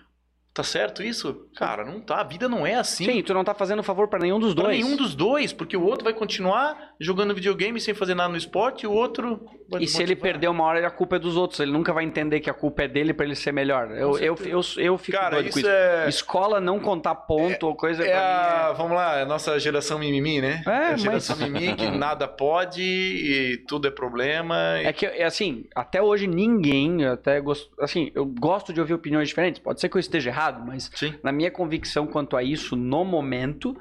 Tá 0.58 0.64
certo 0.64 1.04
isso? 1.04 1.46
Cara, 1.56 1.84
não 1.84 2.00
tá. 2.00 2.16
A 2.20 2.24
vida 2.24 2.48
não 2.48 2.66
é 2.66 2.74
assim. 2.74 3.04
Sim, 3.04 3.22
tu 3.22 3.32
não 3.32 3.44
tá 3.44 3.54
fazendo 3.54 3.80
favor 3.80 4.08
pra 4.08 4.18
nenhum 4.18 4.40
dos 4.40 4.54
Pra 4.54 4.64
dois. 4.64 4.76
nenhum 4.76 4.96
dos 4.96 5.14
dois, 5.14 5.52
porque 5.52 5.76
o 5.76 5.84
outro 5.84 6.02
vai 6.02 6.12
continuar 6.12 6.76
jogando 6.98 7.32
videogame 7.32 7.80
sem 7.80 7.94
fazer 7.94 8.16
nada 8.16 8.30
no 8.30 8.36
esporte 8.36 8.82
e 8.82 8.86
o 8.88 8.92
outro 8.92 9.40
vai 9.70 9.82
E 9.82 9.86
se 9.86 9.98
ele 9.98 10.06
desmotivar. 10.14 10.32
perder 10.32 10.48
uma 10.48 10.64
hora, 10.64 10.84
a 10.84 10.90
culpa 10.90 11.14
é 11.14 11.18
dos 11.20 11.36
outros. 11.36 11.60
Ele 11.60 11.70
nunca 11.70 11.92
vai 11.92 12.02
entender 12.02 12.40
que 12.40 12.50
a 12.50 12.54
culpa 12.54 12.82
é 12.82 12.88
dele 12.88 13.14
pra 13.14 13.24
ele 13.24 13.36
ser 13.36 13.52
melhor. 13.52 13.88
Eu, 13.92 14.18
eu, 14.18 14.36
eu, 14.44 14.60
eu 14.78 14.98
fico 14.98 15.16
Cara, 15.16 15.36
doido 15.36 15.44
com 15.52 15.58
isso 15.60 15.60
isso. 15.60 15.68
é. 15.68 16.08
Escola 16.08 16.60
não 16.60 16.80
contar 16.80 17.14
ponto 17.14 17.68
ou 17.68 17.76
coisa 17.76 18.02
É 18.04 18.14
a, 18.16 18.72
vamos 18.76 18.96
lá, 18.96 19.18
é 19.18 19.22
a 19.22 19.26
nossa 19.26 19.56
geração 19.60 20.00
mimimi, 20.00 20.40
né? 20.40 20.60
É, 20.66 20.70
a 20.70 20.90
mas- 20.90 21.02
geração 21.02 21.36
mimimi 21.36 21.76
que 21.76 21.86
nada 21.96 22.26
pode 22.26 22.82
e 22.82 23.58
tudo 23.68 23.86
é 23.86 23.90
problema. 23.92 24.56
mim 24.78 24.84
é... 24.86 24.88
é 24.88 24.92
que, 24.92 25.06
é 25.06 25.24
assim, 25.24 25.66
até 25.72 26.02
hoje 26.02 26.26
ninguém, 26.26 27.04
até 27.04 27.40
assim, 27.80 28.10
eu 28.12 28.26
gosto 28.26 28.72
de 28.72 28.80
ouvir 28.80 28.94
opiniões 28.94 29.28
diferentes. 29.28 29.60
Pode 29.60 29.80
ser 29.80 29.88
que 29.88 29.96
eu 29.96 30.00
esteja 30.00 30.30
errado, 30.30 30.47
mas 30.52 30.90
Sim. 30.94 31.14
na 31.22 31.32
minha 31.32 31.50
convicção 31.50 32.06
quanto 32.06 32.36
a 32.36 32.42
isso, 32.42 32.76
no 32.76 33.04
momento, 33.04 33.76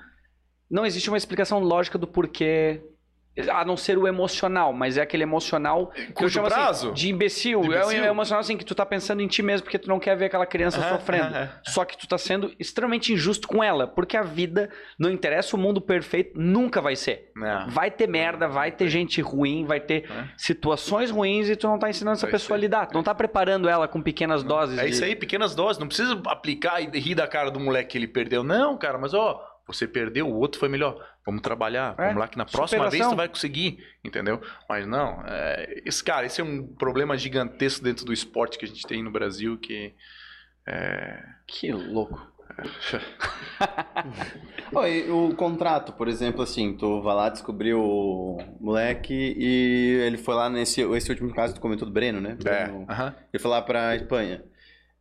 não 0.70 0.86
existe 0.86 1.10
uma 1.10 1.18
explicação 1.18 1.60
lógica 1.60 1.98
do 1.98 2.08
porquê, 2.08 2.82
a 3.52 3.64
não 3.66 3.78
ser 3.78 3.98
o 3.98 4.08
emocional, 4.08 4.74
mas 4.74 4.98
é 4.98 5.02
aquele 5.02 5.24
emocional 5.24 5.88
que 5.88 6.02
eu 6.10 6.14
Curto 6.14 6.40
assim, 6.40 6.42
prazo? 6.50 6.92
de 6.94 7.10
imbecil. 7.10 7.62
De 7.62 7.68
É 7.74 7.80
um 7.80 7.92
imbecil? 7.92 8.06
emocional 8.06 8.40
assim 8.42 8.58
que 8.58 8.66
tu 8.66 8.74
tá 8.76 8.86
pensando 8.86 9.22
em 9.22 9.28
ti 9.28 9.42
mesmo 9.44 9.64
porque 9.66 9.78
tu 9.78 9.88
não 9.88 10.00
quer 10.00 10.16
ver 10.18 10.26
aquela 10.26 10.46
criança 10.46 10.82
sofrendo. 10.90 11.36
Só 11.64 11.86
que 11.86 11.98
tu 11.98 12.08
tá 12.08 12.18
sendo 12.18 12.54
extremamente 12.60 13.14
injusto 13.14 13.48
com 13.48 13.64
ela, 13.64 13.88
porque 13.88 14.16
a 14.18 14.22
vida 14.24 14.70
não 14.98 15.10
interessa 15.10 15.56
o 15.56 15.60
mundo 15.60 15.80
perfeito, 15.82 16.40
nunca 16.40 16.82
vai 16.82 16.96
ser. 16.96 17.32
Não. 17.36 17.70
Vai 17.70 17.92
ter 17.92 18.08
merda, 18.08 18.48
vai 18.48 18.72
ter 18.72 18.88
gente 18.90 19.22
ruim, 19.22 19.66
vai 19.66 19.80
ter 19.80 20.10
É. 20.10 20.28
situações 20.38 21.12
ruins 21.12 21.50
e 21.50 21.56
tu 21.56 21.68
não 21.68 21.78
tá 21.78 21.90
ensinando 21.90 22.18
essa 22.18 22.28
É 22.28 22.32
pessoa 22.32 22.56
a 22.56 22.58
isso 22.58 22.66
aí. 22.66 22.68
lidar. 22.68 22.86
Tu 22.88 22.94
não 22.96 23.04
tá 23.04 23.14
preparando 23.14 23.68
ela 23.70 23.88
com 23.88 24.02
pequenas 24.02 24.44
doses. 24.44 24.78
É 24.80 24.84
de- 24.86 24.90
isso 24.92 25.04
aí, 25.04 25.16
pequenas 25.16 25.54
doses. 25.54 25.80
Não 25.80 25.88
precisa 25.88 26.20
aplicar 26.28 26.82
e 26.82 27.00
rir 27.00 27.16
da 27.16 27.28
cara 27.28 27.52
do 27.52 27.60
moleque 27.60 27.90
que 27.92 27.98
ele 27.98 28.08
perdeu. 28.08 28.44
Não, 28.44 28.78
cara, 28.78 28.98
mas 28.98 29.14
ó, 29.14 29.42
você 29.68 29.88
perdeu, 29.88 30.28
o 30.28 30.34
outro 30.40 30.60
foi 30.60 30.70
melhor. 30.70 30.98
Vamos 31.28 31.42
trabalhar. 31.42 31.94
É, 32.00 32.04
Vamos 32.06 32.20
lá 32.20 32.28
que 32.28 32.38
na 32.38 32.46
próxima 32.46 32.84
vez 32.90 32.94
superação. 32.94 33.14
tu 33.14 33.18
vai 33.18 33.28
conseguir, 33.30 33.78
entendeu? 34.04 34.42
Mas 34.68 34.88
não, 34.88 35.22
é, 35.28 35.84
esse 35.86 36.04
cara, 36.04 36.26
esse 36.26 36.42
é 36.42 36.44
um 36.44 36.66
problema 36.66 37.16
gigantesco 37.16 37.84
dentro 37.84 38.04
do 38.06 38.14
esporte 38.14 38.58
que 38.58 38.66
a 38.66 38.68
gente 38.68 38.88
tem 38.88 39.04
no 39.04 39.12
Brasil 39.12 39.58
que 39.60 39.94
é, 40.66 41.24
Que 41.46 41.72
louco. 41.72 42.36
E 44.88 45.10
o 45.12 45.34
contrato, 45.36 45.94
por 45.94 46.08
exemplo, 46.08 46.42
assim, 46.42 46.76
tu 46.76 47.02
vai 47.02 47.16
lá 47.16 47.30
descobrir 47.30 47.74
o 47.74 48.38
moleque 48.60 49.14
e 49.38 50.02
ele 50.06 50.18
foi 50.18 50.36
lá 50.36 50.50
nesse 50.50 50.82
esse 50.82 51.10
último 51.10 51.34
caso 51.34 51.54
que 51.54 51.60
tu 51.60 51.62
comentou 51.62 51.88
do 51.88 51.94
Breno, 51.94 52.20
né? 52.20 52.38
é, 52.46 52.66
Breno- 52.66 52.86
aham. 52.90 53.16
Ele 53.34 53.42
foi 53.42 53.52
lá 53.52 53.62
pra 53.62 53.96
Espanha. 53.96 54.44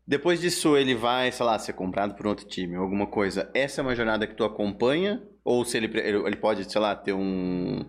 Depois 0.06 0.40
disso, 0.40 0.76
ele 0.76 0.94
vai, 0.94 1.32
sei 1.32 1.44
lá, 1.44 1.58
ser 1.58 1.72
comprado 1.72 2.14
por 2.14 2.26
outro 2.28 2.46
time, 2.46 2.76
alguma 2.76 3.06
coisa. 3.08 3.50
Essa 3.54 3.80
é 3.80 3.82
uma 3.82 3.94
jornada 3.96 4.26
que 4.26 4.34
tu 4.34 4.44
acompanha? 4.44 5.20
Ou 5.46 5.64
se 5.64 5.76
ele, 5.76 5.90
ele 5.98 6.36
pode, 6.36 6.70
sei 6.70 6.80
lá, 6.80 6.94
ter 6.96 7.12
um, 7.12 7.88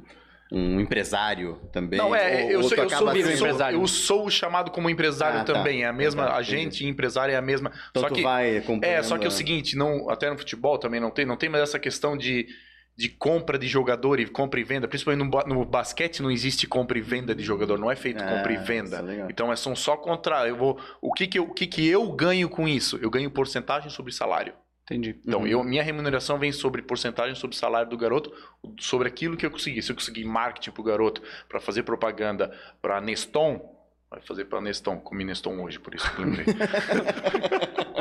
um 0.51 0.79
empresário 0.79 1.59
também? 1.73 1.97
Não, 1.99 2.15
é, 2.15 2.43
ou, 2.43 2.51
eu, 2.51 2.57
ou 2.59 2.69
sou, 2.69 2.77
eu, 2.77 2.89
sou, 2.89 3.15
eu, 3.15 3.37
sou, 3.37 3.69
eu 3.71 3.87
sou 3.87 4.29
chamado 4.29 4.69
como 4.71 4.89
empresário 4.89 5.39
Ah, 5.39 5.43
tá. 5.43 5.53
também. 5.53 5.83
É 5.83 5.87
a 5.87 5.91
mesma, 5.93 6.33
agente 6.35 6.85
e 6.85 6.87
empresário 6.87 7.33
é 7.33 7.35
a 7.37 7.41
mesma. 7.41 7.71
Então 7.89 8.03
só 8.03 8.09
que 8.09 8.21
vai. 8.21 8.63
É, 8.81 9.01
só 9.01 9.17
que 9.17 9.25
é 9.25 9.27
o 9.27 9.29
a- 9.29 9.31
seguinte, 9.31 9.75
não, 9.75 10.07
até 10.09 10.29
no 10.29 10.37
futebol 10.37 10.77
também 10.77 10.99
não 10.99 11.09
tem, 11.09 11.25
não 11.25 11.35
tem 11.35 11.49
mais 11.49 11.63
essa 11.63 11.79
questão 11.79 12.15
de, 12.15 12.47
de 12.95 13.09
compra 13.09 13.57
de 13.57 13.67
jogador 13.67 14.19
e 14.19 14.27
compra 14.27 14.59
e 14.59 14.63
venda. 14.63 14.87
Principalmente 14.87 15.27
no, 15.27 15.55
no 15.55 15.65
basquete 15.65 16.21
não 16.21 16.29
existe 16.29 16.67
compra 16.67 16.97
e 16.97 17.01
venda 17.01 17.33
de 17.33 17.43
jogador, 17.43 17.79
não 17.79 17.89
é 17.91 17.95
feito 17.95 18.23
Ah, 18.23 18.27
compra 18.27 18.51
e 18.53 18.55
isso 18.55 18.65
venda. 18.65 18.97
é. 19.11 19.25
Então 19.31 19.51
é, 19.51 19.55
são 19.55 19.75
só 19.75 19.97
contra. 19.97 20.47
Eu 20.47 20.55
vou, 20.55 20.79
o 21.01 21.11
que 21.11 21.25
que 21.25 21.39
eu, 21.39 21.43
o 21.45 21.53
que 21.53 21.65
que 21.65 21.87
eu 21.87 22.09
ganho 22.11 22.47
com 22.49 22.67
isso? 22.67 22.97
Eu 23.01 23.09
ganho 23.09 23.31
porcentagem 23.31 23.89
sobre 23.89 24.13
salário. 24.13 24.53
Entendi. 24.89 25.19
Então, 25.27 25.41
Uhum. 25.41 25.47
eu, 25.47 25.63
minha 25.65 25.83
remuneração 25.83 26.39
vem 26.39 26.51
sobre 26.53 26.81
porcentagem 26.81 27.35
sobre 27.35 27.53
o 27.55 27.59
salário 27.59 27.89
do 27.89 27.97
garoto, 27.97 28.31
sobre 28.79 29.07
aquilo 29.09 29.35
que 29.35 29.45
eu 29.45 29.51
consegui. 29.51 29.81
Se 29.81 29.91
eu 29.91 29.95
conseguir 29.95 30.23
marketing 30.23 30.71
pro 30.71 30.81
garoto, 30.81 31.21
para 31.49 31.59
fazer 31.59 31.83
propaganda 31.83 32.57
para 32.81 33.01
Neston, 33.01 33.76
vai 34.09 34.21
fazer 34.21 34.45
para 34.45 34.61
Neston, 34.61 34.97
comi 34.99 35.23
Neston 35.25 35.61
hoje, 35.61 35.79
por 35.79 35.93
isso 35.93 36.09
que 36.13 36.21
eu 36.21 36.25
lembrei. 36.25 36.45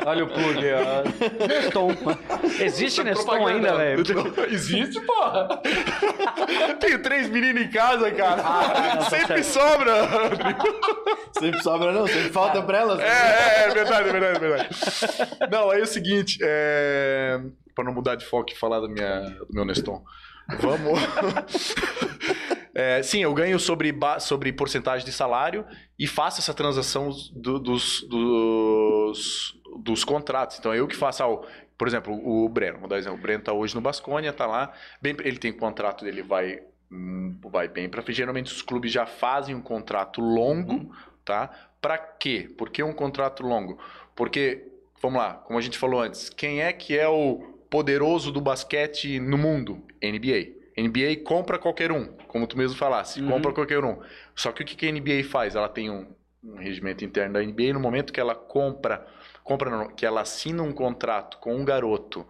Olha 0.07 0.24
o 0.24 0.28
plug 0.28 0.59
aí, 0.59 0.72
ó. 0.72 1.46
Neston. 1.48 1.88
Existe 2.61 3.02
Neston 3.02 3.44
ainda, 3.44 3.76
velho? 3.76 4.04
Existe, 4.48 5.00
porra. 5.00 5.61
Tenho 6.78 7.02
três 7.02 7.28
meninos 7.28 7.62
em 7.62 7.70
casa, 7.70 8.09
cara. 8.12 8.40
Ah, 8.40 8.94
não, 8.94 9.02
tá 9.02 9.11
Sempre 9.11 9.42
sobra. 9.42 9.94
Sempre 11.32 11.61
sobra 11.61 11.92
não, 11.92 12.07
sempre 12.07 12.30
falta 12.30 12.62
pra 12.62 12.78
elas. 12.78 13.00
É, 13.00 13.09
é, 13.09 13.64
é 13.64 13.70
verdade, 13.70 14.09
é 14.09 14.12
verdade, 14.12 14.36
é 14.36 14.48
verdade. 14.48 14.68
Não, 15.50 15.70
aí 15.70 15.80
é 15.80 15.82
o 15.82 15.86
seguinte, 15.86 16.38
é... 16.40 17.40
para 17.74 17.84
não 17.84 17.92
mudar 17.92 18.14
de 18.14 18.24
foco 18.24 18.52
e 18.52 18.57
falar 18.57 18.78
da 18.78 18.88
minha, 18.88 19.22
do 19.22 19.48
meu 19.50 19.64
Neston. 19.64 20.04
Vamos. 20.61 21.00
É, 22.79 23.03
sim, 23.03 23.20
eu 23.22 23.33
ganho 23.33 23.59
sobre, 23.59 23.91
sobre 24.20 24.53
porcentagem 24.53 25.05
de 25.07 25.11
salário 25.11 25.64
e 25.99 26.07
faço 26.07 26.41
essa 26.41 26.53
transação 26.53 27.09
do- 27.33 27.59
dos, 27.59 28.03
dos, 28.03 29.59
dos 29.83 30.05
contratos. 30.05 30.59
Então, 30.59 30.72
é 30.74 30.79
eu 30.81 30.87
que 30.87 30.95
faço. 30.95 31.22
ah, 31.22 31.41
por 31.79 31.89
exemplo, 31.89 32.12
o 32.14 32.47
Breno, 32.51 32.79
vou 32.79 32.89
dar 32.89 32.97
um 32.97 32.99
exemplo. 32.99 33.18
O 33.18 33.22
Breno 33.22 33.43
tá 33.43 33.53
hoje 33.55 33.74
no 33.74 33.81
Basconia, 33.81 34.31
tá 34.33 34.47
lá. 34.47 34.74
Bem, 35.01 35.16
ele 35.24 35.39
tem 35.39 35.53
contrato 35.55 36.05
dele, 36.05 36.22
vai, 36.22 36.61
hum, 36.93 37.39
vai 37.51 37.66
bem 37.66 37.89
para 37.89 38.03
Geralmente 38.12 38.53
os 38.53 38.61
clubes 38.61 38.93
já 38.93 39.07
fazem 39.07 39.55
um 39.55 39.62
contrato 39.62 40.20
longo, 40.20 40.95
tá? 41.24 41.49
Para 41.81 41.97
quê? 41.97 42.51
Por 42.59 42.68
que 42.68 42.83
um 42.83 42.93
contrato 42.93 43.43
longo? 43.43 43.79
Porque, 44.14 44.66
vamos 45.01 45.18
lá, 45.18 45.33
como 45.35 45.59
a 45.59 45.62
gente 45.62 45.79
falou 45.79 46.01
antes, 46.01 46.29
quem 46.29 46.61
é 46.61 46.72
que 46.74 46.97
é 46.99 47.09
o 47.09 47.39
poderoso 47.70 48.31
do 48.31 48.41
basquete 48.41 49.18
no 49.18 49.39
mundo? 49.39 49.83
NBA. 50.03 50.55
NBA 50.77 51.24
compra 51.24 51.59
qualquer 51.59 51.91
um, 51.91 52.07
como 52.29 52.47
tu 52.47 52.57
mesmo 52.57 52.77
falasse, 52.77 53.20
Uhum. 53.20 53.31
compra 53.33 53.53
qualquer 53.53 53.85
um. 53.85 53.99
Só 54.35 54.53
que 54.53 54.62
o 54.62 54.66
que 54.66 54.77
que 54.77 54.87
a 54.87 54.93
NBA 54.93 55.24
faz? 55.24 55.55
Ela 55.57 55.68
tem 55.68 55.91
um, 55.91 56.07
um 56.45 56.57
regimento 56.57 57.05
interno 57.05 57.35
da 57.35 57.43
NBA, 57.43 57.72
no 57.72 57.81
momento 57.81 58.12
que 58.12 58.20
ela 58.20 58.35
compra, 58.35 59.07
compra 59.43 59.70
não, 59.70 59.89
que 59.89 60.05
ela 60.05 60.20
assina 60.20 60.62
um 60.62 60.72
contrato 60.72 61.39
com 61.39 61.55
um 61.57 61.64
garoto 61.64 62.27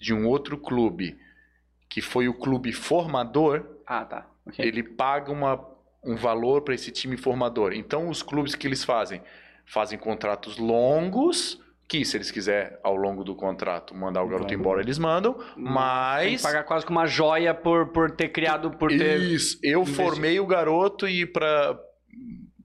de 0.00 0.14
um 0.14 0.26
outro 0.26 0.56
clube, 0.56 1.18
que 1.88 2.00
foi 2.00 2.28
o 2.28 2.34
clube 2.34 2.72
formador, 2.72 3.64
Ah, 3.86 4.04
tá. 4.04 4.26
Ok. 4.46 4.64
ele 4.64 4.82
paga 4.82 5.32
uma, 5.32 5.64
um 6.04 6.14
valor 6.16 6.62
para 6.62 6.74
esse 6.74 6.90
time 6.92 7.16
formador. 7.16 7.72
Então, 7.72 8.08
os 8.08 8.22
clubes 8.22 8.54
que 8.54 8.66
eles 8.66 8.84
fazem? 8.84 9.20
Fazem 9.66 9.98
contratos 9.98 10.56
longos, 10.56 11.60
que 11.88 12.04
se 12.04 12.16
eles 12.18 12.30
quiserem, 12.30 12.76
ao 12.82 12.94
longo 12.94 13.24
do 13.24 13.34
contrato, 13.34 13.94
mandar 13.94 14.22
o 14.22 14.28
garoto 14.28 14.52
embora, 14.52 14.82
eles 14.82 14.98
mandam, 14.98 15.32
Tem 15.34 15.44
mas... 15.56 16.36
que 16.36 16.42
pagar 16.42 16.64
quase 16.64 16.84
que 16.84 16.90
uma 16.92 17.06
joia 17.06 17.54
por, 17.54 17.88
por 17.88 18.10
ter 18.10 18.28
criado, 18.28 18.70
por 18.72 18.90
ter... 18.90 19.18
Isso, 19.20 19.58
eu 19.62 19.80
investido. 19.80 20.04
formei 20.04 20.38
o 20.38 20.46
garoto 20.46 21.08
e 21.08 21.24
para 21.24 21.78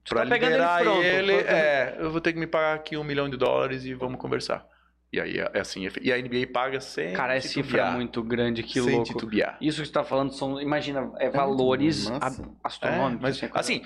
para 0.06 0.24
tá 0.24 0.28
pegando 0.28 0.52
ele 0.52 0.60
liberar 0.60 0.82
pronto, 0.82 1.02
ele, 1.02 1.32
pronto. 1.34 1.48
é, 1.50 1.96
eu 1.98 2.10
vou 2.10 2.20
ter 2.20 2.32
que 2.34 2.38
me 2.38 2.46
pagar 2.46 2.74
aqui 2.74 2.94
um 2.98 3.02
milhão 3.04 3.26
de 3.28 3.38
dólares 3.38 3.86
e 3.86 3.94
vamos 3.94 4.20
conversar. 4.20 4.66
E 5.10 5.18
aí 5.18 5.38
é 5.38 5.60
assim, 5.60 5.88
e 6.02 6.12
a 6.12 6.18
NBA 6.18 6.48
paga 6.52 6.78
sem 6.80 7.14
Cara, 7.14 7.34
é 7.36 7.40
cifra 7.40 7.92
muito 7.92 8.22
grande, 8.22 8.62
que 8.62 8.82
sem 8.82 8.96
louco. 8.96 9.04
titubear. 9.14 9.56
Isso 9.60 9.80
que 9.80 9.86
você 9.86 9.92
tá 9.92 10.04
falando 10.04 10.32
são, 10.34 10.60
imagina, 10.60 11.10
é 11.18 11.30
valores 11.30 12.10
massa. 12.10 12.26
ab- 12.42 12.48
É, 12.50 12.56
astronômicos. 12.64 13.22
mas 13.22 13.42
é 13.42 13.48
coisa- 13.48 13.60
assim, 13.60 13.82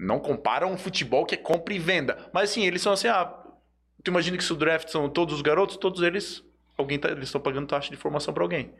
não 0.00 0.18
compara 0.18 0.66
um 0.66 0.76
futebol 0.76 1.24
que 1.24 1.34
é 1.34 1.38
compra 1.38 1.72
e 1.74 1.78
venda. 1.78 2.18
Mas 2.32 2.50
assim, 2.50 2.64
eles 2.64 2.80
são 2.82 2.92
assim, 2.94 3.06
ah, 3.08 3.32
tu 4.02 4.10
imagina 4.10 4.36
que 4.36 4.44
se 4.44 4.52
o 4.52 4.56
draft 4.56 4.88
são 4.88 5.08
todos 5.08 5.34
os 5.34 5.42
garotos, 5.42 5.76
todos 5.76 6.02
eles, 6.02 6.42
alguém 6.76 6.98
tá, 6.98 7.10
eles 7.10 7.24
estão 7.24 7.40
pagando 7.40 7.66
taxa 7.66 7.90
de 7.90 7.96
formação 7.96 8.32
para 8.34 8.42
alguém. 8.42 8.70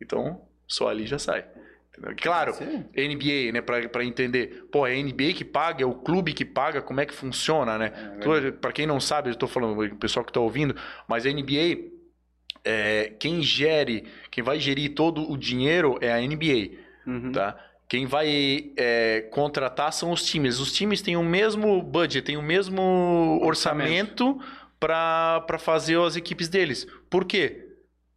Então, 0.00 0.42
só 0.66 0.88
ali 0.88 1.06
já 1.06 1.18
sai. 1.18 1.44
Entendeu? 1.90 2.14
Claro, 2.20 2.52
Sim. 2.52 2.84
NBA, 2.94 3.52
né, 3.52 3.62
pra 3.62 4.04
entender. 4.04 4.66
Pô, 4.70 4.86
é 4.86 4.92
a 4.92 4.96
NBA 5.02 5.32
que 5.34 5.44
paga, 5.44 5.82
é 5.82 5.86
o 5.86 5.94
clube 5.94 6.34
que 6.34 6.44
paga, 6.44 6.82
como 6.82 7.00
é 7.00 7.06
que 7.06 7.14
funciona, 7.14 7.78
né? 7.78 7.88
Tu- 8.20 8.52
Pra 8.60 8.70
quem 8.72 8.86
não 8.86 9.00
sabe, 9.00 9.30
eu 9.30 9.34
tô 9.34 9.46
falando, 9.48 9.80
o 9.80 9.96
pessoal 9.96 10.24
que 10.24 10.32
tá 10.32 10.40
ouvindo, 10.40 10.76
mas 11.08 11.24
a 11.24 11.30
NBA, 11.30 11.78
é, 12.64 13.14
quem 13.18 13.40
gere, 13.42 14.04
quem 14.30 14.44
vai 14.44 14.58
gerir 14.60 14.94
todo 14.94 15.30
o 15.30 15.38
dinheiro 15.38 15.96
é 16.02 16.12
a 16.12 16.20
NBA, 16.20 16.76
Uhum. 17.06 17.32
tá? 17.32 17.56
Quem 17.88 18.04
vai 18.04 18.72
é, 18.76 19.20
contratar 19.30 19.92
são 19.92 20.10
os 20.10 20.24
times. 20.24 20.58
Os 20.58 20.72
times 20.72 21.00
têm 21.00 21.16
o 21.16 21.22
mesmo 21.22 21.80
budget, 21.82 22.20
têm 22.26 22.36
o 22.36 22.42
mesmo 22.42 23.38
orçamento 23.42 24.38
para 24.80 25.58
fazer 25.58 25.98
as 26.00 26.16
equipes 26.16 26.48
deles. 26.48 26.86
Por 27.10 27.24
quê? 27.24 27.66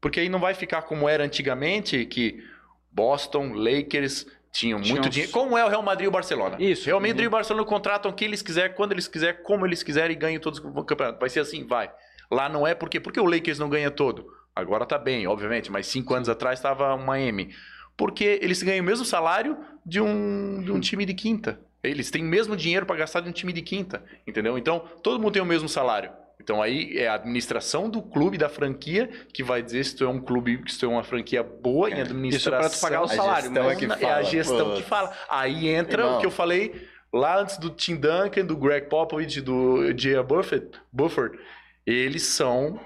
Porque 0.01 0.19
aí 0.19 0.29
não 0.29 0.39
vai 0.39 0.53
ficar 0.53 0.83
como 0.83 1.07
era 1.09 1.23
antigamente, 1.23 2.05
que 2.05 2.43
Boston, 2.91 3.53
Lakers 3.53 4.25
tinham 4.51 4.79
muito 4.79 5.05
os- 5.05 5.09
dinheiro. 5.11 5.31
Como 5.31 5.57
é 5.57 5.63
o 5.63 5.67
Real 5.69 5.83
Madrid 5.83 6.05
e 6.05 6.07
o 6.07 6.11
Barcelona. 6.11 6.57
Isso. 6.59 6.85
Real 6.85 6.99
Madrid 6.99 7.23
e 7.23 7.27
o 7.27 7.31
Barcelona 7.31 7.65
contratam 7.65 8.11
quem 8.11 8.27
eles 8.27 8.41
quiserem, 8.41 8.75
quando 8.75 8.91
eles 8.93 9.07
quiserem, 9.07 9.41
como 9.43 9.65
eles 9.65 9.83
quiserem 9.83 10.15
e 10.15 10.19
ganham 10.19 10.41
todos 10.41 10.59
os 10.59 10.85
campeonatos. 10.85 11.19
Vai 11.19 11.29
ser 11.29 11.41
assim, 11.41 11.65
vai. 11.65 11.91
Lá 12.31 12.47
não 12.49 12.65
é 12.65 12.73
por 12.73 12.89
quê? 12.89 12.99
Porque 12.99 13.19
o 13.19 13.25
Lakers 13.25 13.59
não 13.59 13.69
ganha 13.69 13.91
todo. 13.91 14.25
Agora 14.55 14.85
tá 14.85 14.97
bem, 14.97 15.27
obviamente, 15.27 15.71
mas 15.71 15.87
cinco 15.87 16.13
anos 16.13 16.27
atrás 16.29 16.59
estava 16.59 16.93
o 16.95 17.05
Miami. 17.05 17.53
Porque 17.95 18.39
eles 18.41 18.63
ganham 18.63 18.83
o 18.83 18.85
mesmo 18.85 19.05
salário 19.05 19.57
de 19.85 19.99
um, 20.01 20.61
de 20.63 20.71
um 20.71 20.79
time 20.79 21.05
de 21.05 21.13
quinta. 21.13 21.59
Eles 21.83 22.09
têm 22.11 22.21
o 22.23 22.25
mesmo 22.27 22.55
dinheiro 22.55 22.85
para 22.85 22.95
gastar 22.97 23.21
de 23.21 23.29
um 23.29 23.31
time 23.31 23.53
de 23.53 23.61
quinta, 23.61 24.03
entendeu? 24.27 24.57
Então, 24.57 24.79
todo 25.03 25.19
mundo 25.19 25.33
tem 25.33 25.41
o 25.41 25.45
mesmo 25.45 25.69
salário. 25.69 26.11
Então, 26.41 26.61
aí 26.61 26.97
é 26.97 27.07
a 27.07 27.15
administração 27.15 27.89
do 27.89 28.01
clube, 28.01 28.37
da 28.37 28.47
franquia, 28.49 29.07
que 29.33 29.43
vai 29.43 29.61
dizer 29.61 29.83
se 29.83 29.95
tu 29.95 30.05
é 30.05 30.07
um 30.07 30.19
clube, 30.21 30.63
se 30.67 30.79
tu 30.79 30.85
é 30.85 30.89
uma 30.89 31.03
franquia 31.03 31.43
boa 31.43 31.89
em 31.89 32.01
administração. 32.01 32.37
Isso 32.37 32.49
é 32.49 32.59
pra 32.59 32.69
tu 32.69 32.81
pagar 32.81 33.01
o 33.01 33.05
A 33.05 33.07
salário. 33.09 33.51
mas 33.51 33.65
é 33.65 33.75
que 33.75 33.85
É 33.85 33.87
a 33.93 33.97
fala, 33.97 34.23
gestão 34.23 34.69
pô. 34.71 34.75
que 34.77 34.83
fala. 34.83 35.13
Aí 35.29 35.67
entra 35.67 36.03
Irmão. 36.03 36.17
o 36.17 36.19
que 36.21 36.25
eu 36.25 36.31
falei 36.31 36.87
lá 37.13 37.39
antes 37.41 37.57
do 37.57 37.69
Tim 37.69 37.95
Duncan, 37.97 38.45
do 38.45 38.55
Greg 38.55 38.87
Popovich, 38.87 39.41
do 39.41 39.91
J.A. 39.93 40.23
Buffett, 40.23 40.67
Bufford. 40.91 41.37
Eles 41.85 42.23
são 42.23 42.79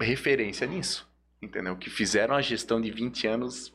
referência 0.00 0.66
nisso, 0.66 1.06
entendeu? 1.42 1.76
Que 1.76 1.90
fizeram 1.90 2.34
a 2.34 2.40
gestão 2.40 2.80
de 2.80 2.90
20 2.90 3.26
anos 3.26 3.72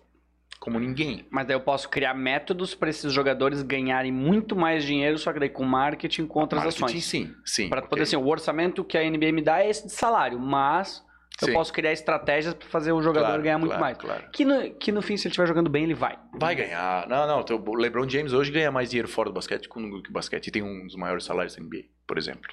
como 0.62 0.80
ninguém. 0.80 1.26
Mas 1.32 1.48
daí 1.48 1.56
eu 1.56 1.60
posso 1.60 1.90
criar 1.90 2.14
métodos 2.14 2.76
para 2.76 2.88
esses 2.92 3.12
jogadores 3.12 3.64
ganharem 3.64 4.12
muito 4.12 4.56
mais 4.56 4.84
dinheiro, 4.86 5.18
só 5.18 5.34
que 5.34 5.40
daí 5.40 5.50
com 5.50 5.66
marketing, 5.66 6.28
com 6.28 6.40
outras 6.40 6.64
Marketing, 6.64 6.86
ações. 6.86 7.04
sim, 7.04 7.34
sim. 7.44 7.68
Para 7.68 7.80
ok. 7.80 7.90
poder 7.90 8.04
assim, 8.04 8.16
o 8.16 8.28
orçamento 8.28 8.84
que 8.84 8.96
a 8.96 9.02
NBA 9.02 9.32
me 9.32 9.42
dá 9.42 9.64
é 9.64 9.70
esse 9.72 9.88
de 9.88 9.92
salário, 9.92 10.40
mas 10.40 11.04
eu 11.42 11.48
Sim. 11.48 11.54
posso 11.54 11.74
criar 11.74 11.92
estratégias 11.92 12.54
para 12.54 12.68
fazer 12.68 12.92
o 12.92 13.02
jogador 13.02 13.26
Claro, 13.26 13.42
ganhar 13.42 13.58
muito 13.58 13.72
claro, 13.72 13.84
mais. 13.84 13.98
Claro. 13.98 14.24
Que 14.32 14.46
no, 14.46 14.70
que 14.76 14.92
no 14.92 15.02
fim, 15.02 15.18
se 15.18 15.26
ele 15.26 15.32
estiver 15.32 15.48
jogando 15.48 15.70
bem, 15.72 15.86
ele 15.86 15.96
vai. 15.96 16.20
Vai 16.38 16.54
ganhar. 16.54 17.08
Não, 17.08 17.26
não. 17.26 17.40
O 17.40 17.76
LeBron 17.76 18.08
James 18.08 18.32
hoje 18.32 18.52
ganha 18.52 18.72
mais 18.72 18.92
dinheiro 18.92 19.08
fora 19.08 19.30
do 19.30 19.34
basquete 19.34 19.68
que 19.68 19.80
no 19.80 20.04
que 20.04 20.10
o 20.12 20.14
basquete. 20.14 20.48
E 20.48 20.52
tem 20.52 20.62
um 20.62 20.86
dos 20.86 20.96
maiores 20.96 21.24
salários 21.24 21.56
da 21.56 21.64
NBA, 21.64 21.86
por 22.06 22.20
exemplo. 22.20 22.52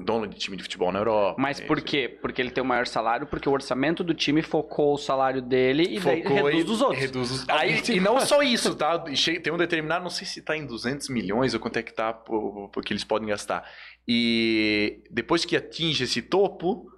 Dono 0.00 0.26
de 0.26 0.36
time 0.38 0.56
de 0.56 0.62
futebol 0.62 0.90
na 0.90 0.98
Europa. 1.00 1.40
Mas 1.40 1.60
é 1.60 1.64
por 1.66 1.80
quê? 1.82 2.08
Porque 2.20 2.40
ele 2.40 2.50
tem 2.50 2.62
o 2.64 2.66
maior 2.66 2.86
salário, 2.86 3.26
porque 3.26 3.46
o 3.48 3.52
orçamento 3.52 4.02
do 4.02 4.14
time 4.14 4.40
focou 4.42 4.94
o 4.94 4.98
salário 4.98 5.42
dele 5.42 5.82
e 5.84 6.00
daí 6.00 6.22
Focou 6.22 6.36
reduz 6.46 6.60
e- 6.62 6.64
dos 6.64 6.80
outros. 6.80 7.00
reduz 7.00 7.30
os- 7.30 7.48
Aí, 7.48 7.82
e 7.90 8.00
não 8.00 8.18
só 8.20 8.42
isso, 8.42 8.74
tá? 8.74 9.04
E 9.08 9.40
Tem 9.40 9.52
um 9.52 9.58
determinado, 9.58 10.02
não 10.02 10.10
sei 10.10 10.26
se 10.26 10.40
tá 10.42 10.56
em 10.56 10.66
200 10.66 11.08
milhões 11.10 11.52
ou 11.52 11.60
quanto 11.60 11.76
é 11.78 11.82
que 11.82 11.92
tá, 11.92 12.12
po- 12.14 12.70
porque 12.72 12.92
eles 12.94 13.04
podem 13.04 13.28
gastar. 13.28 13.62
E 14.08 15.02
depois 15.10 15.44
que 15.44 15.56
atinge 15.56 16.04
esse 16.04 16.22
topo, 16.22 16.90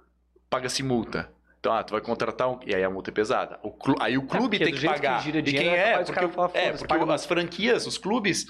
paga-se 0.49 0.81
multa. 0.83 1.29
Então, 1.59 1.73
ah, 1.73 1.83
tu 1.83 1.91
vai 1.91 2.01
contratar 2.01 2.49
um... 2.49 2.59
E 2.65 2.73
aí 2.73 2.83
a 2.83 2.89
multa 2.89 3.09
é 3.09 3.13
pesada. 3.13 3.59
O 3.63 3.71
clu- 3.71 3.95
Aí 3.99 4.17
o 4.17 4.21
clube 4.21 4.57
porque 4.57 4.63
tem 4.65 4.73
que 4.73 4.79
jeito 4.79 4.93
que 4.95 5.01
pagar. 5.01 5.21
gira 5.23 5.39
e 5.39 5.41
dinheiro, 5.41 5.69
quem 5.69 5.75
é 5.77 5.91
é? 5.93 5.97
Porque, 6.03 6.19
é, 6.23 6.29
"Foda-se, 6.29 6.69
porque 6.77 6.87
paga 6.99 7.13
as 7.13 7.25
franquias, 7.25 7.85
os 7.87 7.97
clubes 7.97 8.45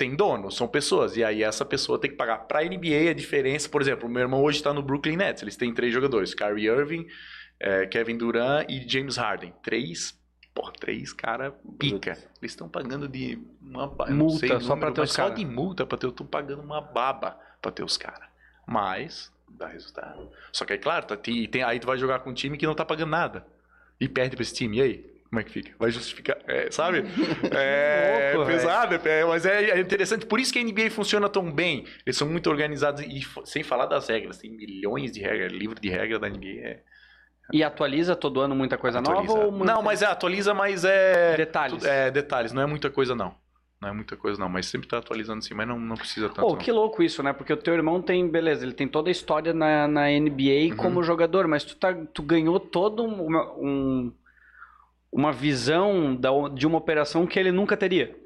têm 0.00 0.16
dono, 0.16 0.50
são 0.50 0.66
pessoas. 0.66 1.16
E 1.16 1.22
aí 1.22 1.42
essa 1.42 1.64
pessoa 1.64 2.00
tem 2.00 2.10
que 2.10 2.16
pagar 2.16 2.38
pra 2.48 2.64
NBA 2.64 3.10
a 3.10 3.14
diferença. 3.14 3.68
Por 3.68 3.80
exemplo, 3.82 4.08
o 4.08 4.10
meu 4.10 4.22
irmão 4.22 4.42
hoje 4.42 4.62
tá 4.62 4.72
no 4.72 4.82
Brooklyn 4.82 5.16
Nets. 5.16 5.42
Eles 5.42 5.56
têm 5.56 5.72
três 5.74 5.92
jogadores. 5.92 6.34
Kyrie 6.34 6.66
Irving, 6.66 7.06
eh, 7.60 7.86
Kevin 7.86 8.16
Durant 8.16 8.66
e 8.68 8.88
James 8.88 9.16
Harden. 9.16 9.52
Três... 9.62 10.18
Pô, 10.52 10.68
três 10.72 11.12
cara 11.12 11.54
pica. 11.78 12.12
Eles 12.42 12.52
estão 12.52 12.68
pagando 12.68 13.06
de 13.06 13.38
uma 13.62 13.86
Multa, 14.10 14.38
sei 14.38 14.52
o 14.56 14.60
só 14.60 14.66
pra 14.74 14.76
número, 14.88 14.94
ter 14.94 15.00
os 15.02 15.12
só 15.12 15.22
cara. 15.24 15.34
de 15.34 15.44
multa 15.46 15.86
pra 15.86 15.96
ter, 15.96 16.06
eu 16.06 16.12
tô 16.12 16.24
pagando 16.24 16.60
uma 16.60 16.80
baba 16.80 17.38
pra 17.62 17.70
ter 17.70 17.84
os 17.84 17.96
caras. 17.96 18.28
Mas 18.66 19.32
dá 19.48 19.68
resultado. 19.68 20.28
Só 20.52 20.64
que 20.64 20.72
é 20.72 20.78
claro, 20.78 21.06
tá, 21.06 21.16
tem, 21.16 21.46
tem- 21.48 21.62
aí 21.62 21.78
tu 21.78 21.86
vai 21.86 21.96
jogar 21.98 22.18
com 22.20 22.30
um 22.30 22.34
time 22.34 22.58
que 22.58 22.66
não 22.66 22.74
tá 22.74 22.84
pagando 22.84 23.10
nada. 23.10 23.46
E 24.00 24.08
perde 24.08 24.34
pra 24.34 24.42
esse 24.42 24.54
time. 24.54 24.78
E 24.78 24.82
aí? 24.82 25.10
Como 25.30 25.40
é 25.40 25.44
que 25.44 25.50
fica? 25.52 25.72
Vai 25.78 25.90
justificar, 25.92 26.36
é, 26.48 26.68
sabe? 26.72 27.04
É 27.56 28.32
Louco, 28.34 28.50
pesado, 28.50 28.94
é, 29.08 29.24
mas 29.24 29.46
é, 29.46 29.70
é 29.70 29.80
interessante. 29.80 30.26
Por 30.26 30.40
isso 30.40 30.52
que 30.52 30.58
a 30.58 30.62
NBA 30.64 30.90
funciona 30.90 31.28
tão 31.28 31.50
bem. 31.52 31.84
Eles 32.04 32.16
são 32.16 32.28
muito 32.28 32.50
organizados 32.50 33.00
e 33.02 33.22
sem 33.44 33.62
falar 33.62 33.86
das 33.86 34.08
regras. 34.08 34.38
Tem 34.38 34.50
milhões 34.50 35.12
de 35.12 35.20
regras. 35.20 35.52
Livro 35.52 35.80
de 35.80 35.88
regra 35.88 36.18
da 36.18 36.28
NBA 36.28 36.46
é 36.46 36.80
E 37.52 37.62
atualiza 37.62 38.16
todo 38.16 38.40
ano 38.40 38.54
muita 38.56 38.76
coisa 38.76 38.98
atualiza. 38.98 39.32
nova 39.34 39.50
muita... 39.52 39.72
Não, 39.72 39.82
mas 39.82 40.02
é, 40.02 40.06
atualiza, 40.06 40.52
mas 40.52 40.84
é... 40.84 41.36
Detalhes. 41.36 41.84
É, 41.84 42.10
detalhes. 42.10 42.52
Não 42.52 42.62
é 42.62 42.66
muita 42.66 42.90
coisa, 42.90 43.14
não. 43.14 43.32
Não 43.80 43.88
é 43.88 43.92
muita 43.92 44.16
coisa, 44.16 44.38
não. 44.38 44.48
Mas 44.48 44.66
sempre 44.66 44.88
tá 44.88 44.98
atualizando 44.98 45.42
sim, 45.44 45.54
mas 45.54 45.66
não, 45.66 45.78
não 45.78 45.96
precisa 45.96 46.28
tanto. 46.28 46.40
Pô, 46.40 46.50
não. 46.50 46.56
que 46.56 46.70
louco 46.72 47.02
isso, 47.02 47.22
né? 47.22 47.32
Porque 47.32 47.52
o 47.52 47.56
teu 47.56 47.72
irmão 47.72 48.02
tem, 48.02 48.28
beleza, 48.28 48.64
ele 48.64 48.74
tem 48.74 48.86
toda 48.88 49.08
a 49.08 49.12
história 49.12 49.54
na, 49.54 49.86
na 49.88 50.08
NBA 50.10 50.70
Uhum. 50.72 50.76
como 50.76 51.02
jogador, 51.02 51.46
mas 51.48 51.64
tu, 51.64 51.76
tá, 51.76 51.94
tu 52.12 52.20
ganhou 52.22 52.58
toda 52.60 53.02
um- 53.02 53.28
um- 53.58 54.12
uma 55.12 55.32
visão 55.32 56.14
da, 56.14 56.30
de 56.54 56.66
uma 56.66 56.78
operação 56.78 57.26
que 57.26 57.38
ele 57.38 57.50
nunca 57.52 57.76
teria. 57.76 58.16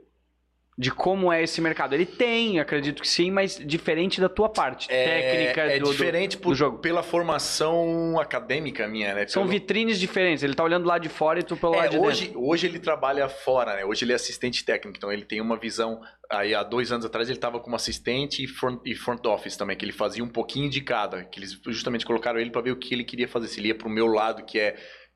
De 0.77 0.91
como 0.91 1.33
é 1.33 1.41
esse 1.41 1.61
mercado. 1.61 1.95
Ele 1.95 2.05
tem, 2.05 2.59
acredito 2.59 3.01
que 3.01 3.07
sim, 3.07 3.31
mas 3.31 3.57
diferente 3.65 4.21
da 4.21 4.29
tua 4.29 4.49
parte. 4.49 4.89
técnica 4.89 5.61
é 5.63 5.79
do, 5.79 5.85
do- 5.85 5.93
diferente 5.93 6.37
do 6.37 6.43
por- 6.43 6.55
jogo. 6.57 6.79
pela 6.79 7.01
formação 7.01 8.19
acadêmica 8.19 8.89
minha, 8.89 9.15
né? 9.15 9.25
São 9.29 9.43
Pelo- 9.45 9.53
vitrines 9.53 10.01
diferentes. 10.01 10.43
Ele 10.43 10.53
tá 10.55 10.65
olhando 10.65 10.85
lá 10.87 10.99
de 10.99 11.09
fora 11.09 11.39
e 11.39 11.45
tu 11.45 11.57
pelo 11.57 11.75
lado 11.77 11.87
É, 11.87 11.89
de 11.91 11.99
hoje, 11.99 12.25
dentro. 12.27 12.45
hoje 12.45 12.67
ele 12.67 12.81
trabalha 12.81 13.29
fora, 13.29 13.77
né? 13.77 13.85
Hoje 13.85 14.05
ele 14.05 14.11
é 14.11 14.17
assistente 14.17 14.65
técnico, 14.65 14.97
então 14.99 15.13
ele 15.13 15.25
tem 15.25 15.41
uma 15.41 15.57
visão. 15.57 16.01
Aí 16.29 16.55
há 16.57 16.65
dois 16.65 16.91
anos 16.91 17.05
atrás 17.07 17.29
ele 17.29 17.39
estava 17.39 17.61
como 17.61 17.77
assistente 17.77 18.43
e 18.43 18.49
front, 18.49 18.81
e 18.85 18.97
front 18.97 19.25
office 19.27 19.57
também, 19.57 19.77
que 19.77 19.85
ele 19.85 19.93
fazia 19.93 20.25
um 20.25 20.29
pouquinho 20.29 20.69
de 20.69 20.81
cada. 20.81 21.23
Que 21.23 21.39
eles 21.39 21.57
justamente 21.69 22.05
colocaram 22.05 22.41
ele 22.41 22.51
para 22.51 22.63
ver 22.63 22.73
o 22.73 22.77
que 22.77 22.93
ele 22.93 23.05
queria 23.05 23.29
fazer. 23.29 23.47
Se 23.47 23.61
ele 23.61 23.69
ia 23.69 23.75
pro 23.77 23.89
meu 23.89 24.07
lado, 24.09 24.45
que 24.45 24.59
é 24.59 24.75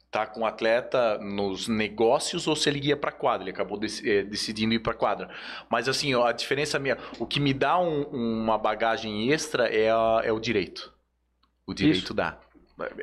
estar 0.08 0.26
com 0.28 0.40
o 0.40 0.46
atleta 0.46 1.18
nos 1.18 1.68
negócios, 1.68 2.46
ou 2.46 2.56
se 2.56 2.68
ele 2.68 2.80
ia 2.88 2.96
para 2.96 3.12
quadra. 3.12 3.44
Ele 3.44 3.50
acabou 3.50 3.78
dec- 3.78 4.02
eh, 4.04 4.22
decidindo 4.22 4.72
ir 4.74 4.78
para 4.80 4.94
quadra. 4.94 5.28
Mas 5.70 5.86
assim, 5.88 6.14
ó, 6.14 6.26
a 6.26 6.32
diferença 6.32 6.78
minha, 6.78 6.96
o 7.18 7.26
que 7.26 7.38
me 7.38 7.52
dá 7.52 7.78
um- 7.78 8.04
uma 8.04 8.56
bagagem 8.56 9.30
extra 9.30 9.68
é, 9.68 9.90
a- 9.90 10.22
é 10.24 10.32
o 10.32 10.40
direito. 10.40 10.92
O 11.66 11.74
direito 11.74 11.98
Isso. 12.04 12.14
dá. 12.14 12.38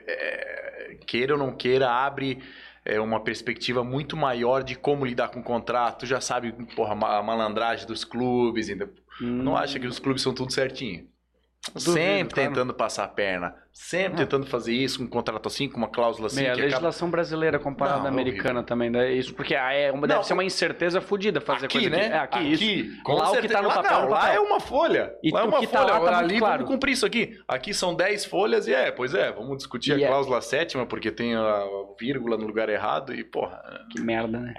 É, 0.07 0.97
queira 1.05 1.33
ou 1.33 1.39
não 1.39 1.55
queira, 1.55 1.89
abre 1.89 2.41
é, 2.83 2.99
uma 2.99 3.19
perspectiva 3.19 3.83
muito 3.83 4.15
maior 4.15 4.63
de 4.63 4.75
como 4.75 5.05
lidar 5.05 5.29
com 5.29 5.39
o 5.39 5.43
contrato. 5.43 6.05
Já 6.05 6.21
sabe, 6.21 6.51
porra, 6.75 6.93
a 6.93 7.23
malandragem 7.23 7.85
dos 7.87 8.03
clubes. 8.03 8.69
Ainda. 8.69 8.85
Hum. 9.21 9.43
Não 9.43 9.55
acha 9.57 9.79
que 9.79 9.87
os 9.87 9.97
clubes 9.99 10.21
são 10.21 10.33
tudo 10.33 10.51
certinho. 10.53 11.07
Duvido, 11.73 11.91
sempre 11.93 12.33
claro. 12.35 12.49
tentando 12.49 12.73
passar 12.75 13.05
a 13.05 13.07
perna. 13.07 13.55
Sempre 13.77 14.23
É. 14.23 14.25
tendo 14.25 14.45
fazer 14.45 14.71
isso, 14.73 14.99
com 14.99 15.03
um 15.03 15.07
contrato 15.09 15.47
assim, 15.47 15.67
com 15.67 15.75
uma 15.75 15.89
cláusula 15.89 16.27
assim. 16.27 16.37
Meio, 16.37 16.47
a 16.47 16.53
acaba- 16.53 16.65
legislação 16.65 17.09
brasileira 17.09 17.59
comparada 17.59 17.97
Não, 17.97 18.05
à 18.05 18.07
é 18.07 18.09
americana 18.09 18.63
também, 18.63 18.89
né? 18.89 19.11
Isso 19.11 19.33
porque 19.33 19.53
ah, 19.53 19.73
é 19.73 19.91
uma, 19.91 20.07
deve 20.07 20.17
Não, 20.19 20.23
ser 20.23 20.31
uma 20.31 20.45
incerteza 20.45 21.01
fodida 21.01 21.41
fazer 21.41 21.65
aqui, 21.65 21.79
coisa 21.81 21.89
né? 21.89 22.05
aqui. 22.17 22.37
É, 22.37 22.41
aqui, 22.41 22.53
isso. 22.53 23.03
com 23.03 23.11
Lá 23.15 23.23
o 23.23 23.25
que 23.25 23.31
certeza. 23.33 23.53
tá 23.55 23.61
no 23.61 23.67
Lá 23.67 23.73
papel, 23.75 23.91
não, 23.91 24.05
no 24.05 24.11
lá 24.11 24.19
papel. 24.21 24.35
é 24.35 24.39
uma 24.39 24.59
folha. 24.61 25.13
E 25.21 25.29
lá 25.29 25.41
é 25.41 25.43
uma 25.43 25.59
que 25.59 25.67
tá 25.67 25.79
folha. 25.81 25.93
lá 25.93 25.99
tá 26.09 26.17
ali 26.19 26.39
claro. 26.39 26.57
vamos 26.59 26.71
cumprir 26.73 26.93
isso 26.93 27.05
aqui. 27.05 27.37
Aqui 27.45 27.73
são 27.73 27.93
10 27.93 28.23
folhas 28.23 28.65
e 28.65 28.73
é, 28.73 28.91
pois 28.91 29.13
é, 29.13 29.29
vamos 29.33 29.57
discutir 29.57 29.89
E 29.91 30.01
a 30.01 30.05
é- 30.05 30.07
cláusula 30.07 30.39
sétima, 30.39 30.85
porque 30.85 31.11
tem 31.11 31.35
a 31.35 31.65
vírgula 31.99 32.37
no 32.37 32.47
lugar 32.47 32.69
errado 32.69 33.13
e, 33.13 33.25
porra. 33.25 33.61
Que 33.91 33.99
merda, 33.99 34.39
né? 34.39 34.53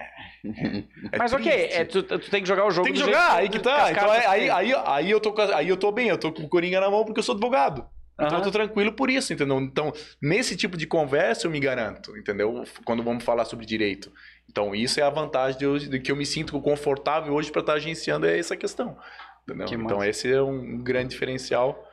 é 1.10 1.18
Mas 1.18 1.32
ok, 1.32 1.50
é, 1.50 1.86
tu, 1.86 2.02
tu 2.02 2.18
tem 2.30 2.42
que 2.42 2.46
jogar 2.48 2.66
o 2.66 2.70
jogo 2.70 2.84
Tem 2.84 2.92
que 2.92 3.00
jogar, 3.00 3.32
aí 3.36 3.48
que 3.48 3.60
tá. 3.60 3.90
Então, 3.90 4.12
é- 4.12 4.26
aí, 4.26 4.40
têm. 4.42 4.50
aí, 4.50 4.74
aí, 4.84 5.10
eu 5.10 5.20
tô, 5.20 5.34
aí 5.54 5.68
eu 5.70 5.76
tô 5.78 5.90
bem, 5.90 6.08
eu 6.08 6.18
tô 6.18 6.30
com 6.30 6.42
o 6.42 6.48
Coringa 6.50 6.80
na 6.80 6.90
mão 6.90 7.02
porque 7.02 7.18
eu 7.18 7.24
sou 7.24 7.32
advogado. 7.34 7.86
Então 8.18 8.38
Aham. 8.38 8.38
eu 8.38 8.44
tô 8.44 8.50
tranquilo 8.50 8.92
por 8.92 9.10
isso, 9.10 9.32
entendeu? 9.32 9.60
Então, 9.60 9.92
nesse 10.22 10.56
tipo 10.56 10.76
de 10.76 10.86
conversa 10.86 11.46
eu 11.46 11.50
me 11.50 11.60
garanto, 11.60 12.16
entendeu? 12.16 12.64
Quando 12.84 13.02
vamos 13.02 13.22
falar 13.22 13.44
sobre 13.44 13.66
direito. 13.66 14.10
Então, 14.48 14.74
isso 14.74 14.98
é 14.98 15.02
a 15.02 15.10
vantagem 15.10 15.58
de, 15.58 15.66
hoje, 15.66 15.88
de 15.88 16.00
que 16.00 16.10
eu 16.10 16.16
me 16.16 16.24
sinto 16.24 16.58
confortável 16.62 17.34
hoje 17.34 17.50
para 17.52 17.60
estar 17.60 17.74
agenciando 17.74 18.26
é 18.26 18.38
essa 18.38 18.56
questão. 18.56 18.96
Entendeu? 19.42 19.66
Que 19.66 19.74
Então, 19.74 19.98
massa. 19.98 20.08
esse 20.08 20.32
é 20.32 20.40
um 20.40 20.78
grande 20.78 21.10
diferencial 21.10 21.86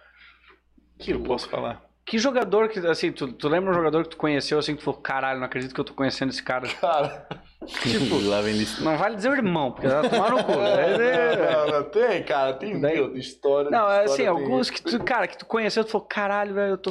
que 0.97 1.11
eu 1.11 1.21
posso 1.23 1.49
falar. 1.49 1.83
Que 2.05 2.17
jogador 2.17 2.67
que, 2.67 2.79
assim, 2.85 3.11
tu, 3.13 3.31
tu 3.31 3.47
lembra 3.47 3.71
um 3.71 3.73
jogador 3.73 4.03
que 4.03 4.09
tu 4.09 4.17
conheceu, 4.17 4.59
assim, 4.59 4.73
que 4.73 4.79
tu 4.81 4.83
falou, 4.83 4.99
caralho, 4.99 5.39
não 5.39 5.45
acredito 5.45 5.73
que 5.73 5.79
eu 5.79 5.85
tô 5.85 5.93
conhecendo 5.93 6.29
esse 6.31 6.43
cara. 6.43 6.67
Cara, 6.67 7.25
Tipo, 7.65 8.17
lá 8.27 8.41
vem 8.41 8.57
lista. 8.57 8.83
Não 8.83 8.97
vale 8.97 9.15
dizer 9.15 9.29
o 9.29 9.35
irmão, 9.35 9.71
porque 9.71 9.87
vai 9.87 10.09
tomar 10.09 10.31
no 10.31 10.43
cu. 10.43 10.51
Mas 10.51 10.99
é- 10.99 11.53
não, 11.53 11.67
não, 11.79 11.83
tem, 11.89 12.21
cara, 12.23 12.53
tem 12.53 12.77
Daí- 12.79 12.95
meu, 12.95 13.13
de 13.13 13.19
história. 13.19 13.69
Não, 13.71 13.87
de 13.87 13.93
é 13.93 14.03
história 14.03 14.13
assim, 14.13 14.27
alguns 14.27 14.69
que 14.69 14.81
tu, 14.83 15.01
cara, 15.01 15.27
que 15.27 15.37
tu 15.37 15.45
conheceu, 15.45 15.83
tu 15.85 15.91
falou, 15.91 16.05
caralho, 16.05 16.53
velho, 16.53 16.71
eu 16.73 16.77
tô. 16.77 16.89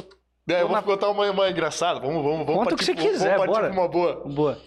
É, 0.49 0.61
eu 0.61 0.67
Tô 0.67 0.73
na- 0.73 0.81
vou 0.81 0.93
contar 0.95 1.09
uma, 1.09 1.29
uma 1.29 1.49
engraçada. 1.49 1.99
Vamos, 1.99 2.23
vamos, 2.23 2.45
vamos 2.47 2.55
Conta 2.63 2.73
o 2.73 2.77
que 2.77 2.83
você 2.83 2.95
quiser, 2.95 3.37
vamos 3.37 3.45
partir 3.55 3.61
bora. 3.69 3.71
uma 3.71 3.87
boa. 3.87 4.23
Boa. 4.25 4.57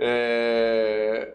É... 0.00 1.32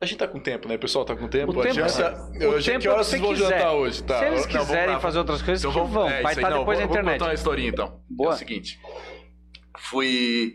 A 0.00 0.06
gente 0.06 0.18
tá 0.18 0.28
com 0.28 0.38
tempo, 0.38 0.68
né? 0.68 0.76
O 0.76 0.78
pessoal 0.78 1.04
tá 1.04 1.16
com 1.16 1.26
tempo. 1.26 1.50
O 1.50 1.54
tempo- 1.62 1.80
Adianta- 1.80 2.30
o 2.40 2.44
hoje, 2.50 2.70
tempo 2.70 2.80
que 2.82 2.86
é 2.86 2.90
o 2.90 2.94
horas 2.94 3.06
vocês 3.08 3.20
você 3.20 3.26
vão 3.26 3.34
quiser. 3.34 3.58
jantar 3.58 3.72
hoje? 3.72 4.02
Tá. 4.04 4.18
Se 4.20 4.24
eles 4.26 4.46
Não, 4.46 4.60
quiserem 4.60 5.00
fazer 5.00 5.18
outras 5.18 5.42
coisas, 5.42 5.64
Então 5.64 5.72
vamos, 5.72 5.90
vão. 5.92 6.08
é, 6.08 6.22
Vai 6.22 6.34
estar 6.34 6.50
Não, 6.50 6.58
depois 6.60 6.78
vou, 6.78 6.86
na 6.86 6.92
vou 6.92 6.96
internet. 6.96 7.18
contar 7.18 7.30
uma 7.30 7.34
historinha 7.34 7.68
então. 7.68 8.00
Boa. 8.08 8.30
É 8.30 8.34
o 8.34 8.36
seguinte. 8.38 8.78
Fui. 9.78 10.54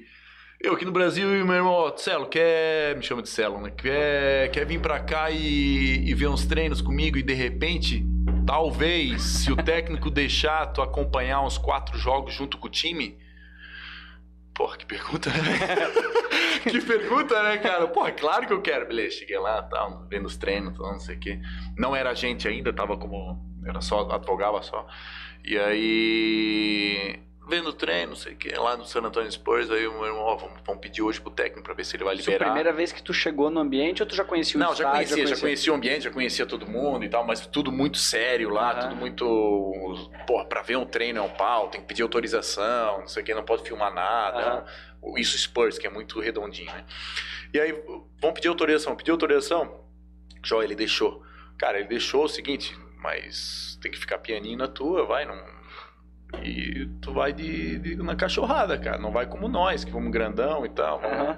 Eu 0.62 0.74
aqui 0.76 0.86
no 0.86 0.92
Brasil 0.94 1.28
e 1.38 1.44
meu 1.44 1.56
irmão, 1.56 1.74
ó, 1.74 1.94
Celo, 1.98 2.26
quer. 2.28 2.96
Me 2.96 3.04
chama 3.04 3.22
de 3.22 3.28
Celo, 3.30 3.60
né? 3.60 3.70
Quer, 3.72 4.50
quer 4.52 4.66
vir 4.66 4.80
pra 4.80 5.00
cá 5.02 5.30
e, 5.30 6.08
e 6.10 6.14
ver 6.14 6.28
uns 6.28 6.46
treinos 6.46 6.82
comigo 6.82 7.18
e 7.18 7.22
de 7.24 7.34
repente, 7.34 8.06
talvez, 8.48 9.22
se 9.22 9.52
o 9.52 9.58
técnico 9.58 10.10
deixar 10.10 10.68
tu 10.68 10.82
acompanhar 10.82 11.42
uns 11.42 11.58
quatro 11.58 11.98
jogos 11.98 12.34
junto 12.34 12.58
com 12.58 12.68
o 12.68 12.72
time. 12.72 13.18
Porra, 14.54 14.78
que 14.78 14.86
pergunta, 14.86 15.30
né? 15.30 15.42
que 16.64 16.82
pergunta, 16.82 17.42
né, 17.44 17.58
cara? 17.58 17.88
Porra, 17.88 18.12
claro 18.12 18.46
que 18.46 18.54
eu 18.54 18.62
quero. 18.62 18.88
Beleza, 18.88 19.18
cheguei 19.18 19.38
lá, 19.40 19.64
tal, 19.64 20.06
vendo 20.10 20.26
os 20.26 20.38
treinos, 20.38 20.78
não 20.78 21.00
sei 21.00 21.16
o 21.16 21.20
quê. 21.20 21.40
Não 21.78 21.96
era 21.96 22.14
gente 22.14 22.48
ainda, 22.48 22.72
tava 22.72 22.98
como. 22.98 23.42
Era 23.66 23.82
só, 23.82 24.10
advogava 24.12 24.62
só. 24.62 24.88
E 25.44 25.58
aí. 25.58 27.20
Vendo 27.46 27.70
o 27.70 27.74
treino, 27.74 28.12
não 28.12 28.16
sei 28.16 28.34
o 28.34 28.38
que, 28.38 28.50
lá 28.56 28.78
no 28.78 28.86
San 28.86 29.02
Antonio 29.02 29.30
Spurs, 29.30 29.70
aí 29.70 29.86
o 29.86 29.92
meu 29.94 30.06
irmão, 30.06 30.22
ó, 30.22 30.36
vamos, 30.38 30.62
vamos 30.66 30.82
pedir 30.82 31.02
hoje 31.02 31.20
pro 31.20 31.30
técnico 31.30 31.62
pra 31.62 31.74
ver 31.74 31.84
se 31.84 31.96
ele 31.98 32.06
vai 32.06 32.14
é 32.14 32.16
a 32.16 32.20
liberar. 32.20 32.46
primeira 32.46 32.72
vez 32.72 32.94
que 32.94 33.04
tu 33.04 33.14
chegou 33.14 33.50
no 33.50 33.60
ambiente 33.60 34.02
ou 34.02 34.08
tu 34.08 34.16
já 34.16 34.24
conhecia 34.24 34.58
o 34.58 34.60
Não, 34.64 34.70
já 34.74 34.86
estádio? 34.86 35.08
conhecia, 35.10 35.28
já 35.36 35.42
conhecia 35.42 35.74
o 35.74 35.76
ambiente, 35.76 36.02
já 36.06 36.10
conhecia 36.12 36.46
todo 36.46 36.66
mundo 36.66 37.04
e 37.04 37.10
tal, 37.10 37.26
mas 37.28 37.46
tudo 37.46 37.70
muito 37.70 37.98
sério 37.98 38.50
lá, 38.50 38.72
Aham. 38.72 38.80
tudo 38.84 38.96
muito. 38.96 40.10
Porra, 40.26 40.46
pra 40.46 40.62
ver 40.62 40.78
um 40.78 40.86
treino 40.86 41.20
é 41.20 41.22
um 41.22 41.30
pau, 41.32 41.68
tem 41.68 41.82
que 41.82 41.88
pedir 41.88 42.02
autorização, 42.02 43.02
não 43.02 43.08
sei 43.10 43.22
o 43.22 43.26
que, 43.26 43.34
não 43.34 43.44
pode 43.44 43.64
filmar 43.64 43.94
nada. 43.94 44.66
Aham. 45.04 45.18
Isso 45.18 45.38
Spurs, 45.38 45.78
que 45.78 45.86
é 45.86 45.90
muito 45.90 46.22
redondinho, 46.22 46.72
né? 46.72 46.86
E 47.54 47.60
aí, 47.60 47.74
vamos 48.22 48.36
pedir 48.36 48.48
autorização. 48.48 48.96
Pedir 48.96 49.12
autorização? 49.12 49.84
Jó, 50.42 50.64
ele 50.64 50.76
deixou. 50.76 51.22
Cara, 51.58 51.78
ele 51.78 51.90
deixou 51.90 52.24
o 52.24 52.30
seguinte, 52.30 52.74
mas 53.00 53.78
tem 53.82 53.92
que 53.92 54.00
ficar 54.00 54.18
pianinho 54.20 54.58
na 54.58 54.68
tua, 54.70 55.06
vai, 55.06 55.26
não. 55.26 55.53
E 56.42 56.88
tu 57.02 57.14
vai 57.14 57.32
de, 57.32 57.78
de- 57.80 57.96
na 57.98 58.16
cachorrada, 58.16 58.78
cara. 58.78 58.98
Não 58.98 59.12
vai 59.12 59.26
como 59.28 59.48
nós, 59.48 59.84
que 59.84 59.92
vamos 59.92 60.12
grandão 60.12 60.66
e 60.66 60.70
tal. 60.70 61.00
Vamos, 61.00 61.38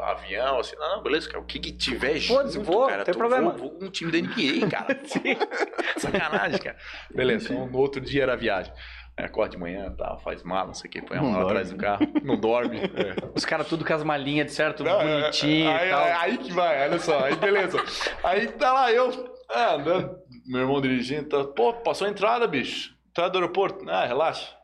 avião, 0.00 0.58
assim, 0.58 0.76
não, 0.76 0.96
não, 0.96 1.02
beleza, 1.02 1.28
cara. 1.28 1.40
O 1.40 1.46
que, 1.46 1.58
que 1.58 1.72
tiver 1.72 2.20
Foda-se, 2.20 2.54
junto, 2.54 2.66
vou, 2.66 2.86
cara. 2.86 3.04
tem 3.04 3.14
problema. 3.14 3.50
Vou, 3.50 3.70
vou 3.70 3.78
com 3.78 3.84
um 3.86 3.90
time 3.90 4.10
da 4.10 4.18
NBA, 4.18 4.68
cara. 4.70 4.98
Sacanagem, 5.98 6.58
cara. 6.58 6.76
Beleza, 7.14 7.52
então, 7.52 7.66
no 7.66 7.78
outro 7.78 8.00
dia 8.00 8.22
era 8.22 8.32
a 8.34 8.36
viagem. 8.36 8.72
Aí 9.16 9.24
acorda 9.24 9.50
de 9.50 9.58
manhã, 9.58 9.90
tá, 9.90 10.16
faz 10.18 10.44
mala, 10.44 10.68
não 10.68 10.74
sei 10.74 10.88
o 10.88 10.92
que, 10.92 11.02
põe 11.02 11.18
a 11.18 11.22
mala 11.22 11.42
atrás 11.44 11.70
do 11.72 11.76
carro, 11.76 12.06
não 12.22 12.36
dorme. 12.38 12.78
é. 12.94 13.30
Os 13.34 13.44
caras 13.44 13.66
tudo 13.68 13.84
com 13.84 13.92
as 13.92 14.04
malinhas 14.04 14.46
de 14.46 14.52
certo, 14.52 14.84
Não, 14.84 14.96
bonitinho 14.96 15.68
aí, 15.68 15.90
aí, 15.90 16.12
aí 16.12 16.38
que 16.38 16.52
vai, 16.52 16.88
olha 16.88 17.00
só, 17.00 17.24
aí 17.24 17.34
beleza. 17.34 17.82
Aí 18.22 18.46
tá 18.46 18.72
lá 18.72 18.92
eu, 18.92 19.10
ah, 19.50 19.74
andando, 19.74 20.16
meu 20.46 20.60
irmão 20.60 20.80
dirigindo, 20.80 21.28
tá, 21.28 21.42
pô, 21.44 21.72
passou 21.74 22.06
a 22.06 22.10
entrada, 22.10 22.46
bicho. 22.46 22.96
Entrada 23.18 23.32
do 23.32 23.38
aeroporto. 23.38 23.90
Ah, 23.90 24.06
relaxa. 24.06 24.56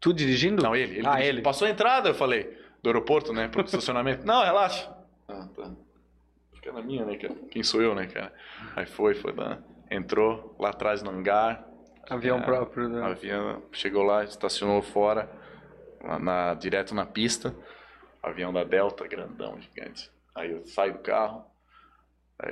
Tu 0.00 0.12
dirigindo? 0.12 0.62
Não, 0.62 0.76
ele, 0.76 0.98
ele, 0.98 1.06
Ah, 1.08 1.24
ele. 1.24 1.40
Passou 1.40 1.66
a 1.66 1.70
entrada, 1.70 2.10
eu 2.10 2.14
falei, 2.14 2.58
do 2.82 2.90
aeroporto, 2.90 3.32
né, 3.32 3.48
pro 3.48 3.62
estacionamento. 3.64 4.26
Não, 4.26 4.44
relaxa. 4.44 4.94
Ah, 5.26 5.48
tá. 5.56 5.70
Fica 6.52 6.72
na 6.72 6.82
minha, 6.82 7.06
né, 7.06 7.16
cara? 7.16 7.34
Quem 7.50 7.62
sou 7.62 7.80
eu, 7.80 7.94
né, 7.94 8.06
cara? 8.06 8.30
Aí 8.76 8.84
foi, 8.84 9.14
foi 9.14 9.32
lá, 9.32 9.56
entrou 9.90 10.54
lá 10.58 10.68
atrás 10.68 11.02
no 11.02 11.10
hangar, 11.10 11.64
Avião 12.10 12.38
É, 12.38 12.42
próprio. 12.42 12.86
né? 12.88 13.02
avião 13.02 13.62
chegou 13.72 14.02
lá, 14.02 14.24
estacionou 14.24 14.82
fora, 14.82 15.30
lá 16.04 16.18
na- 16.18 16.52
direto 16.54 16.94
na 16.94 17.06
pista. 17.06 17.54
Avião 18.22 18.52
da 18.52 18.62
Delta, 18.62 19.06
grandão, 19.08 19.58
gigante. 19.58 20.10
Aí 20.34 20.50
eu 20.50 20.66
saio 20.66 20.92
do 20.92 20.98
carro. 20.98 21.46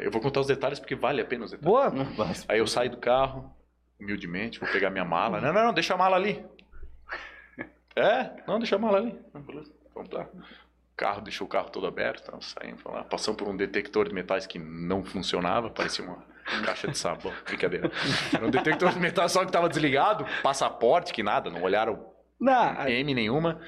Eu 0.00 0.10
vou 0.10 0.22
contar 0.22 0.40
os 0.40 0.46
detalhes 0.46 0.78
porque 0.78 0.94
vale 0.94 1.20
a 1.20 1.24
pena 1.26 1.44
os 1.44 1.50
detalhes. 1.50 1.92
Boa. 1.92 2.34
Aí 2.48 2.58
eu 2.60 2.66
saio 2.66 2.88
do 2.90 2.96
carro, 2.98 3.52
humildemente, 4.00 4.60
vou 4.60 4.68
pegar 4.68 4.90
minha 4.90 5.04
mala. 5.04 5.40
Não, 5.40 5.52
não, 5.52 5.64
não, 5.66 5.74
deixa 5.74 5.94
a 5.94 5.96
mala 5.96 6.16
ali. 6.16 6.44
É? 7.96 8.30
Não, 8.46 8.60
deixa 8.60 8.76
a 8.76 8.78
mala 8.78 8.98
ali. 8.98 9.18
Beleza, 9.34 9.72
vamos 9.92 10.12
lá. 10.12 10.28
O 10.32 10.96
carro, 10.96 11.20
deixou 11.20 11.48
o 11.48 11.50
carro 11.50 11.68
todo 11.68 11.84
aberto, 11.84 12.30
foi 12.76 12.92
lá, 12.92 13.02
passamos 13.02 13.36
por 13.36 13.48
um 13.48 13.56
detector 13.56 14.08
de 14.08 14.14
metais 14.14 14.46
que 14.46 14.56
não 14.56 15.04
funcionava, 15.04 15.68
parecia 15.68 16.04
uma 16.04 16.22
caixa 16.64 16.86
de 16.86 16.96
sabão, 16.96 17.32
brincadeira. 17.44 17.90
Era 18.32 18.46
um 18.46 18.50
detector 18.50 18.92
de 18.92 19.00
metais 19.00 19.32
só 19.32 19.44
que 19.44 19.50
tava 19.50 19.68
desligado, 19.68 20.24
passaporte, 20.44 21.12
que 21.12 21.24
nada, 21.24 21.50
não 21.50 21.60
olharam 21.64 22.06
Não, 22.38 22.86
M 22.86 23.14
nenhuma. 23.14 23.60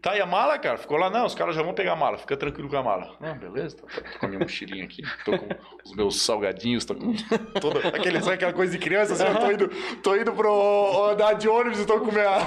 Tá, 0.00 0.16
e 0.16 0.20
a 0.20 0.26
mala, 0.26 0.58
cara? 0.58 0.78
Ficou 0.78 0.96
lá, 0.96 1.10
não, 1.10 1.26
os 1.26 1.34
caras 1.34 1.54
já 1.54 1.62
vão 1.62 1.74
pegar 1.74 1.92
a 1.92 1.96
mala, 1.96 2.18
fica 2.18 2.36
tranquilo 2.36 2.68
com 2.68 2.76
a 2.76 2.82
mala. 2.82 3.16
Não, 3.20 3.36
beleza, 3.36 3.76
tô, 3.76 3.86
tô 3.86 4.18
com 4.18 4.26
a 4.26 4.28
minha 4.28 4.40
mochilinha 4.40 4.84
aqui, 4.84 5.02
tô 5.24 5.38
com 5.38 5.48
os 5.84 5.94
meus 5.94 6.22
salgadinhos, 6.22 6.84
tô 6.84 6.94
com 6.94 7.12
toda, 7.60 7.88
aquele, 7.88 8.20
sabe 8.20 8.34
aquela 8.34 8.52
coisa 8.52 8.72
de 8.72 8.78
criança, 8.78 9.14
assim, 9.14 9.24
eu 9.24 9.38
tô 9.38 9.50
indo, 9.50 9.68
tô 10.02 10.16
indo 10.16 10.32
pro 10.32 11.10
andar 11.10 11.34
de 11.34 11.48
ônibus 11.48 11.80
e 11.80 11.86
tô 11.86 12.00
com 12.00 12.12
minha, 12.12 12.38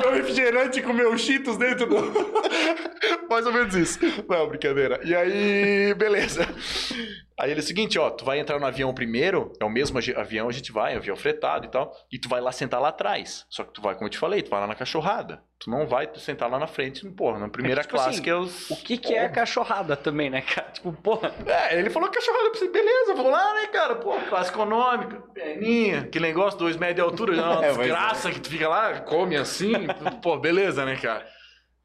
meu 0.00 0.12
refrigerante 0.12 0.82
com 0.82 0.92
meus 0.92 1.20
cheetos 1.20 1.56
dentro 1.56 1.86
do... 1.86 1.96
Mais 3.30 3.44
ou 3.46 3.52
menos 3.52 3.74
isso. 3.74 3.98
Não, 4.28 4.48
brincadeira. 4.48 5.00
E 5.04 5.14
aí, 5.14 5.94
beleza. 5.94 6.46
Aí 7.38 7.50
ele 7.50 7.60
é 7.60 7.62
o 7.62 7.66
seguinte, 7.66 7.98
ó, 7.98 8.08
tu 8.10 8.24
vai 8.24 8.38
entrar 8.38 8.58
no 8.58 8.66
avião 8.66 8.94
primeiro, 8.94 9.52
é 9.60 9.64
o 9.64 9.68
mesmo 9.68 9.98
avião, 10.16 10.48
a 10.48 10.52
gente 10.52 10.72
vai, 10.72 10.96
avião 10.96 11.14
fretado 11.16 11.66
e 11.66 11.70
tal, 11.70 11.92
e 12.10 12.18
tu 12.18 12.28
vai 12.30 12.40
lá 12.40 12.50
sentar 12.50 12.80
lá 12.80 12.88
atrás. 12.88 13.44
Só 13.50 13.62
que 13.62 13.72
tu 13.74 13.82
vai, 13.82 13.94
como 13.94 14.06
eu 14.06 14.10
te 14.10 14.16
falei, 14.18 14.42
tu 14.42 14.50
vai 14.50 14.60
lá 14.60 14.66
na 14.66 14.74
cachorrada. 14.74 15.42
Tu 15.58 15.70
não 15.70 15.86
vai 15.86 16.06
tu 16.06 16.18
sentar 16.20 16.50
lá 16.50 16.58
na 16.58 16.66
frente, 16.66 17.06
porra, 17.10 17.38
na 17.38 17.48
primeira 17.48 17.80
É 17.80 17.84
que, 17.84 17.88
tipo 17.88 17.96
classe 17.96 18.10
assim, 18.16 18.22
que 18.22 18.30
é 18.30 18.34
os... 18.36 18.70
O 18.70 18.76
que, 18.76 18.96
que 18.98 19.14
é 19.14 19.28
cachorrada 19.28 19.96
também, 19.96 20.28
né, 20.30 20.40
cara? 20.42 20.70
Tipo, 20.70 20.92
porra. 20.92 21.34
É, 21.46 21.78
ele 21.78 21.90
falou 21.90 22.10
cachorrada 22.10 22.50
pra 22.50 22.58
você, 22.58 22.68
beleza, 22.68 23.14
vou 23.14 23.30
lá, 23.30 23.54
né, 23.54 23.66
cara? 23.68 23.96
Pô, 23.96 24.14
classe 24.28 24.50
econômica, 24.50 25.22
perninha, 25.34 26.00
aquele 26.00 26.26
negócio, 26.28 26.58
dois 26.58 26.76
metros 26.76 26.96
de 26.96 27.00
altura, 27.02 27.34
já 27.34 27.42
é 27.52 27.54
uma 27.54 27.64
É, 27.66 27.72
desgraça 27.72 28.30
que 28.30 28.40
tu 28.40 28.48
fica 28.50 28.68
lá, 28.68 29.00
come 29.00 29.36
assim, 29.36 29.72
pô, 30.22 30.38
beleza, 30.38 30.84
né, 30.84 30.96
cara? 30.96 31.26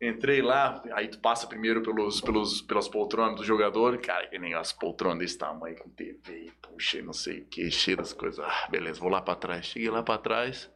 Entrei 0.01 0.41
lá, 0.41 0.81
aí 0.93 1.07
tu 1.07 1.19
passa 1.19 1.45
primeiro 1.45 1.83
pelos, 1.83 2.19
pelos, 2.21 2.59
pelas 2.61 2.87
poltronas 2.87 3.35
do 3.35 3.43
jogador, 3.45 3.99
cara, 3.99 4.25
que 4.27 4.39
nem 4.39 4.55
as 4.55 4.71
poltronas 4.73 5.19
desse 5.19 5.37
tamanho, 5.37 5.77
com 5.77 5.89
TV, 5.89 6.51
puxa, 6.59 7.01
não 7.03 7.13
sei 7.13 7.41
o 7.41 7.45
que, 7.45 7.69
cheio 7.69 7.97
das 7.97 8.11
coisas. 8.11 8.39
Ah, 8.43 8.67
beleza, 8.71 8.99
vou 8.99 9.09
lá 9.09 9.21
pra 9.21 9.35
trás. 9.35 9.67
Cheguei 9.67 9.91
lá 9.91 10.01
pra 10.01 10.17
trás, 10.17 10.71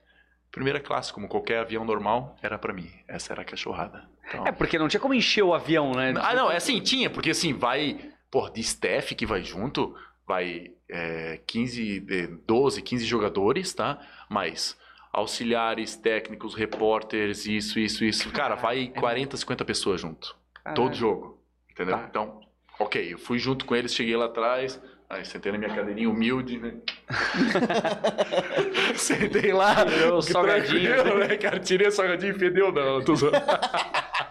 primeira 0.51 0.79
classe, 0.79 1.11
como 1.11 1.27
qualquer 1.27 1.57
avião 1.57 1.83
normal, 1.83 2.37
era 2.39 2.59
pra 2.59 2.71
mim. 2.71 2.87
Essa 3.07 3.33
era 3.33 3.41
a 3.41 3.45
cachorrada. 3.45 4.07
Então, 4.27 4.45
É, 4.45 4.51
porque 4.51 4.77
não 4.77 4.87
tinha 4.87 4.99
como 4.99 5.13
encher 5.15 5.41
o 5.43 5.55
avião, 5.55 5.91
né? 5.93 6.13
ah, 6.21 6.35
não, 6.35 6.51
é 6.51 6.57
assim, 6.57 6.79
tinha, 6.79 7.09
porque 7.09 7.31
assim, 7.31 7.51
vai, 7.51 7.99
pô, 8.29 8.47
de 8.49 8.61
staff 8.61 9.15
que 9.15 9.25
vai 9.25 9.41
junto, 9.43 9.95
vai 10.27 10.71
é, 10.87 11.41
15, 11.47 11.99
de- 11.99 12.27
12, 12.45 12.79
15 12.83 13.05
jogadores, 13.05 13.73
tá? 13.73 13.99
Mas 14.29 14.77
auxiliares, 15.15 15.95
técnicos, 15.95 16.53
repórteres, 16.53 17.45
isso, 17.45 17.79
isso, 17.79 18.03
isso. 18.03 18.29
Cara, 18.31 18.55
vai 18.55 18.89
40, 18.89 19.37
50 19.37 19.63
pessoas 19.63 20.01
junto. 20.01 20.35
Todo 20.75 20.93
jogo. 20.93 21.39
Entendeu? 21.71 21.97
Tá. 21.97 22.05
Então, 22.09 22.41
ok, 22.77 23.13
eu 23.13 23.17
fui 23.17 23.39
junto 23.39 23.65
com 23.65 23.75
eles, 23.75 23.95
cheguei 23.95 24.15
lá 24.15 24.25
atrás. 24.25 24.81
Aí 25.09 25.23
sentei 25.23 25.51
na 25.51 25.57
minha 25.57 25.73
cadeirinha 25.73 26.09
humilde, 26.09 26.57
né? 26.57 26.73
sentei 28.97 29.53
lá. 29.53 29.85
Tirou 29.85 30.17
o 30.17 30.21
salgadinho, 30.21 31.19
né, 31.19 31.37
cara? 31.37 31.59
Tirei 31.59 31.87
o 31.87 31.91
salgadinho 31.91 32.35
e 32.35 32.39
fedeu, 32.39 32.71
não. 32.71 33.03
Tô 33.03 33.15
zoando. 33.15 33.37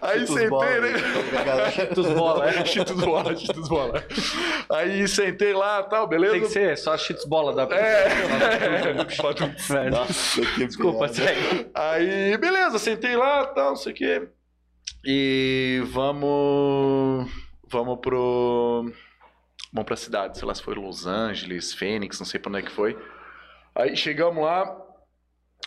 Aí 0.00 0.26
sentei, 0.26 0.48
bola, 0.48 0.80
né? 0.80 0.92
galera. 1.44 1.70
Cheetos 1.72 2.06
bola, 2.06 2.48
é. 2.48 2.64
Cheetos 2.64 2.96
bola, 3.00 3.36
Cheetos 3.36 3.68
bola. 3.68 4.04
Aí 4.70 5.08
sentei 5.08 5.52
lá 5.52 5.82
tal, 5.82 6.06
beleza? 6.06 6.32
Tem 6.32 6.42
que 6.42 6.48
ser 6.48 6.78
só 6.78 6.96
cheats 6.96 7.24
bola 7.24 7.54
da 7.54 7.74
É. 7.74 8.08
Velho. 9.68 9.90
Nossa, 9.90 10.40
que 10.40 10.66
Desculpa, 10.66 11.08
segue. 11.08 11.70
Aí, 11.74 12.36
beleza, 12.38 12.78
sentei 12.78 13.16
lá 13.16 13.46
tal, 13.46 13.70
não 13.70 13.76
sei 13.76 13.92
o 13.92 13.96
quê. 13.96 14.28
E 15.04 15.82
vamos. 15.86 17.30
Vamos 17.70 17.98
pro. 18.00 18.90
Vamos 19.72 19.86
pra 19.86 19.96
cidade, 19.96 20.38
sei 20.38 20.48
lá 20.48 20.54
se 20.54 20.62
foi 20.62 20.74
Los 20.74 21.06
Angeles, 21.06 21.74
Fênix, 21.74 22.18
não 22.18 22.26
sei 22.26 22.40
pra 22.40 22.48
onde 22.50 22.60
é 22.60 22.62
que 22.62 22.70
foi. 22.72 22.96
Aí 23.74 23.96
chegamos 23.96 24.42
lá. 24.42 24.76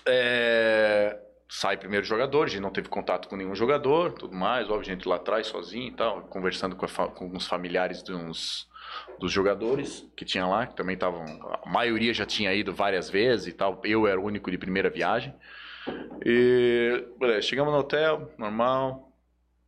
é, 0.07 1.17
Sai 1.53 1.75
primeiro 1.75 2.05
jogador, 2.05 2.45
a 2.45 2.47
gente 2.47 2.61
não 2.61 2.71
teve 2.71 2.87
contato 2.87 3.27
com 3.27 3.35
nenhum 3.35 3.53
jogador, 3.53 4.13
tudo 4.13 4.33
mais, 4.33 4.69
óbvio, 4.69 4.79
a 4.79 4.95
gente 4.95 5.05
lá 5.05 5.17
atrás 5.17 5.47
sozinho 5.47 5.89
e 5.89 5.91
tal, 5.91 6.21
conversando 6.21 6.77
com, 6.77 6.85
a 6.85 7.07
com 7.09 7.35
os 7.35 7.45
familiares 7.45 8.01
de 8.01 8.13
uns, 8.13 8.69
dos 9.19 9.33
jogadores 9.33 10.09
que 10.15 10.23
tinha 10.23 10.47
lá, 10.47 10.65
que 10.65 10.77
também 10.77 10.93
estavam. 10.93 11.25
A 11.61 11.69
maioria 11.69 12.13
já 12.13 12.25
tinha 12.25 12.53
ido 12.53 12.73
várias 12.73 13.09
vezes 13.09 13.47
e 13.47 13.51
tal. 13.51 13.81
Eu 13.83 14.07
era 14.07 14.17
o 14.17 14.23
único 14.23 14.49
de 14.49 14.57
primeira 14.57 14.89
viagem. 14.89 15.35
E. 16.25 17.05
Beleza, 17.19 17.41
chegamos 17.41 17.73
no 17.73 17.79
hotel, 17.79 18.31
normal. 18.37 19.11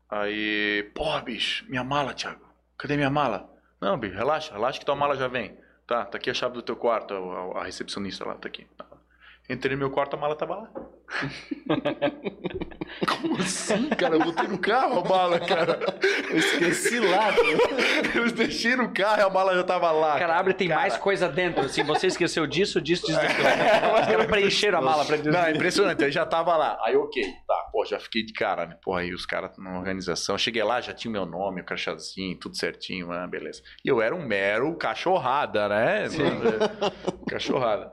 Aí. 0.09 0.89
Porra, 0.95 1.21
bicho, 1.21 1.65
minha 1.69 1.84
mala, 1.84 2.13
Thiago. 2.13 2.47
Cadê 2.77 2.95
minha 2.95 3.09
mala? 3.09 3.49
Não, 3.81 3.97
bicho, 3.97 4.15
relaxa, 4.15 4.53
relaxa 4.53 4.79
que 4.79 4.86
tua 4.86 4.95
mala 4.95 5.17
já 5.17 5.27
vem. 5.27 5.57
Tá, 5.86 6.05
tá 6.05 6.17
aqui 6.17 6.29
a 6.29 6.34
chave 6.34 6.53
do 6.53 6.61
teu 6.61 6.77
quarto, 6.77 7.13
a, 7.13 7.59
a 7.59 7.63
recepcionista 7.65 8.25
lá, 8.25 8.36
tá 8.36 8.47
aqui. 8.47 8.65
Entrei 9.49 9.75
no 9.75 9.79
meu 9.79 9.89
quarto, 9.91 10.15
a 10.15 10.19
mala 10.19 10.35
tava 10.35 10.55
lá. 10.55 10.69
Como 13.07 13.37
assim, 13.37 13.89
cara? 13.89 14.15
Eu 14.15 14.19
botei 14.23 14.47
no 14.47 14.57
carro 14.57 14.99
a 14.99 15.03
mala, 15.03 15.37
cara. 15.39 15.79
Eu 16.29 16.37
esqueci 16.37 16.97
lá. 16.99 17.33
Eles 18.15 18.31
deixei 18.31 18.77
no 18.77 18.93
carro 18.93 19.19
e 19.19 19.23
a 19.23 19.29
mala 19.29 19.53
já 19.53 19.63
tava 19.63 19.91
lá. 19.91 20.17
Cara, 20.17 20.39
abre 20.39 20.53
tem 20.53 20.69
mais 20.69 20.95
coisa 20.95 21.27
dentro. 21.27 21.65
Assim, 21.65 21.83
você 21.83 22.07
esqueceu 22.07 22.47
disso, 22.47 22.81
disso, 22.81 23.05
disso, 23.05 23.19
daquilo. 23.19 23.47
Os 23.99 24.07
caras 24.07 24.25
preencheram 24.27 24.79
a 24.79 24.81
mala 24.81 25.03
pra 25.03 25.17
dizer. 25.17 25.31
Não, 25.31 25.43
é 25.43 25.51
impressionante. 25.51 26.05
Aí 26.05 26.11
já 26.11 26.25
tava 26.25 26.55
lá. 26.55 26.79
Aí, 26.81 26.95
ok. 26.95 27.23
Tá, 27.45 27.69
pô, 27.71 27.83
já 27.85 27.99
fiquei 27.99 28.23
de 28.23 28.31
cara, 28.31 28.65
né? 28.65 28.77
Pô, 28.81 28.95
aí 28.95 29.13
os 29.13 29.25
caras 29.25 29.51
na 29.57 29.77
organização. 29.77 30.37
Cheguei 30.37 30.63
lá, 30.63 30.79
já 30.79 30.93
tinha 30.93 31.09
o 31.09 31.13
meu 31.13 31.25
nome, 31.25 31.59
o 31.61 31.65
crachazinho, 31.65 32.39
tudo 32.39 32.55
certinho. 32.55 33.11
Ah, 33.11 33.27
beleza. 33.27 33.61
E 33.83 33.89
eu 33.89 34.01
era 34.01 34.15
um 34.15 34.25
mero 34.25 34.73
cachorrada, 34.77 35.67
né? 35.67 36.05
Cachorrada. 37.27 37.91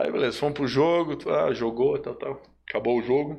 Aí, 0.00 0.10
beleza, 0.10 0.38
fomos 0.38 0.54
pro 0.54 0.66
jogo, 0.66 1.18
ah, 1.30 1.52
jogou, 1.52 1.98
tal, 1.98 2.14
tal. 2.14 2.42
Acabou 2.66 2.98
o 2.98 3.02
jogo. 3.02 3.38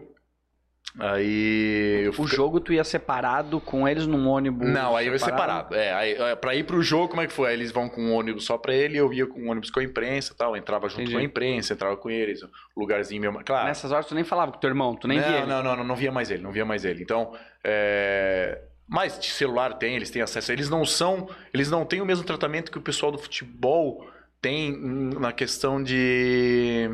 Aí. 0.99 2.03
Eu 2.03 2.11
O 2.11 2.27
jogo 2.27 2.59
tu 2.59 2.71
ia 2.71 2.83
separado 2.83 3.59
com 3.59 3.87
eles 3.87 4.05
num 4.05 4.27
ônibus. 4.27 4.69
Não, 4.69 4.95
aí 4.95 5.09
vai 5.09 5.17
separado. 5.17 5.73
É, 5.73 5.91
aí, 5.93 6.11
é, 6.13 6.35
pra 6.35 6.53
ir 6.53 6.65
pro 6.65 6.83
jogo, 6.83 7.07
como 7.07 7.21
é 7.21 7.27
que 7.27 7.33
foi? 7.33 7.49
Aí 7.49 7.55
eles 7.55 7.71
vão 7.71 7.89
com 7.89 8.01
um 8.01 8.13
ônibus 8.13 8.45
só 8.45 8.57
pra 8.57 8.75
ele, 8.75 8.97
eu 8.97 9.11
ia 9.11 9.25
com 9.25 9.39
um 9.39 9.49
ônibus 9.49 9.71
com 9.71 9.79
a 9.79 9.83
imprensa 9.83 10.35
tal. 10.37 10.55
Entrava 10.55 10.87
junto 10.87 11.01
Entendi. 11.01 11.15
com 11.15 11.19
a 11.19 11.23
imprensa, 11.23 11.73
entrava 11.73 11.97
com 11.97 12.09
eles, 12.09 12.41
lugarzinho 12.77 13.21
mesmo. 13.21 13.43
Claro. 13.43 13.67
Nessas 13.67 13.91
horas 13.91 14.05
tu 14.05 14.13
nem 14.13 14.23
falava 14.23 14.51
com 14.51 14.59
teu 14.59 14.69
irmão, 14.69 14.95
tu 14.95 15.07
nem 15.07 15.19
não, 15.19 15.27
via. 15.27 15.37
ele. 15.37 15.47
não, 15.47 15.63
não, 15.63 15.75
não, 15.77 15.83
não 15.83 15.95
via 15.95 16.11
mais 16.11 16.29
ele, 16.29 16.43
não 16.43 16.51
via 16.51 16.65
mais 16.65 16.85
ele. 16.85 17.01
Então, 17.01 17.33
é... 17.63 18.61
mas 18.87 19.17
de 19.17 19.31
celular 19.31 19.73
tem, 19.75 19.95
eles 19.95 20.11
têm 20.11 20.21
acesso. 20.21 20.51
Eles 20.51 20.69
não 20.69 20.85
são, 20.85 21.27
eles 21.53 21.71
não 21.71 21.85
têm 21.85 22.01
o 22.01 22.05
mesmo 22.05 22.25
tratamento 22.25 22.71
que 22.71 22.77
o 22.77 22.81
pessoal 22.81 23.11
do 23.11 23.17
futebol 23.17 24.10
tem 24.41 24.71
na 25.19 25.31
questão 25.31 25.81
de 25.81 26.89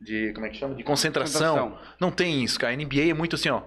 de 0.00 0.32
como 0.34 0.46
é 0.46 0.50
que 0.50 0.58
chama? 0.58 0.74
De 0.74 0.84
concentração. 0.84 1.54
Concentração. 1.70 1.96
Não 1.98 2.10
tem 2.10 2.44
isso, 2.44 2.58
cara. 2.60 2.72
A 2.72 2.76
NBA 2.76 3.10
é 3.10 3.14
muito 3.14 3.36
assim, 3.36 3.48
ó. 3.48 3.62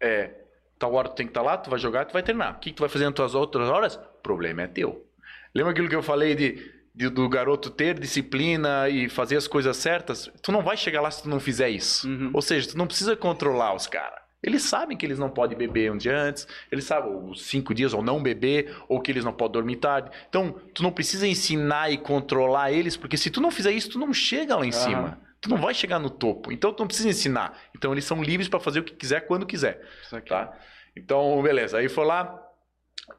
É, 0.00 0.30
tal 0.78 0.92
hora 0.94 1.08
tu 1.08 1.14
tem 1.14 1.26
que 1.26 1.30
estar 1.30 1.42
lá, 1.42 1.56
tu 1.58 1.68
vai 1.70 1.78
jogar, 1.78 2.06
tu 2.06 2.12
vai 2.12 2.22
treinar. 2.22 2.56
O 2.56 2.60
que, 2.60 2.70
que 2.70 2.76
tu 2.76 2.80
vai 2.80 2.88
fazer 2.88 3.04
nas 3.04 3.14
tuas 3.14 3.34
outras 3.34 3.68
horas? 3.68 3.96
O 3.96 4.22
problema 4.22 4.62
é 4.62 4.66
teu. 4.66 5.06
Lembra 5.54 5.72
aquilo 5.72 5.88
que 5.88 5.94
eu 5.94 6.02
falei 6.02 6.34
de, 6.34 6.72
de- 6.94 7.10
do 7.10 7.28
garoto 7.28 7.68
ter 7.70 7.98
disciplina 7.98 8.88
e 8.88 9.08
fazer 9.08 9.36
as 9.36 9.46
coisas 9.46 9.76
certas? 9.76 10.30
Tu 10.42 10.50
não 10.50 10.62
vai 10.62 10.76
chegar 10.76 11.02
lá 11.02 11.10
se 11.10 11.22
tu 11.22 11.28
não 11.28 11.38
fizer 11.38 11.68
isso. 11.68 12.08
Uhum. 12.08 12.30
Ou 12.32 12.40
seja, 12.40 12.70
tu 12.70 12.78
não 12.78 12.86
precisa 12.86 13.14
controlar 13.14 13.74
os 13.74 13.86
caras. 13.86 14.21
Eles 14.42 14.62
sabem 14.62 14.96
que 14.96 15.06
eles 15.06 15.18
não 15.18 15.30
podem 15.30 15.56
beber 15.56 15.92
um 15.92 15.96
dia 15.96 16.16
antes, 16.16 16.48
eles 16.70 16.84
sabem 16.84 17.14
os 17.30 17.46
cinco 17.46 17.72
dias 17.72 17.94
ou 17.94 18.02
não 18.02 18.22
beber, 18.22 18.76
ou 18.88 19.00
que 19.00 19.10
eles 19.10 19.24
não 19.24 19.32
podem 19.32 19.52
dormir 19.52 19.76
tarde. 19.76 20.10
Então, 20.28 20.52
tu 20.74 20.82
não 20.82 20.90
precisa 20.90 21.26
ensinar 21.26 21.92
e 21.92 21.96
controlar 21.96 22.72
eles, 22.72 22.96
porque 22.96 23.16
se 23.16 23.30
tu 23.30 23.40
não 23.40 23.50
fizer 23.50 23.70
isso, 23.70 23.90
tu 23.90 23.98
não 23.98 24.12
chega 24.12 24.56
lá 24.56 24.66
em 24.66 24.72
cima. 24.72 25.20
Tu 25.40 25.48
não 25.48 25.56
vai 25.56 25.74
chegar 25.74 25.98
no 25.98 26.08
topo. 26.08 26.52
Então, 26.52 26.72
tu 26.72 26.80
não 26.80 26.86
precisa 26.86 27.08
ensinar. 27.08 27.58
Então, 27.76 27.92
eles 27.92 28.04
são 28.04 28.22
livres 28.22 28.48
para 28.48 28.60
fazer 28.60 28.80
o 28.80 28.84
que 28.84 28.94
quiser, 28.94 29.22
quando 29.22 29.46
quiser. 29.46 29.80
Isso 30.02 30.16
aqui. 30.16 30.28
Tá? 30.28 30.56
Então, 30.96 31.42
beleza. 31.42 31.78
Aí 31.78 31.88
foi 31.88 32.04
lá, 32.04 32.40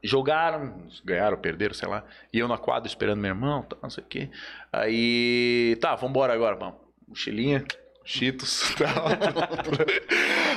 jogaram, 0.02 0.86
ganharam, 1.04 1.36
perderam, 1.36 1.74
sei 1.74 1.88
lá. 1.88 2.04
E 2.32 2.38
eu 2.38 2.48
na 2.48 2.56
quadra 2.56 2.88
esperando 2.88 3.20
meu 3.20 3.30
irmão, 3.30 3.62
tá, 3.62 3.76
não 3.82 3.90
sei 3.90 4.02
o 4.02 4.06
quê. 4.06 4.30
Aí, 4.72 5.76
tá, 5.80 5.94
vambora 5.94 6.32
agora, 6.32 6.56
mano. 6.56 6.80
Mochilinha, 7.06 7.64
Cheetos, 8.04 8.74
tal. 8.78 9.06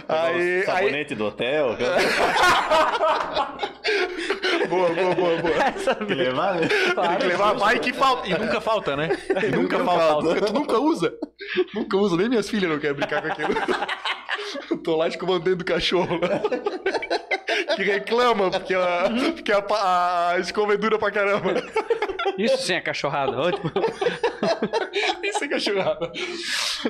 aí, 0.09 0.57
aí, 0.59 0.63
Sabonete 0.65 1.15
do 1.15 1.25
hotel. 1.25 1.77
boa, 4.69 4.89
boa, 4.89 5.15
boa, 5.15 5.37
boa. 5.37 6.05
que 6.05 6.13
levar, 6.13 6.55
né? 6.55 6.67
Tem 6.67 7.17
que 7.19 7.25
levar, 7.27 7.53
vai 7.53 7.79
que 7.79 7.93
falta. 7.93 8.27
E 8.27 8.37
nunca 8.37 8.59
falta, 8.59 8.95
né? 8.97 9.09
E 9.43 9.47
nunca, 9.55 9.79
falta. 9.83 10.41
Tu 10.41 10.53
nunca 10.53 10.77
usa. 10.79 11.13
Nunca 11.73 11.97
usa. 11.97 12.17
Nem 12.17 12.29
minhas 12.29 12.49
filhas 12.49 12.69
não 12.69 12.79
querem 12.79 12.95
brincar 12.97 13.21
com 13.21 13.27
aquilo. 13.29 13.53
Eu 14.69 14.77
tô 14.77 14.95
lá 14.97 15.07
escovando 15.07 15.55
do 15.55 15.63
cachorro. 15.65 16.19
Que 17.75 17.83
reclama 17.83 18.51
porque, 18.51 18.73
a, 18.73 19.09
porque 19.35 19.51
a, 19.51 19.61
pa- 19.61 20.31
a 20.33 20.39
escova 20.39 20.73
é 20.73 20.77
dura 20.77 20.97
pra 20.99 21.11
caramba. 21.11 21.53
Isso 22.37 22.57
sim 22.57 22.73
é 22.73 22.81
cachorrada. 22.81 23.39
Ó, 23.39 23.51
tipo, 23.51 23.67
Isso 25.23 25.43
é 25.43 25.47
cachorrada. 25.47 26.11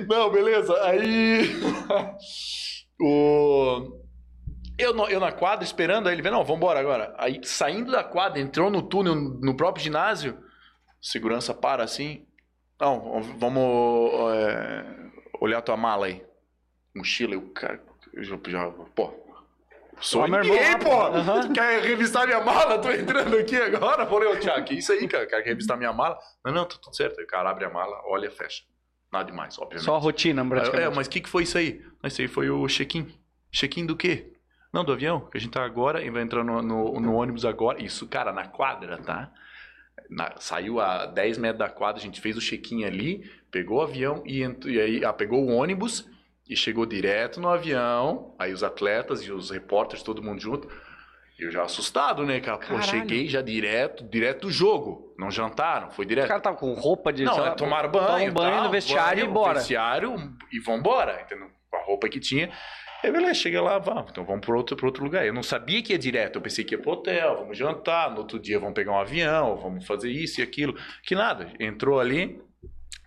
Não, 0.07 0.29
beleza. 0.31 0.73
Aí. 0.83 1.49
O. 2.99 4.01
Eu, 4.77 4.93
no- 4.93 5.07
eu 5.07 5.19
na 5.19 5.31
quadra 5.31 5.63
esperando, 5.63 6.07
aí 6.07 6.15
ele 6.15 6.21
vê, 6.21 6.31
não, 6.31 6.43
vambora 6.43 6.79
agora. 6.79 7.13
Aí 7.17 7.39
saindo 7.43 7.91
da 7.91 8.03
quadra, 8.03 8.39
entrou 8.39 8.69
no 8.69 8.81
túnel, 8.81 9.13
no 9.15 9.55
próprio 9.55 9.83
ginásio, 9.83 10.37
segurança 11.01 11.53
para 11.53 11.83
assim. 11.83 12.25
Não, 12.79 13.21
vamos 13.37 14.11
é, 14.35 14.85
olhar 15.39 15.61
tua 15.61 15.77
mala 15.77 16.07
aí. 16.07 16.23
Mochila, 16.95 17.33
eu, 17.35 17.49
cara, 17.51 17.79
eu 18.13 18.23
já 18.23 18.37
pô. 18.95 19.26
Sou 19.99 20.21
Ó, 20.21 20.27
meu 20.27 20.41
ninguém, 20.41 20.59
irmão, 20.61 20.79
pô! 20.79 21.01
aham. 21.01 21.41
Tu 21.47 21.53
quer 21.53 21.81
revistar 21.81 22.25
minha 22.27 22.39
mala? 22.43 22.77
Tô 22.79 22.91
entrando 22.91 23.35
aqui 23.37 23.55
agora. 23.55 24.05
Falei, 24.05 24.29
ô 24.29 24.39
Thiago, 24.39 24.65
que 24.65 24.75
isso 24.75 24.91
aí, 24.91 25.07
cara? 25.07 25.25
Quer 25.25 25.43
revistar 25.43 25.75
minha 25.77 25.91
mala? 25.91 26.17
Não, 26.45 26.53
não, 26.53 26.65
tá 26.65 26.75
tudo 26.81 26.95
certo. 26.95 27.17
Aí 27.19 27.25
o 27.25 27.27
cara 27.27 27.49
abre 27.49 27.65
a 27.65 27.69
mala, 27.69 27.99
olha 28.05 28.27
e 28.27 28.31
fecha. 28.31 28.63
Nada 29.11 29.25
demais, 29.31 29.57
obviamente. 29.57 29.85
só 29.85 29.95
a 29.95 29.99
rotina, 29.99 30.41
eu, 30.43 30.47
praticamente. 30.49 30.91
É, 30.91 30.95
mas 30.95 31.07
o 31.07 31.09
que, 31.09 31.21
que 31.21 31.29
foi 31.29 31.43
isso 31.43 31.57
aí? 31.57 31.81
Isso 32.03 32.21
aí 32.21 32.27
foi 32.27 32.49
o 32.49 32.67
check-in. 32.67 33.07
Check-in 33.51 33.85
do 33.85 33.95
quê? 33.95 34.33
Não, 34.71 34.83
do 34.83 34.91
avião, 34.91 35.21
que 35.21 35.37
a 35.37 35.41
gente 35.41 35.51
tá 35.51 35.63
agora 35.63 36.03
e 36.03 36.09
vai 36.09 36.21
entrar 36.21 36.43
no, 36.43 36.61
no, 36.61 36.99
no 36.99 37.15
ônibus 37.15 37.45
agora. 37.45 37.81
Isso, 37.81 38.05
cara, 38.07 38.31
na 38.33 38.45
quadra, 38.47 38.97
tá? 38.97 39.31
Na- 40.09 40.35
saiu 40.37 40.79
a 40.79 41.05
10 41.05 41.37
metros 41.37 41.59
da 41.59 41.69
quadra, 41.69 41.99
a 42.01 42.03
gente 42.03 42.21
fez 42.21 42.37
o 42.37 42.41
check-in 42.41 42.83
ali, 42.83 43.23
pegou 43.49 43.79
o 43.79 43.81
avião 43.81 44.21
e, 44.25 44.43
entrou, 44.43 44.71
e 44.71 44.79
aí 44.79 45.05
ah, 45.05 45.11
pegou 45.13 45.43
o 45.43 45.55
ônibus 45.55 46.07
e 46.49 46.55
chegou 46.55 46.85
direto 46.85 47.39
no 47.39 47.49
avião. 47.49 48.35
Aí 48.39 48.53
os 48.53 48.63
atletas 48.63 49.21
e 49.21 49.31
os 49.31 49.49
repórteres, 49.49 50.03
todo 50.03 50.23
mundo 50.23 50.39
junto. 50.39 50.69
Eu 51.37 51.51
já 51.51 51.63
assustado, 51.63 52.25
né, 52.25 52.39
cara? 52.39 52.57
Pô, 52.57 52.81
cheguei 52.81 53.27
já 53.27 53.43
direto, 53.43 54.03
direto 54.03 54.47
do 54.47 54.51
jogo. 54.51 55.13
Não 55.19 55.29
jantaram, 55.29 55.91
foi 55.91 56.05
Os 56.05 56.09
direto. 56.09 56.27
caras 56.27 56.39
estavam 56.39 56.57
com 56.57 56.73
roupa 56.73 57.13
de. 57.13 57.23
Não, 57.23 57.33
sei 57.33 57.43
é 57.43 57.45
lá, 57.49 57.51
tomar 57.51 57.87
banho. 57.87 58.31
um 58.31 58.33
banho 58.33 58.55
tal, 58.55 58.63
no 58.63 58.71
vestiário 58.71 59.21
banho, 59.21 59.29
e 59.29 59.33
bora. 59.33 59.59
Vestiário 59.59 60.15
e 60.51 60.59
vambora, 60.59 61.21
entendeu? 61.21 61.49
Com 61.69 61.77
a 61.77 61.83
roupa 61.83 62.09
que 62.09 62.19
tinha. 62.19 62.51
Aí, 63.03 63.11
beleza, 63.11 63.35
chega 63.35 63.61
lá, 63.61 63.77
vamos, 63.77 64.09
então 64.09 64.25
vamos 64.25 64.43
para 64.43 64.55
outro, 64.55 64.75
pra 64.75 64.87
outro 64.87 65.03
lugar. 65.03 65.23
Eu 65.25 65.33
não 65.33 65.43
sabia 65.43 65.83
que 65.83 65.93
ia 65.93 65.99
direto, 65.99 66.37
eu 66.37 66.41
pensei 66.41 66.65
que 66.65 66.73
ia 66.73 66.81
pro 66.81 66.93
hotel, 66.93 67.37
vamos 67.37 67.55
jantar, 67.55 68.09
no 68.09 68.17
outro 68.17 68.39
dia 68.39 68.59
vamos 68.59 68.73
pegar 68.73 68.91
um 68.91 68.99
avião, 68.99 69.55
vamos 69.57 69.85
fazer 69.85 70.09
isso 70.09 70.41
e 70.41 70.43
aquilo. 70.43 70.75
Que 71.03 71.13
nada, 71.13 71.53
entrou 71.59 71.99
ali, 71.99 72.41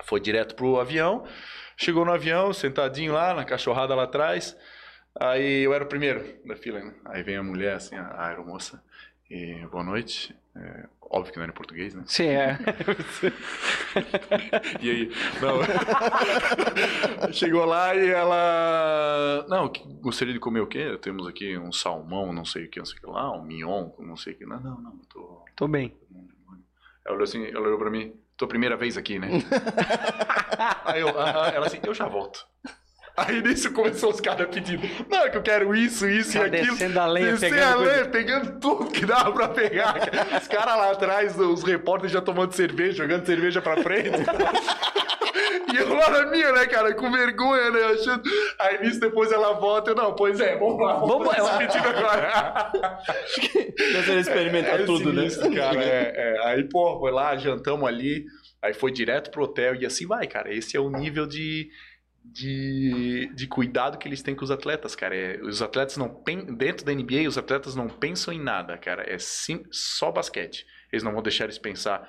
foi 0.05 0.21
direto 0.21 0.55
pro 0.55 0.79
avião, 0.79 1.25
chegou 1.81 2.05
no 2.05 2.13
avião, 2.13 2.53
sentadinho 2.53 3.15
lá, 3.15 3.35
na 3.35 3.45
cachorrada 3.45 3.95
lá 3.95 4.05
atrás. 4.05 4.57
Aí 5.19 5.63
eu 5.63 5.75
era 5.75 5.83
o 5.83 5.89
primeiro 5.89 6.23
da 6.45 6.55
fila, 6.55 6.79
né? 6.79 6.95
Aí 7.07 7.23
vem 7.23 7.37
a 7.37 7.43
mulher, 7.43 7.75
assim, 7.75 7.97
a 7.97 8.27
aeromoça, 8.27 8.83
e 9.29 9.67
boa 9.73 9.83
noite. 9.83 10.37
É, 10.55 10.87
óbvio 11.01 11.33
que 11.33 11.39
não 11.39 11.45
era 11.45 11.53
em 11.53 11.55
português, 11.55 11.95
né? 11.95 12.03
Sim, 12.07 12.29
é. 12.29 12.59
E 14.81 14.91
aí? 14.91 15.13
Não. 15.41 15.61
Chegou 17.33 17.65
lá 17.65 17.95
e 17.95 18.09
ela. 18.09 19.47
Não, 19.49 19.73
gostaria 20.01 20.35
de 20.35 20.41
comer 20.41 20.61
o 20.61 20.67
quê? 20.67 20.99
Temos 21.01 21.27
aqui 21.27 21.57
um 21.57 21.73
salmão, 21.73 22.33
não 22.33 22.45
sei 22.45 22.67
o 22.67 22.69
que, 22.69 22.79
não 22.79 22.87
sei 22.87 22.99
o 22.99 23.01
que 23.01 23.07
lá, 23.07 23.33
um 23.33 23.43
mignon, 23.43 23.91
não 23.99 24.17
sei 24.17 24.35
o 24.35 24.37
que. 24.37 24.47
Não, 24.47 24.61
não, 24.61 24.81
não, 24.81 24.99
tô. 25.09 25.45
Tô 25.57 25.67
bem. 25.67 25.97
Ela 27.05 27.15
olhou 27.15 27.25
assim, 27.25 27.47
ela 27.47 27.67
olhou 27.67 27.79
pra 27.79 27.91
mim, 27.91 28.13
tua 28.41 28.49
primeira 28.49 28.77
vez 28.77 28.97
aqui, 28.97 29.19
né? 29.19 29.29
aí 30.85 31.01
eu, 31.01 31.09
"Aham." 31.11 31.53
ela 31.55 31.67
assim, 31.67 31.79
eu 31.87 31.95
já 31.95 32.07
volto. 32.07 32.45
Aí 33.17 33.43
nisso 33.43 33.71
começou 33.73 34.11
os 34.11 34.21
caras 34.21 34.49
pedindo, 34.49 34.89
não, 35.11 35.29
que 35.31 35.37
eu 35.37 35.43
quero 35.43 35.75
isso, 35.77 36.09
isso 36.09 36.39
Tá 36.39 36.45
e 36.47 36.47
aquilo. 36.47 36.71
descendo 36.73 37.01
a 37.01 37.07
lenha, 37.07 37.33
Descer 37.33 37.51
pegando 37.51 37.69
a 37.71 37.75
coisa. 37.77 37.93
lenha, 37.93 38.05
pegando 38.07 38.61
tudo 38.61 38.87
que 38.91 39.05
dava 39.05 39.33
pra 39.33 39.49
pegar. 39.49 39.95
Os 40.41 40.49
caras 40.49 40.77
lá 40.77 40.91
atrás, 40.93 41.39
os 41.39 41.63
repórteres 41.63 42.13
já 42.13 42.23
tomando 42.23 42.53
cerveja, 42.55 43.03
jogando 43.03 43.27
cerveja 43.27 43.61
pra 43.61 43.77
frente. 43.83 44.11
E 45.73 45.77
eu 45.77 45.95
lá 45.95 46.11
na 46.11 46.27
minha, 46.27 46.51
né, 46.53 46.67
cara, 46.67 46.93
com 46.95 47.11
vergonha, 47.13 47.71
né, 47.71 47.81
achando... 47.95 48.23
Aí 48.59 48.81
nisso 48.83 48.99
depois 48.99 49.31
ela 49.31 49.53
volta, 49.53 49.93
eu, 49.93 49.95
não, 49.95 50.15
pois 50.15 50.41
é, 50.41 50.57
vamos 50.57 50.81
lá, 50.85 50.95
vamos, 50.95 51.29
Vamos- 51.29 51.37
esse 51.39 51.59
pedido 51.59 51.89
agora. 51.89 52.73
Você 53.95 54.15
experimenta 54.19 54.71
É 54.71 54.79
tudo, 54.85 55.13
né? 55.13 55.29
cara. 55.55 55.81
É, 55.83 56.13
é. 56.17 56.47
Aí, 56.49 56.65
pô, 56.65 56.99
foi 56.99 57.13
lá, 57.13 57.37
jantamos 57.37 57.89
ali, 57.89 58.25
aí 58.63 58.75
foi 58.75 58.93
direto 58.93 59.31
pro 59.31 59.45
hotel 59.45 59.75
e 59.75 59.87
assim 59.87 60.07
vai, 60.07 60.27
cara. 60.27 60.53
Esse 60.53 60.77
é 60.77 60.81
o 60.81 60.91
nível 60.91 61.27
de, 61.27 61.71
de, 62.25 63.31
de 63.35 63.47
cuidado 63.47 63.99
que 63.99 64.07
eles 64.07 64.23
têm 64.23 64.35
com 64.35 64.45
os 64.45 64.51
atletas, 64.51 64.95
cara. 64.95 65.17
É, 65.17 65.41
os 65.43 65.63
atletas 65.63 65.97
não 65.97 66.23
dentro 66.57 66.85
da 66.85 66.93
NBA, 66.93 67.29
os 67.29 67.39
atletas 67.39 67.75
não 67.75 67.89
pensam 67.89 68.33
em 68.33 68.41
nada, 68.41 68.77
cara. 68.79 69.05
É 69.09 69.19
sim, 69.19 69.65
só 69.71 70.11
basquete. 70.11 70.67
Eles 70.93 71.03
não 71.03 71.13
vão 71.13 71.23
deixar 71.23 71.45
eles 71.45 71.59
pensar. 71.59 72.09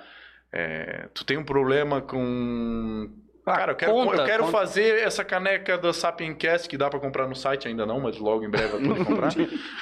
é, 0.51 1.07
tu 1.13 1.25
tem 1.25 1.37
um 1.37 1.45
problema 1.45 2.01
com 2.01 3.09
Cara, 3.43 3.71
eu 3.71 3.75
quero, 3.75 3.91
conta, 3.91 4.15
eu 4.21 4.25
quero 4.25 4.43
conta. 4.43 4.57
fazer 4.57 4.99
essa 4.99 5.23
caneca 5.25 5.77
da 5.77 5.91
Sapiencast 5.91 6.69
que 6.69 6.77
dá 6.77 6.89
pra 6.89 6.99
comprar 6.99 7.27
no 7.27 7.35
site 7.35 7.67
ainda 7.67 7.85
não, 7.85 7.99
mas 7.99 8.17
logo 8.17 8.43
em 8.43 8.49
breve 8.49 8.75
eu 8.75 8.95
vou 8.95 8.95
comprar. 9.05 9.31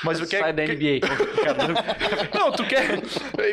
Mas 0.04 0.20
eu 0.20 0.28
quero, 0.28 0.44
Sai 0.46 0.54
da 0.54 0.64
NBA. 0.64 1.00
não, 2.34 2.52
tu 2.52 2.66
quer. 2.66 3.02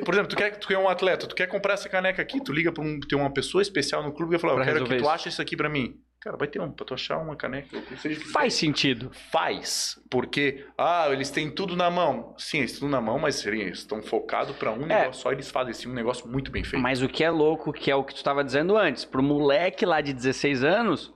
Por 0.05 0.15
exemplo, 0.15 0.29
tu 0.29 0.37
quer, 0.37 0.57
tu 0.57 0.73
é 0.73 0.79
um 0.79 0.89
atleta, 0.89 1.27
tu 1.27 1.35
quer 1.35 1.49
comprar 1.49 1.75
essa 1.75 1.89
caneca 1.89 2.23
aqui, 2.23 2.43
tu 2.43 2.53
liga 2.53 2.71
pra 2.71 2.85
um, 2.85 3.01
tem 3.01 3.19
uma 3.19 3.33
pessoa 3.33 3.61
especial 3.61 4.03
no 4.03 4.13
clube 4.13 4.37
e 4.37 4.39
fala, 4.39 4.61
eu 4.61 4.65
quero 4.65 4.85
que 4.85 4.97
tu 4.97 5.09
ache 5.09 5.29
isso 5.29 5.43
aqui 5.43 5.57
pra 5.57 5.69
mim. 5.69 5.97
Cara, 6.27 6.37
vai 6.37 6.49
ter 6.49 6.61
um, 6.61 6.73
pra 6.73 6.85
tu 6.85 6.93
achar 6.93 7.19
uma 7.19 7.37
caneca. 7.37 7.81
seja 8.03 8.21
Faz 8.33 8.55
sentido. 8.55 9.13
faz, 9.31 9.97
porque 10.11 10.67
ah, 10.77 11.07
eles 11.13 11.31
têm 11.31 11.49
tudo 11.49 11.77
na 11.77 11.89
mão. 11.89 12.35
Sim, 12.37 12.59
eles 12.59 12.73
têm 12.73 12.81
tudo 12.81 12.91
na 12.91 13.01
mão, 13.01 13.17
mas 13.17 13.47
eles 13.47 13.79
estão 13.79 14.03
focados 14.03 14.57
para 14.57 14.73
um 14.73 14.83
É. 14.83 14.87
negócio 14.87 15.23
só, 15.23 15.31
eles 15.31 15.49
fazem 15.49 15.71
assim, 15.71 15.89
um 15.89 15.93
negócio 15.95 16.27
muito 16.27 16.51
bem 16.51 16.65
feito. 16.65 16.83
Mas 16.83 17.01
o 17.01 17.09
que 17.09 17.23
é 17.23 17.31
louco, 17.31 17.73
que 17.73 17.93
é 17.93 17.95
o 17.95 18.03
que 18.03 18.13
tu 18.13 18.17
estava 18.17 18.43
dizendo 18.43 18.77
antes, 18.77 19.05
pro 19.05 19.23
moleque 19.23 19.87
lá 19.87 20.01
de 20.01 20.13
16 20.13 20.65
anos, 20.65 21.15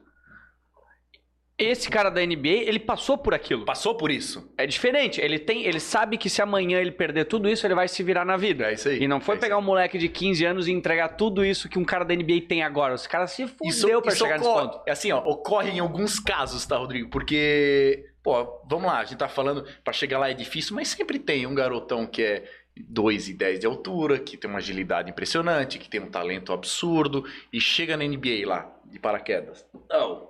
esse 1.65 1.91
cara 1.91 2.11
da 2.11 2.25
NBA, 2.25 2.65
ele 2.67 2.79
passou 2.79 3.19
por 3.19 3.35
aquilo. 3.35 3.65
Passou 3.65 3.95
por 3.95 4.11
isso. 4.11 4.51
É 4.57 4.67
diferente, 4.67 5.21
ele 5.21 5.39
tem, 5.39 5.65
ele 5.65 5.79
sabe 5.79 6.17
que 6.17 6.31
se 6.31 6.41
amanhã 6.41 6.81
ele 6.81 6.91
perder 6.91 7.27
tudo 7.27 7.49
isso, 7.49 7.67
ele 7.67 7.75
vai 7.75 7.87
se 7.87 8.03
virar 8.03 8.25
na 8.25 8.37
vida. 8.37 8.71
É 8.71 8.75
isso 8.75 8.89
aí. 8.89 9.03
E 9.03 9.09
não 9.09 9.21
foi 9.21 9.37
é 9.37 9.39
pegar 9.39 9.59
um 9.59 9.63
moleque 9.63 9.99
de 9.99 10.09
15 10.09 10.45
anos 10.45 10.69
e 10.69 10.73
entregar 10.73 11.11
tudo 11.11 11.45
isso 11.45 11.69
que 11.69 11.79
um 11.79 11.85
cara 11.85 12.05
da 12.05 12.15
NBA 12.15 12.43
tem 12.49 12.63
agora. 12.63 12.95
Os 12.95 13.07
caras 13.07 13.33
se 13.33 13.43
isso. 13.43 13.83
fudeu 13.83 14.01
pra 14.01 14.13
isso 14.13 14.25
chegar 14.25 14.39
nesse 14.39 14.49
ocorre, 14.49 14.69
ponto. 14.69 14.83
É 14.87 14.93
assim, 14.93 15.13
ó, 15.13 15.19
ocorre 15.19 15.71
em 15.71 15.79
alguns 15.79 16.19
casos, 16.19 16.65
tá, 16.65 16.77
Rodrigo? 16.77 17.11
Porque, 17.11 18.07
pô, 18.23 18.61
vamos 18.69 18.87
lá, 18.87 19.01
a 19.01 19.05
gente 19.05 19.19
tá 19.19 19.29
falando, 19.29 19.67
pra 19.85 19.93
chegar 19.93 20.19
lá 20.19 20.31
é 20.31 20.35
difícil, 20.35 20.75
mas 20.75 20.89
sempre 20.89 21.19
tem 21.19 21.47
um 21.47 21.55
garotão 21.55 22.07
que 22.07 22.23
é 22.23 22.45
2 22.77 23.29
e 23.29 23.35
10 23.35 23.61
de 23.61 23.67
altura, 23.67 24.19
que 24.19 24.37
tem 24.37 24.49
uma 24.49 24.59
agilidade 24.59 25.11
impressionante, 25.11 25.79
que 25.79 25.89
tem 25.89 26.01
um 26.01 26.11
talento 26.11 26.53
absurdo, 26.53 27.25
e 27.53 27.61
chega 27.61 27.97
na 27.97 28.05
NBA 28.05 28.47
lá, 28.47 28.73
de 28.85 28.99
paraquedas. 28.99 29.67
Não. 29.89 30.30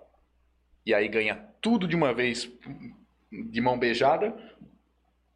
E 0.85 0.95
aí 0.95 1.09
ganha 1.09 1.37
tudo 1.61 1.87
de 1.87 1.95
uma 1.95 2.13
vez, 2.13 2.51
de 3.31 3.61
mão 3.61 3.79
beijada, 3.79 4.35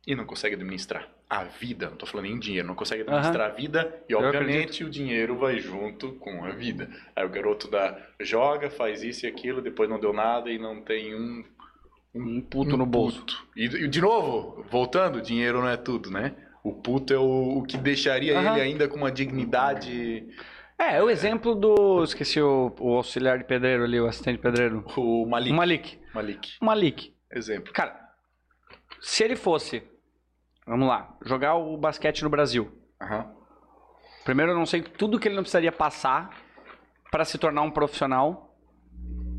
e 0.07 0.15
não 0.15 0.25
consegue 0.27 0.55
administrar. 0.55 1.09
A 1.29 1.45
vida, 1.45 1.89
não 1.89 1.97
tô 1.97 2.07
falando 2.07 2.27
em 2.27 2.39
dinheiro, 2.39 2.69
não 2.69 2.75
consegue 2.75 3.03
administrar 3.03 3.51
a 3.51 3.55
vida, 3.55 4.03
e 4.09 4.15
obviamente 4.15 4.85
o 4.85 4.91
dinheiro 4.91 5.37
vai 5.39 5.59
junto 5.59 6.13
com 6.15 6.45
a 6.45 6.51
vida. 6.51 6.89
Aí 7.17 7.25
o 7.25 7.29
garoto 7.31 7.69
da 7.71 7.99
joga, 8.21 8.71
faz 8.71 9.03
isso 9.03 9.25
e 9.27 9.29
aquilo, 9.29 9.63
depois 9.63 9.89
não 9.89 9.99
deu 9.99 10.13
nada 10.13 10.51
e 10.51 10.59
não 10.59 10.83
tem 10.83 11.15
um 11.15 11.45
Um 12.15 12.41
puto 12.41 12.77
no 12.77 12.87
bolso. 12.87 13.21
puto. 13.21 13.47
E, 13.57 13.65
e, 13.65 13.89
de 13.89 14.01
novo, 14.01 14.65
voltando, 14.71 15.21
dinheiro 15.21 15.61
não 15.61 15.69
é 15.69 15.77
tudo, 15.77 16.11
né? 16.11 16.35
O 16.63 16.73
puto 16.73 17.13
é 17.13 17.19
o, 17.19 17.59
o 17.59 17.63
que 17.65 17.77
deixaria 17.77 18.39
Aham. 18.39 18.53
ele 18.53 18.61
ainda 18.61 18.89
com 18.89 18.97
uma 18.97 19.11
dignidade. 19.11 20.27
É, 20.79 20.97
é 20.97 21.03
o 21.03 21.09
exemplo 21.09 21.55
do. 21.55 22.03
Esqueci 22.03 22.41
o, 22.41 22.75
o 22.81 22.97
auxiliar 22.97 23.39
de 23.39 23.45
pedreiro 23.45 23.85
ali, 23.85 24.01
o 24.01 24.07
assistente 24.07 24.37
de 24.37 24.43
pedreiro. 24.43 24.85
O 24.97 25.27
Malik. 25.27 25.53
O 25.53 25.57
Malik. 25.57 26.01
Malik. 26.15 26.59
O 26.61 26.65
Malik. 26.65 27.17
Exemplo. 27.33 27.73
Cara, 27.73 27.99
se 29.01 29.23
ele 29.25 29.37
fosse. 29.37 29.83
Vamos 30.67 30.89
lá, 30.89 31.15
jogar 31.25 31.55
o 31.57 31.77
basquete 31.77 32.23
no 32.23 32.31
Brasil. 32.31 32.73
Aham. 33.01 33.31
Primeiro, 34.25 34.53
eu 34.53 34.57
não 34.57 34.65
sei 34.67 34.83
tudo 34.83 35.19
que 35.21 35.29
ele 35.29 35.35
não 35.37 35.43
precisaria 35.43 35.71
passar 35.71 36.31
para 37.11 37.25
se 37.25 37.37
tornar 37.37 37.61
um 37.63 37.71
profissional, 37.71 38.57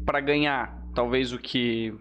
para 0.05 0.19
ganhar 0.19 0.77
talvez 0.93 1.33
o 1.33 1.39
que 1.39 1.91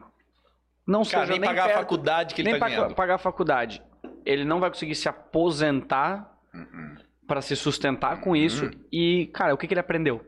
não 0.86 1.02
Cara, 1.02 1.27
seja 1.27 1.32
nem 1.32 1.40
nem 1.40 1.48
pagar 1.48 1.62
a 1.65 1.66
perto, 1.69 1.78
faculdade 1.81 2.35
que 2.35 2.43
ele 2.43 2.51
nem 2.51 2.61
tá 2.61 2.66
pa- 2.66 2.70
ganhando. 2.74 2.94
pagar 2.94 3.15
a 3.15 3.19
faculdade. 3.19 3.82
Ele 4.27 4.44
não 4.44 4.61
vai 4.61 4.69
conseguir 4.70 4.94
se 4.94 5.09
aposentar 5.09 6.31
Uhum. 6.52 6.94
Para 7.26 7.40
se 7.40 7.56
sustentar 7.56 8.20
com 8.20 8.34
isso. 8.36 8.70
E, 8.92 9.26
cara, 9.32 9.55
o 9.55 9.59
que, 9.59 9.66
que 9.66 9.74
ele 9.74 9.80
aprendeu? 9.80 10.24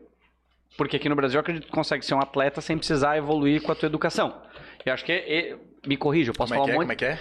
Porque 0.77 0.97
aqui 0.97 1.09
no 1.09 1.17
Brasil 1.17 1.37
eu 1.39 1.41
acredito 1.41 1.65
que 1.65 1.71
tu 1.71 1.75
consegue 1.75 2.05
ser 2.05 2.15
um 2.15 2.21
atleta 2.21 2.61
sem 2.61 2.77
precisar 2.77 3.17
evoluir 3.17 3.63
com 3.63 3.73
a 3.73 3.75
tua 3.75 3.87
educação. 3.87 4.43
Eu 4.85 4.93
acho 4.93 5.05
que, 5.05 5.13
é- 5.13 5.57
me 5.87 5.97
corrija, 5.97 6.31
eu 6.31 6.35
posso 6.35 6.53
Como 6.53 6.65
é 6.65 6.67
falar 6.67 6.73
é? 6.73 6.77
um 6.77 6.81
Como 6.81 6.89
monte. 6.93 7.05
é 7.05 7.15
que 7.15 7.15
é? 7.15 7.19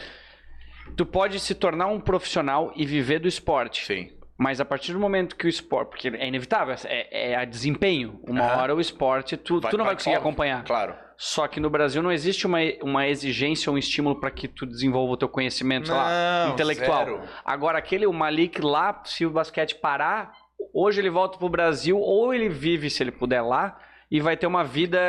Tu 0.95 1.05
pode 1.05 1.39
se 1.39 1.55
tornar 1.55 1.87
um 1.87 1.99
profissional 1.99 2.71
e 2.75 2.85
viver 2.85 3.19
do 3.19 3.27
esporte. 3.27 3.85
Sim. 3.85 4.11
Mas 4.37 4.59
a 4.59 4.65
partir 4.65 4.91
do 4.91 4.99
momento 4.99 5.35
que 5.35 5.45
o 5.45 5.49
esporte. 5.49 5.89
Porque 5.89 6.09
é 6.09 6.27
inevitável, 6.27 6.75
é, 6.85 7.31
é 7.31 7.35
a 7.35 7.45
desempenho. 7.45 8.19
Uma 8.27 8.57
hora 8.57 8.75
o 8.75 8.81
esporte, 8.81 9.37
tu, 9.37 9.61
tu 9.61 9.77
não 9.77 9.85
vai 9.85 9.95
conseguir 9.95 10.17
óbvio, 10.17 10.27
acompanhar. 10.29 10.63
Claro. 10.65 10.93
Só 11.17 11.47
que 11.47 11.59
no 11.59 11.69
Brasil 11.69 12.03
não 12.03 12.11
existe 12.11 12.45
uma, 12.45 12.59
uma 12.81 13.07
exigência 13.07 13.69
ou 13.69 13.75
um 13.75 13.77
estímulo 13.79 14.19
para 14.19 14.29
que 14.31 14.47
tu 14.47 14.65
desenvolva 14.65 15.13
o 15.13 15.17
teu 15.17 15.29
conhecimento, 15.29 15.87
sei 15.87 15.95
lá, 15.95 16.45
Não, 16.47 16.53
intelectual. 16.53 17.05
zero. 17.05 17.21
Agora, 17.43 17.77
aquele, 17.77 18.05
o 18.05 18.11
Malik 18.13 18.61
lá, 18.61 19.01
se 19.05 19.25
o 19.25 19.29
basquete 19.29 19.75
parar, 19.75 20.33
hoje 20.73 20.99
ele 20.99 21.09
volta 21.09 21.37
pro 21.37 21.47
Brasil, 21.49 21.97
ou 21.97 22.33
ele 22.33 22.49
vive, 22.49 22.89
se 22.89 23.01
ele 23.01 23.11
puder, 23.11 23.41
lá, 23.41 23.79
e 24.11 24.19
vai 24.19 24.37
ter 24.37 24.45
uma 24.45 24.63
vida, 24.63 24.99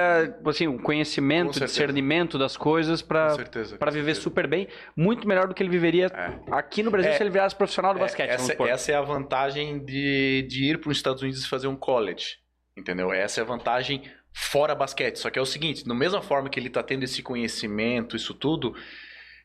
assim, 0.46 0.66
um 0.66 0.78
conhecimento, 0.78 1.60
discernimento 1.60 2.38
das 2.38 2.56
coisas 2.56 3.02
para 3.02 3.36
para 3.78 3.90
viver 3.90 4.14
certeza. 4.14 4.20
super 4.22 4.46
bem, 4.46 4.68
muito 4.96 5.28
melhor 5.28 5.46
do 5.48 5.54
que 5.54 5.62
ele 5.62 5.68
viveria 5.70 6.06
É. 6.06 6.32
aqui 6.50 6.82
no 6.82 6.90
Brasil 6.90 7.10
É. 7.10 7.14
se 7.16 7.22
ele 7.22 7.30
virasse 7.30 7.54
profissional 7.54 7.92
do 7.92 7.98
É, 7.98 8.02
basquete. 8.02 8.30
essa, 8.30 8.54
essa 8.62 8.92
é 8.92 8.94
a 8.94 9.02
vantagem 9.02 9.84
de, 9.84 10.46
de 10.48 10.70
ir 10.70 10.78
para 10.80 10.90
os 10.90 10.96
Estados 10.96 11.20
Unidos 11.22 11.44
e 11.44 11.48
fazer 11.48 11.66
um 11.66 11.76
college. 11.76 12.36
Entendeu? 12.78 13.12
Essa 13.12 13.40
é 13.40 13.42
a 13.42 13.46
vantagem 13.46 14.02
fora 14.38 14.74
basquete. 14.74 15.16
Só 15.16 15.30
que 15.30 15.38
é 15.38 15.42
o 15.42 15.46
seguinte, 15.46 15.86
da 15.86 15.94
mesma 15.94 16.20
forma 16.20 16.50
que 16.50 16.60
ele 16.60 16.68
tá 16.68 16.82
tendo 16.82 17.02
esse 17.04 17.22
conhecimento, 17.22 18.14
isso 18.14 18.34
tudo, 18.34 18.74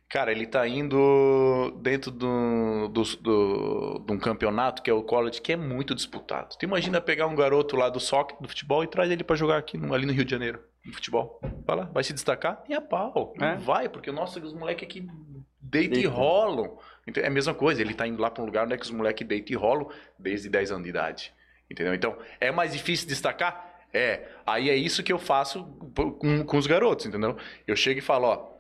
cara, 0.10 0.32
ele 0.34 0.46
tá 0.46 0.68
indo 0.68 1.72
dentro 1.82 2.12
do, 2.12 2.90
do, 2.90 3.04
do- 3.22 4.04
de 4.06 4.12
um 4.14 4.20
campeonato 4.20 4.82
que 4.82 4.90
é 4.90 4.94
o 4.94 5.02
college, 5.02 5.42
que 5.42 5.54
é 5.54 5.56
muito 5.56 5.96
disputado. 5.96 6.58
Tu 6.60 6.66
imagina 6.66 7.00
pegar 7.00 7.28
um 7.28 7.36
garoto 7.36 7.78
lá 7.78 7.88
do 7.90 8.00
soccer, 8.02 8.36
do 8.42 8.50
futebol, 8.50 8.84
e 8.84 8.88
traz 8.88 9.10
ele 9.10 9.24
para 9.24 9.36
jogar 9.38 9.58
aqui 9.58 9.78
no- 9.78 9.94
ali 9.94 10.06
no 10.06 10.12
Rio 10.12 10.26
de 10.26 10.32
Janeiro, 10.32 10.60
no 10.86 10.94
futebol. 10.94 11.40
Vai 11.66 11.78
lá, 11.78 11.84
vai 11.86 12.04
se 12.04 12.12
destacar? 12.12 12.62
E 12.68 12.74
a 12.74 12.82
pau. 12.82 13.34
Não 13.38 13.48
É. 13.48 13.56
vai, 13.56 13.88
porque, 13.88 14.12
nossa, 14.12 14.40
os 14.42 14.54
moleques 14.54 14.84
aqui 14.90 15.08
deitam 15.62 16.00
e 16.00 16.06
rolam. 16.06 16.78
Então, 17.08 17.24
é 17.24 17.28
a 17.28 17.32
mesma 17.32 17.54
coisa, 17.54 17.82
ele 17.82 17.94
tá 17.94 18.06
indo 18.06 18.22
lá 18.22 18.30
para 18.30 18.44
um 18.44 18.46
lugar 18.46 18.66
onde 18.66 18.74
é 18.74 18.78
que 18.78 18.84
os 18.84 18.92
moleques 18.92 19.26
deitam 19.26 19.54
e 19.54 19.56
rolam 19.56 19.90
desde 20.20 20.50
10 20.50 20.70
anos 20.72 20.84
de 20.84 20.90
idade. 20.90 21.34
Entendeu? 21.70 21.94
Então, 21.96 22.18
é 22.42 22.52
mais 22.52 22.74
difícil 22.74 23.08
destacar? 23.08 23.71
É. 23.94 24.28
Aí 24.46 24.70
é 24.70 24.76
isso 24.76 25.04
que 25.04 25.12
eu 25.12 25.20
faço 25.20 25.64
com, 26.20 26.46
com 26.46 26.58
os 26.58 26.68
garotos, 26.68 27.06
entendeu? 27.06 27.38
Eu 27.68 27.76
chego 27.76 28.00
e 28.00 28.02
falo, 28.02 28.28
ó. 28.28 28.52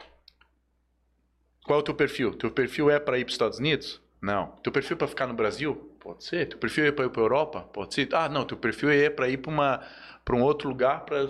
Qual 1.63 1.79
é 1.79 1.81
o 1.81 1.83
teu 1.83 1.93
perfil? 1.93 2.33
Teu 2.33 2.51
perfil 2.51 2.89
é 2.89 2.99
para 2.99 3.17
ir 3.17 3.23
para 3.23 3.29
os 3.29 3.35
Estados 3.35 3.59
Unidos? 3.59 4.01
Não. 4.21 4.47
Teu 4.63 4.71
perfil 4.71 4.95
é 4.95 4.97
para 4.97 5.07
ficar 5.07 5.27
no 5.27 5.33
Brasil? 5.33 5.75
Pode 5.99 6.23
ser. 6.23 6.49
Teu 6.49 6.57
perfil 6.57 6.85
é 6.85 6.91
para 6.91 7.05
ir 7.05 7.09
para 7.09 7.21
Europa? 7.21 7.61
Pode 7.61 7.93
ser. 7.93 8.09
Ah, 8.13 8.27
não. 8.27 8.45
Teu 8.45 8.57
perfil 8.57 8.89
é 8.89 9.09
para 9.09 9.29
ir 9.29 9.37
para 9.37 9.51
uma 9.51 9.81
para 10.23 10.35
um 10.35 10.43
outro 10.43 10.69
lugar 10.69 11.05
para 11.05 11.27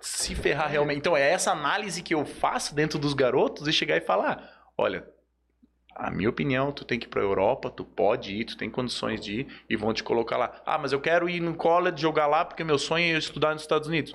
se 0.00 0.34
ferrar 0.34 0.70
realmente. 0.70 0.98
Então 0.98 1.16
é 1.16 1.30
essa 1.30 1.52
análise 1.52 2.02
que 2.02 2.14
eu 2.14 2.24
faço 2.24 2.74
dentro 2.74 2.98
dos 2.98 3.14
garotos 3.14 3.66
e 3.68 3.72
chegar 3.72 3.96
e 3.96 4.00
falar, 4.00 4.70
olha, 4.76 5.06
a 6.02 6.10
minha 6.10 6.28
opinião, 6.28 6.72
tu 6.72 6.84
tem 6.84 6.98
que 6.98 7.06
ir 7.06 7.08
pra 7.08 7.22
Europa, 7.22 7.70
tu 7.70 7.84
pode 7.84 8.34
ir, 8.34 8.44
tu 8.44 8.56
tem 8.56 8.68
condições 8.68 9.20
de 9.20 9.40
ir 9.40 9.46
e 9.70 9.76
vão 9.76 9.94
te 9.94 10.02
colocar 10.02 10.36
lá. 10.36 10.60
Ah, 10.66 10.76
mas 10.76 10.92
eu 10.92 11.00
quero 11.00 11.28
ir 11.28 11.40
no 11.40 11.54
college 11.54 12.02
jogar 12.02 12.26
lá 12.26 12.44
porque 12.44 12.64
meu 12.64 12.76
sonho 12.76 13.14
é 13.14 13.18
estudar 13.18 13.52
nos 13.52 13.62
Estados 13.62 13.86
Unidos. 13.86 14.12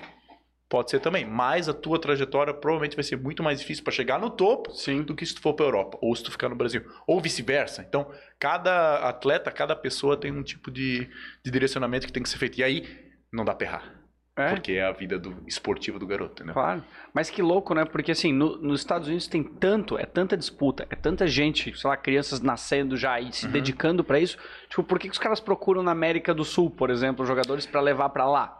Pode 0.68 0.90
ser 0.90 1.00
também, 1.00 1.24
mas 1.24 1.66
a 1.66 1.72
tua 1.72 1.98
trajetória 1.98 2.52
provavelmente 2.52 2.94
vai 2.94 3.02
ser 3.02 3.16
muito 3.16 3.42
mais 3.42 3.58
difícil 3.58 3.82
para 3.82 3.92
chegar 3.92 4.20
no 4.20 4.28
topo 4.28 4.70
Sim. 4.74 5.00
do 5.00 5.14
que 5.14 5.24
se 5.24 5.34
tu 5.34 5.40
for 5.40 5.54
para 5.54 5.64
Europa 5.64 5.96
ou 6.02 6.14
se 6.14 6.22
tu 6.22 6.30
ficar 6.30 6.50
no 6.50 6.56
Brasil, 6.56 6.84
ou 7.06 7.18
vice-versa. 7.22 7.82
Então, 7.88 8.12
cada 8.38 9.08
atleta, 9.08 9.50
cada 9.50 9.74
pessoa 9.74 10.14
tem 10.14 10.30
um 10.30 10.42
tipo 10.42 10.70
de, 10.70 11.08
de 11.42 11.50
direcionamento 11.50 12.06
que 12.06 12.12
tem 12.12 12.22
que 12.22 12.28
ser 12.28 12.36
feito. 12.36 12.58
E 12.58 12.62
aí 12.62 12.86
não 13.32 13.46
dá 13.46 13.54
pra 13.54 13.66
errar, 13.66 13.97
É, 14.38 14.50
porque 14.50 14.72
é 14.72 14.84
a 14.84 14.92
vida 14.92 15.18
do 15.18 15.36
esportivo 15.46 15.98
do 15.98 16.06
garoto, 16.06 16.34
entendeu? 16.34 16.54
claro. 16.54 16.82
Mas 17.12 17.28
que 17.30 17.42
louco, 17.42 17.74
né? 17.74 17.84
Porque 17.84 18.12
assim, 18.12 18.32
no- 18.32 18.56
nos 18.58 18.80
Estados 18.80 19.08
Unidos 19.08 19.26
tem 19.26 19.42
tanto, 19.42 19.98
é 19.98 20.04
tanta 20.06 20.36
disputa, 20.36 20.86
é 20.90 20.94
tanta 20.94 21.26
gente, 21.26 21.76
sei 21.76 21.90
lá, 21.90 21.96
crianças 21.96 22.40
nascendo 22.40 22.96
já 22.96 23.18
e 23.20 23.32
se 23.32 23.46
Uhum. 23.46 23.52
dedicando 23.52 24.04
pra 24.04 24.20
isso. 24.20 24.38
Tipo, 24.68 24.84
por 24.84 24.98
que, 24.98 25.08
que 25.08 25.12
os 25.12 25.18
caras 25.18 25.40
procuram 25.40 25.82
na 25.82 25.90
América 25.90 26.32
do 26.32 26.44
Sul, 26.44 26.70
por 26.70 26.90
exemplo, 26.90 27.26
jogadores 27.26 27.66
pra 27.66 27.80
levar 27.80 28.10
pra 28.10 28.24
lá? 28.26 28.56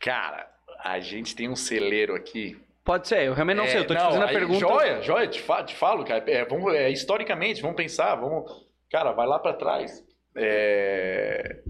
Cara, 0.00 0.46
a 0.84 0.98
gente 1.00 1.34
tem 1.34 1.48
um 1.48 1.56
celeiro 1.56 2.14
aqui 2.14 2.60
Pode 2.84 3.06
ser, 3.06 3.22
eu 3.28 3.32
realmente 3.32 3.58
não 3.58 3.64
É, 3.64 3.68
sei, 3.68 3.80
eu 3.80 3.86
tô 3.86 3.94
te 3.94 4.00
fazendo 4.00 4.22
a 4.24 4.26
aí, 4.26 4.34
pergunta. 4.34 4.58
Joia, 4.58 5.00
joia, 5.02 5.28
te, 5.28 5.40
fa- 5.40 5.62
te 5.62 5.72
falo, 5.76 6.04
cara. 6.04 6.24
É, 6.28 6.44
vamos, 6.44 6.74
é, 6.74 6.90
historicamente, 6.90 7.62
vamos 7.62 7.76
pensar, 7.76 8.16
vamos. 8.16 8.50
Cara, 8.90 9.12
vai 9.12 9.24
lá 9.24 9.38
pra 9.38 9.52
trás. 9.52 10.04
É, 10.34 11.60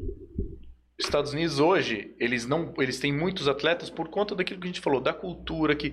Estados 1.06 1.32
Unidos 1.32 1.58
hoje, 1.58 2.14
eles 2.18 2.46
não, 2.46 2.72
eles 2.78 2.98
têm 3.00 3.12
muitos 3.12 3.48
atletas 3.48 3.88
por 3.90 4.08
conta 4.08 4.34
daquilo 4.34 4.60
que 4.60 4.66
a 4.66 4.70
gente 4.70 4.80
falou, 4.80 5.00
da 5.00 5.12
cultura 5.12 5.74
que 5.74 5.92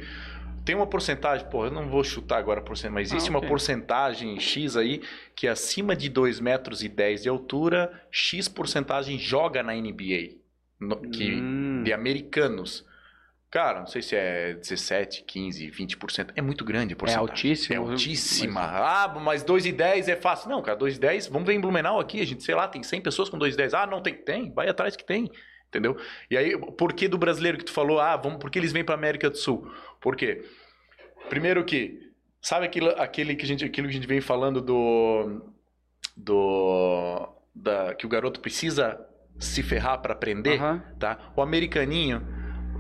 tem 0.65 0.75
uma 0.75 0.85
porcentagem, 0.85 1.47
pô, 1.49 1.65
eu 1.65 1.71
não 1.71 1.87
vou 1.89 2.03
chutar 2.03 2.37
agora 2.37 2.59
a 2.59 2.63
porcentagem, 2.63 2.93
mas 2.93 3.09
existe 3.11 3.27
Ah, 3.29 3.31
uma 3.31 3.39
ok. 3.39 3.49
porcentagem 3.49 4.39
X 4.39 4.75
aí 4.77 5.01
que 5.35 5.47
é 5.47 5.49
acima 5.49 5.95
de 5.95 6.09
2 6.09 6.39
metros 6.39 6.83
e 6.83 6.89
10 6.89 7.23
de 7.23 7.29
altura, 7.29 7.91
X 8.11 8.47
porcentagem 8.47 9.17
joga 9.17 9.63
na 9.63 9.73
NBA, 9.75 10.35
no- 10.79 11.01
que 11.09 11.33
Hum. 11.41 11.81
de 11.83 11.91
americanos. 11.93 12.85
Cara, 13.51 13.79
não 13.79 13.87
sei 13.87 14.01
se 14.03 14.15
é 14.15 14.53
17, 14.53 15.23
15, 15.23 15.71
20%. 15.71 16.31
É 16.35 16.41
muito 16.41 16.63
grande 16.63 16.93
a 16.93 16.95
porcentagem. 16.95 17.29
altíssimo. 17.29 17.73
É 17.73 17.77
altíssima. 17.77 18.61
Ah, 18.61 19.07
mas 19.19 19.41
2 19.41 19.65
e 19.65 19.71
10 19.71 20.07
é 20.07 20.15
fácil. 20.15 20.49
Não, 20.49 20.61
cara, 20.61 20.77
2 20.77 20.97
e 20.97 20.99
10, 20.99 21.27
vamos 21.27 21.47
ver 21.47 21.53
em 21.53 21.59
Blumenau 21.59 21.99
aqui, 21.99 22.21
a 22.21 22.25
gente, 22.25 22.43
sei 22.43 22.53
lá, 22.53 22.67
tem 22.67 22.83
100 22.83 23.01
pessoas 23.01 23.27
com 23.27 23.39
2 23.39 23.55
e 23.55 23.57
10. 23.57 23.73
Ah, 23.73 23.87
não 23.87 24.01
tem? 24.01 24.13
Tem, 24.13 24.51
vai 24.53 24.69
atrás 24.69 24.95
que 24.95 25.03
tem. 25.03 25.31
Entendeu? 25.67 25.97
E 26.29 26.37
aí, 26.37 26.57
por 26.57 26.93
que 26.93 27.07
do 27.07 27.17
brasileiro 27.17 27.57
que 27.57 27.65
tu 27.65 27.71
falou? 27.71 27.99
Ah, 27.99 28.15
vamos, 28.17 28.39
por 28.39 28.49
que 28.51 28.57
eles 28.59 28.71
vêm 28.71 28.83
pra 28.83 28.95
América 28.95 29.29
do 29.29 29.37
Sul? 29.37 29.71
Por 29.99 30.15
quê? 30.15 30.43
Primeiro 31.27 31.63
que, 31.63 32.11
sabe 32.41 32.65
aquilo, 32.65 32.89
aquele 32.97 33.35
que 33.35 33.45
a 33.45 33.47
gente, 33.47 33.63
aquilo 33.65 33.87
que 33.87 33.93
a 33.93 33.95
gente 33.95 34.07
vem 34.07 34.21
falando 34.21 34.61
do... 34.61 35.41
do 36.15 37.29
da, 37.53 37.93
que 37.93 38.05
o 38.05 38.09
garoto 38.09 38.39
precisa 38.39 38.99
se 39.39 39.61
ferrar 39.63 39.99
pra 40.01 40.13
aprender? 40.13 40.59
Aham. 40.59 40.83
tá? 40.99 41.31
O 41.35 41.41
americaninho, 41.41 42.25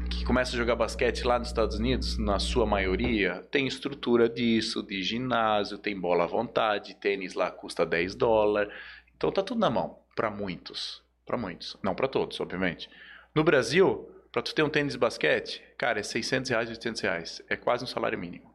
que 0.09 0.25
começa 0.25 0.53
a 0.53 0.57
jogar 0.57 0.75
basquete 0.75 1.23
lá 1.23 1.37
nos 1.37 1.49
Estados 1.49 1.77
Unidos, 1.77 2.17
na 2.17 2.39
sua 2.39 2.65
maioria, 2.65 3.47
tem 3.51 3.67
estrutura 3.67 4.27
disso, 4.27 4.81
de 4.81 5.01
ginásio, 5.03 5.77
tem 5.77 5.97
bola 5.97 6.23
à 6.23 6.27
vontade, 6.27 6.95
tênis 6.95 7.35
lá 7.35 7.51
custa 7.51 7.85
10 7.85 8.15
dólares. 8.15 8.73
Então 9.15 9.31
tá 9.31 9.43
tudo 9.43 9.59
na 9.59 9.69
mão, 9.69 9.99
para 10.15 10.29
muitos. 10.29 11.03
Para 11.25 11.37
muitos. 11.37 11.77
Não 11.83 11.93
para 11.93 12.07
todos, 12.07 12.39
obviamente. 12.39 12.89
No 13.35 13.43
Brasil, 13.43 14.09
para 14.31 14.41
tu 14.41 14.53
ter 14.53 14.63
um 14.63 14.69
tênis 14.69 14.93
de 14.93 14.99
basquete, 14.99 15.61
cara, 15.77 15.99
é 15.99 16.03
600 16.03 16.49
reais, 16.49 16.69
800 16.69 17.01
reais. 17.01 17.41
É 17.47 17.55
quase 17.55 17.83
um 17.83 17.87
salário 17.87 18.17
mínimo. 18.17 18.51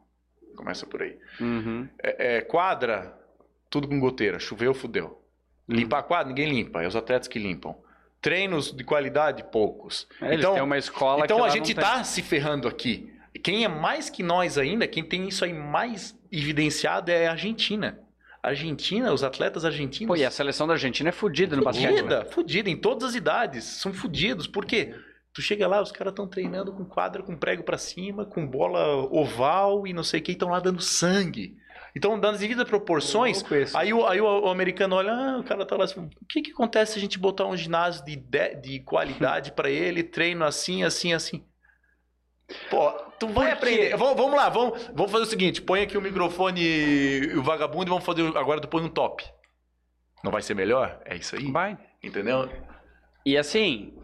Começa 0.56 0.84
por 0.86 1.02
aí. 1.02 1.18
Uhum. 1.40 1.88
É, 2.02 2.36
é, 2.36 2.40
quadra, 2.40 3.16
tudo 3.70 3.88
com 3.88 4.00
goteira. 4.00 4.38
Choveu, 4.38 4.74
fudeu. 4.74 5.22
Limpar 5.68 6.00
a 6.00 6.02
quadra, 6.02 6.28
ninguém 6.28 6.48
limpa. 6.48 6.82
É 6.82 6.86
os 6.86 6.96
atletas 6.96 7.28
que 7.28 7.38
limpam. 7.38 7.76
Treinos 8.24 8.72
de 8.72 8.82
qualidade, 8.82 9.44
poucos. 9.52 10.08
É, 10.18 10.34
então, 10.34 10.64
uma 10.64 10.78
escola 10.78 11.24
então 11.24 11.44
a 11.44 11.50
gente 11.50 11.74
não 11.74 11.82
tem. 11.82 11.92
tá 11.92 12.02
se 12.02 12.22
ferrando 12.22 12.66
aqui. 12.66 13.12
Quem 13.42 13.64
é 13.64 13.68
mais 13.68 14.08
que 14.08 14.22
nós 14.22 14.56
ainda, 14.56 14.88
quem 14.88 15.04
tem 15.04 15.28
isso 15.28 15.44
aí 15.44 15.52
mais 15.52 16.18
evidenciado 16.32 17.10
é 17.10 17.26
a 17.26 17.32
Argentina. 17.32 17.98
A 18.42 18.48
Argentina, 18.48 19.12
os 19.12 19.22
atletas 19.22 19.62
argentinos. 19.62 20.08
Pô, 20.08 20.16
e 20.16 20.24
a 20.24 20.30
seleção 20.30 20.66
da 20.66 20.72
Argentina 20.72 21.10
é 21.10 21.12
fodida 21.12 21.54
no 21.54 21.64
basquete. 21.64 21.98
Fudida, 21.98 22.24
fudida, 22.30 22.70
em 22.70 22.76
todas 22.78 23.10
as 23.10 23.14
idades. 23.14 23.62
São 23.64 23.92
fudidos. 23.92 24.46
Por 24.46 24.64
quê? 24.64 24.94
Tu 25.34 25.42
chega 25.42 25.68
lá, 25.68 25.82
os 25.82 25.92
caras 25.92 26.12
estão 26.12 26.26
treinando 26.26 26.72
com 26.72 26.82
quadra, 26.82 27.22
com 27.22 27.36
prego 27.36 27.62
pra 27.62 27.76
cima, 27.76 28.24
com 28.24 28.46
bola 28.46 29.06
oval 29.12 29.86
e 29.86 29.92
não 29.92 30.02
sei 30.02 30.20
o 30.20 30.22
que, 30.22 30.32
estão 30.32 30.48
lá 30.48 30.60
dando 30.60 30.80
sangue. 30.80 31.58
Então, 31.96 32.16
nas 32.16 32.40
devidas 32.40 32.68
proporções, 32.68 33.44
aí, 33.72 33.92
o, 33.92 34.04
aí 34.04 34.20
o, 34.20 34.48
americano 34.48 34.96
olha, 34.96 35.12
ah, 35.12 35.38
o 35.38 35.44
cara 35.44 35.64
tá 35.64 35.76
lá 35.76 35.84
assim, 35.84 36.00
o 36.00 36.26
que 36.28 36.42
que 36.42 36.50
acontece 36.50 36.92
se 36.92 36.98
a 36.98 37.00
gente 37.00 37.18
botar 37.18 37.46
um 37.46 37.56
ginásio 37.56 38.04
de, 38.04 38.16
de, 38.16 38.54
de 38.56 38.80
qualidade 38.80 39.52
pra 39.52 39.70
ele, 39.70 40.02
treino 40.02 40.44
assim, 40.44 40.82
assim, 40.82 41.12
assim? 41.12 41.46
Pô, 42.68 42.90
tu 43.18 43.28
vai 43.28 43.52
aprender. 43.52 43.96
Vamos, 43.96 44.16
vamos 44.16 44.36
lá, 44.36 44.48
vamos, 44.48 44.90
vamos 44.92 45.10
fazer 45.10 45.24
o 45.24 45.28
seguinte: 45.28 45.62
põe 45.62 45.82
aqui 45.82 45.96
o 45.96 46.02
microfone 46.02 47.32
o 47.36 47.42
vagabundo 47.42 47.86
e 47.86 47.90
vamos 47.90 48.04
fazer. 48.04 48.26
Agora 48.36 48.60
tu 48.60 48.68
põe 48.68 48.82
um 48.82 48.88
top. 48.88 49.24
Não 50.22 50.30
vai 50.30 50.42
ser 50.42 50.54
melhor? 50.54 51.00
É 51.04 51.16
isso 51.16 51.36
aí. 51.36 51.50
Vai. 51.50 51.78
Entendeu? 52.02 52.50
E 53.24 53.38
assim, 53.38 53.94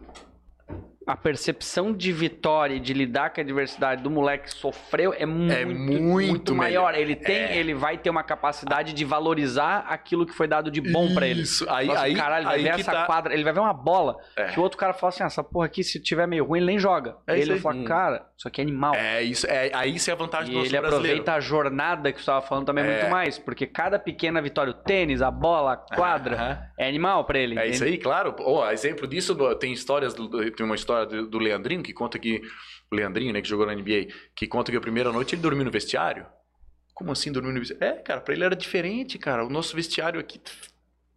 a 1.07 1.15
percepção 1.17 1.91
de 1.91 2.11
vitória 2.11 2.75
e 2.75 2.79
de 2.79 2.93
lidar 2.93 3.31
com 3.31 3.41
a 3.41 3.43
adversidade 3.43 4.03
do 4.03 4.09
moleque 4.09 4.45
que 4.49 4.53
sofreu 4.53 5.13
é 5.17 5.25
muito, 5.25 6.01
muito 6.01 6.55
maior. 6.55 6.91
melhor. 6.91 6.95
Ele 7.01 7.15
tem, 7.15 7.35
É. 7.35 7.57
ele 7.57 7.73
vai 7.73 7.97
ter 7.97 8.09
uma 8.09 8.23
capacidade 8.23 8.93
de 8.93 9.03
valorizar 9.03 9.85
aquilo 9.89 10.25
que 10.25 10.33
foi 10.33 10.47
dado 10.47 10.69
de 10.69 10.79
bom 10.79 11.13
pra 11.13 11.27
ele. 11.27 11.41
Isso, 11.41 11.67
aí, 11.69 11.87
Nossa, 11.87 12.01
aí, 12.01 12.15
caralho, 12.15 12.45
vai 12.45 12.55
aí 12.57 12.63
ver 12.63 12.69
essa 12.79 12.91
tá. 12.91 13.05
quadra, 13.05 13.33
ele 13.33 13.43
vai 13.43 13.51
ver 13.51 13.59
uma 13.61 13.73
bola 13.73 14.17
É. 14.35 14.45
que 14.45 14.59
o 14.59 14.63
outro 14.63 14.77
cara 14.77 14.93
fala 14.93 15.09
assim: 15.09 15.23
ah, 15.23 15.25
essa 15.25 15.43
porra 15.43 15.65
aqui, 15.65 15.83
se 15.83 15.99
tiver 15.99 16.27
meio 16.27 16.45
ruim, 16.45 16.59
ele 16.59 16.67
nem 16.67 16.79
joga. 16.79 17.17
É 17.27 17.33
ele 17.39 17.53
isso 17.53 17.61
fala, 17.63 17.75
Hum. 17.75 17.83
cara, 17.83 18.25
isso 18.37 18.47
aqui 18.47 18.61
é 18.61 18.63
animal. 18.63 18.93
É 18.95 19.23
isso, 19.23 19.47
é, 19.47 19.71
aí 19.73 19.95
isso 19.95 20.09
é 20.09 20.13
a 20.13 20.15
vantagem 20.15 20.49
E 20.49 20.51
do 20.53 20.57
nosso 20.59 20.67
ele 20.67 20.79
brasileiro. 20.79 20.97
aproveita 21.21 21.33
a 21.33 21.39
jornada 21.39 22.11
que 22.11 22.19
você 22.19 22.21
estava 22.21 22.41
falando 22.45 22.65
também 22.67 22.83
É. 22.85 22.87
muito 22.99 23.09
mais, 23.09 23.39
porque 23.39 23.65
cada 23.65 23.97
pequena 23.97 24.39
vitória, 24.41 24.69
o 24.71 24.73
tênis, 24.75 25.21
a 25.21 25.31
bola, 25.31 25.73
a 25.73 25.77
quadra, 25.95 26.71
é 26.77 26.87
animal 26.87 27.25
pra 27.25 27.39
ele. 27.39 27.57
É 27.57 27.65
isso 27.67 27.83
entende? 27.83 27.97
aí, 27.97 28.03
claro. 28.03 28.35
Oh, 28.39 28.63
exemplo 28.69 29.07
disso, 29.07 29.35
tem 29.55 29.73
histórias, 29.73 30.13
tem 30.13 30.65
uma 30.65 30.75
história 30.75 30.90
do, 31.05 31.27
do 31.27 31.37
Leandrinho 31.39 31.81
que 31.83 31.93
conta 31.93 32.17
que, 32.19 32.41
o 32.91 32.95
Leandrinho, 32.95 33.33
né, 33.33 33.41
que 33.41 33.47
jogou 33.49 33.65
na 33.65 33.73
NBA, 33.73 34.07
que 34.35 34.47
conta 34.47 34.71
que 34.71 34.77
a 34.77 34.81
primeira 34.81 35.11
noite 35.11 35.35
ele 35.35 35.41
dormiu 35.41 35.65
no 35.65 35.71
vestiário. 35.71 36.25
Como 36.93 37.11
assim 37.11 37.31
dormiu 37.31 37.51
no 37.53 37.59
vestiário? 37.59 37.83
É, 37.85 38.01
cara, 38.01 38.21
pra 38.21 38.33
ele 38.33 38.43
era 38.43 38.55
diferente, 38.55 39.17
cara. 39.17 39.45
O 39.45 39.49
nosso 39.49 39.75
vestiário 39.75 40.19
aqui, 40.19 40.39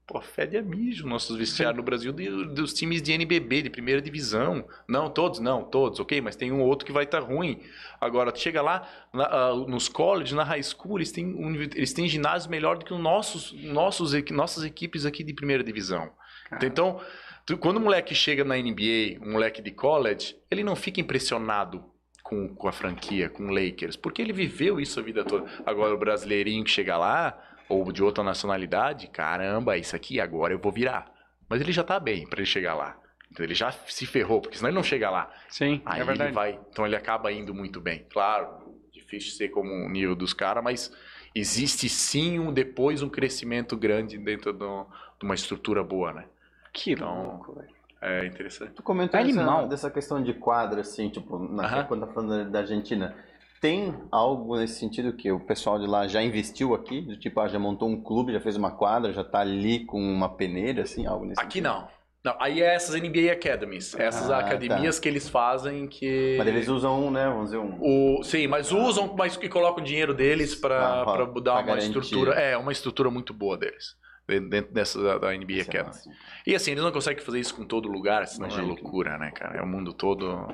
pô, 0.06 0.20
fede 0.20 0.56
a 0.56 0.62
mijo, 0.62 1.06
nossos 1.06 1.36
vestiários 1.36 1.76
no 1.76 1.82
Brasil 1.82 2.12
de- 2.12 2.46
dos 2.54 2.72
times 2.72 3.02
de 3.02 3.12
NBB, 3.12 3.62
de 3.62 3.70
primeira 3.70 4.00
divisão. 4.00 4.66
Não, 4.88 5.10
todos, 5.10 5.40
não, 5.40 5.62
todos, 5.64 5.98
ok, 6.00 6.20
mas 6.20 6.36
tem 6.36 6.52
um 6.52 6.60
outro 6.62 6.86
que 6.86 6.92
vai 6.92 7.04
estar 7.04 7.20
ruim. 7.20 7.60
Agora, 8.00 8.34
chega 8.34 8.62
lá, 8.62 8.88
na- 9.12 9.26
ah, 9.26 9.54
nos 9.54 9.88
colleges, 9.88 10.32
na 10.32 10.44
high 10.44 10.62
school, 10.62 10.98
eles 10.98 11.10
têm, 11.12 11.26
uni- 11.34 11.70
eles 11.74 11.92
têm 11.92 12.08
ginásio 12.08 12.50
melhor 12.50 12.78
do 12.78 12.84
que 12.84 12.94
os 12.94 13.00
nossos, 13.00 13.52
nossos, 13.64 14.12
nossas 14.30 14.62
equipes 14.64 15.04
aqui 15.04 15.22
de 15.24 15.34
primeira 15.34 15.62
divisão. 15.64 16.10
Cara. 16.48 16.64
Então, 16.66 17.00
tu- 17.46 17.58
quando 17.58 17.76
o 17.78 17.80
moleque 17.80 18.14
chega 18.14 18.44
na 18.44 18.56
NBA, 18.58 19.18
um 19.24 19.32
moleque 19.32 19.60
de 19.62 19.70
college, 19.70 20.36
ele 20.50 20.62
não 20.64 20.76
fica 20.76 21.00
impressionado 21.00 21.84
com, 22.22 22.48
com 22.54 22.68
a 22.68 22.72
franquia, 22.72 23.28
com 23.28 23.44
o 23.46 23.50
Lakers, 23.50 23.96
porque 23.96 24.22
ele 24.22 24.32
viveu 24.32 24.80
isso 24.80 24.98
a 24.98 25.02
vida 25.02 25.24
toda. 25.24 25.46
Agora, 25.66 25.94
o 25.94 25.98
brasileirinho 25.98 26.64
que 26.64 26.70
chega 26.70 26.96
lá, 26.96 27.38
ou 27.68 27.90
de 27.92 28.02
outra 28.02 28.24
nacionalidade, 28.24 29.08
caramba, 29.08 29.76
isso 29.76 29.94
aqui 29.96 30.20
agora 30.20 30.52
eu 30.54 30.58
vou 30.58 30.72
virar. 30.72 31.12
Mas 31.48 31.60
ele 31.60 31.72
já 31.72 31.84
tá 31.84 32.00
bem 32.00 32.26
pra 32.26 32.40
ele 32.40 32.46
chegar 32.46 32.74
lá. 32.74 32.98
Então 33.30 33.44
ele 33.44 33.54
já 33.54 33.70
se 33.72 34.06
ferrou, 34.06 34.40
porque 34.40 34.56
senão 34.56 34.68
ele 34.70 34.76
não 34.76 34.82
chega 34.82 35.10
lá. 35.10 35.30
Sim, 35.48 35.82
Aí 35.84 36.00
é 36.00 36.04
verdade. 36.04 36.28
ele 36.30 36.34
vai. 36.34 36.58
Então 36.70 36.86
ele 36.86 36.94
acaba 36.96 37.32
indo 37.32 37.52
muito 37.52 37.80
bem. 37.80 38.06
Claro, 38.10 38.74
difícil 38.92 39.32
ser 39.32 39.48
como 39.48 39.70
o 39.70 39.88
nível 39.90 40.14
dos 40.14 40.32
caras, 40.32 40.62
mas 40.62 40.92
existe 41.34 41.88
sim 41.88 42.38
um 42.38 42.52
depois 42.52 43.02
um 43.02 43.08
crescimento 43.08 43.76
grande 43.76 44.16
dentro 44.18 44.52
do- 44.52 44.86
de 45.18 45.24
uma 45.24 45.34
estrutura 45.34 45.82
boa, 45.82 46.12
né? 46.12 46.26
Que 46.74 46.92
Então, 46.92 47.22
louco, 47.26 47.54
velho. 47.54 47.72
É 48.02 48.26
interessante. 48.26 48.72
Tu 48.74 48.82
comentou 48.82 49.18
Animal. 49.18 49.60
dessa, 49.62 49.68
dessa 49.68 49.90
questão 49.90 50.22
de 50.22 50.34
quadra, 50.34 50.82
assim, 50.82 51.08
tipo, 51.08 51.38
na, 51.38 51.64
Aham. 51.64 51.84
quando 51.84 52.06
tá 52.06 52.12
falando 52.12 52.50
da 52.50 52.58
Argentina. 52.58 53.16
Tem 53.62 53.94
algo 54.12 54.58
nesse 54.58 54.78
sentido 54.78 55.14
que 55.14 55.32
o 55.32 55.40
pessoal 55.40 55.78
de 55.78 55.86
lá 55.86 56.06
já 56.06 56.22
investiu 56.22 56.74
aqui? 56.74 57.00
Do 57.00 57.18
tipo, 57.18 57.40
ah, 57.40 57.48
já 57.48 57.58
montou 57.58 57.88
um 57.88 57.98
clube, 58.02 58.34
já 58.34 58.40
fez 58.40 58.56
uma 58.56 58.70
quadra, 58.70 59.10
já 59.10 59.24
tá 59.24 59.38
ali 59.40 59.86
com 59.86 59.98
uma 59.98 60.28
peneira, 60.28 60.82
assim, 60.82 61.06
algo 61.06 61.24
nesse 61.24 61.40
Aqui 61.40 61.62
sentido? 61.62 61.64
não. 61.64 61.88
Não, 62.22 62.36
aí 62.40 62.62
é 62.62 62.74
essas 62.74 62.94
NBA 62.94 63.32
Academies, 63.32 63.94
essas 63.98 64.30
Ah, 64.30 64.38
academias 64.38 64.98
que 64.98 65.06
eles 65.08 65.28
fazem 65.28 65.86
que 65.86 66.36
Mas 66.38 66.46
eles 66.48 66.68
usam, 66.68 67.10
né, 67.10 67.26
vamos 67.28 67.46
dizer, 67.50 67.58
um... 67.58 67.78
o 68.18 68.22
sim, 68.22 68.46
mas 68.46 68.72
usam, 68.72 69.14
mas 69.14 69.36
que 69.36 69.46
colocam 69.48 69.82
o 69.82 69.86
dinheiro 69.86 70.14
deles 70.14 70.54
para 70.54 71.02
Ah, 71.02 71.04
pra- 71.04 71.24
dar 71.26 71.26
pra 71.26 71.52
uma 71.52 71.62
garantir. 71.66 71.86
estrutura, 71.86 72.32
é, 72.32 72.56
uma 72.56 72.72
estrutura 72.72 73.10
muito 73.10 73.32
boa 73.34 73.58
deles. 73.58 73.94
Dentro 74.26 74.72
dessa 74.72 75.02
da, 75.02 75.18
da 75.18 75.32
NBA 75.36 75.52
Isso 75.52 75.60
é 75.60 75.62
Academy. 75.62 75.86
massa. 75.88 76.10
E 76.46 76.54
assim, 76.54 76.70
eles 76.70 76.82
não 76.82 76.90
conseguem 76.90 77.22
fazer 77.22 77.40
isso 77.40 77.54
com 77.54 77.64
todo 77.66 77.88
lugar, 77.88 78.26
senão 78.26 78.46
é 78.46 78.50
Imagino 78.52 78.74
que- 78.74 78.82
loucura, 78.82 79.18
né, 79.18 79.30
cara? 79.30 79.58
É 79.58 79.62
o 79.62 79.66
mundo 79.66 79.92
todo. 79.92 80.48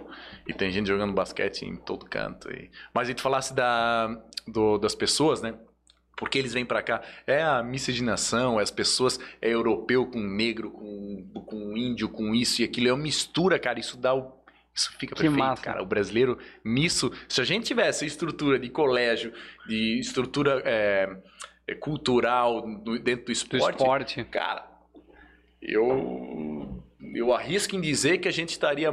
E 0.47 0.53
tem 0.53 0.71
gente 0.73 0.89
jogando 0.89 1.13
basquete 1.13 1.63
em 1.63 1.77
todo 1.77 2.05
canto. 2.07 2.51
E... 2.51 2.69
Mas 2.93 3.09
e 3.09 3.15
tu 3.15 3.23
falasse 3.23 3.55
da, 3.55 4.09
do- 4.49 4.77
das 4.79 4.95
pessoas, 4.97 5.41
né? 5.41 5.55
Porque 6.17 6.37
eles 6.39 6.53
vêm 6.53 6.67
pra 6.67 6.83
cá. 6.83 7.01
É 7.27 7.43
a 7.43 7.63
miscigenação, 7.63 8.59
é 8.59 8.63
as 8.63 8.71
pessoas, 8.73 9.19
é 9.41 9.49
europeu 9.51 10.05
com 10.07 10.21
negro, 10.21 10.71
com, 10.73 11.31
com 11.47 11.77
índio, 11.77 12.09
com 12.09 12.35
isso 12.35 12.61
e 12.61 12.65
aquilo. 12.65 12.89
É 12.89 12.93
uma 12.93 13.03
mistura, 13.03 13.59
cara. 13.59 13.79
Isso 13.79 13.97
dá 13.97 14.13
o. 14.15 14.39
Isso 14.75 14.91
fica 14.99 15.15
Que 15.15 15.23
perfeito, 15.23 15.39
massa. 15.39 15.63
cara. 15.63 15.83
O 15.83 15.87
brasileiro, 15.87 16.37
nisso, 16.65 17.11
se 17.29 17.41
a 17.41 17.45
gente 17.45 17.65
tivesse 17.67 18.05
estrutura 18.05 18.59
de 18.59 18.69
colégio, 18.69 19.33
de 19.67 19.99
estrutura 19.99 20.61
é, 20.65 21.09
é, 21.09 21.17
cultural 21.75 22.63
do- 22.83 22.99
dentro 22.99 23.23
do 23.25 23.27
Do 23.27 23.33
esporte, 23.33 23.77
esporte. 23.79 24.25
Cara, 24.25 24.65
eu 25.63 26.83
eu 27.15 27.33
arrisco 27.33 27.75
em 27.77 27.81
dizer 27.81 28.19
que 28.19 28.29
a 28.29 28.33
gente 28.33 28.51
estaria 28.51 28.93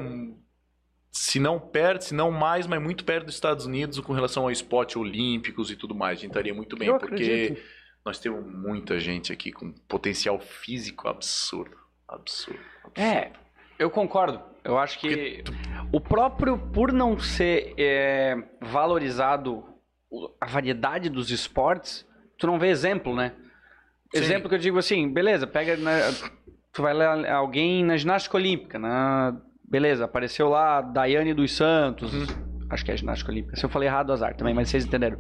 se 1.11 1.39
não 1.39 1.59
perto, 1.59 2.03
se 2.03 2.13
não 2.13 2.31
mais, 2.31 2.67
mas 2.67 2.81
muito 2.81 3.03
perto 3.05 3.25
dos 3.25 3.35
Estados 3.35 3.65
Unidos 3.65 3.99
com 3.99 4.13
relação 4.13 4.43
ao 4.43 4.51
esporte 4.51 4.97
olímpicos 4.97 5.71
e 5.71 5.75
tudo 5.75 5.95
mais. 5.95 6.17
A 6.19 6.21
gente 6.21 6.31
estaria 6.31 6.53
muito 6.53 6.75
bem, 6.77 6.87
Eu 6.89 6.97
porque 6.99 7.15
acredito. 7.15 7.61
nós 8.05 8.19
temos 8.19 8.45
muita 8.45 8.99
gente 8.99 9.31
aqui 9.31 9.51
com 9.51 9.71
potencial 9.87 10.39
físico 10.39 11.07
absurdo. 11.07 11.75
Absurdo. 12.07 12.59
absurdo. 12.83 12.99
É, 13.01 13.31
eu 13.79 13.89
concordo. 13.89 14.41
Eu 14.63 14.77
acho 14.77 14.99
que 14.99 15.43
o 15.91 15.99
próprio, 15.99 16.57
por 16.57 16.91
não 16.91 17.17
ser 17.19 17.73
é, 17.77 18.35
valorizado 18.61 19.63
a 20.41 20.45
variedade 20.45 21.09
dos 21.09 21.31
esportes, 21.31 22.05
tu 22.38 22.47
não 22.47 22.57
vê 22.59 22.68
exemplo, 22.69 23.15
né? 23.15 23.34
Sim. 24.14 24.22
Exemplo 24.22 24.47
que 24.49 24.55
eu 24.55 24.59
digo 24.59 24.77
assim, 24.77 25.11
beleza, 25.11 25.45
pega. 25.45 25.76
né, 25.76 25.99
tu 26.72 26.81
vai 26.81 26.93
ler 26.93 27.30
alguém 27.30 27.84
na 27.84 27.97
ginástica 27.97 28.38
olímpica, 28.38 28.80
na, 28.80 29.35
beleza, 29.68 30.05
apareceu 30.05 30.47
lá 30.49 30.81
Daiane 30.81 31.34
dos 31.34 31.55
Santos, 31.55 32.14
Uhum. 32.14 32.26
acho 32.69 32.85
que 32.85 32.91
é 32.91 32.97
ginástica 32.97 33.31
olímpica. 33.31 33.55
Se 33.57 33.65
eu 33.65 33.69
falei 33.69 33.89
errado, 33.89 34.14
azar 34.14 34.35
também, 34.35 34.53
mas 34.53 34.69
vocês 34.69 34.85
entenderam. 34.85 35.18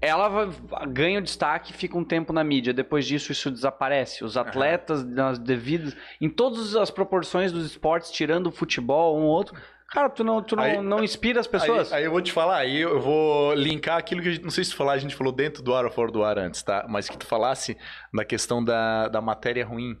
Ela 0.00 0.28
vai- 0.28 0.48
ganha 0.88 1.20
o 1.20 1.22
destaque, 1.22 1.72
fica 1.72 1.96
um 1.96 2.04
tempo 2.04 2.32
na 2.32 2.42
mídia. 2.42 2.72
Depois 2.74 3.06
disso, 3.06 3.30
isso 3.30 3.48
desaparece. 3.52 4.24
Os 4.24 4.36
atletas, 4.36 5.04
nas 5.06 5.38
devidas. 5.38 5.96
Em 6.20 6.28
todas 6.28 6.74
as 6.74 6.90
proporções 6.90 7.52
dos 7.52 7.64
esportes, 7.64 8.10
tirando 8.10 8.48
o 8.48 8.50
futebol, 8.50 9.16
um 9.16 9.22
ou 9.22 9.28
outro. 9.30 9.54
Cara, 9.92 10.08
tu 10.08 10.24
não, 10.24 10.42
tu 10.42 10.56
não, 10.56 10.62
Aí- 10.64 10.80
não 10.80 11.04
inspira 11.04 11.38
as 11.38 11.46
pessoas. 11.46 11.92
Aí, 11.92 11.98
aí 12.00 12.04
eu 12.06 12.10
vou 12.10 12.22
te 12.22 12.32
falar, 12.32 12.56
aí 12.58 12.80
eu 12.80 12.98
vou 13.00 13.52
linkar 13.54 13.98
aquilo 13.98 14.22
que 14.22 14.28
a 14.28 14.32
gente, 14.32 14.42
não 14.42 14.50
sei 14.50 14.64
se 14.64 14.70
tu 14.70 14.76
falar, 14.76 14.92
a 14.94 14.98
gente 14.98 15.14
falou 15.14 15.32
dentro 15.32 15.62
do 15.62 15.74
ar 15.74 15.84
ou 15.84 15.90
fora 15.90 16.10
do 16.10 16.24
ar 16.24 16.38
antes, 16.38 16.62
tá? 16.62 16.86
Mas 16.88 17.08
que 17.10 17.16
tu 17.18 17.26
falasse 17.26 17.76
na 18.12 18.24
questão 18.24 18.64
da, 18.64 19.08
da 19.08 19.20
matéria 19.20 19.66
ruim. 19.66 19.96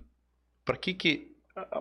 Pra 0.64 0.76
que 0.76 0.94
que 0.94 1.28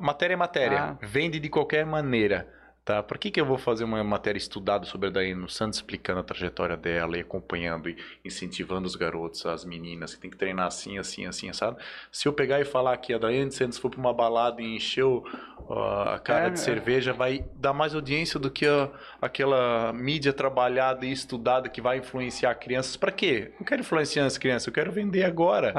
matéria 0.02 0.34
é 0.34 0.38
matéria, 0.38 0.80
Ah. 0.82 0.98
vende 1.02 1.40
de 1.40 1.48
qualquer 1.50 1.86
maneira. 1.86 2.52
Tá? 2.84 3.04
Por 3.04 3.20
que, 3.20 3.30
que 3.30 3.40
eu 3.40 3.46
vou 3.46 3.60
fazer 3.60 3.84
uma 3.84 4.04
matéria 4.04 4.40
estudada 4.40 4.86
sobre 4.88 5.08
a 5.08 5.12
Daiane 5.12 5.48
Santos, 5.50 5.78
explicando 5.78 6.20
a 6.20 6.24
trajetória 6.24 6.76
dela 6.76 7.16
e 7.16 7.22
acompanhando 7.22 7.88
e 7.90 7.96
incentivando 8.26 8.88
os 8.88 8.96
garotos, 8.96 9.46
as 9.46 9.64
meninas, 9.64 10.16
que 10.16 10.22
tem 10.22 10.32
que 10.32 10.38
treinar 10.38 10.66
assim, 10.66 10.98
assim, 10.98 11.28
assim, 11.28 11.54
sabe? 11.54 11.78
Se 12.12 12.28
eu 12.28 12.34
pegar 12.34 12.60
e 12.60 12.66
falar 12.66 12.98
que 12.98 13.14
a 13.14 13.20
Daiane 13.20 13.52
Santos 13.52 13.78
foi 13.78 13.92
pra 13.92 14.00
uma 14.00 14.12
balada 14.14 14.64
e 14.64 14.76
encheu 14.76 15.24
ó, 15.70 16.16
a 16.16 16.20
cara 16.20 16.48
É, 16.48 16.50
de 16.50 16.60
é. 16.60 16.64
cerveja, 16.64 17.14
vai 17.14 17.46
dar 17.56 17.72
mais 17.72 17.94
audiência 17.94 18.40
do 18.40 18.50
que 18.50 18.66
a- 18.66 18.90
aquela 19.22 19.94
mídia 19.94 20.34
trabalhada 20.34 21.06
e 21.06 21.12
estudada 21.12 21.70
que 21.70 21.82
vai 21.82 22.00
influenciar 22.00 22.56
crianças. 22.56 22.98
Pra 22.98 23.12
quê? 23.12 23.54
Não 23.60 23.66
quero 23.66 23.82
influenciar 23.82 24.26
as 24.26 24.40
crianças, 24.40 24.66
eu 24.66 24.74
quero 24.74 24.92
vender 24.92 25.24
agora. 25.24 25.72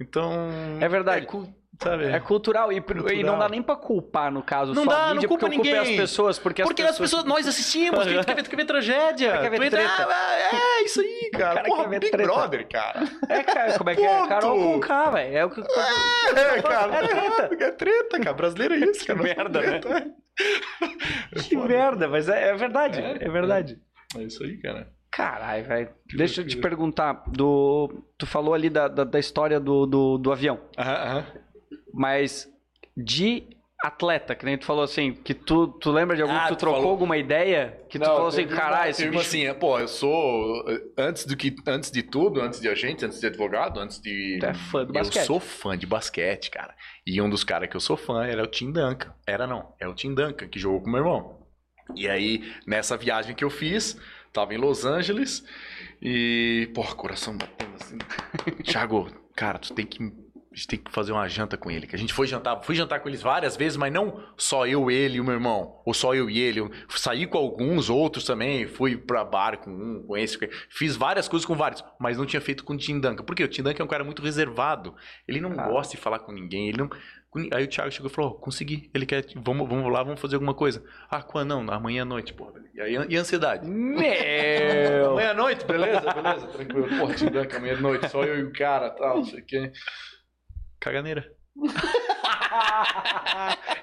Então. 0.00 0.32
É 0.80 0.88
verdade. 0.88 1.26
cu- 1.26 1.52
sabe? 1.82 2.04
É 2.06 2.20
cultural. 2.20 2.72
E, 2.72 2.80
Cultural. 2.80 3.12
e 3.12 3.22
não 3.22 3.38
dá 3.38 3.48
nem 3.48 3.62
pra 3.62 3.76
culpar, 3.76 4.30
no 4.32 4.42
caso, 4.42 4.74
Não 4.74 4.84
só 4.84 4.90
dá, 4.90 4.96
a 5.04 5.06
não 5.08 5.14
mídia, 5.14 5.28
culpa 5.28 5.46
porque 5.46 5.54
eu 5.54 5.62
culpei 5.62 5.78
ninguém. 5.80 5.94
as 5.94 6.00
pessoas. 6.00 6.38
Porque, 6.38 6.62
Porque 6.62 6.82
as 6.82 6.90
as 6.90 6.98
pessoas, 6.98 7.24
nós 7.24 7.46
assistimos, 7.46 8.04
quer 8.04 8.34
ver, 8.34 8.48
quer 8.48 8.56
ver 8.56 8.64
tragédia. 8.64 9.32
Quer 9.38 9.50
ver 9.50 9.56
Tu 9.58 9.64
entra, 9.64 9.78
treta. 9.80 10.08
ah, 10.10 10.78
é 10.80 10.84
isso 10.84 11.00
aí, 11.00 11.30
cara. 11.34 11.54
cara 11.56 11.68
Porra, 11.68 11.82
quer 11.84 11.90
ver 11.90 12.00
Big 12.00 12.12
treta. 12.12 12.32
Brother, 12.32 12.68
cara. 12.68 13.02
É, 13.28 13.42
cara, 13.42 13.78
como 13.78 13.90
é 13.90 13.94
que 13.94 14.02
é? 14.02 14.26
Carol 14.28 14.56
com 14.58 14.80
K, 14.80 15.10
velho. 15.10 15.36
É 15.36 15.44
o 15.44 15.50
que... 15.50 15.60
É, 15.60 16.62
cara. 16.62 16.94
É 16.94 17.06
treta. 17.06 17.64
É 17.64 17.70
treta, 17.72 18.20
cara. 18.20 18.32
Brasileiro 18.36 18.74
é 18.74 18.78
isso, 18.78 19.06
cara. 19.06 19.22
merda, 19.22 19.60
né? 19.60 19.80
né? 19.84 20.12
Que 21.48 21.56
merda, 21.56 22.08
mas 22.08 22.28
é, 22.28 22.48
é 22.50 22.54
verdade. 22.56 23.00
É, 23.00 23.24
É, 23.24 23.28
verdade. 23.28 23.78
É 24.16 24.22
isso 24.22 24.42
aí, 24.42 24.56
cara. 24.58 24.88
Caralho, 25.10 25.64
velho. 25.64 25.88
Deixa 26.16 26.40
eu 26.40 26.46
te 26.46 26.56
perguntar. 26.56 27.22
Do... 27.28 28.04
Tu 28.18 28.26
falou 28.26 28.52
ali 28.52 28.68
da, 28.68 28.88
da, 28.88 29.04
da 29.04 29.18
história 29.18 29.60
do, 29.60 29.86
do, 29.86 30.18
do 30.18 30.32
avião. 30.32 30.60
Aham, 30.76 30.92
aham. 30.94 31.26
Mas 31.94 32.48
de 32.96 33.44
atleta, 33.82 34.34
que 34.34 34.46
nem 34.46 34.56
tu 34.56 34.64
falou 34.64 34.82
assim, 34.82 35.12
que 35.12 35.34
tu, 35.34 35.66
tu 35.68 35.90
lembra 35.92 36.16
de 36.16 36.22
algum 36.22 36.34
Ah, 36.34 36.44
que 36.44 36.48
tu 36.48 36.56
tu 36.56 36.60
trocou 36.60 36.76
falou- 36.80 36.90
alguma 36.92 37.18
ideia? 37.18 37.78
Que 37.90 37.98
tu 37.98 38.02
Não, 38.06 38.14
falou 38.14 38.28
assim, 38.28 38.46
caralho, 38.46 38.90
esse 38.90 39.06
bicho... 39.08 39.20
assim, 39.20 39.44
é, 39.44 39.52
pô, 39.52 39.78
eu 39.78 39.86
sou 39.88 40.64
antes 40.96 41.26
do 41.26 41.36
que 41.36 41.54
antes 41.66 41.90
de 41.90 42.02
tudo, 42.02 42.40
antes 42.40 42.60
de 42.60 42.68
agente, 42.68 43.04
antes 43.04 43.20
de 43.20 43.26
advogado, 43.26 43.78
antes 43.80 44.00
de 44.00 44.38
Tu 44.40 44.46
é 44.46 44.54
fã 44.54 44.84
do 44.86 44.90
eu 44.90 44.94
basquete. 44.94 45.24
sou 45.26 45.38
fã 45.38 45.76
de 45.76 45.86
basquete, 45.86 46.50
cara. 46.50 46.74
E 47.06 47.20
um 47.20 47.28
dos 47.28 47.44
caras 47.44 47.68
que 47.68 47.76
eu 47.76 47.80
sou 47.80 47.96
fã 47.96 48.24
era 48.24 48.42
o 48.42 48.46
Tim 48.46 48.72
Duncan. 48.72 49.12
Era 49.26 49.46
não, 49.46 49.74
é 49.78 49.86
o 49.86 49.94
Tim 49.94 50.14
Duncan 50.14 50.48
que 50.48 50.58
jogou 50.58 50.80
com 50.80 50.88
meu 50.90 51.00
irmão. 51.00 51.46
E 51.94 52.08
aí, 52.08 52.42
nessa 52.66 52.96
viagem 52.96 53.34
que 53.34 53.44
eu 53.44 53.50
fiz, 53.50 54.00
tava 54.32 54.54
em 54.54 54.56
Los 54.56 54.86
Angeles 54.86 55.44
e, 56.00 56.70
porra, 56.74 56.94
coração 56.94 57.36
batendo 57.36 57.74
assim. 57.74 57.98
Thiago, 58.64 59.08
cara, 59.36 59.58
tu 59.58 59.74
tem 59.74 59.84
que 59.84 60.10
a 60.54 60.56
gente 60.56 60.68
tem 60.68 60.78
que 60.78 60.90
fazer 60.92 61.10
uma 61.12 61.28
janta 61.28 61.56
com 61.56 61.70
ele. 61.70 61.86
Que 61.86 61.96
a 61.96 61.98
gente 61.98 62.12
foi 62.14 62.26
jantar, 62.28 62.62
fui 62.62 62.74
jantar 62.76 63.00
com 63.00 63.08
eles 63.08 63.20
várias 63.20 63.56
vezes, 63.56 63.76
mas 63.76 63.92
não 63.92 64.22
só 64.36 64.66
eu, 64.66 64.88
ele 64.90 65.16
e 65.16 65.20
o 65.20 65.24
meu 65.24 65.34
irmão, 65.34 65.80
ou 65.84 65.92
só 65.92 66.14
eu 66.14 66.30
e 66.30 66.38
ele. 66.38 66.60
Eu 66.60 66.70
saí 66.90 67.26
com 67.26 67.36
alguns 67.36 67.90
outros 67.90 68.24
também, 68.24 68.66
fui 68.66 68.96
pra 68.96 69.24
bar 69.24 69.58
com 69.58 69.70
um, 69.70 70.04
com 70.06 70.16
esse, 70.16 70.38
com 70.38 70.44
esse. 70.44 70.54
fiz 70.70 70.96
várias 70.96 71.26
coisas 71.28 71.44
com 71.44 71.54
vários, 71.56 71.84
mas 71.98 72.16
não 72.16 72.24
tinha 72.24 72.40
feito 72.40 72.62
com 72.64 72.74
o 72.74 72.76
Tim 72.76 73.00
Duncan. 73.00 73.24
Por 73.24 73.34
quê? 73.34 73.42
O 73.44 73.48
Tim 73.48 73.62
Duncan 73.62 73.82
é 73.82 73.84
um 73.84 73.88
cara 73.88 74.04
muito 74.04 74.22
reservado. 74.22 74.94
Ele 75.26 75.40
não 75.40 75.52
Ah. 75.58 75.68
gosta 75.68 75.96
de 75.96 76.00
falar 76.00 76.20
com 76.20 76.30
ninguém, 76.32 76.68
ele 76.68 76.78
não 76.78 76.88
Aí 77.52 77.64
o 77.64 77.66
Thiago 77.66 77.90
chegou 77.90 78.08
e 78.08 78.14
falou: 78.14 78.30
"Ó, 78.30 78.34
consegui. 78.34 78.88
Ele 78.94 79.04
quer. 79.04 79.24
Vamos, 79.34 79.68
vamos 79.68 79.92
lá, 79.92 80.04
vamos 80.04 80.20
fazer 80.20 80.36
alguma 80.36 80.54
coisa. 80.54 80.84
Ah, 81.10 81.20
quando 81.20 81.48
não? 81.48 81.74
Amanhã 81.74 82.02
à 82.02 82.04
noite, 82.04 82.32
porra. 82.32 82.52
E 82.72 82.80
aí 82.80 82.92
e 83.08 83.16
a 83.16 83.20
ansiedade? 83.20 83.68
Meu... 83.68 85.10
Amanhã 85.10 85.30
à 85.30 85.34
noite, 85.34 85.64
beleza, 85.66 86.00
beleza, 86.12 86.46
tranquilo. 86.46 86.88
Porra, 86.96 87.14
Tim 87.14 87.26
Duncan, 87.30 87.56
amanhã 87.56 87.74
à 87.76 87.80
noite, 87.80 88.08
só 88.08 88.22
eu 88.22 88.38
e 88.38 88.44
o 88.44 88.52
cara 88.52 88.88
tal, 88.90 89.16
não 89.16 89.24
sei 89.24 89.40
o 89.40 89.44
quê. 89.44 89.72
Caganeira. 90.84 91.32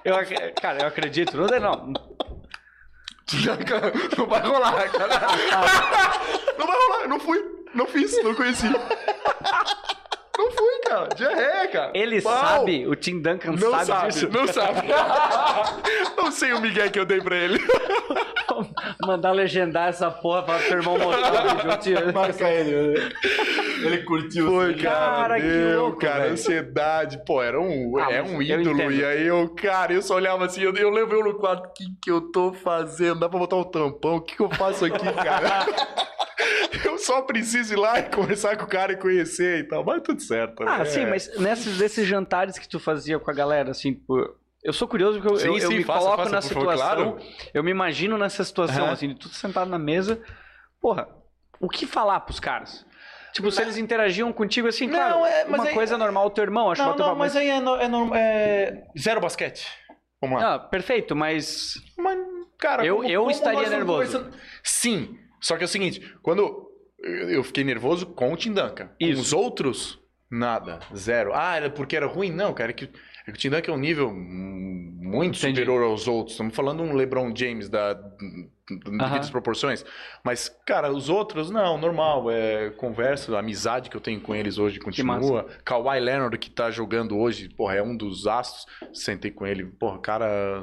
eu, 0.06 0.15
cara, 0.61 0.84
eu 0.84 0.88
acredito. 0.88 1.36
Não, 1.36 1.48
não. 1.48 1.94
Não 4.18 4.28
vai 4.28 4.41
rolar, 4.41 4.91
cara. 4.91 5.18
Não 6.60 6.68
vai 6.68 6.78
rolar, 6.78 7.07
não 7.07 7.19
fui, 7.19 7.44
não 7.73 7.88
fiz, 7.88 8.23
não 8.23 8.36
conheci. 8.36 8.68
Não 10.42 10.52
fui, 10.52 10.80
cara. 10.88 11.08
Diarreia, 11.16 11.68
cara. 11.68 11.92
Ele 11.94 12.22
Pau. 12.22 12.34
sabe, 12.34 12.88
o 12.88 12.96
Tim 12.96 13.22
Duncan 13.22 13.52
Não 13.52 13.72
sabe, 13.72 13.86
sabe, 13.86 14.08
disso. 14.14 14.30
não 14.32 14.48
sabe. 14.48 14.88
Não 16.18 16.32
sei 16.32 16.54
o 16.54 16.62
Miguel 16.62 16.90
que 16.90 17.00
eu 17.00 17.06
dei 17.06 17.20
pra 17.22 17.36
ele. 17.36 17.60
Mandar 19.06 19.32
legendar 19.32 19.90
essa 19.90 20.10
porra 20.12 20.44
pra 20.44 20.60
teu 20.60 20.78
irmão 20.78 20.98
mostrar 20.98 21.46
o 21.46 21.50
vídeo. 21.56 21.72
Eu 21.72 21.78
te- 21.78 22.12
Marca 22.14 22.50
ele. 22.50 23.14
Ele 23.84 23.98
curtiu. 24.04 24.48
Foi, 24.48 24.72
assim. 24.74 24.82
cara. 24.84 25.00
Cara, 25.22 25.40
que 25.42 25.48
meu, 25.48 25.82
louco, 25.82 26.00
cara, 26.00 26.20
velho. 26.22 26.34
ansiedade. 26.34 27.22
Pô, 27.26 27.42
era 27.42 27.60
um, 27.60 27.98
Ah, 27.98 28.12
é 28.12 28.22
um 28.22 28.42
ídolo. 28.42 28.92
E 28.92 29.04
aí 29.04 29.26
eu, 29.28 29.50
cara, 29.50 29.94
eu 29.94 30.02
só 30.02 30.16
olhava 30.16 30.46
assim, 30.46 30.62
eu, 30.62 30.74
eu 30.76 30.96
eu 30.98 31.24
no 31.24 31.36
quadro, 31.36 31.66
o 31.70 31.74
que, 31.74 31.86
que 32.02 32.12
eu 32.12 32.22
tô 32.32 32.54
fazendo? 32.54 33.20
Dá 33.20 33.30
pra 33.30 33.40
botar 33.40 33.56
um 33.58 33.64
tampão? 33.64 34.16
O 34.18 34.22
que, 34.22 34.36
que 34.36 34.42
eu 34.44 34.50
faço 34.52 34.86
aqui, 34.86 35.12
cara? 35.14 35.66
eu 36.86 36.98
só 36.98 37.22
preciso 37.22 37.74
ir 37.74 37.78
lá 37.78 38.00
e 38.00 38.04
conversar 38.04 38.58
com 38.58 38.66
o 38.66 38.68
cara 38.68 38.94
e 38.94 38.98
conhecer 38.98 39.60
e 39.60 39.64
tal. 39.64 39.84
Mas 39.84 40.02
tudo 40.02 40.22
certo. 40.22 40.64
Ah, 40.64 40.80
né? 40.80 40.86
sim, 40.86 41.06
mas 41.06 41.36
nesses 41.38 41.78
desses 41.78 42.08
jantares 42.08 42.58
que 42.58 42.68
tu 42.68 42.80
fazia 42.80 43.20
com 43.20 43.30
a 43.30 43.34
galera, 43.34 43.72
assim, 43.72 43.94
pô, 43.94 44.36
eu 44.64 44.74
sou 44.74 44.88
curioso 44.88 45.20
porque 45.20 45.34
eu, 45.34 45.38
Sim, 45.40 45.48
eu, 45.48 45.58
eu 45.58 45.68
sim, 45.72 45.78
me 45.78 45.84
faça, 45.84 46.00
coloco 46.00 46.18
faça, 46.24 46.32
na 46.36 46.42
por 46.42 46.48
favor, 46.50 46.72
situação, 46.74 47.12
claro. 47.14 47.28
eu 47.54 47.64
me 47.64 47.72
imagino 47.72 48.18
nessa 48.18 48.44
situação, 48.44 48.84
Aham. 48.86 48.94
assim, 48.94 49.08
de 49.10 49.16
tudo 49.16 49.34
sentado 49.34 49.70
na 49.70 49.80
mesa, 49.80 50.22
porra, 50.80 51.08
o 51.60 51.68
que 51.68 51.86
falar 51.88 52.20
pros 52.22 52.40
caras? 52.40 52.86
Tipo, 53.34 53.50
se 53.50 53.62
eles 53.62 53.78
interagiam 53.78 54.32
contigo 54.34 54.68
assim, 54.68 54.88
Não, 54.88 54.94
claro, 55.00 55.26
é, 55.26 55.46
mas 55.46 55.62
uma 55.62 55.70
aí- 55.70 55.74
coisa 55.74 55.98
normal, 55.98 56.26
o 56.28 56.30
teu 56.30 56.44
irmão, 56.44 56.70
acho 56.70 56.84
Não, 56.84 56.94
que 56.94 57.00
não, 57.00 57.16
mas 57.16 57.34
aí 57.36 57.48
é, 57.50 57.60
no- 57.62 57.76
é, 57.78 57.88
norm- 57.88 58.14
é 58.14 58.84
zero 59.00 59.22
basquete. 59.22 59.66
Vamos 60.22 60.40
lá. 60.42 60.56
Ah, 60.56 60.60
perfeito, 60.60 61.16
mas 61.16 61.74
Mas, 61.98 62.18
cara, 62.60 62.86
Eu- 62.86 62.98
como- 62.98 63.08
eu 63.10 63.22
como 63.22 63.32
estaria 63.32 63.70
nervoso. 63.70 64.30
Sim, 64.62 65.18
só 65.42 65.58
que 65.58 65.64
é 65.64 65.66
o 65.66 65.70
seguinte, 65.70 66.16
quando 66.22 66.70
eu 67.04 67.44
fiquei 67.44 67.64
nervoso 67.64 68.06
com 68.06 68.32
o 68.32 68.38
Tim 68.38 68.54
Duncan, 68.54 68.88
com 68.88 68.94
Isso. 69.00 69.22
os 69.22 69.34
outros, 69.34 70.00
nada, 70.30 70.80
zero. 70.96 71.32
Ah, 71.34 71.56
era 71.58 71.70
porque 71.70 71.96
era 71.96 72.06
ruim? 72.06 72.32
Não, 72.32 72.54
cara, 72.54 72.70
é 72.72 72.74
que, 72.74 72.86
é 72.86 73.32
que 73.32 73.32
o 73.32 73.38
Tim 73.38 73.50
Duncan 73.50 73.72
é 73.72 73.76
um 73.76 73.80
nível 73.80 74.14
muito 74.14 75.38
Entendi. 75.38 75.60
superior 75.60 75.84
aos 75.84 76.08
outros. 76.08 76.34
Estamos 76.36 76.56
falando 76.56 76.82
um 76.84 76.94
LeBron 76.94 77.36
James 77.36 77.68
da 77.70 77.94
devidas 78.80 79.02
Aham. 79.02 79.32
proporções. 79.32 79.84
Mas, 80.24 80.48
cara, 80.66 80.92
os 80.92 81.10
outros, 81.10 81.50
não, 81.50 81.78
normal. 81.78 82.32
É 82.32 82.70
conversa, 82.72 83.36
a 83.36 83.40
amizade 83.40 83.90
que 83.90 83.98
eu 83.98 84.02
tenho 84.02 84.22
com 84.22 84.34
eles 84.34 84.58
hoje 84.58 84.80
continua. 84.80 85.48
Kawhi 85.66 86.00
Leonard, 86.00 86.38
que 86.38 86.50
tá 86.50 86.72
jogando 86.72 87.18
hoje, 87.18 87.50
porra, 87.50 87.76
é 87.76 87.84
um 87.84 87.98
dos 87.98 88.28
astros. 88.28 88.66
Sentei 88.94 89.32
com 89.32 89.46
ele, 89.46 89.66
porra, 89.66 90.00
cara. 90.00 90.62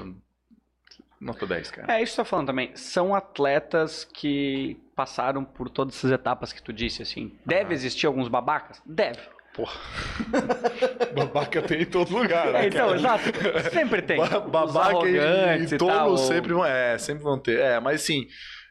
Nota 1.20 1.46
10, 1.46 1.70
cara. 1.72 1.92
é 1.98 2.02
isso 2.02 2.12
que 2.12 2.16
você 2.16 2.22
tá 2.22 2.24
falando 2.24 2.46
também, 2.46 2.70
são 2.76 3.14
atletas 3.14 4.04
que 4.04 4.80
passaram 4.94 5.44
por 5.44 5.68
todas 5.68 5.96
essas 5.96 6.12
etapas 6.12 6.52
que 6.52 6.62
tu 6.62 6.72
disse, 6.72 7.02
assim. 7.02 7.36
Deve 7.44 7.74
existir 7.74 8.06
alguns 8.06 8.28
babacas? 8.28 8.80
Deve. 8.86 9.20
Porra. 9.52 9.80
Babaca 11.14 11.60
tem 11.62 11.82
em 11.82 11.84
todo 11.84 12.16
lugar, 12.16 12.52
né? 12.52 12.64
É, 12.64 12.68
então, 12.68 12.86
cara? 12.86 12.96
exato. 12.96 13.22
Sempre 13.72 14.02
tem. 14.02 14.18
Ba- 14.18 14.40
Babaca 14.40 15.08
e, 15.08 15.64
e 15.64 15.78
tolo 15.78 16.16
sempre 16.16 16.52
vão. 16.52 16.64
É, 16.64 16.96
sempre 16.98 17.24
vão 17.24 17.38
ter. 17.38 17.58
É, 17.58 17.80
mas 17.80 18.02
assim, 18.02 18.28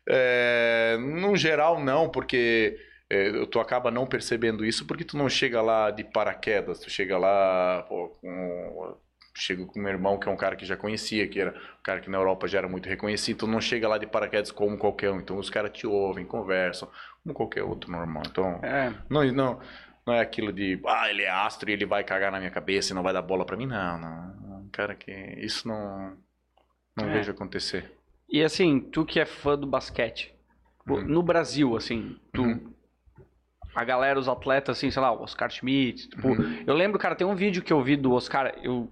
é, 0.07 0.97
no 0.97 1.35
geral 1.35 1.83
não, 1.83 2.07
porque 2.09 2.77
é, 3.09 3.45
tu 3.47 3.59
acaba 3.59 3.91
não 3.91 4.05
percebendo 4.07 4.63
isso 4.63 4.85
porque 4.87 5.03
tu 5.03 5.17
não 5.17 5.27
chega 5.27 5.61
lá 5.61 5.91
de 5.91 6.05
paraquedas, 6.05 6.79
tu 6.79 6.89
chega 6.89 7.17
lá 7.17 7.83
pô, 7.89 8.09
com. 8.21 8.95
Chego 9.39 9.67
com 9.67 9.79
meu 9.79 9.91
irmão, 9.91 10.17
que 10.19 10.27
é 10.27 10.31
um 10.31 10.35
cara 10.37 10.55
que 10.55 10.65
já 10.65 10.75
conhecia, 10.75 11.27
que 11.27 11.39
era 11.39 11.51
um 11.51 11.83
cara 11.83 11.99
que 11.99 12.09
na 12.09 12.17
Europa 12.17 12.47
já 12.47 12.57
era 12.57 12.67
muito 12.67 12.89
reconhecido, 12.89 13.37
tu 13.39 13.47
não 13.47 13.61
chega 13.61 13.87
lá 13.87 13.97
de 13.99 14.07
paraquedas 14.07 14.51
como 14.51 14.77
qualquer 14.77 15.11
um. 15.11 15.19
Então 15.19 15.37
os 15.37 15.49
caras 15.49 15.71
te 15.71 15.85
ouvem, 15.85 16.25
conversam, 16.25 16.89
como 17.23 17.35
qualquer 17.35 17.61
outro 17.63 17.91
normal. 17.91 18.23
Então, 18.25 18.59
É. 18.63 18.91
não, 19.09 19.23
não, 19.31 19.59
não 20.07 20.13
é 20.15 20.21
aquilo 20.21 20.51
de, 20.51 20.81
ah, 20.87 21.07
ele 21.09 21.21
é 21.21 21.29
astro 21.29 21.69
e 21.69 21.73
ele 21.73 21.85
vai 21.85 22.03
cagar 22.03 22.31
na 22.31 22.39
minha 22.39 22.49
cabeça 22.49 22.91
e 22.93 22.95
não 22.95 23.03
vai 23.03 23.13
dar 23.13 23.21
bola 23.21 23.45
pra 23.45 23.55
mim. 23.55 23.67
Não, 23.67 23.99
não. 23.99 24.61
Um 24.61 24.69
cara 24.71 24.95
que. 24.95 25.11
Isso 25.37 25.67
não. 25.67 26.17
Não 26.97 27.07
É. 27.09 27.13
vejo 27.13 27.31
acontecer. 27.31 27.91
E 28.27 28.43
assim, 28.43 28.79
tu 28.79 29.05
que 29.05 29.19
é 29.19 29.25
fã 29.25 29.55
do 29.57 29.67
basquete, 29.67 30.33
Uhum. 30.89 31.01
no 31.03 31.21
Brasil, 31.21 31.75
assim, 31.77 32.17
tu. 32.33 32.41
Uhum. 32.41 32.73
A 33.75 33.83
galera, 33.83 34.17
os 34.19 34.27
atletas, 34.27 34.77
assim, 34.77 34.89
sei 34.89 34.99
lá, 35.01 35.11
o 35.11 35.21
Oscar 35.21 35.51
Schmidt. 35.51 36.09
Tipo, 36.09 36.29
Uhum. 36.29 36.63
eu 36.65 36.73
lembro, 36.73 36.97
cara, 36.97 37.13
tem 37.15 37.27
um 37.27 37.35
vídeo 37.35 37.61
que 37.61 37.71
eu 37.71 37.83
vi 37.83 37.95
do 37.95 38.11
Oscar, 38.13 38.55
eu, 38.63 38.89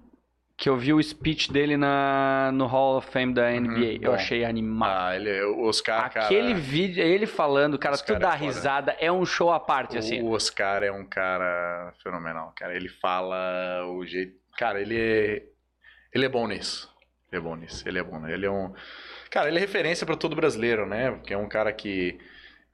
que 0.56 0.68
eu 0.70 0.76
vi 0.76 0.92
o 0.92 1.02
speech 1.02 1.52
dele 1.52 1.76
na, 1.76 2.50
no 2.52 2.66
Hall 2.66 2.96
of 2.96 3.10
Fame 3.10 3.34
da 3.34 3.50
NBA. 3.50 3.98
eu 4.00 4.10
bom. 4.10 4.14
achei 4.14 4.44
animal. 4.44 4.88
Ah, 4.90 5.14
ele 5.14 5.42
o 5.42 5.64
Oscar, 5.64 6.10
cara. 6.10 6.26
Aquele 6.26 6.54
vídeo, 6.54 7.02
ele 7.02 7.26
falando, 7.26 7.78
cara, 7.78 7.94
Oscar 7.94 8.16
tu 8.16 8.20
dá 8.20 8.28
é 8.28 8.32
foda. 8.32 8.44
risada, 8.44 8.96
é 8.98 9.12
um 9.12 9.26
show 9.26 9.52
à 9.52 9.60
parte, 9.60 9.98
assim. 9.98 10.22
O 10.22 10.30
Oscar 10.30 10.82
é 10.82 10.90
um 10.90 11.04
cara 11.04 11.92
fenomenal, 12.02 12.52
cara. 12.56 12.74
Ele 12.74 12.88
fala 12.88 13.86
o 13.86 14.04
jeito. 14.06 14.34
Cara, 14.56 14.80
ele 14.80 14.98
é. 14.98 15.42
Ele 16.14 16.24
é 16.24 16.28
bom 16.28 16.46
nisso. 16.46 16.90
Ele 17.30 17.38
é 17.40 17.44
bom 17.44 17.54
nisso. 17.56 17.86
Ele 17.86 17.98
é 17.98 18.02
bom. 18.02 18.18
né? 18.18 18.32
Ele 18.32 18.46
é 18.46 18.50
um. 18.50 18.72
Cara, 19.30 19.48
ele 19.48 19.58
é 19.58 19.60
referência 19.60 20.06
pra 20.06 20.16
todo 20.16 20.34
brasileiro, 20.34 20.86
né? 20.86 21.10
Porque 21.10 21.34
é 21.34 21.38
um 21.38 21.48
cara 21.48 21.70
que. 21.72 22.18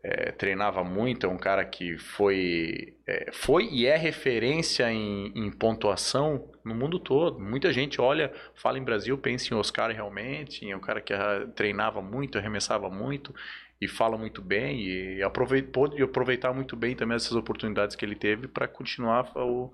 É, 0.03 0.33
treinava 0.33 0.83
muito, 0.83 1.27
é 1.27 1.29
um 1.29 1.39
cara 1.39 1.65
que 1.65 1.97
foi, 1.97 2.95
é, 3.07 3.31
foi 3.33 3.69
e 3.71 3.87
é 3.87 3.97
referência 3.97 4.91
em, 4.93 5.33
em 5.35 5.51
pontuação 5.51 6.51
no 6.65 6.75
mundo 6.75 6.99
todo. 6.99 7.39
Muita 7.39 7.73
gente 7.73 8.01
olha, 8.01 8.33
fala 8.55 8.79
em 8.79 8.83
Brasil, 8.85 9.17
pensa 9.17 9.55
em 9.55 9.57
Oscar 9.57 9.91
realmente, 9.91 10.69
é 10.69 10.77
um 10.77 10.81
cara 10.81 11.01
que 11.01 11.15
treinava 11.55 12.03
muito, 12.03 12.37
arremessava 12.37 12.91
muito 12.91 13.33
e 13.81 13.87
fala 13.87 14.17
muito 14.19 14.43
bem 14.43 14.81
e 14.81 15.23
aproveit, 15.23 15.69
pôde 15.69 16.03
aproveitar 16.03 16.53
muito 16.53 16.77
bem 16.77 16.97
também 16.97 17.17
essas 17.17 17.33
oportunidades 17.33 17.95
que 17.95 18.05
ele 18.05 18.17
teve 18.17 18.49
para 18.49 18.67
continuar 18.67 19.31
o 19.37 19.73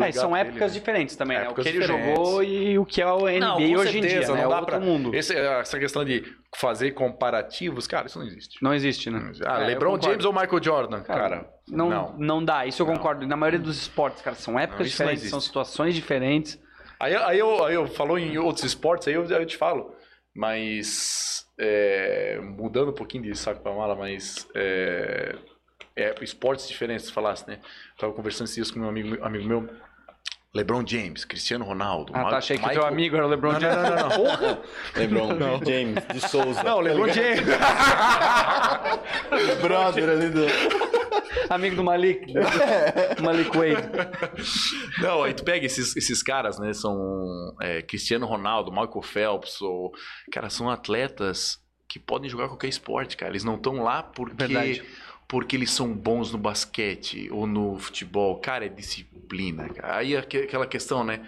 É, 0.00 0.12
são 0.12 0.36
épocas 0.36 0.54
dele, 0.58 0.66
né? 0.72 0.78
diferentes 0.78 1.16
também, 1.16 1.36
né? 1.38 1.42
O 1.42 1.46
Épocas 1.46 1.62
que 1.64 1.68
ele 1.70 1.80
diferentes. 1.80 2.16
jogou 2.16 2.42
e 2.44 2.78
o 2.78 2.84
que 2.84 3.02
é 3.02 3.06
o 3.06 3.26
NBA 3.28 3.38
Não, 3.40 3.56
hoje 3.56 3.98
em 3.98 4.00
dia, 4.00 4.10
certeza, 4.10 4.34
né? 4.34 4.42
não 4.42 4.50
dá 4.50 4.62
pra- 4.62 4.78
mundo. 4.80 5.14
Esse- 5.14 5.36
essa 5.36 5.78
questão 5.78 6.04
de 6.04 6.22
fazer 6.56 6.92
comparativos, 6.92 7.86
cara, 7.86 8.06
isso 8.06 8.18
não 8.18 8.26
existe. 8.26 8.62
Não 8.62 8.72
existe, 8.74 9.10
né? 9.10 9.32
Ah, 9.46 9.62
É, 9.62 9.66
LeBron. 9.66 10.00
James 10.00 10.24
ou 10.24 10.32
Michael 10.32 10.62
Jordan? 10.62 11.00
Cara, 11.02 11.20
Cara, 11.20 11.50
Não, 11.68 11.88
não. 11.90 12.14
não. 12.18 12.44
dá, 12.44 12.66
isso 12.66 12.82
eu 12.82 12.86
Não. 12.86 12.94
concordo. 12.94 13.26
Na 13.26 13.36
maioria 13.36 13.58
dos 13.58 13.76
esportes, 13.82 14.22
cara, 14.22 14.36
são 14.36 14.58
épocas 14.58 14.88
diferentes, 14.90 15.28
são 15.28 15.40
situações 15.40 15.94
diferentes. 15.94 16.58
Aí, 16.98 17.14
aí, 17.16 17.38
eu, 17.38 17.64
aí 17.64 17.74
eu 17.74 17.86
falou 17.86 18.18
em 18.18 18.36
outros 18.38 18.64
esportes, 18.64 19.08
aí 19.08 19.14
eu, 19.14 19.22
aí 19.24 19.32
eu 19.42 19.46
te 19.46 19.56
falo. 19.56 19.94
Mas 20.34 21.44
é, 21.58 22.40
mudando 22.42 22.90
um 22.90 22.94
pouquinho 22.94 23.24
de 23.24 23.36
saco 23.36 23.60
pra 23.62 23.72
mala, 23.74 23.94
mas 23.94 24.46
é, 24.54 25.34
é, 26.00 26.14
esportes 26.22 26.68
diferentes, 26.68 27.10
falasse, 27.10 27.46
né? 27.48 27.58
Tava 27.98 28.12
conversando 28.12 28.44
esses 28.44 28.56
dias 28.56 28.70
com 28.70 28.80
um 28.80 28.88
amigo, 28.88 29.22
amigo 29.24 29.44
meu, 29.46 29.68
LeBron 30.52 30.84
James, 30.86 31.24
Cristiano 31.24 31.64
Ronaldo. 31.64 32.12
Ah, 32.14 32.24
tá, 32.28 32.38
achei 32.38 32.56
que 32.56 32.62
Michael- 32.62 32.80
teu 32.80 32.88
amigo 32.88 33.16
era 33.16 33.26
o 33.26 33.28
LeBron 33.28 33.52
Não, 33.52 33.60
James. 33.60 33.76
não, 33.76 33.84
não, 33.84 33.96
não, 33.96 34.08
não. 34.08 34.16
Porra! 34.24 34.58
LeBron 34.96 35.28
James 35.64 36.04
de 36.12 36.20
Souza. 36.28 36.62
Não, 36.64 36.80
LeBron 36.80 37.08
James. 37.08 37.40
Brother 39.62 40.08
ali 40.10 40.28
do. 40.28 40.46
Amigo 41.48 41.76
do 41.76 41.84
Malik. 41.84 42.32
Malik 43.22 43.50
Wade. 43.56 43.88
Não, 45.00 45.22
aí 45.22 45.34
tu 45.34 45.44
pega 45.44 45.66
esses, 45.66 45.96
esses 45.96 46.22
caras, 46.22 46.58
né? 46.58 46.72
São 46.72 47.54
é, 47.60 47.82
Cristiano 47.82 48.26
Ronaldo, 48.26 48.70
Michael 48.70 49.02
Phelps, 49.02 49.60
ou. 49.60 49.92
Cara, 50.32 50.48
são 50.50 50.70
atletas 50.70 51.58
que 51.88 51.98
podem 51.98 52.30
jogar 52.30 52.48
qualquer 52.48 52.68
esporte, 52.68 53.16
cara. 53.16 53.32
Eles 53.32 53.44
não 53.44 53.56
estão 53.56 53.82
lá 53.82 54.02
porque. 54.02 54.34
Verdade. 54.36 54.82
Porque 55.30 55.54
eles 55.54 55.70
são 55.70 55.92
bons 55.94 56.32
no 56.32 56.38
basquete 56.38 57.28
ou 57.30 57.46
no 57.46 57.78
futebol. 57.78 58.40
Cara, 58.40 58.66
é 58.66 58.68
disciplina. 58.68 59.68
Cara. 59.68 59.96
Aí 59.98 60.16
aque- 60.16 60.38
aquela 60.38 60.66
questão, 60.66 61.04
né? 61.04 61.20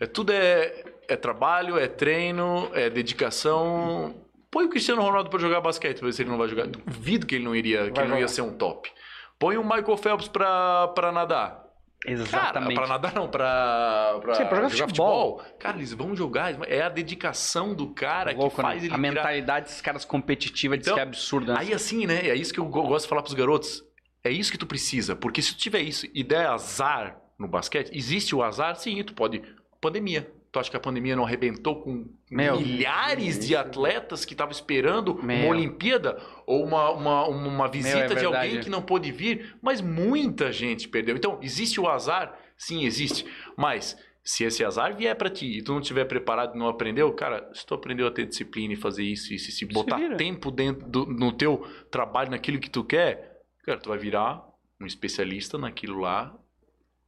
É, 0.00 0.06
tudo 0.06 0.30
é, 0.32 0.84
é 1.08 1.16
trabalho, 1.16 1.76
é 1.76 1.88
treino, 1.88 2.70
é 2.72 2.88
dedicação. 2.88 4.14
Põe 4.52 4.66
o 4.66 4.68
Cristiano 4.68 5.02
Ronaldo 5.02 5.28
pra 5.30 5.38
jogar 5.40 5.60
basquete, 5.60 5.98
pra 5.98 6.06
ver 6.06 6.12
se 6.12 6.22
ele 6.22 6.30
não 6.30 6.38
vai 6.38 6.46
jogar. 6.48 6.68
Duvido 6.68 7.26
que 7.26 7.34
ele 7.34 7.44
não 7.44 7.54
iria, 7.56 7.90
que 7.90 7.98
ele 8.00 8.08
não 8.08 8.18
ia 8.20 8.28
ser 8.28 8.42
um 8.42 8.52
top. 8.56 8.88
Põe 9.36 9.56
o 9.56 9.64
Michael 9.64 9.96
Phelps 9.96 10.28
pra 10.28 11.10
nadar. 11.12 11.64
Exatamente. 12.06 12.74
Cara, 12.76 12.86
pra 12.86 12.86
nadar 12.86 13.14
não, 13.14 13.28
pra, 13.28 14.18
pra, 14.22 14.34
Sim, 14.34 14.46
pra 14.46 14.68
jogar 14.68 14.86
futebol. 14.88 15.42
Cara, 15.58 15.76
eles 15.76 15.92
vão 15.92 16.16
jogar. 16.16 16.56
É 16.68 16.80
a 16.82 16.88
dedicação 16.88 17.74
do 17.74 17.88
cara 17.92 18.32
Louco, 18.32 18.56
que 18.56 18.62
faz 18.62 18.80
né? 18.82 18.86
ele 18.88 18.94
A 18.94 18.96
virar- 18.96 19.14
mentalidade 19.14 19.66
desses 19.66 19.80
caras 19.82 20.04
competitiva 20.04 20.78
diz 20.78 20.86
Então, 20.86 20.94
que 20.96 21.00
é 21.00 21.02
absurda. 21.02 21.52
né? 21.54 21.60
Aí 21.60 21.74
assim, 21.74 22.06
né? 22.06 22.26
É 22.28 22.34
isso 22.34 22.54
que 22.54 22.60
eu 22.60 22.64
go- 22.64 22.84
gosto 22.86 23.04
de 23.04 23.08
falar 23.10 23.22
pros 23.22 23.34
garotos. 23.34 23.84
É 24.24 24.30
isso 24.30 24.50
que 24.50 24.56
tu 24.58 24.66
precisa. 24.66 25.14
Porque 25.14 25.42
se 25.42 25.52
tu 25.54 25.58
tiver 25.58 25.80
isso 25.80 26.06
e 26.14 26.24
der 26.24 26.46
azar 26.46 27.20
no 27.38 27.46
basquete, 27.48 27.90
existe 27.94 28.34
o 28.34 28.42
azar, 28.42 28.74
sim, 28.76 29.02
tu 29.04 29.12
pode. 29.14 29.42
Pandemia. 29.80 30.30
Tu 30.52 30.58
acha 30.58 30.70
que 30.70 30.76
a 30.76 30.80
pandemia 30.80 31.14
não 31.14 31.24
arrebentou 31.24 31.80
com 31.80 32.12
Meu. 32.28 32.60
milhares 32.60 33.38
de 33.38 33.54
atletas 33.54 34.24
que 34.24 34.34
estavam 34.34 34.50
esperando 34.50 35.14
Meu. 35.22 35.36
uma 35.36 35.48
Olimpíada 35.48 36.20
ou 36.44 36.64
uma, 36.64 36.90
uma, 36.90 37.28
uma 37.28 37.68
visita 37.68 38.14
é 38.14 38.16
de 38.16 38.24
alguém 38.24 38.60
que 38.60 38.68
não 38.68 38.82
pôde 38.82 39.12
vir? 39.12 39.56
Mas 39.62 39.80
muita 39.80 40.50
gente 40.50 40.88
perdeu. 40.88 41.16
Então, 41.16 41.38
existe 41.40 41.80
o 41.80 41.88
azar? 41.88 42.36
Sim, 42.56 42.84
existe. 42.84 43.24
Mas 43.56 43.96
se 44.24 44.44
esse 44.44 44.64
azar 44.64 44.96
vier 44.96 45.16
pra 45.16 45.30
ti 45.30 45.58
e 45.58 45.62
tu 45.62 45.72
não 45.72 45.80
tiver 45.80 46.04
preparado 46.04 46.54
e 46.54 46.58
não 46.58 46.68
aprendeu, 46.68 47.12
cara, 47.12 47.48
se 47.54 47.64
tu 47.64 47.74
aprendeu 47.74 48.06
a 48.06 48.10
ter 48.10 48.26
disciplina 48.26 48.74
e 48.74 48.76
fazer 48.76 49.04
isso, 49.04 49.32
isso, 49.32 49.50
e 49.50 49.52
se 49.52 49.64
botar 49.66 49.96
vira. 49.96 50.16
tempo 50.16 50.50
dentro 50.50 50.86
do, 50.88 51.06
no 51.06 51.32
teu 51.32 51.64
trabalho, 51.90 52.30
naquilo 52.30 52.58
que 52.58 52.68
tu 52.68 52.84
quer, 52.84 53.38
cara, 53.64 53.78
tu 53.78 53.88
vai 53.88 53.98
virar 53.98 54.44
um 54.80 54.86
especialista 54.86 55.56
naquilo 55.56 56.00
lá 56.00 56.36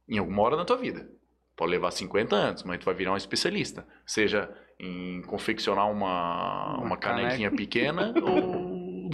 em 0.07 0.17
alguma 0.17 0.41
hora 0.43 0.57
da 0.57 0.65
tua 0.65 0.77
vida. 0.77 1.09
Pode 1.63 1.71
levar 1.71 1.91
50 1.91 2.35
anos, 2.35 2.63
mas 2.63 2.77
tu 2.77 2.83
vai 2.83 2.93
virar 2.93 3.13
um 3.13 3.17
especialista. 3.17 3.85
Seja 4.05 4.49
em 4.77 5.21
confeccionar 5.21 5.89
uma, 5.89 6.73
Uma 6.75 6.85
uma 6.87 6.97
canequinha 6.97 7.49
pequena 7.49 8.13
ou. 8.21 9.09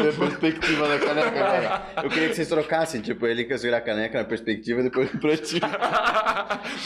A 0.00 0.12
perspectiva 0.18 0.88
da 0.88 0.98
caneca 0.98 1.28
agora. 1.28 1.82
Eu 2.02 2.10
queria 2.10 2.28
que 2.28 2.34
vocês 2.34 2.48
trocassem, 2.48 3.00
tipo, 3.00 3.24
ele 3.24 3.44
quer 3.44 3.56
segurar 3.58 3.78
a 3.78 3.80
caneca 3.80 4.18
na 4.18 4.24
perspectiva 4.24 4.80
e 4.80 4.82
depois 4.84 5.08
pra 5.10 5.36
ti. 5.36 5.60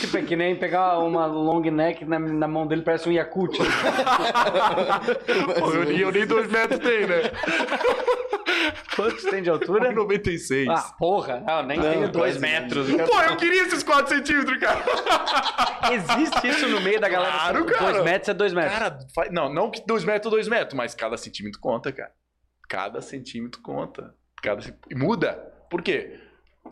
Tipo, 0.00 0.18
é 0.18 0.22
que 0.22 0.36
nem 0.36 0.54
pegar 0.56 0.98
uma 0.98 1.24
long 1.26 1.62
neck 1.70 2.04
na, 2.04 2.18
na 2.18 2.46
mão 2.48 2.66
dele, 2.66 2.82
parece 2.82 3.08
um 3.08 3.12
Yakult. 3.12 3.56
Pô, 5.58 5.70
eu, 5.72 5.84
nem- 5.84 5.98
eu 5.98 6.12
nem 6.12 6.26
dois 6.26 6.50
metros 6.50 6.78
tenho, 6.78 7.08
né? 7.08 7.22
Quantos 8.96 9.24
tem 9.24 9.42
de 9.42 9.50
altura? 9.50 9.92
96. 9.92 10.68
Ah, 10.68 10.94
porra. 10.98 11.40
Não, 11.40 11.62
nem 11.62 11.78
Não, 11.78 11.90
tenho 11.90 12.08
dois 12.10 12.36
quase 12.36 12.40
metros. 12.40 12.86
Pô, 12.90 13.20
eu 13.20 13.36
queria 13.36 13.62
esses 13.62 13.82
4 13.82 14.14
centímetros, 14.16 14.58
cara. 14.58 14.84
Existe 15.92 16.48
isso 16.48 16.68
no 16.68 16.80
meio 16.80 17.00
da 17.00 17.08
galera. 17.08 17.32
Claro, 17.32 17.64
Dois 17.64 17.78
cara. 17.78 18.02
metros 18.02 18.28
é 18.28 18.34
dois 18.34 18.52
metros. 18.52 18.78
Cara, 18.78 18.98
não, 19.30 19.52
não 19.52 19.70
que 19.70 19.84
2 19.86 20.04
metros, 20.04 20.30
2 20.30 20.48
metros, 20.48 20.74
mas 20.74 20.94
cada 20.94 21.16
centímetro 21.16 21.60
conta, 21.60 21.92
cara. 21.92 22.12
Cada 22.68 23.00
centímetro 23.00 23.60
conta. 23.62 24.14
Cada, 24.42 24.62
e 24.90 24.94
muda. 24.94 25.34
Por 25.70 25.82
quê? 25.82 26.18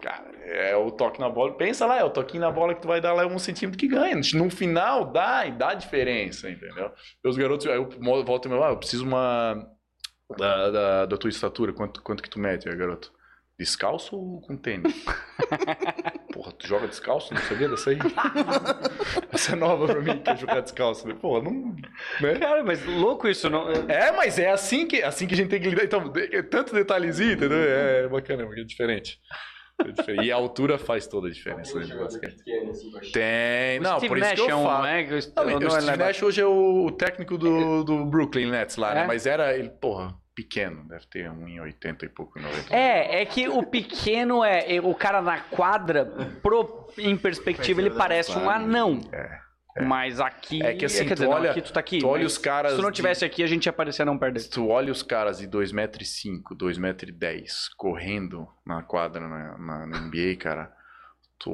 Cara, 0.00 0.30
é 0.44 0.76
o 0.76 0.90
toque 0.90 1.20
na 1.20 1.28
bola. 1.28 1.56
Pensa 1.56 1.84
lá, 1.84 1.98
é 1.98 2.04
o 2.04 2.10
toquinho 2.10 2.40
na 2.40 2.50
bola 2.50 2.74
que 2.74 2.80
tu 2.80 2.88
vai 2.88 3.00
dar 3.00 3.12
lá 3.12 3.24
é 3.24 3.26
um 3.26 3.38
centímetro 3.38 3.78
que 3.78 3.88
ganha. 3.88 4.14
No 4.34 4.48
final, 4.48 5.04
dá 5.04 5.46
e 5.46 5.52
dá 5.52 5.74
diferença, 5.74 6.48
entendeu? 6.48 6.92
Os 7.24 7.36
garotos, 7.36 7.66
aí 7.66 7.74
eu 7.76 7.88
volto 8.24 8.46
e 8.46 8.48
meu, 8.48 8.62
ah, 8.62 8.70
eu 8.70 8.76
preciso 8.76 9.04
uma. 9.04 9.66
Da, 10.38 10.70
da, 10.70 11.06
da 11.06 11.16
tua 11.16 11.30
estatura, 11.30 11.72
quanto, 11.72 12.02
quanto 12.02 12.22
que 12.22 12.30
tu 12.30 12.38
mede, 12.38 12.64
garoto? 12.76 13.12
Descalço 13.58 14.16
ou 14.16 14.40
com 14.40 14.56
tênis? 14.56 15.04
Porra, 16.32 16.52
tu 16.52 16.66
joga 16.66 16.86
descalço? 16.88 17.34
Não 17.34 17.42
sabia 17.42 17.68
dessa 17.68 17.90
aí? 17.90 17.98
Essa 19.32 19.52
é 19.52 19.56
nova 19.56 19.86
pra 19.86 20.00
mim, 20.00 20.18
que 20.18 20.30
é 20.30 20.36
jogar 20.36 20.60
descalço. 20.60 21.06
Porra, 21.16 21.42
não. 21.44 21.76
Né? 22.20 22.38
Cara, 22.38 22.64
mas 22.64 22.84
louco 22.86 23.28
isso, 23.28 23.50
não. 23.50 23.70
É, 23.88 24.12
mas 24.12 24.38
é 24.38 24.50
assim 24.50 24.86
que, 24.86 25.02
assim 25.02 25.26
que 25.26 25.34
a 25.34 25.36
gente 25.36 25.50
tem 25.50 25.60
que 25.60 25.68
lidar. 25.68 25.84
Então, 25.84 26.10
é 26.32 26.42
tanto 26.42 26.72
detalhezinho, 26.74 27.32
entendeu? 27.32 27.58
É 27.58 28.08
bacana, 28.08 28.46
porque 28.46 28.60
é 28.60 28.64
diferente. 28.64 29.18
É 29.84 29.92
diferente. 29.92 30.24
E 30.26 30.32
a 30.32 30.36
altura 30.36 30.78
faz 30.78 31.06
toda 31.06 31.28
a 31.28 31.30
diferença 31.30 31.82
jogador 31.82 32.04
basquete. 32.04 32.36
assim. 32.70 33.12
Tem. 33.12 33.78
O 33.78 33.82
Não, 33.82 34.00
por 34.00 34.18
isso 34.18 34.34
que 34.34 34.40
eu 34.40 34.50
é 34.50 34.56
um, 34.56 34.64
falo. 34.64 34.82
né? 34.84 35.04
que 35.04 35.14
o- 35.14 35.18
Não, 35.36 35.60
não 35.60 35.68
o 35.70 35.76
é 35.76 35.80
Steve. 35.80 35.96
Nash 35.96 36.22
hoje 36.22 36.40
é 36.40 36.46
o, 36.46 36.90
técnico 36.92 37.36
do, 37.36 37.82
do 37.84 38.04
Brooklyn 38.06 38.50
Nets 38.50 38.76
lá, 38.76 38.94
né? 38.94 39.02
É? 39.04 39.06
Mas 39.06 39.26
era 39.26 39.54
ele, 39.56 39.68
porra, 39.70 40.14
pequeno. 40.34 40.86
Deve 40.88 41.06
ter 41.06 41.30
1,80 41.30 42.02
e 42.04 42.08
pouco, 42.08 42.38
90. 42.40 42.74
É, 42.74 43.22
é 43.22 43.24
que 43.26 43.48
o 43.48 43.62
pequeno 43.64 44.44
é, 44.44 44.76
é- 44.76 44.80
o 44.80 44.94
cara 44.94 45.20
na 45.20 45.40
quadra, 45.40 46.04
pro- 46.42 46.86
em 46.98 47.16
perspectiva, 47.16 47.80
ele 47.80 47.90
parece 47.90 48.36
um 48.38 48.48
anão. 48.48 49.00
Mas 49.86 50.20
aqui. 50.20 50.60
É 50.64 50.74
que 50.74 50.84
assim, 50.84 51.04
quer 51.04 51.10
tu 51.14 51.14
dizer, 51.14 51.26
não, 51.26 51.32
olha- 51.34 51.50
aqui 51.52 51.62
tu 51.62 51.72
tá 51.72 51.78
aqui. 51.80 51.98
tu 52.00 52.08
olha 52.08 52.26
os 52.26 52.36
caras 52.36 52.72
Se 52.72 52.76
tu 52.78 52.82
não 52.82 52.90
de- 52.90 52.96
tivesse 52.96 53.24
aqui, 53.24 53.42
a 53.42 53.46
gente 53.46 53.66
ia 53.66 53.72
parecer 53.72 54.04
não 54.04 54.18
perder. 54.18 54.40
Se 54.40 54.50
tu 54.50 54.68
olha 54.68 54.90
os 54.90 55.02
caras 55.02 55.38
de 55.38 55.46
2,5m, 55.46 56.42
2,10m 56.56 57.70
correndo 57.76 58.48
na 58.66 58.82
quadra 58.82 59.28
na, 59.28 59.56
na, 59.58 59.86
na 59.86 59.98
NBA, 60.00 60.36
cara, 60.38 60.72
tu 61.40 61.50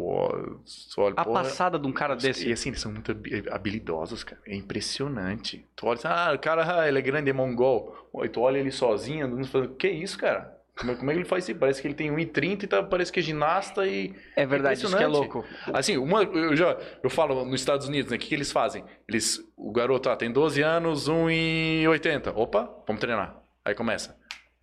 tu 0.93 1.01
olha 1.01 1.15
A 1.17 1.25
porra, 1.25 1.45
passada 1.45 1.79
de 1.79 1.87
um 1.87 1.93
cara 1.93 2.15
desse. 2.17 2.49
E 2.49 2.53
assim, 2.53 2.71
eles 2.71 2.81
são 2.81 2.93
muito 2.93 3.13
habi- 3.13 3.45
habilidosos, 3.51 4.25
cara. 4.25 4.43
É 4.45 4.55
impressionante. 4.55 5.65
Tu 5.75 5.87
olha 5.87 5.95
assim, 5.95 6.09
ah, 6.09 6.33
o 6.35 6.39
cara, 6.39 6.81
ah, 6.81 6.89
ele 6.89 6.99
é 6.99 7.03
grande, 7.03 7.31
é 7.31 7.33
mongol. 7.33 7.97
E 8.23 8.29
tu 8.29 8.41
olha 8.41 8.59
ele 8.59 8.73
sozinho, 8.73 9.27
andando, 9.27 9.47
falando, 9.47 9.75
que 9.77 9.89
isso, 9.89 10.19
cara? 10.19 10.55
Como 10.79 10.93
é, 10.93 10.95
como 10.95 11.11
é 11.11 11.15
que 11.15 11.21
ele 11.21 11.29
faz 11.29 11.49
isso? 11.49 11.59
Parece 11.59 11.81
que 11.81 11.89
ele 11.89 11.95
tem 11.95 12.11
1,30 12.11 12.65
e 12.65 12.67
tá, 12.67 12.83
parece 12.83 13.11
que 13.11 13.21
é 13.21 13.23
ginasta 13.23 13.87
e... 13.87 14.15
É 14.35 14.45
verdade, 14.45 14.79
isso 14.79 14.95
que 14.95 15.03
é 15.03 15.07
louco. 15.07 15.43
Assim, 15.73 15.97
uma, 15.97 16.23
eu 16.23 16.55
já 16.55 16.77
eu 17.03 17.09
falo 17.09 17.47
nos 17.47 17.61
Estados 17.61 17.89
Unidos, 17.89 18.11
né? 18.11 18.19
O 18.19 18.21
que, 18.21 18.29
que 18.29 18.35
eles 18.35 18.53
fazem? 18.53 18.85
Eles, 19.09 19.43
o 19.57 19.73
garoto 19.73 20.11
ah, 20.11 20.17
tem 20.17 20.31
12 20.31 20.61
anos, 20.61 21.09
1,80. 21.09 22.33
Opa, 22.35 22.69
vamos 22.87 23.01
treinar. 23.01 23.37
Aí 23.65 23.75
começa. 23.75 24.15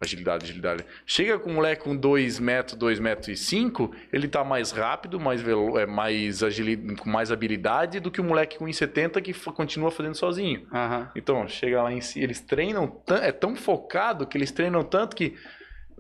Agilidade, 0.03 0.45
agilidade. 0.45 0.85
Chega 1.05 1.39
com 1.39 1.49
um 1.49 1.53
moleque 1.55 1.83
com 1.83 1.95
2 1.95 2.39
metros, 2.39 2.77
2 2.77 2.99
metros 2.99 3.27
e 3.29 3.35
5, 3.35 3.93
ele 4.11 4.27
tá 4.27 4.43
mais 4.43 4.71
rápido, 4.71 5.19
mais 5.19 5.41
velo, 5.41 5.77
é, 5.79 5.85
mais 5.85 6.43
agili, 6.43 6.95
com 6.95 7.09
mais 7.09 7.31
habilidade 7.31 7.99
do 7.99 8.11
que 8.11 8.21
o 8.21 8.23
moleque 8.23 8.57
com 8.57 8.65
1,70 8.65 9.21
que 9.21 9.33
continua 9.51 9.89
fazendo 9.91 10.15
sozinho. 10.15 10.67
Aham. 10.73 11.09
Então, 11.15 11.47
chega 11.47 11.81
lá 11.81 11.91
em 11.91 12.01
si, 12.01 12.21
eles 12.21 12.41
treinam, 12.41 13.01
é 13.21 13.31
tão 13.31 13.55
focado 13.55 14.27
que 14.27 14.37
eles 14.37 14.51
treinam 14.51 14.83
tanto 14.83 15.15
que 15.15 15.35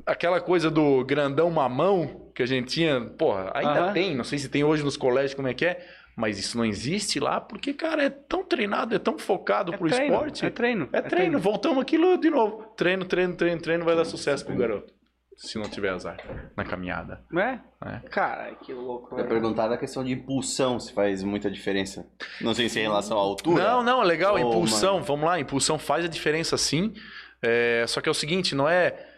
aquela 0.05 0.41
coisa 0.41 0.69
do 0.69 1.03
grandão 1.05 1.49
mamão 1.49 2.29
que 2.33 2.43
a 2.43 2.45
gente 2.45 2.73
tinha, 2.73 2.99
porra, 3.01 3.51
ainda 3.53 3.85
Aham. 3.85 3.93
tem, 3.93 4.15
não 4.15 4.23
sei 4.23 4.39
se 4.39 4.49
tem 4.49 4.63
hoje 4.63 4.83
nos 4.83 4.97
colégios 4.97 5.33
como 5.33 5.47
é 5.47 5.53
que 5.53 5.65
é, 5.65 5.85
Mas 6.15 6.37
isso 6.37 6.57
não 6.57 6.65
existe 6.65 7.19
lá 7.19 7.41
porque, 7.41 7.73
cara, 7.73 8.03
é 8.03 8.09
tão 8.09 8.43
treinado, 8.43 8.93
é 8.93 8.99
tão 8.99 9.17
focado 9.17 9.73
É 9.73 9.77
pro 9.77 9.89
treino, 9.89 10.13
esporte. 10.13 10.45
É 10.45 10.49
treino. 10.49 10.89
É 10.93 11.01
treino, 11.01 11.39
voltamos 11.39 11.81
aquilo 11.81 12.17
de 12.17 12.29
novo. 12.29 12.65
Treino, 12.77 13.03
treino, 13.05 13.35
treino, 13.35 13.61
treino, 13.61 13.83
vai 13.83 13.95
dar 13.95 14.05
sucesso 14.05 14.45
pro 14.45 14.55
garoto. 14.55 14.93
Se 15.35 15.57
não 15.57 15.67
tiver 15.67 15.89
azar 15.89 16.17
na 16.55 16.63
caminhada. 16.63 17.23
É? 17.35 17.59
É. 17.85 17.99
Cara, 18.09 18.53
que 18.55 18.71
louco. 18.71 19.15
É 19.15 19.17
velho. 19.17 19.29
perguntado 19.29 19.73
a 19.73 19.77
questão 19.77 20.03
de 20.03 20.11
impulsão, 20.11 20.79
se 20.79 20.93
faz 20.93 21.23
muita 21.23 21.49
diferença. 21.49 22.05
Não 22.39 22.53
sei 22.53 22.69
se 22.69 22.79
é 22.79 22.83
em 22.83 22.85
relação 22.85 23.17
à 23.17 23.21
altura. 23.21 23.63
Não, 23.63 23.83
não, 23.83 24.01
legal. 24.03 24.35
Ô, 24.35 24.37
impulsão, 24.37 24.93
mano. 24.93 25.05
vamos 25.05 25.25
lá. 25.25 25.39
Impulsão 25.39 25.79
faz 25.79 26.05
a 26.05 26.07
diferença 26.07 26.55
sim. 26.55 26.93
É, 27.41 27.83
só 27.87 27.99
que 27.99 28.07
é 28.07 28.11
o 28.11 28.15
seguinte, 28.15 28.53
não 28.53 28.69
é. 28.69 29.09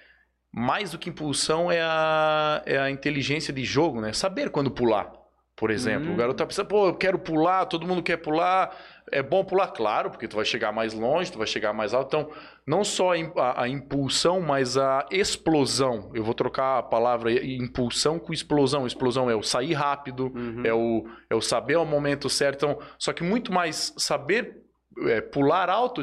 Mais 0.51 0.91
do 0.91 0.97
que 0.97 1.09
impulsão 1.09 1.69
é 1.69 1.81
a, 1.81 2.63
é 2.65 2.79
a 2.79 2.89
inteligência 2.89 3.53
de 3.53 3.65
jogo, 3.65 3.99
né? 3.99 4.13
Saber 4.13 4.49
quando 4.49 4.71
pular. 4.71 5.11
Por 5.55 5.71
exemplo, 5.71 6.09
Hum. 6.09 6.13
o 6.13 6.17
garoto 6.17 6.37
tá 6.37 6.45
pensando, 6.45 6.67
pô, 6.67 6.87
eu 6.87 6.95
quero 6.95 7.17
pular, 7.17 7.65
todo 7.65 7.87
mundo 7.87 8.03
quer 8.03 8.17
pular. 8.17 8.75
É 9.11 9.23
bom 9.23 9.45
pular, 9.45 9.67
claro, 9.67 10.09
porque 10.09 10.27
tu 10.27 10.35
vai 10.35 10.43
chegar 10.43 10.71
mais 10.73 10.93
longe, 10.93 11.31
tu 11.31 11.37
vai 11.37 11.47
chegar 11.47 11.71
mais 11.71 11.93
alto. 11.93 12.07
Então, 12.07 12.29
não 12.67 12.83
só 12.83 13.11
a, 13.13 13.61
a- 13.61 13.69
impulsão, 13.69 14.41
mas 14.41 14.75
a 14.77 15.05
explosão. 15.11 16.11
Eu 16.13 16.23
vou 16.23 16.33
trocar 16.33 16.79
a 16.79 16.83
palavra 16.83 17.31
impulsão 17.31 18.19
com 18.19 18.33
explosão. 18.33 18.85
Explosão 18.85 19.29
é 19.29 19.35
o 19.35 19.43
sair 19.43 19.73
rápido, 19.73 20.31
Uhum. 20.35 20.61
é 20.65 20.73
o, 20.73 21.05
é 21.29 21.35
o 21.35 21.41
saber 21.41 21.75
ao 21.75 21.85
momento 21.85 22.29
certo. 22.29 22.65
Então, 22.65 22.79
só 22.99 23.13
que 23.13 23.23
muito 23.23 23.53
mais 23.53 23.93
saber 23.97 24.57
é, 25.07 25.21
pular 25.21 25.69
alto 25.69 26.01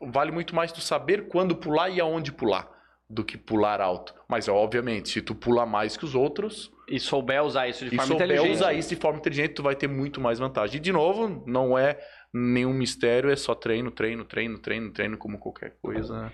vale 0.00 0.30
muito 0.32 0.54
mais 0.54 0.72
tu 0.72 0.80
saber 0.80 1.28
quando 1.28 1.54
pular 1.56 1.88
e 1.90 2.00
aonde 2.00 2.32
pular 2.32 2.68
do 3.08 3.24
que 3.24 3.36
pular 3.38 3.80
alto. 3.80 4.14
Mas, 4.28 4.48
obviamente, 4.48 5.08
se 5.10 5.22
tu 5.22 5.34
pular 5.34 5.66
mais 5.66 5.96
que 5.96 6.04
os 6.04 6.14
outros 6.14 6.70
E 6.88 6.98
souber 6.98 7.42
usar 7.42 7.68
isso 7.68 7.84
de 7.84 7.94
e 7.94 7.96
forma 7.96 8.06
souber 8.06 8.26
inteligente. 8.26 8.52
usar 8.52 8.72
isso 8.72 8.88
de 8.88 8.96
forma 8.96 9.18
inteligente, 9.18 9.54
tu 9.54 9.62
vai 9.62 9.76
ter 9.76 9.88
muito 9.88 10.20
mais 10.20 10.38
vantagem. 10.38 10.76
E, 10.76 10.80
de 10.80 10.92
novo, 10.92 11.42
não 11.46 11.78
é 11.78 11.98
nenhum 12.32 12.72
mistério, 12.72 13.30
é 13.30 13.36
só 13.36 13.54
treino, 13.54 13.90
treino, 13.90 14.24
treino, 14.24 14.58
treino, 14.58 14.92
treino, 14.92 15.18
como 15.18 15.38
qualquer 15.38 15.76
coisa. 15.80 16.32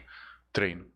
Treino. 0.53 0.87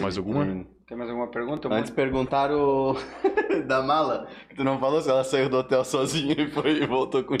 Mais 0.00 0.18
alguma? 0.18 0.66
Tem 0.86 0.96
mais 0.96 1.08
alguma 1.08 1.30
pergunta? 1.30 1.68
Antes 1.72 1.90
perguntaram 1.90 2.94
da 3.66 3.80
mala, 3.80 4.28
tu 4.54 4.62
não 4.64 4.78
falou 4.78 5.00
se 5.00 5.08
ela 5.08 5.24
saiu 5.24 5.48
do 5.48 5.56
hotel 5.58 5.84
sozinha 5.84 6.34
e 6.36 6.50
foi 6.50 6.82
e 6.82 6.86
voltou 6.86 7.22
com 7.24 7.34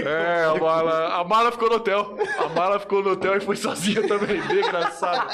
é, 0.00 0.44
a 0.44 0.54
mala, 0.54 1.20
a 1.20 1.24
mala 1.24 1.52
ficou 1.52 1.68
no 1.68 1.76
hotel. 1.76 2.16
A 2.38 2.48
mala 2.48 2.80
ficou 2.80 3.02
no 3.02 3.10
hotel 3.10 3.36
e 3.36 3.40
foi 3.40 3.56
sozinha 3.56 4.08
também. 4.08 4.40
Bem 4.42 4.58
engraçado. 4.58 5.28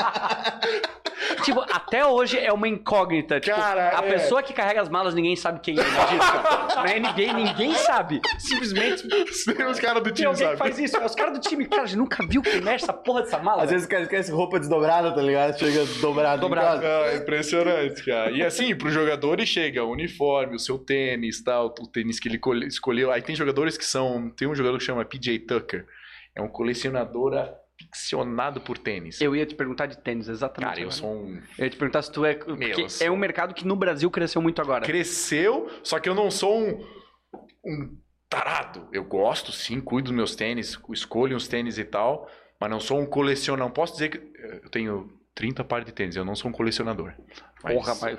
Tipo, 1.43 1.61
até 1.73 2.05
hoje 2.07 2.39
é 2.39 2.53
uma 2.53 2.67
incógnita. 2.69 3.41
Tipo, 3.41 3.57
Cara, 3.57 3.99
a 3.99 4.05
é. 4.05 4.13
pessoa 4.13 4.43
que 4.43 4.53
carrega 4.53 4.81
as 4.83 4.89
malas, 4.89 5.15
ninguém 5.15 5.37
sabe 5.37 5.61
quem 5.61 5.79
é. 5.79 5.83
Imagina. 5.83 6.25
Na 6.75 7.11
NBA, 7.11 7.33
ninguém 7.33 7.75
sabe. 7.75 8.21
Simplesmente 8.39 9.07
Nem 9.07 9.67
os 9.67 9.79
caras 9.81 10.03
do 10.03 10.11
time 10.11 10.27
alguém 10.27 10.43
sabem. 10.45 10.57
faz 10.59 10.79
isso. 10.79 10.99
Os 11.05 11.15
caras 11.15 11.33
do 11.35 11.41
time, 11.41 11.67
cara, 11.67 11.83
a 11.83 11.87
gente 11.87 11.99
nunca 11.99 12.27
viu 12.27 12.43
quem 12.43 12.61
mexe 12.61 12.85
essa 12.85 12.93
porra 12.93 13.23
dessa 13.23 13.39
mala. 13.39 13.63
Às 13.63 13.71
vezes 13.71 13.87
o 13.87 13.91
cara 13.91 14.03
esquece 14.03 14.31
roupa 14.33 14.59
desdobrada, 14.59 15.13
tá 15.15 15.21
ligado? 15.23 15.59
Chega 15.59 15.85
dobrado. 16.01 16.41
Dobrado. 16.41 16.79
Em 16.79 16.81
casa. 16.83 17.05
Ah, 17.11 17.17
impressionante, 17.17 18.05
cara. 18.05 18.31
E 18.31 18.43
assim, 18.43 18.75
pro 18.75 18.91
jogadores 18.91 19.49
chega 19.49 19.85
o 19.85 19.91
uniforme, 19.91 20.57
o 20.57 20.59
seu 20.59 20.79
tênis, 20.79 21.43
tal, 21.43 21.67
o 21.81 21.87
tênis 21.87 22.19
que 22.21 22.29
ele 22.29 22.39
col- 22.39 22.57
escolheu. 22.65 23.11
Aí 23.11 23.23
tem 23.23 23.35
jogadores 23.35 23.77
que 23.77 23.85
são. 23.85 24.31
Tem 24.31 24.49
um 24.49 24.55
jogador 24.55 24.79
que 24.79 24.85
chama 24.85 25.05
PJ 25.05 25.39
Tucker. 25.41 25.87
É 26.35 26.43
um 26.43 26.49
colecionador 26.49 27.33
aficionado 27.95 28.61
por 28.61 28.77
tênis. 28.77 29.21
Eu 29.21 29.35
ia 29.37 29.47
te 29.47 29.55
perguntar 29.55 29.87
de 29.87 29.97
tênis, 29.99 30.29
exatamente. 30.29 30.69
Cara, 30.71 30.81
eu 30.81 30.91
sou 30.91 31.15
um. 31.15 31.41
Eu 31.57 31.65
ia 31.65 31.71
te 31.71 31.77
perguntar 31.77 32.03
se 32.03 32.11
tu 32.11 32.25
é. 32.25 32.35
Porque 32.35 32.73
eu 32.83 32.89
sou- 32.89 33.07
é 33.07 33.11
um 33.11 33.17
mercado 33.17 33.55
que 33.55 33.65
no 33.67 33.77
Brasil 33.77 34.11
cresceu 34.11 34.43
muito 34.43 34.61
agora. 34.61 34.85
Cresceu, 34.85 35.71
só 35.83 35.99
que 36.01 36.09
eu 36.09 36.15
não 36.15 36.31
sou 36.31 36.59
um. 36.61 36.85
um 37.65 37.97
tarado. 38.29 38.89
Eu 38.93 39.05
gosto, 39.05 39.53
sim, 39.53 39.81
cuido 39.81 40.07
dos 40.09 40.17
meus 40.17 40.35
tênis, 40.35 40.79
escolho 40.93 41.37
uns 41.37 41.47
tênis 41.47 41.79
e 41.79 41.85
tal, 41.85 42.29
mas 42.61 42.69
não 42.71 42.81
sou 42.81 42.99
um 43.01 43.07
colecionador. 43.07 43.67
Não 43.69 43.73
posso 43.73 43.93
dizer 43.95 44.09
que. 44.09 44.35
Eu 44.63 44.69
tenho 44.71 45.11
30 45.35 45.63
pares 45.65 45.87
de 45.87 45.93
tênis, 45.93 46.17
eu 46.17 46.25
não 46.25 46.35
sou 46.35 46.51
um 46.51 46.53
colecionador. 46.53 47.13
Mas- 47.63 47.75
Porra, 47.75 47.95
mas, 48.03 48.19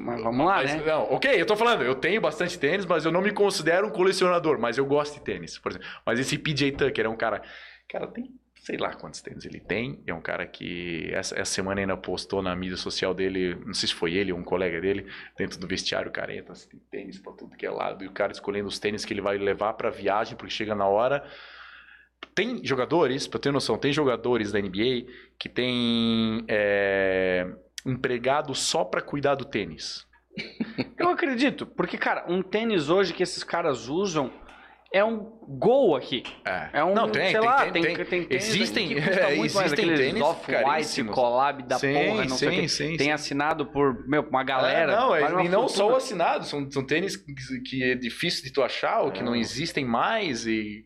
mas 0.00 0.22
vamos 0.22 0.46
lá, 0.46 0.56
Mas, 0.56 0.74
né? 0.74 0.82
Não, 0.84 1.04
ok, 1.14 1.40
eu 1.40 1.46
tô 1.46 1.56
falando, 1.56 1.82
eu 1.82 1.94
tenho 1.94 2.20
bastante 2.20 2.58
tênis, 2.58 2.84
mas 2.84 3.04
eu 3.04 3.10
não 3.12 3.22
me 3.22 3.30
considero 3.32 3.86
um 3.86 3.90
colecionador, 3.90 4.58
mas 4.60 4.76
eu 4.78 4.84
gosto 4.84 5.14
de 5.14 5.20
tênis, 5.22 5.58
por 5.58 5.72
exemplo. 5.72 5.88
Mas 6.04 6.18
esse 6.20 6.36
PJ 6.36 6.72
Tucker 6.72 7.06
é 7.06 7.08
um 7.08 7.16
cara. 7.16 7.40
Cara, 7.88 8.06
tem 8.06 8.30
sei 8.62 8.76
lá 8.76 8.94
quantos 8.94 9.20
tênis 9.20 9.44
ele 9.44 9.58
tem. 9.58 10.00
É 10.06 10.14
um 10.14 10.20
cara 10.20 10.46
que 10.46 11.10
essa, 11.12 11.38
essa 11.38 11.52
semana 11.52 11.80
ainda 11.80 11.96
postou 11.96 12.40
na 12.40 12.54
mídia 12.54 12.76
social 12.76 13.12
dele, 13.12 13.56
não 13.66 13.74
sei 13.74 13.88
se 13.88 13.94
foi 13.94 14.14
ele 14.14 14.32
ou 14.32 14.38
um 14.38 14.44
colega 14.44 14.80
dele, 14.80 15.10
dentro 15.36 15.58
do 15.58 15.66
vestiário 15.66 16.12
careta, 16.12 16.52
assim, 16.52 16.68
tem 16.68 16.80
tênis 16.90 17.18
pra 17.18 17.32
tudo 17.32 17.56
que 17.56 17.66
é 17.66 17.70
lado, 17.70 18.04
e 18.04 18.06
o 18.06 18.12
cara 18.12 18.30
escolhendo 18.30 18.68
os 18.68 18.78
tênis 18.78 19.04
que 19.04 19.12
ele 19.12 19.20
vai 19.20 19.36
levar 19.36 19.72
pra 19.72 19.90
viagem, 19.90 20.36
porque 20.36 20.54
chega 20.54 20.74
na 20.74 20.86
hora. 20.86 21.28
Tem 22.36 22.64
jogadores, 22.64 23.26
pra 23.26 23.38
eu 23.38 23.42
ter 23.42 23.52
noção, 23.52 23.76
tem 23.76 23.92
jogadores 23.92 24.52
da 24.52 24.60
NBA 24.60 25.06
que 25.36 25.48
tem 25.48 26.44
é, 26.46 27.52
empregado 27.84 28.54
só 28.54 28.84
pra 28.84 29.02
cuidar 29.02 29.34
do 29.34 29.44
tênis. 29.44 30.06
Eu 30.96 31.08
acredito, 31.10 31.66
porque, 31.66 31.98
cara, 31.98 32.24
um 32.28 32.40
tênis 32.42 32.88
hoje 32.88 33.12
que 33.12 33.24
esses 33.24 33.42
caras 33.42 33.88
usam 33.88 34.32
é 34.94 35.04
um 35.04 35.20
gol 35.48 35.96
aqui. 35.96 36.22
É. 36.44 36.68
É 36.74 36.84
um, 36.84 36.94
Não, 36.94 37.08
tem, 37.10 37.22
sei 37.22 37.32
tem, 37.32 37.40
lá, 37.40 37.62
tem, 37.62 37.72
tem, 37.72 37.82
tem. 37.82 38.04
tem, 38.04 38.24
tênis 38.24 38.48
Existem- 38.48 38.88
que 38.88 38.94
custa 38.96 39.20
é, 39.20 39.34
muito 39.34 39.54
mais, 39.54 39.66
existem 39.72 39.84
aqueles 39.90 40.00
tênis 40.06 40.22
Off-White, 40.22 41.04
collab 41.04 41.62
da 41.62 41.78
Sim, 41.78 41.92
porra, 41.94 42.24
não 42.24 42.36
sei 42.36 42.50
sim, 42.50 42.60
que. 42.60 42.68
sim, 42.68 42.96
Tem 42.96 43.12
assinado 43.12 43.66
por, 43.66 44.06
meu, 44.06 44.22
uma 44.22 44.44
galera. 44.44 44.92
É, 44.92 44.96
não, 44.96 45.14
é, 45.14 45.44
e 45.44 45.48
não 45.48 45.66
só 45.68 45.74
fortuna. 45.76 45.94
o 45.94 45.96
assinado, 45.96 46.44
são, 46.44 46.70
são 46.70 46.84
tênis 46.86 47.16
que, 47.16 47.82
é 47.82 47.94
difícil 47.94 48.44
de 48.44 48.52
tu 48.52 48.62
achar, 48.62 49.00
ou 49.02 49.10
que 49.10 49.20
É. 49.20 49.22
não 49.22 49.34
existem 49.34 49.84
mais, 49.84 50.46
e 50.46 50.84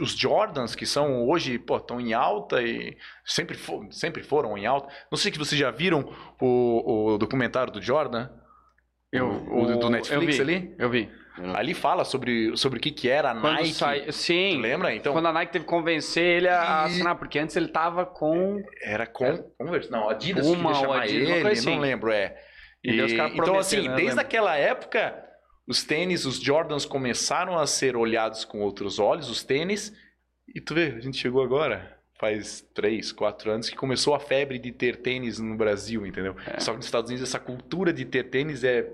os 0.00 0.16
Jordans, 0.16 0.74
que 0.74 0.86
são 0.86 1.28
hoje, 1.28 1.58
pô, 1.58 1.76
estão 1.76 2.00
em 2.00 2.12
alta 2.14 2.62
e 2.62 2.96
sempre, 3.24 3.56
fo- 3.56 3.86
sempre 3.90 4.22
foram 4.22 4.56
em 4.56 4.66
alta. 4.66 4.88
Não 5.10 5.18
sei 5.18 5.30
se 5.32 5.38
vocês 5.38 5.58
já 5.60 5.70
viram 5.70 6.10
o, 6.40 7.12
o 7.14 7.18
documentário 7.18 7.72
do 7.72 7.80
Jordan, 7.82 8.28
Eu, 9.12 9.26
o, 9.28 9.62
o 9.62 9.78
do 9.78 9.90
Netflix 9.90 10.38
eu 10.38 10.44
vi, 10.46 10.54
ali. 10.56 10.74
Eu 10.78 10.90
vi. 10.90 11.08
Ali 11.54 11.74
fala 11.74 12.04
sobre, 12.04 12.56
sobre 12.56 12.78
o 12.78 12.80
que, 12.82 12.92
que 12.92 13.08
era 13.08 13.32
a 13.32 13.34
Quando 13.34 13.56
Nike. 13.56 13.72
sai, 13.72 14.12
sim. 14.12 14.52
Tu 14.54 14.60
lembra? 14.60 14.94
Então, 14.94 15.12
Quando 15.12 15.26
a 15.26 15.32
Nike 15.32 15.52
teve 15.52 15.64
que 15.64 15.70
convencer 15.70 16.24
ele 16.24 16.48
a 16.48 16.84
E- 16.88 16.92
assinar, 16.92 17.16
porque 17.16 17.38
antes 17.38 17.56
ele 17.56 17.68
tava 17.68 18.06
com. 18.06 18.62
Era 18.82 19.04
com 19.06 19.36
Converse? 19.58 19.90
Não, 19.90 20.08
Adidas 20.08 20.46
Uma 20.46 20.78
ou 20.86 20.92
Adidas, 20.92 21.28
ele, 21.28 21.48
assim. 21.48 21.70
não 21.74 21.80
lembro, 21.80 22.12
é. 22.12 22.36
E 22.84 22.96
daí 22.96 23.02
os 23.06 23.12
caras 23.14 23.32
então, 23.34 23.58
assim, 23.58 23.88
né? 23.88 23.96
Desde 23.96 24.20
aquela 24.20 24.54
época, 24.56 25.18
os 25.66 25.82
tênis, 25.82 26.24
os 26.24 26.38
Jordans 26.40 26.84
começaram 26.84 27.58
a 27.58 27.66
ser 27.66 27.96
olhados 27.96 28.44
com 28.44 28.60
outros 28.60 28.98
olhos, 29.00 29.28
os 29.28 29.42
tênis, 29.42 29.92
e 30.54 30.60
tu 30.60 30.74
vê, 30.74 30.94
a 30.96 31.00
gente 31.00 31.16
chegou 31.16 31.42
agora, 31.42 31.98
faz 32.20 32.60
três, 32.74 33.10
quatro 33.10 33.50
anos, 33.50 33.68
que 33.68 33.74
começou 33.76 34.14
a 34.14 34.20
febre 34.20 34.58
de 34.58 34.70
ter 34.70 34.96
tênis 34.96 35.40
no 35.40 35.56
Brasil, 35.56 36.06
entendeu? 36.06 36.36
É. 36.46 36.60
Só 36.60 36.70
que 36.72 36.76
nos 36.76 36.86
Estados 36.86 37.10
Unidos 37.10 37.28
essa 37.28 37.40
cultura 37.40 37.92
de 37.92 38.04
ter 38.04 38.24
tênis 38.24 38.62
é... 38.62 38.88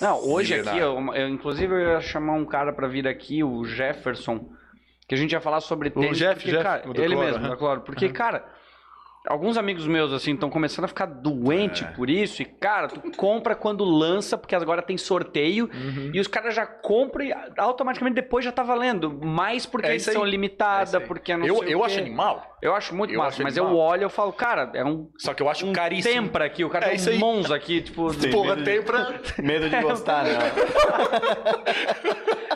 Não, 0.00 0.18
hoje 0.28 0.54
aqui, 0.54 0.70
milenária. 0.70 0.84
eu, 0.84 1.14
eu- 1.22 1.28
inclusive 1.28 1.74
eu 1.74 1.78
ia 1.92 2.00
chamar 2.00 2.34
um 2.34 2.44
cara 2.44 2.72
pra 2.72 2.86
vir 2.88 3.06
aqui, 3.08 3.42
o 3.42 3.64
Jefferson, 3.64 4.48
que 5.08 5.14
a 5.14 5.18
gente 5.18 5.32
ia 5.32 5.40
falar 5.40 5.60
sobre 5.60 5.90
tênis. 5.90 6.16
Jeff, 6.18 6.34
porque, 6.36 6.50
Jeff, 6.50 6.62
cara, 6.62 6.82
o 6.88 6.90
ele 7.00 7.14
Cloro, 7.14 7.20
mesmo, 7.26 7.40
aham. 7.40 7.48
da 7.50 7.56
Cloro. 7.56 7.80
Porque, 7.80 8.08
cara, 8.10 8.44
alguns 9.26 9.56
amigos 9.58 9.86
meus, 9.86 10.12
assim, 10.12 10.32
estão 10.34 10.48
começando 10.48 10.84
a 10.84 10.88
ficar 10.88 11.06
doente 11.06 11.84
É. 11.84 11.88
por 11.88 12.08
isso. 12.08 12.40
E, 12.40 12.44
cara, 12.44 12.88
tu 12.88 13.00
compra 13.16 13.54
quando 13.54 13.84
lança, 13.84 14.38
porque 14.38 14.54
agora 14.54 14.80
tem 14.82 14.96
sorteio. 14.96 15.68
E 16.12 16.20
os 16.20 16.26
caras 16.28 16.54
já 16.54 16.64
compram 16.66 17.24
e 17.24 17.34
automaticamente 17.58 18.14
depois 18.14 18.44
já 18.44 18.52
tá 18.52 18.62
valendo. 18.62 19.10
Mais 19.24 19.66
porque 19.66 19.86
É 19.88 19.92
aí. 19.92 20.00
são 20.00 20.24
É 20.24 20.28
limitada, 20.30 20.98
aí. 20.98 21.04
porque 21.06 21.36
não 21.36 21.46
eu 21.46 21.56
sei 21.58 21.74
eu 21.74 21.80
o 21.80 21.84
acho 21.84 21.98
animal, 21.98 22.57
Eu 22.60 22.74
acho 22.74 22.94
muito 22.94 23.12
eu 23.14 23.18
massa, 23.18 23.28
acho 23.36 23.42
mas 23.44 23.56
animal. 23.56 23.74
eu 23.74 23.78
olho 23.80 24.00
e 24.02 24.04
eu 24.04 24.10
falo, 24.10 24.32
cara, 24.32 24.70
é 24.74 24.84
um, 24.84 25.08
só 25.16 25.32
que 25.32 25.42
eu 25.42 25.48
acho 25.48 25.64
um 25.66 25.72
caríssimo. 25.72 26.12
tempra 26.12 26.44
aqui, 26.44 26.64
o 26.64 26.68
cara 26.70 26.92
É 26.92 26.96
tem 26.96 27.14
um 27.16 27.18
Monza 27.18 27.54
aqui, 27.54 27.80
tipo... 27.82 28.12
Tem 28.14 28.30
Porra, 28.30 28.56
medo 28.56 28.64
de- 28.64 28.70
tempra... 28.76 29.20
Medo 29.38 29.68
de 29.70 29.80
gostar, 29.80 30.24
né? 30.24 30.38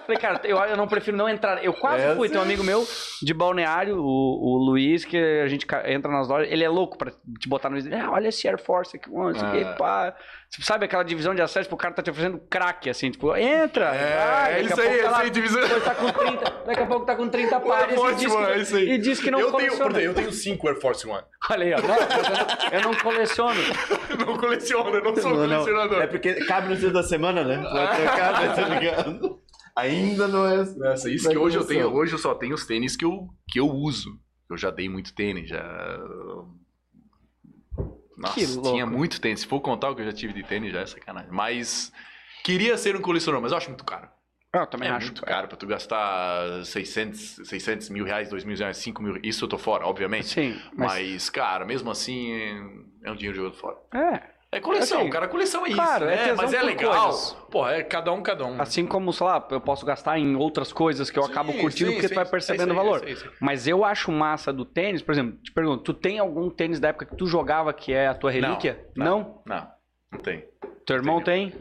Falei, 0.04 0.18
cara, 0.20 0.40
eu, 0.44 0.56
eu 0.58 0.76
não 0.76 0.86
prefiro 0.88 1.16
não 1.16 1.28
entrar. 1.28 1.62
Eu 1.64 1.72
quase 1.72 2.04
É, 2.04 2.14
fui. 2.16 2.28
Tem 2.28 2.38
um 2.38 2.42
amigo 2.42 2.64
meu 2.64 2.84
de 3.22 3.32
balneário, 3.32 3.96
o, 3.98 4.02
o 4.04 4.56
Luiz, 4.58 5.04
que 5.04 5.16
a 5.16 5.46
gente 5.46 5.66
entra 5.86 6.10
nas 6.10 6.28
lojas. 6.28 6.50
Ele 6.50 6.64
é 6.64 6.68
louco 6.68 6.98
pra 6.98 7.10
te 7.38 7.48
botar 7.48 7.70
no. 7.70 7.76
Ah, 7.94 8.10
olha 8.10 8.28
esse 8.28 8.46
Air 8.48 8.58
Force 8.58 8.96
aqui, 8.96 9.10
mano, 9.10 9.36
Ah. 9.40 9.74
pá. 9.78 10.16
Tipo, 10.52 10.66
Sabe 10.66 10.84
aquela 10.84 11.02
divisão 11.02 11.34
de 11.34 11.40
acesso? 11.40 11.62
Tipo, 11.64 11.76
o 11.76 11.78
cara 11.78 11.94
tá 11.94 12.02
te 12.02 12.10
oferecendo 12.10 12.38
crack, 12.50 12.90
assim, 12.90 13.10
tipo, 13.10 13.34
entra. 13.34 13.86
vai, 13.90 13.98
É, 13.98 14.02
é 14.02 14.12
daqui 14.12 14.52
a 14.54 14.60
isso 14.62 14.80
aí, 14.82 14.86
é 14.98 15.02
tá 15.02 15.08
isso 15.10 15.20
aí, 15.22 15.30
divisão. 15.30 15.80
tá 15.80 15.94
com 15.94 16.12
30, 16.12 16.50
daqui 16.66 16.80
a 16.82 16.86
pouco 16.86 17.06
tá 17.06 17.16
com 17.16 17.28
30 17.30 17.60
pares 17.60 17.98
e 17.98 18.14
diz, 18.16 18.32
One, 18.34 18.44
é 18.52 18.58
isso 18.58 18.76
aí. 18.76 18.84
que, 18.86 18.92
e 18.92 18.98
diz 18.98 19.18
que 19.20 19.30
não 19.30 19.40
eu 19.40 19.46
tenho, 19.46 19.58
coleciona. 19.72 19.90
exemplo, 19.98 20.04
eu 20.10 20.14
tenho 20.14 20.32
cinco 20.32 20.68
Air 20.68 20.78
Force 20.78 21.08
One. 21.08 21.24
Olha 21.50 21.64
aí, 21.64 21.72
ó. 21.72 21.78
Não, 21.80 21.96
eu, 22.70 22.82
não, 22.82 22.92
não 22.92 22.98
coleciono. 23.00 23.60
Não 24.26 24.36
coleciono, 24.36 24.90
eu 24.90 25.02
não 25.02 25.16
sou 25.16 25.30
Não, 25.30 25.46
não. 25.46 25.48
colecionador. 25.64 26.02
É 26.02 26.06
porque 26.06 26.34
cabe 26.44 26.68
no 26.68 26.76
dia 26.76 26.90
da 26.90 27.02
semana, 27.02 27.42
né? 27.42 27.56
Vai 27.56 27.96
trocar, 27.96 28.40
né, 28.42 28.54
tá 28.54 28.68
ligado? 28.68 29.40
Ainda 29.74 30.28
não 30.28 30.46
é. 30.46 30.56
Nossa, 30.76 31.08
isso 31.10 31.24
Vai 31.24 31.32
que 31.32 31.38
hoje 31.38 31.56
eu 31.56 31.64
tenho, 31.66 31.90
hoje 31.94 32.12
eu 32.12 32.18
só 32.18 32.34
tenho 32.34 32.54
os 32.54 32.66
tênis 32.66 32.94
que 32.94 33.06
eu, 33.06 33.26
que 33.48 33.58
eu 33.58 33.66
uso. 33.70 34.10
Eu 34.50 34.58
já 34.58 34.70
dei 34.70 34.86
muito 34.86 35.14
tênis, 35.14 35.48
já. 35.48 35.64
Nossa, 38.16 38.34
Que 38.34 38.46
louco. 38.46 38.72
tinha 38.72 38.86
muito 38.86 39.20
tênis. 39.20 39.40
Se 39.40 39.46
for 39.46 39.60
contar 39.60 39.90
o 39.90 39.94
que 39.96 40.02
eu 40.02 40.06
já 40.06 40.12
tive 40.12 40.32
de 40.32 40.42
tênis, 40.42 40.72
já 40.72 40.80
é 40.80 40.86
sacanagem. 40.86 41.30
Mas 41.30 41.92
Queria 42.44 42.76
ser 42.76 42.96
um 42.96 43.00
colecionador, 43.00 43.40
mas 43.42 43.52
eu 43.52 43.58
acho 43.58 43.68
muito 43.68 43.84
caro. 43.84 44.08
Eu 44.54 44.66
também 44.66 44.88
é 44.88 44.92
acho. 44.92 45.06
muito 45.06 45.22
caro 45.22 45.48
pra 45.48 45.56
tu 45.56 45.66
gastar 45.66 46.62
600, 46.64 47.40
600 47.48 47.88
mil 47.88 48.04
reais, 48.04 48.28
2 48.28 48.44
mil 48.44 48.56
reais, 48.56 48.76
5 48.78 49.02
mil. 49.02 49.18
Isso 49.22 49.44
eu 49.44 49.48
tô 49.48 49.56
fora, 49.56 49.86
obviamente. 49.86 50.26
Sim, 50.26 50.60
mas... 50.76 50.92
Mas, 50.92 51.30
cara, 51.30 51.64
mesmo 51.64 51.90
assim, 51.90 52.32
é 53.02 53.10
um 53.10 53.16
dinheiro 53.16 53.36
jogado 53.36 53.54
fora. 53.56 53.76
É, 53.94 54.22
É 54.54 54.60
coleção, 54.60 55.00
Assim, 55.00 55.08
cara, 55.10 55.26
coleção 55.28 55.64
é 55.64 55.68
isso. 55.70 55.76
claro, 55.78 56.04
é 56.04 56.08
né? 56.08 56.16
tesão 56.24 56.36
mas 56.36 56.52
é 56.52 56.62
legal. 56.62 57.04
coisas. 57.08 57.32
Pô, 57.50 57.66
é 57.66 57.82
cada 57.82 58.12
um, 58.12 58.22
cada 58.22 58.44
um. 58.44 58.60
assim 58.60 58.84
como, 58.86 59.10
sei 59.10 59.26
lá, 59.26 59.48
eu 59.50 59.60
posso 59.62 59.86
gastar 59.86 60.18
em 60.18 60.36
outras 60.36 60.70
coisas 60.74 61.10
que 61.10 61.18
eu 61.18 61.22
Sim, 61.22 61.30
acabo 61.30 61.54
curtindo 61.54 61.88
sim, 61.88 61.96
porque 61.96 62.08
sim, 62.08 62.14
tu 62.14 62.16
vai 62.16 62.26
é 62.26 62.30
percebendo 62.30 62.72
o 62.72 62.76
valor. 62.76 63.02
é 63.02 63.06
aí, 63.06 63.12
é 63.14 63.16
Mas 63.40 63.66
eu 63.66 63.82
acho 63.82 64.12
massa 64.12 64.52
do 64.52 64.66
tênis, 64.66 65.00
por 65.00 65.12
exemplo, 65.12 65.38
te 65.42 65.50
pergunto, 65.50 65.82
tu 65.82 65.94
tem 65.94 66.18
algum 66.18 66.50
tênis 66.50 66.78
da 66.78 66.88
época 66.88 67.06
que 67.06 67.16
tu 67.16 67.26
jogava 67.26 67.72
que 67.72 67.94
é 67.94 68.08
a 68.08 68.14
tua 68.14 68.30
relíquia? 68.30 68.86
Não, 68.94 69.06
Não? 69.06 69.18
aí. 69.18 69.26
Não, 69.46 69.68
não 70.12 70.18
tem. 70.20 70.44
Teu 70.84 70.96
irmão 70.96 71.22
tem? 71.22 71.54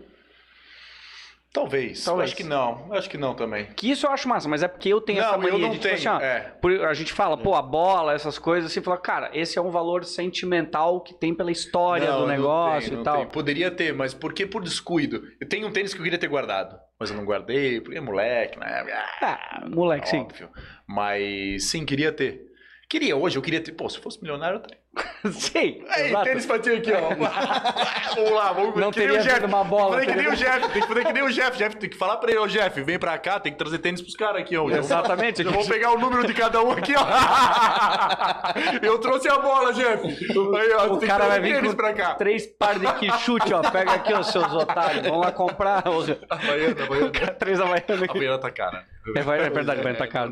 Talvez. 1.54 2.06
Talvez. 2.06 2.30
Acho 2.30 2.38
que 2.38 2.46
não. 2.46 2.94
Acho 2.94 3.10
que 3.10 3.18
não 3.18 3.34
também. 3.36 3.66
Que 3.76 3.92
isso 3.92 4.06
eu 4.06 4.12
acho 4.12 4.28
massa, 4.28 4.48
mas 4.48 4.64
é 4.64 4.70
porque 4.70 4.88
eu 4.88 5.02
tenho 5.02 5.20
Não, 5.20 5.28
essa 5.28 5.36
eu 5.36 5.42
mania 5.42 5.58
não 5.60 5.70
de, 5.70 5.80
tipo 5.80 5.84
tenho, 5.84 5.96
assim, 5.96 6.08
ó, 6.08 6.20
é. 6.20 6.86
a 6.86 6.94
gente 6.94 7.12
fala, 7.12 7.38
pô, 7.38 7.56
a 7.56 7.62
bola, 7.62 8.14
essas 8.14 8.40
coisas, 8.40 8.72
assim, 8.72 8.82
fala, 8.82 8.98
cara, 8.98 9.30
esse 9.34 9.60
é 9.60 9.62
um 9.62 9.70
valor 9.70 10.06
sentimental 10.06 11.02
que 11.02 11.14
tem 11.14 11.36
pela 11.36 11.52
história 11.52 12.10
Não, 12.10 12.22
do 12.22 12.28
negócio 12.28 12.92
tem, 12.92 13.02
e 13.02 13.04
tal. 13.04 13.26
Poderia 13.28 13.70
ter, 13.70 13.94
mas 13.94 14.14
por 14.14 14.34
que 14.34 14.46
por 14.46 14.64
descuido? 14.64 15.24
Eu 15.42 15.48
tenho 15.50 15.68
um 15.68 15.72
tênis 15.72 15.94
que 15.94 16.00
eu 16.00 16.04
queria 16.04 16.18
ter 16.20 16.28
guardado, 16.28 16.80
mas 16.98 17.10
eu 17.10 17.18
não 17.18 17.26
guardei, 17.26 17.82
porque 17.82 17.98
é 17.98 18.02
moleque, 18.02 18.58
né? 18.58 18.86
Ah, 19.22 19.66
moleque, 19.68 20.08
sim. 20.08 20.22
Óbvio. 20.22 20.50
Mas 20.88 21.66
sim, 21.70 21.86
queria 21.86 22.14
ter. 22.14 22.50
Queria 22.90 23.16
hoje, 23.18 23.38
eu 23.38 23.42
queria 23.42 23.62
ter. 23.62 23.74
Pô, 23.74 23.90
se 23.90 23.98
eu 23.98 24.04
fosse 24.04 24.22
milionário, 24.22 24.56
eu 24.56 24.62
teria. 24.62 24.81
sim, 25.32 25.82
Aí, 25.90 26.08
exato. 26.10 26.24
tênis 26.26 26.46
pra 26.46 26.60
ti 26.60 26.70
aqui, 26.70 26.92
ó. 26.92 27.10
vamos 28.16 28.32
lá, 28.32 28.52
vamos 28.52 28.76
Não 28.76 28.92
que 28.92 29.00
nem 29.00 29.08
teria 29.18 29.36
vindo 29.36 29.46
uma 29.48 29.64
bola, 29.64 29.98
Tem 29.98 30.06
que 30.08 30.12
que 30.14 30.18
nem 30.20 30.28
o 30.28 30.36
Jeff, 30.36 30.68
tem 30.70 30.82
que 30.82 30.88
fazer 30.88 31.06
que 31.06 31.14
nem 31.14 31.24
o 31.24 31.30
Jeff. 31.32 31.58
Jeff, 31.58 31.76
tem 31.78 31.90
que 31.90 31.98
falar 31.98 32.18
pra 32.18 32.30
ele, 32.30 32.40
ô 32.40 32.48
Jeff, 32.48 32.82
vem 32.84 33.00
pra 33.00 33.18
cá, 33.18 33.40
tem 33.40 33.54
que 33.54 33.58
trazer 33.58 33.78
tênis 33.78 34.02
pros 34.02 34.16
caras 34.18 34.42
aqui, 34.42 34.58
ó. 34.58 34.70
Exatamente. 34.70 35.44
Já 35.44 35.50
vou 35.50 35.66
pegar 35.66 35.92
o 35.94 35.98
número 36.00 36.28
de 36.28 36.34
cada 36.34 36.62
um 36.62 36.72
aqui, 36.72 36.94
ó. 36.98 37.06
Eu 38.86 39.00
trouxe 39.00 39.30
a 39.30 39.38
bola, 39.38 39.72
Jeff. 39.74 40.06
Aí, 40.06 40.74
ó, 40.74 40.88
O 40.94 41.00
cara 41.00 41.24
que 41.24 41.30
vai 41.30 41.40
vir 41.40 41.54
tênis 41.56 41.72
com 41.72 41.78
pra 41.78 41.94
cá. 41.94 42.16
três 42.16 42.46
pares 42.48 42.82
de 42.82 42.94
quichute, 42.96 43.54
ó. 43.54 43.62
Pega 43.62 43.94
aqui, 43.94 44.14
ó, 44.14 44.22
seus 44.24 44.52
otários. 44.54 45.08
Vamos 45.08 45.26
lá 45.26 45.32
comprar. 45.32 45.84
Havaiana, 45.86 46.84
Havaiana. 46.84 47.12
Três 47.40 47.62
Havaianas 47.62 48.02
A 48.02 48.06
aqui. 48.06 48.18
Havaiana 48.18 48.40
tá 48.40 48.52
cara. 48.52 48.84
É, 49.16 49.22
vai- 49.24 49.42
é 49.42 49.50
verdade, 49.50 49.82
vai 49.82 49.96
tá 49.96 50.08
caro. 50.08 50.32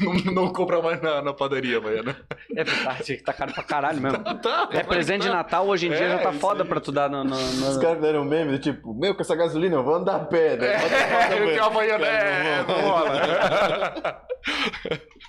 Não, 0.00 0.14
não, 0.14 0.32
não 0.32 0.52
compra 0.52 0.82
mais 0.82 1.00
na, 1.00 1.22
na 1.22 1.32
padaria, 1.32 1.76
Havaiana. 1.78 2.16
É 2.56 2.64
verdade, 2.64 3.16
tá 3.22 3.32
caro 3.32 3.52
pra 3.52 3.62
caralho 3.62 4.00
mesmo. 4.00 4.18
Tá, 4.42 4.68
É 4.72 4.82
presente 4.82 5.22
de 5.22 5.28
Natal, 5.28 5.66
hoje 5.66 5.86
em 5.86 5.90
dia 5.90 6.04
É, 6.06 6.10
já 6.10 6.18
tá 6.18 6.32
foda 6.32 6.62
aí. 6.62 6.68
pra 6.68 6.80
tu 6.80 6.90
dar 6.92 7.08
no... 7.08 7.22
no- 7.24 7.30
no- 7.36 7.68
Os 7.70 7.76
caras 7.78 7.96
fizeram 7.96 8.22
um 8.22 8.24
meme 8.24 8.58
tipo, 8.58 8.92
meu, 8.94 9.14
com 9.14 9.22
essa 9.22 9.34
gasolina 9.36 9.76
eu 9.76 9.84
vou 9.84 9.94
andar 9.94 10.16
a 10.16 10.24
pé. 10.24 10.56
né? 10.56 10.66
É, 10.66 11.40
eu 11.40 11.46
tenho 11.48 11.64
a 11.64 12.06
é, 12.06 12.62
não 12.66 12.80
rola. 12.80 14.22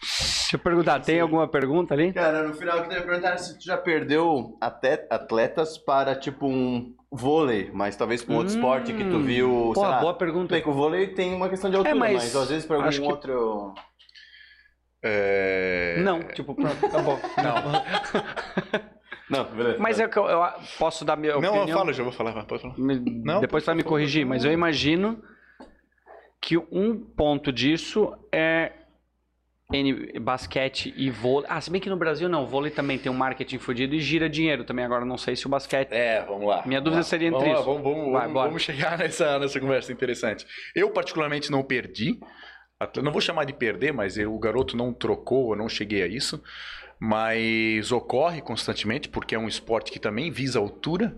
Deixa 0.02 0.56
eu 0.56 0.60
perguntar, 0.60 1.00
tem 1.02 1.20
alguma 1.20 1.48
pergunta 1.48 1.94
ali? 1.94 2.14
Cara, 2.14 2.44
no 2.44 2.54
final 2.54 2.78
eu 2.78 2.84
queria 2.84 3.04
perguntar 3.04 3.38
se 3.38 3.58
tu 3.58 3.66
já 3.66 3.78
perdeu 3.78 4.58
até 4.62 5.06
atletas 5.10 5.78
para, 5.78 6.16
tipo, 6.16 6.48
um 6.48 6.96
vôlei, 7.12 7.72
mas 7.74 7.96
talvez 7.96 8.28
um 8.28 8.36
outro 8.36 8.54
Hum. 8.54 8.56
esporte 8.56 8.94
que 8.94 9.04
tu 9.06 9.20
viu, 9.20 9.72
Pô, 9.74 9.80
sei 9.82 9.90
lá. 9.90 10.00
boa 10.00 10.14
pergunta. 10.14 10.54
bem 10.54 10.62
que 10.62 10.70
o 10.70 10.74
vôlei 10.74 11.08
tem 11.08 11.34
uma 11.34 11.50
questão 11.50 11.70
de 11.70 11.76
altura, 11.78 11.96
mas 11.96 12.14
mas, 12.14 12.36
às 12.36 12.50
vezes 12.50 12.66
para 12.66 12.78
algum 12.78 12.90
que- 12.92 13.02
outro... 13.02 13.74
É... 15.02 16.02
Não, 16.04 16.20
tipo, 16.30 16.54
pronto, 16.54 16.90
tá 16.90 17.00
bom. 17.00 17.18
Não, 19.30 19.44
beleza. 19.46 19.78
Mas 19.80 20.00
é 20.00 20.08
que 20.08 20.18
eu, 20.18 20.26
eu 20.28 20.42
posso 20.78 21.06
dar 21.06 21.16
minha 21.16 21.38
Não, 21.40 21.56
opinião? 21.56 21.78
fala, 21.78 21.94
já 21.94 22.04
vou 22.04 22.12
falar, 22.12 22.44
pode 22.46 22.62
falar. 22.64 22.78
Me- 22.78 23.00
Não, 23.24 23.40
Depois 23.40 23.64
tu 23.64 23.68
vai 23.68 23.76
me 23.76 23.84
corrigir, 23.84 24.26
mas 24.26 24.44
eu 24.44 24.52
imagino 24.52 25.24
que 26.42 26.58
um 26.58 27.00
ponto 27.00 27.52
disso 27.52 28.14
é 28.32 28.72
basquete 30.20 30.94
e 30.98 31.12
vôlei. 31.12 31.48
Ah, 31.50 31.62
se 31.62 31.70
bem 31.70 31.80
que 31.80 31.90
no 31.90 31.96
Brasil 31.98 32.28
não, 32.28 32.44
o 32.44 32.48
vôlei 32.48 32.72
também 32.72 32.98
tem 32.98 33.12
um 33.12 33.16
marketing 33.16 33.60
fudido 33.60 33.94
e 33.94 34.00
gira 34.00 34.28
dinheiro 34.28 34.64
também. 34.64 34.84
Agora 34.84 35.06
não 35.06 35.18
sei 35.18 35.36
se 35.36 35.46
o 35.46 35.50
basquete. 35.50 35.92
É, 35.92 36.24
vamos 36.26 36.48
lá. 36.48 36.64
Minha 36.66 36.82
dúvida 36.82 36.98
lá. 37.02 37.04
seria 37.04 37.28
entre 37.28 37.40
vamos 37.40 37.54
lá, 37.54 37.60
isso. 37.60 37.66
vamos, 37.66 37.84
vamos, 37.84 38.12
Vai, 38.12 38.28
vamos, 38.28 38.44
vamos 38.44 38.62
chegar 38.64 38.98
nessa, 39.00 39.38
nessa 39.38 39.60
conversa 39.60 39.92
interessante. 39.92 40.46
Eu, 40.76 40.90
particularmente, 40.90 41.52
não 41.52 41.64
perdi. 41.64 42.20
Não 43.04 43.12
vou 43.12 43.22
chamar 43.22 43.44
de 43.44 43.54
perder, 43.54 43.92
mas 43.94 44.18
eu- 44.18 44.34
o 44.34 44.40
garoto 44.40 44.76
não 44.76 44.92
trocou, 44.94 45.52
eu 45.52 45.58
não 45.58 45.70
cheguei 45.70 46.02
a 46.02 46.08
isso. 46.08 46.42
Mas 47.00 47.92
ocorre 47.92 48.42
constantemente, 48.42 49.08
porque 49.08 49.36
é 49.36 49.40
um 49.40 49.48
esporte 49.48 49.92
que 49.92 50.00
também 50.00 50.32
visa 50.32 50.60
altura, 50.60 51.16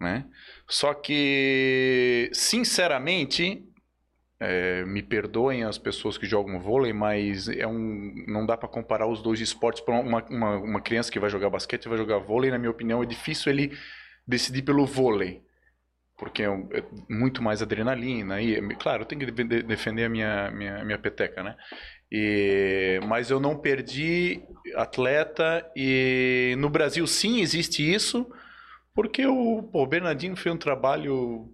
né? 0.00 0.24
Só 0.66 0.94
que, 0.94 2.30
sinceramente, 2.32 3.62
é, 4.40 4.84
me 4.86 5.02
perdoem 5.02 5.64
as 5.64 5.78
pessoas 5.78 6.16
que 6.18 6.26
jogam 6.26 6.60
vôlei, 6.60 6.92
mas 6.92 7.48
é 7.48 7.66
um, 7.66 8.24
não 8.26 8.46
dá 8.46 8.56
para 8.56 8.68
comparar 8.68 9.06
os 9.06 9.22
dois 9.22 9.40
esportes 9.40 9.82
para 9.82 9.94
uma, 10.00 10.24
uma, 10.24 10.56
uma 10.58 10.80
criança 10.80 11.12
que 11.12 11.20
vai 11.20 11.30
jogar 11.30 11.50
basquete 11.50 11.84
e 11.84 11.88
vai 11.88 11.98
jogar 11.98 12.18
vôlei. 12.18 12.50
Na 12.50 12.58
minha 12.58 12.70
opinião, 12.70 13.02
é 13.02 13.06
difícil 13.06 13.52
ele 13.52 13.76
decidir 14.26 14.62
pelo 14.62 14.86
vôlei, 14.86 15.42
porque 16.18 16.42
é, 16.42 16.48
muito 17.08 17.42
mais 17.42 17.62
adrenalina. 17.62 18.40
E, 18.42 18.60
claro, 18.76 19.02
eu 19.02 19.06
tenho 19.06 19.20
que 19.26 19.30
de- 19.44 19.62
defender 19.62 20.04
a 20.04 20.08
minha, 20.08 20.50
minha, 20.50 20.84
minha 20.84 20.98
peteca, 20.98 21.42
né? 21.42 21.56
E, 22.12 23.00
mas 23.06 23.30
eu 23.30 23.40
não 23.40 23.56
perdi 23.56 24.42
atleta 24.76 25.64
e 25.76 26.54
no 26.58 26.68
Brasil 26.68 27.06
sim 27.06 27.40
existe 27.40 27.82
isso, 27.82 28.26
porque 28.94 29.26
o, 29.26 29.62
pô, 29.64 29.82
o 29.84 29.86
Bernardinho 29.86 30.36
fez 30.36 30.54
um 30.54 30.58
trabalho 30.58 31.52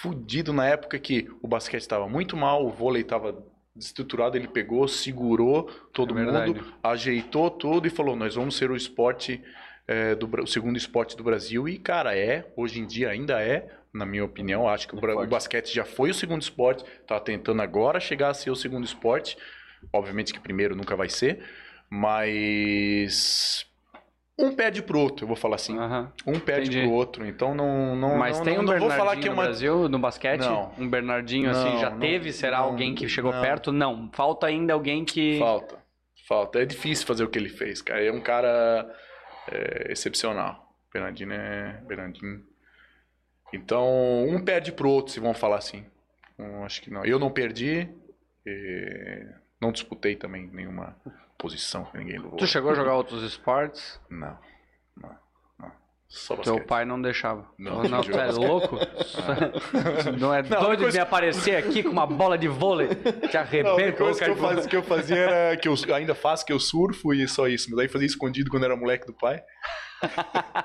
fudido 0.00 0.52
na 0.52 0.66
época 0.66 0.98
que 0.98 1.28
o 1.42 1.48
basquete 1.48 1.82
estava 1.82 2.08
muito 2.08 2.36
mal, 2.36 2.64
o 2.64 2.70
vôlei 2.70 3.02
estava 3.02 3.44
desestruturado, 3.74 4.36
ele 4.36 4.48
pegou, 4.48 4.86
segurou 4.88 5.64
todo 5.92 6.18
É 6.18 6.22
mundo, 6.22 6.54
ajeitou 6.82 7.50
tudo 7.50 7.86
e 7.86 7.90
falou: 7.90 8.16
nós 8.16 8.34
vamos 8.34 8.56
ser 8.56 8.70
o 8.70 8.76
esporte, 8.76 9.42
é, 9.86 10.14
do, 10.14 10.28
o 10.42 10.46
segundo 10.46 10.76
esporte 10.76 11.16
do 11.16 11.22
Brasil. 11.24 11.68
E, 11.68 11.78
cara, 11.78 12.16
é, 12.16 12.52
hoje 12.56 12.80
em 12.80 12.86
dia 12.86 13.10
ainda 13.10 13.40
é, 13.42 13.68
na 13.92 14.04
minha 14.04 14.24
opinião, 14.24 14.68
acho 14.68 14.86
que 14.88 14.94
o, 14.94 14.98
Bra- 15.00 15.16
o 15.16 15.26
basquete 15.26 15.72
já 15.74 15.84
foi 15.84 16.10
o 16.10 16.14
segundo 16.14 16.42
esporte, 16.42 16.84
tá 17.06 17.18
tentando 17.20 17.62
agora 17.62 18.00
chegar 18.00 18.30
a 18.30 18.34
ser 18.34 18.50
o 18.50 18.56
segundo 18.56 18.84
esporte. 18.84 19.36
Obviamente 19.92 20.32
que 20.32 20.40
primeiro 20.40 20.74
nunca 20.74 20.96
vai 20.96 21.08
ser, 21.08 21.44
mas 21.88 23.64
um 24.38 24.54
perde 24.54 24.82
pro 24.82 25.00
outro, 25.00 25.24
eu 25.24 25.26
vou 25.26 25.36
falar 25.36 25.56
assim. 25.56 25.76
Um 26.26 26.38
perde 26.38 26.68
Entendi. 26.68 26.86
pro 26.86 26.92
outro, 26.92 27.26
então 27.26 27.54
não 27.54 27.96
não 27.96 28.16
Mas 28.16 28.38
não, 28.38 28.44
tem 28.44 28.54
um 28.54 28.62
não 28.62 28.66
vou 28.66 28.74
Bernardinho 28.74 28.98
falar 28.98 29.16
que 29.16 29.26
é 29.26 29.30
no 29.30 29.36
uma 29.36 29.42
Brasil, 29.44 29.88
no 29.88 29.98
basquete? 29.98 30.40
Não. 30.40 30.72
Um 30.78 30.88
Bernardinho 30.88 31.50
assim, 31.50 31.70
Não, 31.70 31.80
já 31.80 31.90
não, 31.90 31.98
teve? 31.98 32.32
Será 32.32 32.58
alguém 32.58 32.94
que 32.94 33.08
chegou 33.08 33.32
perto? 33.32 33.72
Não. 33.72 34.08
Falta 34.12 34.46
ainda 34.46 34.72
alguém 34.72 35.04
que... 35.04 35.38
Falta. 35.38 35.78
Falta. 36.26 36.60
É 36.60 36.64
difícil 36.66 37.06
fazer 37.06 37.24
o 37.24 37.28
que 37.28 37.38
ele 37.38 37.48
fez, 37.48 37.82
cara. 37.82 38.04
É 38.04 38.12
um 38.12 38.20
cara 38.20 38.88
é, 39.50 39.90
excepcional. 39.90 40.72
Bernardino 40.92 41.32
é. 41.32 41.82
Bernardinho. 41.86 42.42
Então, 43.52 44.26
um 44.28 44.44
perde 44.44 44.70
pro 44.70 44.90
outro, 44.90 45.12
se 45.12 45.20
vão 45.20 45.34
falar 45.34 45.56
assim. 45.56 45.84
Eu 46.38 46.64
acho 46.64 46.82
que 46.82 46.90
não. 46.90 47.04
Eu 47.04 47.18
não 47.18 47.30
perdi. 47.30 47.88
e 48.46 49.26
não 49.60 49.72
disputei 49.72 50.14
também 50.14 50.48
nenhuma 50.52 50.96
posição 51.38 51.84
com 51.84 51.96
ninguém 51.98 52.20
do 52.20 52.30
Tu 52.36 52.46
chegou 52.46 52.70
a 52.72 52.74
jogar 52.74 52.94
outros 52.94 53.22
esportes? 53.22 54.00
Não. 54.10 54.36
Não. 54.96 55.10
Não. 55.58 55.72
Só 56.08 56.34
Teu 56.36 56.54
basquete. 56.54 56.66
pai 56.68 56.84
não 56.84 57.00
deixava. 57.00 57.46
Não, 57.58 57.82
não, 57.82 57.90
não 57.90 58.00
tu 58.02 58.18
é 58.18 58.30
louco? 58.32 58.76
não 60.18 60.34
é 60.34 60.42
Não, 60.42 60.60
doido 60.60 60.76
de 60.78 60.82
coisa- 60.84 60.98
me 60.98 61.02
aparecer 61.02 61.56
aqui 61.56 61.82
com 61.82 61.90
uma 61.90 62.06
bola 62.06 62.36
de 62.36 62.48
vôlei? 62.48 62.88
Te 62.88 62.94
Não, 63.04 63.10
a 63.10 63.14
única 63.14 63.40
arrebenta, 63.40 63.92
coisa 63.98 64.24
que 64.24 64.30
eu, 64.30 64.68
que 64.68 64.76
eu 64.76 64.82
fazia 64.82 65.16
era 65.18 65.56
que 65.56 65.68
eu 65.68 65.74
ainda 65.94 66.14
faço, 66.14 66.44
que 66.44 66.52
eu 66.52 66.58
surfo 66.58 67.12
e 67.14 67.26
só 67.28 67.46
isso. 67.46 67.68
Mas 67.70 67.76
daí 67.78 67.88
fazia 67.88 68.06
escondido 68.06 68.50
quando 68.50 68.64
era 68.64 68.76
moleque 68.76 69.06
do 69.06 69.12
pai. 69.14 69.40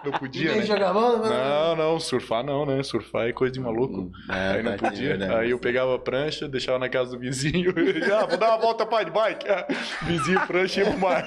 Não 0.03 0.11
podia, 0.13 0.55
né? 0.55 0.61
jogar 0.63 0.93
bola, 0.93 1.17
mano. 1.17 1.33
Não, 1.33 1.75
não, 1.75 1.99
surfar 1.99 2.43
não, 2.43 2.65
né? 2.65 2.83
Surfar 2.83 3.27
é 3.27 3.33
coisa 3.33 3.53
de 3.53 3.59
maluco. 3.59 4.11
É, 4.29 4.57
Aí 4.57 4.63
não 4.63 4.75
tá, 4.77 4.89
podia. 4.89 5.05
é 5.13 5.17
verdade. 5.17 5.33
Aí 5.35 5.49
eu 5.51 5.59
pegava 5.59 5.95
a 5.95 5.99
prancha, 5.99 6.47
deixava 6.47 6.77
na 6.79 6.89
casa 6.89 7.11
do 7.11 7.19
vizinho. 7.19 7.73
ah, 8.15 8.25
vou 8.25 8.37
dar 8.37 8.49
uma 8.49 8.57
volta, 8.57 8.85
pai, 8.85 9.05
de 9.05 9.11
bike. 9.11 9.47
Ah, 9.49 9.65
vizinho, 10.03 10.45
prancha 10.45 10.81
e 10.81 10.83
ia 10.83 10.89
pro 10.91 10.99
mar. 10.99 11.25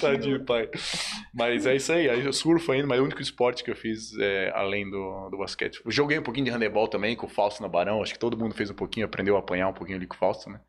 Tadinho, 0.00 0.44
pai. 0.44 0.68
Mas 1.34 1.66
é 1.66 1.74
isso 1.76 1.92
aí. 1.92 2.08
Aí 2.08 2.24
eu 2.24 2.32
surfo 2.32 2.72
ainda, 2.72 2.86
mas 2.86 2.98
é 2.98 3.00
o 3.00 3.04
único 3.04 3.20
esporte 3.22 3.64
que 3.64 3.70
eu 3.70 3.76
fiz 3.76 4.16
é, 4.18 4.52
além 4.54 4.88
do, 4.88 5.28
do 5.30 5.38
basquete. 5.38 5.80
Eu 5.84 5.90
joguei 5.90 6.18
um 6.18 6.22
pouquinho 6.22 6.44
de 6.46 6.50
handebol 6.52 6.88
também 6.88 7.16
com 7.16 7.26
o 7.26 7.30
Fausto 7.30 7.62
na 7.62 7.68
Barão. 7.68 8.02
Acho 8.02 8.12
que 8.12 8.18
todo 8.18 8.36
mundo 8.38 8.54
fez 8.54 8.70
um 8.70 8.74
pouquinho, 8.74 9.06
aprendeu 9.06 9.36
a 9.36 9.40
apanhar 9.40 9.68
um 9.68 9.72
pouquinho 9.72 9.98
ali 9.98 10.06
com 10.06 10.14
o 10.14 10.18
Fausto, 10.18 10.50
né? 10.50 10.60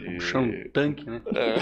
E- 0.00 0.14
Puxar 0.16 0.40
um 0.40 0.68
tanque, 0.72 1.08
né? 1.08 1.20
É. 1.34 1.54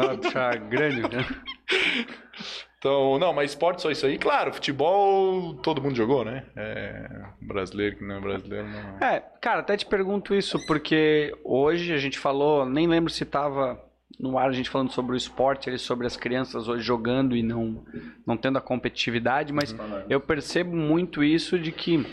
Ah, 0.00 0.16
puxar 0.16 0.56
grande, 0.58 1.00
né? 1.02 1.24
Então, 2.80 3.18
não, 3.18 3.32
mas 3.34 3.50
esporte 3.50 3.82
só 3.82 3.90
isso 3.90 4.06
aí. 4.06 4.16
Claro, 4.18 4.54
futebol 4.54 5.52
todo 5.56 5.82
mundo 5.82 5.94
jogou, 5.94 6.24
né? 6.24 6.44
É, 6.56 7.08
brasileiro 7.38 7.96
que 7.96 8.04
não 8.04 8.16
é 8.16 8.20
brasileiro 8.20 8.66
não. 8.66 9.06
É, 9.06 9.20
cara, 9.38 9.60
até 9.60 9.76
te 9.76 9.84
pergunto 9.84 10.34
isso, 10.34 10.58
porque 10.66 11.36
hoje 11.44 11.92
a 11.92 11.98
gente 11.98 12.18
falou, 12.18 12.64
nem 12.64 12.88
lembro 12.88 13.12
se 13.12 13.26
tava 13.26 13.78
no 14.18 14.38
ar 14.38 14.48
a 14.48 14.52
gente 14.52 14.70
falando 14.70 14.90
sobre 14.90 15.12
o 15.12 15.16
esporte, 15.16 15.68
ali, 15.68 15.78
sobre 15.78 16.06
as 16.06 16.16
crianças 16.16 16.68
hoje 16.68 16.82
jogando 16.82 17.36
e 17.36 17.42
não, 17.42 17.84
não 18.26 18.36
tendo 18.36 18.56
a 18.56 18.62
competitividade, 18.62 19.52
mas 19.52 19.74
eu 20.08 20.18
percebo 20.18 20.74
muito 20.74 21.22
isso 21.22 21.58
de 21.58 21.70
que 21.70 22.04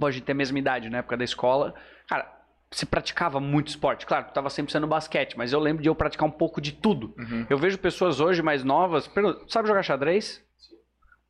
Pô, 0.00 0.06
a 0.06 0.10
gente 0.10 0.24
tem 0.24 0.32
a 0.32 0.36
mesma 0.36 0.58
idade, 0.58 0.88
na 0.88 0.98
época 0.98 1.16
da 1.16 1.24
escola. 1.24 1.74
Cara, 2.08 2.26
se 2.72 2.86
praticava 2.86 3.40
muito 3.40 3.68
esporte. 3.68 4.06
Claro, 4.06 4.26
tu 4.26 4.32
tava 4.32 4.48
sempre 4.48 4.70
sendo 4.72 4.86
basquete, 4.86 5.36
mas 5.36 5.52
eu 5.52 5.58
lembro 5.58 5.82
de 5.82 5.88
eu 5.88 5.94
praticar 5.94 6.28
um 6.28 6.30
pouco 6.30 6.60
de 6.60 6.72
tudo. 6.72 7.12
Uhum. 7.18 7.46
Eu 7.50 7.58
vejo 7.58 7.78
pessoas 7.78 8.20
hoje 8.20 8.42
mais 8.42 8.62
novas. 8.62 9.08
pergunto, 9.08 9.44
Sabe 9.50 9.66
jogar 9.68 9.82
xadrez? 9.82 10.42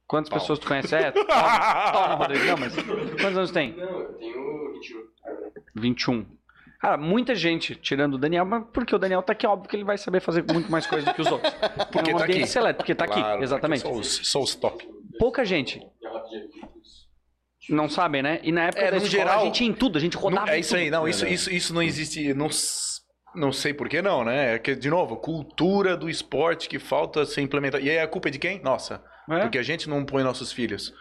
Quantas 0.07 0.29
Pau. 0.29 0.39
pessoas 0.41 0.59
tu 0.59 0.67
conhece? 0.67 0.95
É, 0.95 1.11
toma, 1.13 1.93
toma, 1.93 2.15
Rodrigo. 2.17 2.45
Não, 2.45 2.57
mas 2.59 2.75
quantos 2.75 3.37
anos 3.39 3.51
tem? 3.53 3.75
Não, 3.77 3.85
eu 4.01 4.13
tenho 4.15 4.73
21. 4.75 5.01
21. 5.77 6.27
Cara, 6.81 6.97
muita 6.97 7.35
gente 7.35 7.75
tirando 7.77 8.15
o 8.15 8.19
Daniel, 8.19 8.45
mas 8.45 8.65
porque 8.73 8.95
o 8.95 8.99
Daniel 8.99 9.23
tá 9.23 9.33
aqui, 9.33 9.47
óbvio 9.47 9.69
que 9.69 9.77
ele 9.77 9.85
vai 9.85 9.97
saber 9.99 10.21
fazer 10.21 10.45
muito 10.51 10.71
mais 10.73 10.87
coisa 10.87 11.07
do 11.07 11.15
que 11.15 11.21
os 11.21 11.31
outros. 11.31 11.53
Porque 11.93 12.11
é 12.11 12.15
um 12.15 12.19
tá 12.19 12.25
aqui. 12.25 12.47
seleto, 12.47 12.79
porque 12.79 12.95
tá 12.95 13.07
Claro, 13.07 13.35
aqui, 13.35 13.43
exatamente. 13.45 13.83
Só 13.83 13.93
os, 13.93 14.09
só 14.29 14.43
os 14.43 14.55
top. 14.55 14.89
Pouca 15.19 15.45
gente. 15.45 15.81
Não 17.69 17.89
sabem, 17.89 18.23
né? 18.23 18.41
E 18.43 18.51
na 18.53 18.65
época 18.65 18.83
É, 18.83 18.91
da 18.91 18.99
no 18.99 19.05
escola 19.05 19.11
geral, 19.11 19.41
a 19.41 19.45
gente 19.45 19.63
ia 19.65 19.69
em 19.71 19.73
tudo, 19.75 19.99
a 19.99 20.01
gente 20.01 20.17
rodava 20.17 20.47
Não, 20.47 20.53
é 20.53 20.57
em 20.57 20.61
isso 20.61 20.71
tudo. 20.71 20.79
aí, 20.81 20.91
não, 20.91 21.07
isso, 21.09 21.27
isso, 21.27 21.51
isso 21.53 21.75
não 21.75 21.83
existe, 21.83 22.33
não, 22.35 22.49
não 23.35 23.53
sei 23.53 23.73
por 23.75 23.89
que 23.89 24.01
não, 24.03 24.25
né? 24.25 24.55
É 24.55 24.59
que, 24.59 24.75
de 24.75 24.89
novo, 24.91 25.17
cultura 25.17 25.97
do 25.97 26.09
esporte 26.09 26.69
que 26.69 26.79
falta 26.79 27.25
ser 27.25 27.43
implementada. 27.43 27.83
E 27.83 27.91
aí 27.91 27.99
a 27.99 28.09
culpa 28.09 28.29
é 28.29 28.31
de 28.33 28.39
quem? 28.39 28.61
Nossa, 28.63 29.03
É? 29.31 29.41
porque 29.41 29.59
a 29.59 29.63
gente 29.63 29.89
não 29.89 30.05
põe 30.05 30.23
nossos 30.23 30.53
filhos. 30.53 30.93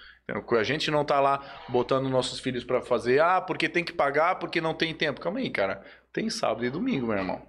A 0.60 0.64
gente 0.64 0.92
não 0.92 1.04
tá 1.04 1.20
lá 1.20 1.44
botando 1.70 2.08
nossos 2.08 2.40
filhos 2.40 2.64
pra 2.64 2.84
fazer, 2.84 3.20
ah, 3.20 3.42
porque 3.42 3.68
tem 3.68 3.84
que 3.84 3.92
pagar, 3.92 4.36
porque 4.36 4.62
não 4.62 4.76
tem 4.76 4.94
tempo. 4.94 5.20
Calma 5.20 5.40
aí, 5.40 5.50
cara. 5.50 5.84
Tem 6.14 6.30
sábado 6.30 6.64
e 6.64 6.70
domingo, 6.70 7.08
meu 7.08 7.18
irmão. 7.18 7.42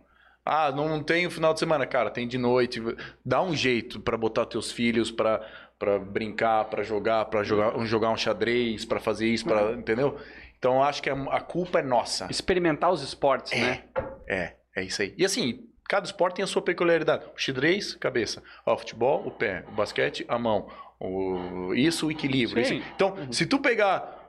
Ah, 0.46 0.72
não 0.72 1.02
tem 1.02 1.26
o 1.26 1.30
final 1.30 1.52
de 1.52 1.58
semana, 1.58 1.84
cara, 1.86 2.10
tem 2.10 2.26
de 2.26 2.38
noite. 2.38 2.80
Dá 3.22 3.42
um 3.42 3.54
jeito 3.54 4.00
pra 4.00 4.16
botar 4.16 4.46
teus 4.46 4.72
filhos 4.72 5.10
pra 5.10 5.46
para 5.80 5.98
brincar, 5.98 6.66
pra 6.66 6.82
jogar, 6.84 7.24
para 7.24 7.42
jogar, 7.42 7.74
um- 7.76 7.86
jogar 7.86 8.10
um 8.10 8.16
xadrez, 8.16 8.84
pra 8.84 9.00
fazer 9.00 9.26
isso, 9.26 9.46
para, 9.46 9.72
entendeu? 9.72 10.16
Então 10.58 10.74
eu 10.74 10.82
acho 10.82 11.02
que 11.02 11.08
a, 11.08 11.14
a 11.14 11.40
culpa 11.40 11.78
é 11.78 11.82
nossa. 11.82 12.28
Experimentar 12.30 12.92
os 12.92 13.02
esportes, 13.02 13.58
né? 13.58 13.84
É, 14.28 14.52
é 14.76 14.84
isso 14.84 15.00
aí. 15.00 15.14
E 15.16 15.24
assim, 15.24 15.60
cada 15.88 16.04
esporte 16.04 16.36
tem 16.36 16.42
a 16.44 16.46
sua 16.46 16.60
peculiaridade. 16.60 17.24
O 17.34 17.38
xadrez, 17.38 17.94
cabeça. 17.94 18.42
Ó, 18.66 18.74
o 18.74 18.78
futebol, 18.78 19.26
o 19.26 19.30
pé. 19.30 19.64
O 19.68 19.72
basquete, 19.72 20.22
a 20.28 20.38
mão. 20.38 20.68
O... 21.00 21.72
Isso, 21.74 22.08
o 22.08 22.10
equilíbrio. 22.10 22.60
Isso- 22.60 22.74
Então, 22.74 23.16
se 23.32 23.46
tu 23.46 23.58
pegar 23.58 24.19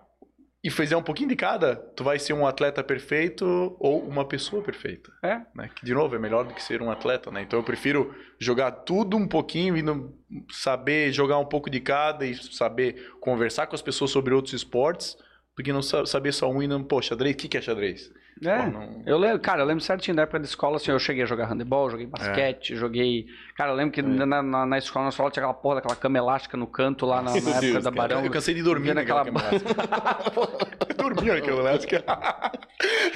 e 0.63 0.69
fizer 0.69 0.95
um 0.95 1.01
pouquinho 1.01 1.29
de 1.29 1.35
cada, 1.35 1.75
tu 1.75 2.03
vai 2.03 2.19
ser 2.19 2.33
um 2.33 2.45
atleta 2.45 2.83
perfeito 2.83 3.75
ou 3.79 3.99
uma 4.07 4.23
pessoa 4.23 4.61
perfeita. 4.61 5.11
É. 5.23 5.41
Né? 5.55 5.69
Que, 5.75 5.83
de 5.83 5.93
novo, 5.93 6.15
é 6.15 6.19
melhor 6.19 6.45
do 6.45 6.53
que 6.53 6.61
ser 6.61 6.81
um 6.81 6.91
atleta, 6.91 7.31
né? 7.31 7.41
Então 7.41 7.57
eu 7.57 7.63
prefiro 7.63 8.13
jogar 8.39 8.71
tudo 8.71 9.17
um 9.17 9.27
pouquinho 9.27 9.75
e 9.75 9.81
não 9.81 10.13
saber 10.51 11.11
jogar 11.11 11.39
um 11.39 11.45
pouco 11.45 11.69
de 11.69 11.79
cada 11.79 12.25
e 12.25 12.35
saber 12.35 13.11
conversar 13.19 13.65
com 13.65 13.75
as 13.75 13.81
pessoas 13.81 14.11
sobre 14.11 14.33
outros 14.35 14.53
esportes 14.53 15.17
do 15.57 15.63
que 15.63 15.73
não 15.73 15.81
sa- 15.81 16.05
saber 16.05 16.31
só 16.31 16.49
um 16.49 16.61
e 16.61 16.67
não, 16.67 16.83
pô, 16.83 17.01
xadrez, 17.01 17.33
o 17.33 17.37
que 17.37 17.47
que 17.47 17.57
é 17.57 17.61
xadrez? 17.61 18.11
É. 18.43 18.57
Pô, 18.57 18.63
não- 18.71 19.03
Eu 19.05 19.17
lembro, 19.17 19.39
cara, 19.39 19.61
eu 19.61 19.65
lembro 19.65 19.83
certinho 19.83 20.15
da 20.15 20.23
época 20.23 20.39
da 20.39 20.45
escola, 20.45 20.77
assim, 20.77 20.91
eu 20.91 20.97
cheguei 20.99 21.23
a 21.23 21.27
jogar 21.27 21.45
handebol, 21.45 21.89
joguei 21.91 22.07
basquete, 22.07 22.75
joguei. 22.75 23.27
Cara, 23.55 23.71
eu 23.71 23.75
lembro 23.75 23.91
que 23.93 24.01
na, 24.01 24.25
na, 24.41 24.65
na 24.65 24.77
escola, 24.77 25.05
na 25.05 25.09
escola 25.09 25.29
tinha 25.29 25.43
aquela 25.43 25.53
porra 25.53 25.75
daquela 25.75 25.95
cama 25.95 26.17
elástica 26.17 26.57
no 26.57 26.65
canto 26.65 27.05
lá 27.05 27.21
na, 27.21 27.31
na 27.31 27.37
época 27.37 27.59
Deus, 27.61 27.83
da 27.83 27.91
cara. 27.91 28.07
Barão. 28.07 28.25
Eu 28.25 28.31
cansei 28.31 28.55
de 28.55 28.63
dormir 28.63 28.93
naquela 28.95 29.21
aquela- 29.21 29.41
cama 29.41 29.57
elástica. 29.57 30.81
Eu 30.89 30.95
dormia 30.95 31.33
naquela 31.35 31.59
elástica. 31.61 32.03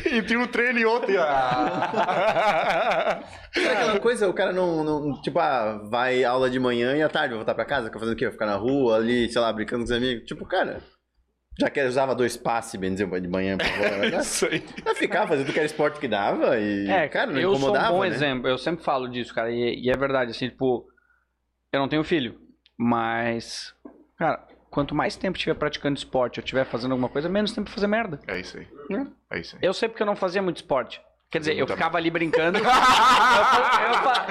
e 0.05 0.21
tinha 0.21 0.39
um 0.39 0.47
treino 0.47 0.79
e 0.79 0.85
ontem. 0.85 1.15
É 1.15 1.19
aquela 3.71 3.99
coisa, 3.99 4.27
o 4.29 4.33
cara 4.33 4.51
não, 4.53 4.83
não- 4.83 5.21
Tipo, 5.21 5.39
ah, 5.39 5.81
vai 5.89 6.23
aula 6.23 6.49
de 6.49 6.59
manhã 6.59 6.95
e 6.95 7.01
à 7.01 7.09
tarde 7.09 7.29
vai 7.29 7.37
voltar 7.37 7.55
pra 7.55 7.65
casa, 7.65 7.87
fica 7.87 7.99
fazendo 7.99 8.13
o 8.15 8.17
quê? 8.17 8.25
Vai 8.25 8.33
ficar 8.33 8.45
na 8.45 8.55
rua 8.55 8.97
ali, 8.97 9.29
sei 9.31 9.41
lá, 9.41 9.51
brincando 9.51 9.81
com 9.83 9.85
os 9.85 9.91
amigos. 9.91 10.25
Tipo, 10.25 10.45
cara. 10.45 10.79
Já 11.57 11.69
que 11.69 11.81
usava 11.81 12.13
dois 12.13 12.35
passes, 12.35 12.79
bem 12.79 12.91
dizer, 12.91 13.07
de 13.21 13.27
manhã 13.27 13.57
pra 13.57 13.67
fora. 13.67 14.07
Isso 14.21 14.45
aí. 14.45 14.63
Vai 14.83 14.95
ficar 14.95 15.25
fazendo 15.27 15.49
o 15.49 15.53
que 15.53 15.59
era 15.59 15.65
esporte 15.65 15.99
que 15.99 16.07
dava 16.07 16.59
e. 16.59 16.89
É, 16.89 17.07
cara, 17.07 17.31
não 17.31 17.39
eu 17.39 17.51
sou 17.51 17.53
um 17.53 17.57
incomodava. 17.57 17.93
bom 17.93 18.01
né? 18.01 18.07
exemplo. 18.07 18.47
Eu 18.49 18.57
sempre 18.57 18.83
falo 18.83 19.07
disso, 19.07 19.33
cara. 19.33 19.49
E, 19.51 19.85
e 19.85 19.89
é 19.89 19.95
verdade, 19.95 20.31
assim, 20.31 20.49
tipo, 20.49 20.85
eu 21.71 21.79
não 21.79 21.87
tenho 21.87 22.03
filho, 22.03 22.37
mas, 22.77 23.73
cara, 24.17 24.45
quanto 24.69 24.93
mais 24.93 25.15
tempo 25.15 25.37
tiver 25.37 25.53
praticando 25.55 25.97
esporte, 25.97 26.39
eu 26.39 26.43
tiver 26.43 26.65
fazendo 26.65 26.91
alguma 26.91 27.07
coisa, 27.09 27.29
menos 27.29 27.53
tempo 27.53 27.65
pra 27.65 27.73
fazer 27.73 27.87
merda. 27.87 28.19
É 28.27 28.39
isso 28.39 28.57
aí. 28.57 28.67
Né? 28.89 29.07
É 29.31 29.39
isso 29.39 29.55
aí. 29.55 29.61
Eu 29.65 29.73
sei 29.73 29.87
porque 29.87 30.03
eu 30.03 30.07
não 30.07 30.15
fazia 30.15 30.41
muito 30.41 30.57
esporte. 30.57 31.01
Quer 31.31 31.39
dizer, 31.39 31.57
eu 31.57 31.67
ficava 31.67 31.97
ali 31.97 32.09
brincando. 32.09 32.59
eu, 32.59 32.63
eu 32.65 32.69
fa- 32.69 34.27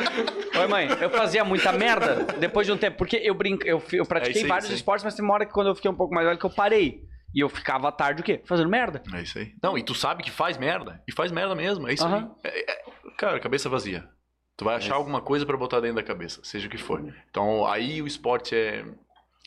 Oi, 0.60 0.66
mãe, 0.68 0.88
eu 1.01 1.10
fazia 1.10 1.44
muita 1.44 1.72
merda 1.72 2.24
depois 2.38 2.66
de 2.66 2.72
um 2.72 2.78
tempo. 2.78 2.96
Porque 2.96 3.16
eu, 3.16 3.34
brinco, 3.34 3.66
eu, 3.66 3.82
eu 3.92 4.05
É 4.05 4.06
pratiquei 4.06 4.32
isso 4.42 4.44
aí, 4.44 4.48
vários 4.48 4.70
esportes, 4.70 5.05
mas 5.05 5.14
tem 5.14 5.24
uma 5.24 5.34
hora 5.34 5.44
que 5.44 5.52
quando 5.52 5.66
eu 5.68 5.74
fiquei 5.74 5.90
um 5.90 5.94
pouco 5.94 6.14
mais 6.14 6.26
velho 6.26 6.38
que 6.38 6.46
eu 6.46 6.51
parei. 6.51 7.02
E 7.35 7.40
eu 7.40 7.48
ficava 7.48 7.89
à 7.89 7.93
tarde 7.93 8.20
o 8.23 8.24
quê? 8.24 8.40
Fazendo 8.44 8.69
merda. 8.70 9.02
É 9.12 9.23
isso 9.23 9.39
aí. 9.39 9.52
Não, 9.62 9.77
e 9.77 9.82
tu 9.82 9.94
sabe 9.94 10.23
que 10.23 10.31
faz 10.31 10.56
merda. 10.56 11.02
E 11.09 11.12
faz 11.12 11.32
merda 11.32 11.55
mesmo. 11.55 11.89
É 11.89 11.94
isso 11.94 12.05
Aham. 12.06 12.32
aí. 12.44 12.51
É- 12.52 12.70
é- 12.73 12.85
cara, 13.19 13.40
cabeça 13.40 13.69
vazia. 13.69 14.09
Tu 14.56 14.65
vai 14.65 14.77
achar 14.77 14.94
alguma 14.94 15.20
coisa 15.20 15.44
pra 15.44 15.56
botar 15.56 15.81
dentro 15.81 15.97
da 15.97 16.02
cabeça, 16.05 16.40
seja 16.44 16.69
o 16.69 16.70
que 16.70 16.78
for. 16.78 17.02
Então, 17.28 17.66
aí 17.66 18.01
o 18.01 18.06
esporte 18.06 18.55
é. 18.55 18.85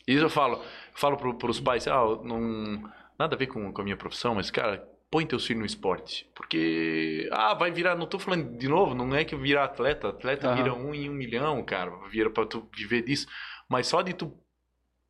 Isso 0.06 0.22
eu 0.24 0.28
falo. 0.30 0.56
Eu 0.56 0.62
falo 0.94 1.16
pro, 1.16 1.34
pros 1.34 1.60
pais, 1.60 1.88
ah, 1.88 2.02
não. 2.22 2.82
Nada 3.18 3.34
a 3.34 3.38
ver 3.38 3.46
com, 3.46 3.72
com 3.72 3.80
a 3.80 3.84
minha 3.84 3.96
profissão, 3.96 4.34
mas, 4.34 4.50
cara, 4.50 4.86
põe 5.10 5.24
teus 5.26 5.46
filhos 5.46 5.60
no 5.60 5.66
esporte. 5.66 6.30
Porque. 6.34 7.26
Ah, 7.32 7.54
vai 7.54 7.70
virar. 7.70 7.96
Não 7.96 8.06
tô 8.06 8.18
falando 8.18 8.58
de 8.58 8.68
novo, 8.68 8.94
não 8.94 9.14
é 9.14 9.24
que 9.24 9.34
virar 9.34 9.64
atleta. 9.64 10.08
Atleta 10.10 10.48
Aham. 10.48 10.56
vira 10.56 10.74
um 10.74 10.94
em 10.94 11.08
um 11.08 11.14
milhão, 11.14 11.64
cara. 11.64 11.90
Vira 12.10 12.28
pra 12.28 12.44
tu 12.44 12.68
viver 12.76 13.00
disso. 13.02 13.26
Mas 13.66 13.86
só 13.86 14.02
de 14.02 14.12
tu 14.12 14.32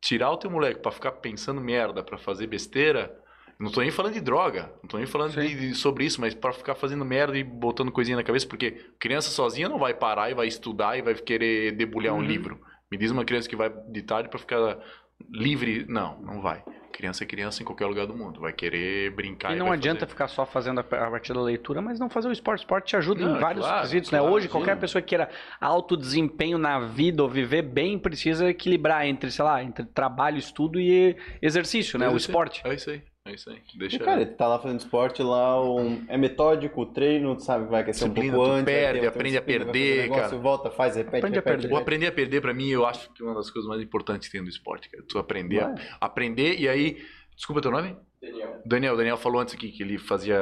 tirar 0.01 0.31
o 0.31 0.37
teu 0.37 0.49
moleque 0.49 0.79
pra 0.81 0.91
ficar 0.91 1.11
pensando 1.13 1.59
merda, 1.61 2.03
pra 2.03 2.17
fazer 2.17 2.47
besteira. 2.47 3.15
Não 3.59 3.69
tô 3.69 3.81
nem 3.81 3.91
falando 3.91 4.13
de 4.13 4.21
droga, 4.21 4.71
não 4.81 4.87
tô 4.87 4.97
nem 4.97 5.05
falando 5.05 5.33
de, 5.33 5.53
de- 5.55 5.75
sobre 5.75 6.05
isso, 6.05 6.21
mas 6.21 6.33
pra 6.33 6.53
ficar 6.53 6.75
fazendo 6.75 7.03
merda 7.03 7.37
e 7.37 7.43
botando 7.43 7.91
coisinha 7.91 8.15
na 8.15 8.23
cabeça, 8.23 8.47
porque 8.47 8.71
criança 8.97 9.29
sozinha 9.29 9.67
não 9.67 9.77
vai 9.77 9.93
parar 9.93 10.31
e 10.31 10.33
vai 10.33 10.47
estudar 10.47 10.97
e 10.97 11.01
vai 11.01 11.13
querer 11.13 11.73
debulhar 11.73 12.13
um 12.13 12.19
Uhum. 12.19 12.23
livro. 12.23 12.61
Me 12.89 12.97
diz 12.97 13.11
uma 13.11 13.25
criança 13.25 13.49
que 13.49 13.57
vai 13.57 13.69
de 13.89 14.01
tarde 14.01 14.29
pra 14.29 14.39
ficar 14.39 14.79
livre. 15.29 15.85
Não, 15.87 16.19
não 16.21 16.41
vai. 16.41 16.63
Criança 16.91 17.23
é 17.23 17.27
criança 17.27 17.61
em 17.61 17.65
qualquer 17.65 17.85
lugar 17.85 18.05
do 18.07 18.15
mundo. 18.15 18.41
Vai 18.41 18.51
querer 18.51 19.11
brincar 19.11 19.53
E 19.53 19.55
e 19.55 19.55
não 19.55 19.67
vai 19.67 19.77
adianta 19.77 20.01
fazer. 20.01 20.09
ficar 20.09 20.27
só 20.27 20.45
fazendo 20.45 20.79
a 20.79 20.83
partir 20.83 21.33
da 21.33 21.41
leitura, 21.41 21.81
mas 21.81 21.99
não 21.99 22.09
fazer 22.09 22.27
o 22.27 22.31
esporte. 22.31 22.59
O 22.61 22.63
esporte 22.63 22.87
te 22.87 22.95
ajuda 22.97 23.25
Não, 23.25 23.37
em 23.37 23.39
vários 23.39 23.65
claro, 23.65 23.81
quesitos, 23.81 24.09
claro, 24.09 24.25
né? 24.25 24.31
Hoje, 24.31 24.47
sim. 24.47 24.51
qualquer 24.51 24.77
pessoa 24.77 25.01
que 25.01 25.09
queira 25.09 25.29
alto 25.61 25.95
desempenho 25.95 26.57
na 26.57 26.79
vida 26.79 27.23
ou 27.23 27.29
viver 27.29 27.61
bem 27.61 27.97
precisa 27.97 28.49
equilibrar 28.49 29.05
entre, 29.05 29.31
sei 29.31 29.45
lá, 29.45 29.63
entre 29.63 29.85
trabalho, 29.85 30.37
estudo 30.37 30.79
e 30.79 31.15
exercício, 31.41 31.97
né? 31.97 32.07
É 32.07 32.09
O 32.09 32.15
aí. 32.15 32.17
esporte. 32.17 32.61
É 32.65 32.73
isso 32.73 32.89
aí, 32.89 33.01
é 33.29 33.35
isso 33.35 33.49
aí. 33.49 33.61
Deixa. 33.75 33.95
E, 33.95 33.99
cara, 33.99 34.25
tu 34.25 34.35
tá 34.35 34.47
lá 34.47 34.59
fazendo 34.59 34.79
esporte 34.79 35.21
lá, 35.23 35.63
um- 35.63 36.03
é 36.07 36.17
metódico, 36.17 36.81
o 36.81 36.85
treino, 36.85 37.35
tu 37.35 37.43
sabe 37.43 37.65
que 37.65 37.71
vai 37.71 37.81
aquecer 37.81 38.05
um 38.07 38.09
Disciplina, 38.11 38.35
pouco 38.35 38.49
tu 38.51 38.55
antes. 38.55 38.65
perde, 38.73 39.07
aprende 39.07 39.37
a 39.37 39.41
perder, 39.41 40.01
negócio, 40.03 40.23
cara. 40.29 40.37
Volta, 40.37 40.71
faz, 40.71 40.95
repete, 40.95 41.17
Aprende 41.17 41.37
a 41.37 41.39
repete, 41.39 41.43
perder. 41.53 41.67
O 41.67 41.69
repete. 41.69 41.81
aprender 41.81 42.07
a 42.07 42.11
perder, 42.11 42.41
pra 42.41 42.53
mim, 42.53 42.69
eu 42.69 42.85
acho 42.85 43.11
que 43.13 43.21
é 43.21 43.25
uma 43.25 43.35
das 43.35 43.49
coisas 43.49 43.69
mais 43.69 43.81
importantes 43.81 44.27
que 44.27 44.31
tem 44.33 44.41
no 44.41 44.49
esporte, 44.49 44.89
cara. 44.89 45.03
Tu 45.07 45.17
aprender, 45.17 45.59
a- 45.63 45.75
aprender 46.01 46.59
e 46.59 46.67
aí. 46.67 46.97
Desculpa 47.35 47.61
teu 47.61 47.71
nome? 47.71 47.95
Daniel. 48.21 48.61
Daniel, 48.65 48.93
o 48.95 48.97
Daniel 48.97 49.17
falou 49.17 49.39
antes 49.41 49.53
aqui 49.53 49.71
que 49.71 49.81
ele 49.81 49.97
fazia 49.97 50.37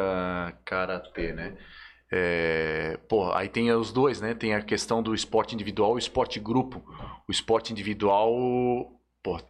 karatê, 0.66 1.32
né? 1.34 1.56
É, 2.12 2.98
pô, 3.10 3.32
aí 3.34 3.50
tem 3.50 3.70
os 3.72 3.92
dois, 3.92 4.22
né? 4.22 4.34
Tem 4.34 4.54
a 4.56 4.62
questão 4.62 5.04
do 5.04 5.14
esporte 5.14 5.54
individual 5.54 5.92
e 5.92 5.96
o 5.96 6.00
esporte 6.00 6.40
grupo. 6.40 6.84
O 7.28 7.32
esporte 7.32 7.72
individual, 7.72 8.34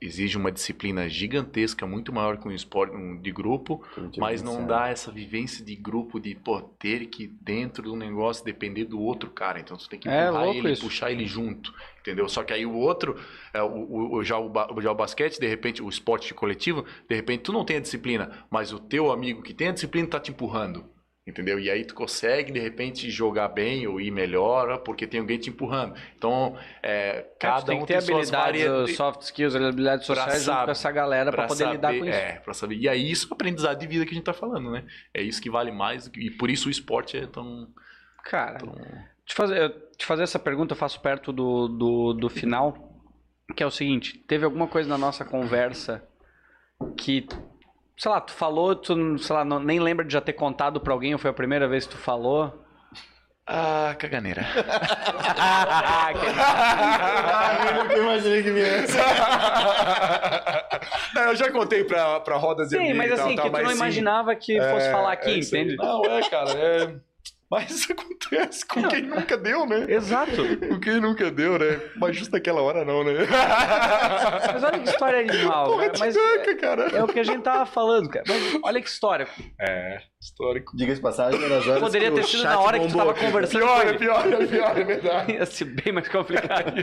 exige 0.01 0.37
uma 0.37 0.51
disciplina 0.51 1.07
gigantesca, 1.09 1.85
muito 1.85 2.11
maior 2.13 2.37
que 2.37 2.47
um 2.47 2.51
esporte 2.51 2.95
um 2.95 3.19
de 3.21 3.31
grupo, 3.31 3.83
mas 4.15 4.41
não 4.41 4.65
dá 4.65 4.87
essa 4.89 5.11
vivência 5.11 5.63
de 5.63 5.75
grupo 5.75 6.19
de, 6.19 6.35
pô, 6.35 6.61
ter 6.61 7.07
que 7.07 7.27
dentro 7.27 7.83
do 7.83 7.95
negócio 7.95 8.43
depender 8.43 8.85
do 8.85 8.99
outro 8.99 9.29
cara. 9.29 9.59
Então 9.59 9.77
tu 9.77 9.87
tem 9.89 9.99
que 9.99 10.07
É 10.07 10.29
empurrar 10.29 10.43
louco 10.43 10.67
ele, 10.67 10.71
isso. 10.71 10.81
puxar 10.81 11.11
ele 11.11 11.25
junto, 11.25 11.73
entendeu? 12.01 12.27
Só 12.29 12.43
que 12.43 12.53
aí 12.53 12.65
o 12.65 12.73
outro, 12.73 13.15
é, 13.53 13.61
o, 13.61 13.67
o- 13.67 14.15
o- 14.17 14.23
já, 14.23 14.37
o, 14.39 14.81
já 14.81 14.91
o 14.91 14.95
basquete, 14.95 15.39
de 15.39 15.47
repente, 15.47 15.81
o 15.83 15.89
esporte 15.89 16.33
coletivo, 16.33 16.85
de 17.07 17.15
repente 17.15 17.43
tu 17.43 17.53
não 17.53 17.65
tem 17.65 17.77
a 17.77 17.81
disciplina, 17.81 18.45
mas 18.49 18.71
o 18.73 18.79
teu 18.79 19.11
amigo 19.11 19.41
que 19.41 19.53
tem 19.53 19.69
a 19.69 19.71
disciplina 19.73 20.07
tá 20.07 20.19
te 20.19 20.31
empurrando. 20.31 20.85
Entendeu? 21.27 21.59
E 21.59 21.69
aí 21.69 21.83
tu 21.83 21.93
consegue, 21.93 22.53
de 22.53 22.59
repente, 22.59 23.09
jogar 23.11 23.49
bem 23.49 23.85
ou 23.85 23.99
ir 23.99 24.11
melhor, 24.11 24.77
porque 24.77 25.05
tem 25.05 25.19
alguém 25.19 25.37
te 25.37 25.49
empurrando. 25.49 25.93
Então, 26.17 26.57
é, 26.81 27.25
Cada 27.37 27.55
cada 27.55 27.65
tem 27.65 27.77
um 27.77 27.81
que 27.81 27.87
ter 27.87 27.93
tem 27.95 28.01
suas 28.01 28.29
variedades. 28.29 28.95
soft 28.95 29.21
skills, 29.23 29.53
habilidades 29.55 30.05
sociais 30.05 30.43
saber- 30.43 30.65
com 30.65 30.71
essa 30.71 30.89
galera 30.89 31.29
pra, 31.29 31.39
Pra 31.45 31.47
poder 31.49 31.69
lidar 31.71 31.89
saber- 31.89 31.99
com 31.99 32.05
isso. 32.05 32.17
É, 32.17 32.31
pra 32.39 32.53
saber. 32.53 32.75
E 32.77 32.87
aí 32.87 33.11
isso 33.11 33.27
é 33.27 33.29
o 33.29 33.33
aprendizado 33.33 33.77
de 33.77 33.85
vida 33.87 34.05
que 34.05 34.11
a 34.11 34.13
gente 34.13 34.23
tá 34.23 34.33
falando, 34.33 34.71
né? 34.71 34.85
É 35.13 35.21
isso 35.21 35.41
que 35.41 35.49
vale 35.49 35.69
mais. 35.69 36.09
E 36.15 36.31
por 36.31 36.49
isso 36.49 36.69
o 36.69 36.71
esporte 36.71 37.17
é 37.17 37.27
tão. 37.27 37.67
Cara, 38.23 38.59
tão... 38.59 38.73
te 39.25 39.35
fazer, 39.35 39.69
te 39.97 40.05
fazer 40.05 40.23
essa 40.23 40.39
pergunta 40.39 40.71
eu 40.73 40.77
faço 40.77 41.01
perto 41.01 41.33
do, 41.33 41.67
do, 41.67 42.13
do 42.13 42.29
final, 42.29 42.89
que 43.53 43.61
é 43.61 43.65
o 43.65 43.71
seguinte, 43.71 44.17
teve 44.27 44.45
alguma 44.45 44.67
coisa 44.67 44.87
na 44.87 44.97
nossa 44.97 45.25
conversa 45.25 46.01
que, 46.97 47.27
sei 47.97 48.11
lá, 48.11 48.21
tu 48.21 48.31
falou, 48.33 48.75
tu, 48.75 49.17
sei 49.19 49.35
lá, 49.35 49.43
não- 49.43 49.59
nem 49.59 49.79
lembra 49.79 50.05
de 50.05 50.13
já 50.13 50.21
ter 50.21 50.33
contado 50.33 50.79
pra 50.79 50.93
alguém, 50.93 51.13
ou 51.13 51.19
foi 51.19 51.29
a 51.31 51.33
primeira 51.33 51.67
vez 51.67 51.85
que 51.85 51.91
tu 51.91 51.97
falou? 51.97 52.63
Ah, 53.49 53.95
caganeira. 53.97 54.45
Ah, 55.39 56.11
eu 57.69 57.83
nunca 57.83 57.97
imaginei 57.97 58.43
que 58.43 58.51
vinha 58.51 58.65
essa. 58.67 58.97
Não, 61.15 61.21
eu 61.23 61.35
já 61.35 61.51
contei 61.51 61.83
pra, 61.83 62.19
pra 62.19 62.35
roda 62.37 62.63
de 62.63 62.69
Sim, 62.71 62.93
mas 62.93 63.11
e 63.11 63.15
tal, 63.15 63.25
assim, 63.25 63.35
tal, 63.35 63.45
que 63.45 63.49
tu 63.49 63.53
mas 63.53 63.63
não 63.63 63.71
sim, 63.71 63.77
imaginava 63.77 64.35
que 64.35 64.57
é, 64.59 64.69
fosse 64.73 64.91
falar 64.91 65.13
aqui, 65.13 65.29
é 65.31 65.37
entende? 65.39 65.75
Não, 65.77 66.03
é, 66.05 66.29
cara, 66.29 66.51
é... 66.51 66.95
Mas 67.49 67.71
isso 67.71 67.93
acontece 67.93 68.65
com 68.65 68.85
quem 68.89 69.03
nunca 69.03 69.37
deu, 69.37 69.65
né? 69.65 69.85
Exato. 69.87 70.31
Com 70.67 70.79
quem 70.81 70.99
nunca 70.99 71.31
deu, 71.31 71.57
né? 71.57 71.79
Mas 71.95 72.17
justo 72.17 72.33
naquela 72.33 72.61
hora 72.61 72.83
não, 72.83 73.05
né? 73.05 73.13
Mas 74.53 74.63
olha 74.63 74.79
que 74.79 74.89
história 74.89 75.19
animal, 75.19 75.67
Porra, 75.67 75.85
cara. 75.85 75.99
Mas 75.99 76.13
tiranca, 76.15 76.55
cara. 76.57 76.83
é 76.97 77.03
o 77.03 77.07
que 77.07 77.19
a 77.19 77.23
gente 77.23 77.41
tava 77.43 77.65
falando, 77.65 78.09
cara. 78.09 78.25
Mas 78.27 78.59
olha 78.61 78.81
que 78.81 78.89
história. 78.89 79.27
É, 79.61 79.99
histórico. 80.21 80.75
Diga 80.75 80.93
de 80.93 80.99
passagem, 81.01 81.39
das 81.39 81.65
horas 81.67 81.79
Poderia 81.81 82.11
ter 82.11 82.23
sido 82.25 82.43
na 82.43 82.59
hora 82.59 82.79
que 82.79 82.87
tu 82.87 82.91
bombou 82.97 83.13
tava 83.13 83.25
conversando 83.25 83.59
Pior, 83.61 83.75
com 83.75 83.81
é 83.81 83.89
ele. 83.89 83.97
pior, 83.97 84.27
é 84.33 84.45
pior, 84.45 84.77
é 84.77 84.83
verdade. 84.83 85.31
Ia 85.33 85.45
ser 85.45 85.65
bem 85.65 85.93
mais 85.93 86.07
complicado. 86.09 86.73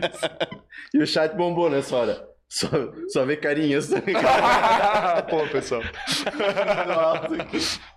E 0.95 0.99
o 1.03 1.07
chat 1.07 1.35
bombou 1.37 1.69
nessa 1.69 1.95
hora. 1.97 2.34
Só, 2.55 2.69
só 3.09 3.25
vê 3.25 3.37
carinhas. 3.37 3.91
Pô, 5.29 5.45
pessoal. 5.49 5.83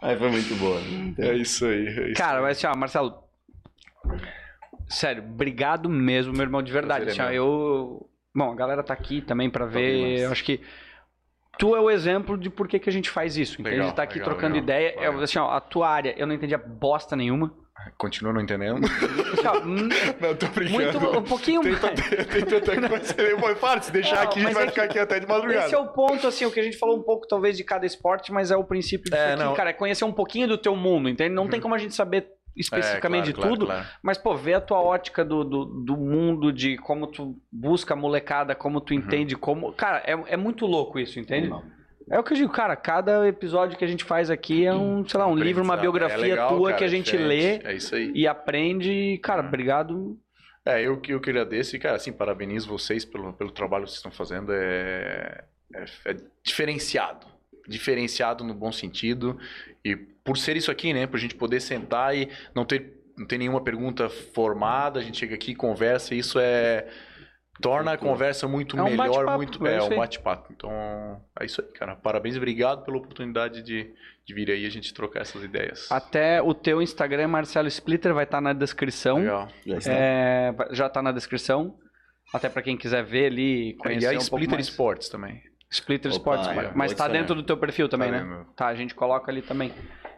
Aí 0.01 0.17
foi 0.17 0.29
muito 0.31 0.55
boa. 0.55 0.79
É 1.19 1.35
isso 1.35 1.63
aí. 1.67 1.85
É 1.85 2.07
isso 2.07 2.17
Cara, 2.17 2.41
mas 2.41 2.57
assim, 2.57 2.65
ó, 2.65 2.75
Marcelo. 2.75 3.23
Sério, 4.89 5.21
obrigado 5.23 5.87
mesmo, 5.87 6.33
meu 6.33 6.41
irmão, 6.41 6.63
de 6.63 6.71
verdade. 6.71 7.05
Prazer 7.05 7.21
é 7.21 7.25
Assim, 7.27 7.35
eu. 7.35 8.09
Bom, 8.33 8.51
a 8.51 8.55
galera 8.55 8.81
tá 8.81 8.95
aqui 8.95 9.21
também 9.21 9.47
pra 9.47 9.67
ver. 9.67 10.21
Eu 10.21 10.31
acho 10.31 10.43
que. 10.43 10.59
Tu 11.59 11.75
é 11.75 11.79
o 11.79 11.91
exemplo 11.91 12.35
de 12.35 12.49
por 12.49 12.67
que, 12.67 12.79
que 12.79 12.89
a 12.89 12.93
gente 12.93 13.11
faz 13.11 13.37
isso, 13.37 13.61
entende? 13.61 13.77
Legal, 13.77 13.91
tá 13.91 14.03
aqui 14.03 14.17
legal, 14.17 14.29
trocando 14.29 14.55
legal. 14.55 14.63
ideia. 14.63 14.95
É, 14.97 15.05
Valeu. 15.05 15.21
assim, 15.21 15.37
ó, 15.37 15.51
a 15.51 15.61
tua 15.61 15.87
área, 15.87 16.15
eu 16.17 16.25
não 16.25 16.33
entendia 16.33 16.57
bosta 16.57 17.15
nenhuma. 17.15 17.53
Continua 17.97 18.33
não 18.33 18.41
entendendo? 18.41 18.85
Hum, 19.65 19.89
Não, 20.19 20.35
tô 20.35 20.47
brincando. 20.47 20.99
muito, 20.99 21.19
um 21.19 21.23
pouquinho 21.23 21.61
Tem, 21.61 21.71
mais. 21.71 21.81
tem, 22.27 22.45
tanta 22.45 22.75
coisa. 22.89 23.55
Para, 23.59 23.81
se 23.81 23.91
deixar 23.91 24.15
Não, 24.17 24.23
aqui, 24.23 24.39
a 24.39 24.43
gente 24.43 24.53
vai 24.53 24.63
é 24.65 24.69
ficar 24.69 24.81
que- 24.83 24.87
aqui 24.89 24.99
até 24.99 25.19
de 25.19 25.27
madrugada. 25.27 25.65
Esse 25.65 25.75
é 25.75 25.77
o 25.77 25.87
ponto, 25.87 26.27
assim, 26.27 26.45
o 26.45 26.51
que 26.51 26.59
a 26.59 26.63
gente 26.63 26.77
falou 26.77 26.97
um 26.97 27.01
pouco, 27.03 27.27
talvez, 27.27 27.55
de 27.57 27.63
cada 27.63 27.85
esporte, 27.85 28.31
mas 28.31 28.51
é 28.51 28.57
o 28.57 28.63
princípio 28.63 29.09
disso 29.09 29.15
É, 29.15 29.33
aqui, 29.33 29.43
não. 29.43 29.53
cara. 29.53 29.69
É 29.69 29.73
conhecer 29.73 30.03
um 30.05 30.11
pouquinho 30.11 30.47
do 30.47 30.57
teu 30.57 30.75
mundo, 30.75 31.07
entende? 31.09 31.33
Não 31.33 31.47
tem 31.47 31.59
como 31.61 31.73
a 31.75 31.77
gente 31.77 31.93
saber 31.95 32.27
especificamente 32.55 33.23
É, 33.23 33.27
de 33.27 33.33
claro, 33.33 33.49
tudo, 33.53 33.65
claro, 33.67 33.81
claro. 33.83 33.97
mas, 34.01 34.17
pô, 34.17 34.35
ver 34.35 34.55
a 34.55 34.61
tua 34.61 34.81
ótica 34.81 35.23
do, 35.23 35.43
do, 35.43 35.65
do 35.65 35.95
mundo, 35.95 36.51
de 36.51 36.75
como 36.77 37.07
tu 37.07 37.35
busca 37.51 37.93
a 37.93 37.97
molecada, 37.97 38.53
como 38.55 38.79
Uhum. 38.79 38.85
tu 38.85 38.93
entende, 38.95 39.35
como... 39.35 39.71
Cara, 39.73 40.01
é, 40.05 40.33
é 40.33 40.37
muito 40.37 40.65
louco 40.65 40.99
isso, 40.99 41.19
entende? 41.19 41.49
É 42.09 42.17
o 42.19 42.23
que 42.23 42.33
eu 42.33 42.37
digo, 42.37 42.51
cara, 42.51 42.75
cada 42.75 43.27
episódio 43.27 43.77
que 43.77 43.83
a 43.83 43.87
gente 43.87 44.03
faz 44.03 44.29
aqui 44.29 44.65
é 44.65 44.73
um, 44.73 45.05
sei 45.07 45.19
lá, 45.19 45.27
um 45.27 45.35
livro, 45.35 45.61
uma 45.63 45.73
É 45.75 45.77
biografia 45.81 46.17
legal, 46.17 46.55
tua 46.55 46.67
cara, 46.69 46.77
que 46.77 46.83
a 46.83 46.87
é 46.87 46.89
gente 46.89 47.05
diferente. 47.11 47.63
lê 47.63 47.69
É 47.69 47.75
isso 47.75 47.95
aí. 47.95 48.11
e 48.15 48.25
aprende. 48.27 48.91
e, 48.91 49.17
Cara, 49.17 49.41
Uhum. 49.41 49.47
obrigado. 49.49 50.17
É, 50.65 50.81
eu 50.81 50.99
que 50.99 51.13
eu 51.13 51.19
que 51.19 51.29
agradeço 51.29 51.75
e, 51.75 51.79
cara, 51.79 51.95
assim, 51.95 52.11
parabenizo 52.13 52.67
vocês 52.69 53.03
pelo, 53.05 53.33
pelo 53.33 53.51
trabalho 53.51 53.83
que 53.83 53.89
vocês 53.91 53.97
estão 53.99 54.11
fazendo. 54.11 54.51
É, 54.53 55.43
é, 55.73 55.85
é 56.11 56.15
diferenciado. 56.43 57.27
Diferenciado 57.67 58.43
no 58.43 58.53
bom 58.53 58.71
sentido. 58.71 59.37
E 59.83 59.95
por 59.95 60.37
ser 60.37 60.55
isso 60.57 60.71
aqui, 60.71 60.93
né? 60.93 61.07
Pra 61.07 61.19
gente 61.19 61.35
poder 61.35 61.59
sentar 61.59 62.15
e 62.15 62.29
não 62.55 62.63
ter, 62.65 62.93
não 63.17 63.25
ter 63.25 63.37
nenhuma 63.37 63.61
pergunta 63.61 64.09
formada, 64.09 64.99
a 64.99 65.03
gente 65.03 65.17
chega 65.17 65.35
aqui, 65.35 65.53
conversa, 65.55 66.15
e 66.15 66.19
isso 66.19 66.39
é. 66.39 66.87
Torna 67.61 67.93
a 67.93 67.97
conversa 67.97 68.47
muito 68.47 68.77
É 68.77 68.81
um 68.83 68.89
melhor, 68.95 69.35
muito. 69.37 69.65
é 69.67 69.73
É, 69.73 69.77
isso 69.77 69.87
um 69.87 69.91
aí. 69.91 69.97
bate-papo. 69.97 70.53
Então, 70.55 70.71
é 71.39 71.45
isso 71.45 71.61
aí, 71.61 71.67
cara. 71.73 71.95
Parabéns 71.95 72.35
e 72.35 72.37
obrigado 72.37 72.83
pela 72.85 72.97
oportunidade 72.97 73.61
de, 73.63 73.91
de 74.25 74.33
vir 74.33 74.49
aí 74.51 74.65
a 74.65 74.69
gente 74.69 74.93
trocar 74.93 75.21
essas 75.21 75.43
ideias. 75.43 75.91
Até 75.91 76.41
o 76.41 76.53
teu 76.53 76.81
Instagram, 76.81 77.27
Marcelo 77.29 77.67
Splitter, 77.67 78.13
vai 78.13 78.25
estar 78.25 78.39
na 78.41 78.53
descrição. 78.53 79.17
Legal. 79.19 79.47
Já 79.65 79.77
está. 79.77 79.91
É, 79.93 80.55
já 80.71 80.89
tá 80.89 81.01
na 81.01 81.11
descrição. 81.11 81.75
Até 82.33 82.49
pra 82.49 82.61
quem 82.61 82.75
quiser 82.77 83.03
ver 83.03 83.27
ali, 83.27 83.69
E 83.69 83.73
conhecer 83.75 84.07
a 84.07 84.09
um 84.09 84.13
pouco 84.13 84.23
Splitter 84.35 84.55
mais. 84.57 84.67
Sports 84.67 85.09
também. 85.09 85.41
Splitter 85.71 86.11
Opa, 86.13 86.17
Sports, 86.35 86.47
é, 86.47 86.71
mas- 86.75 86.93
tá 86.93 87.05
adicionar. 87.05 87.09
dentro 87.13 87.35
do 87.35 87.43
teu 87.43 87.57
perfil 87.57 87.89
também, 87.89 88.11
Tá 88.11 88.17
né? 88.17 88.23
dentro. 88.37 88.53
Tá, 88.53 88.67
a 88.67 88.75
gente 88.75 88.93
coloca 88.95 89.31
ali 89.31 89.41
também. 89.41 89.73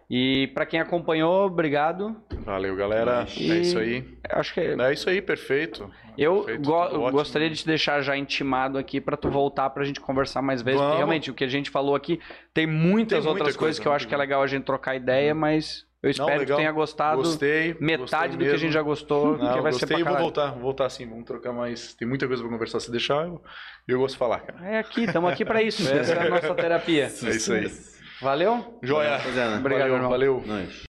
E 0.10 0.48
pra 0.56 0.65
quem 0.65 0.80
acompanhou, 0.80 1.45
obrigado. 1.45 2.15
Valeu, 2.44 2.76
galera. 2.76 3.27
E- 3.38 3.52
É 3.52 3.56
isso 3.57 3.77
aí. 3.77 4.18
Acho 4.31 4.53
que 4.56 4.60
É 4.60 4.91
isso 4.94 5.07
aí, 5.07 5.22
perfeito. 5.22 5.88
eu 6.18 6.38
Perfeito, 6.44 6.64
go- 6.68 7.11
gostaria 7.11 7.48
de 7.49 7.57
te 7.57 7.65
deixar 7.68 8.02
já 8.02 8.18
intimado 8.18 8.80
aqui 8.80 8.99
pra 8.99 9.15
tu 9.15 9.30
voltar 9.30 9.69
pra 9.69 9.84
gente 9.84 9.99
conversar 10.02 10.41
mais 10.41 10.64
vezes. 10.64 10.81
Porque 10.81 10.95
realmente 10.98 11.30
o 11.30 11.34
que 11.36 11.44
a 11.44 11.48
gente 11.48 11.69
falou 11.69 11.94
aqui 11.94 12.19
tem 12.53 12.65
muitas 12.65 13.19
Tem 13.19 13.27
muita 13.27 13.30
outras 13.30 13.56
coisas 13.56 13.77
coisa, 13.77 13.81
que 13.81 13.88
eu 13.88 13.91
muita 13.91 13.95
acho 13.98 14.07
que 14.07 14.15
é 14.15 14.18
legal 14.18 14.41
a 14.41 14.48
gente 14.48 14.64
trocar 14.64 14.95
ideia, 14.95 15.36
mas 15.36 15.86
eu 16.02 16.10
espero 16.10 16.27
que 16.31 16.36
tu 16.38 16.40
legal. 16.40 16.57
tenha 16.57 16.72
gostado. 16.72 17.18
Gostei. 17.18 17.76
Metade 17.80 17.98
gostei 17.99 18.30
do 18.30 18.38
que 18.45 18.49
a 18.49 18.57
gente 18.57 18.73
já 18.73 18.81
gostou, 18.81 19.38
Não, 19.38 19.53
que 19.53 19.61
vai 19.61 19.72
gostei 19.72 19.88
ser 19.90 19.99
e 19.99 20.03
vou 20.03 20.18
voltar, 20.18 20.52
vou 20.53 20.61
voltar 20.61 20.90
sim, 20.90 21.07
vamos 21.07 21.26
trocar 21.26 21.53
mais. 21.53 21.94
Tem 21.94 22.07
muita 22.07 22.26
coisa 22.27 22.41
pra 22.41 22.52
conversar, 22.52 22.80
se 22.80 22.90
deixar, 22.90 23.27
eu, 23.27 23.40
eu 23.88 23.99
gosto 23.99 24.14
de 24.15 24.19
falar, 24.19 24.40
cara. 24.40 24.68
É 24.68 24.80
aqui, 24.80 25.03
estamos 25.03 25.31
aqui 25.31 25.45
pra 25.45 25.61
isso. 25.61 25.84
Essa 25.94 26.14
é 26.15 26.26
a 26.26 26.30
nossa 26.31 26.56
terapia. 26.56 27.03
É 27.03 27.30
isso 27.30 27.53
aí. 27.53 27.72
Valeu? 28.22 28.80
Joia. 28.84 29.18
Obrigado, 29.18 29.62
valeu, 29.62 29.94
irmão. 29.96 30.10
valeu. 30.10 30.44
Nós. 30.46 30.89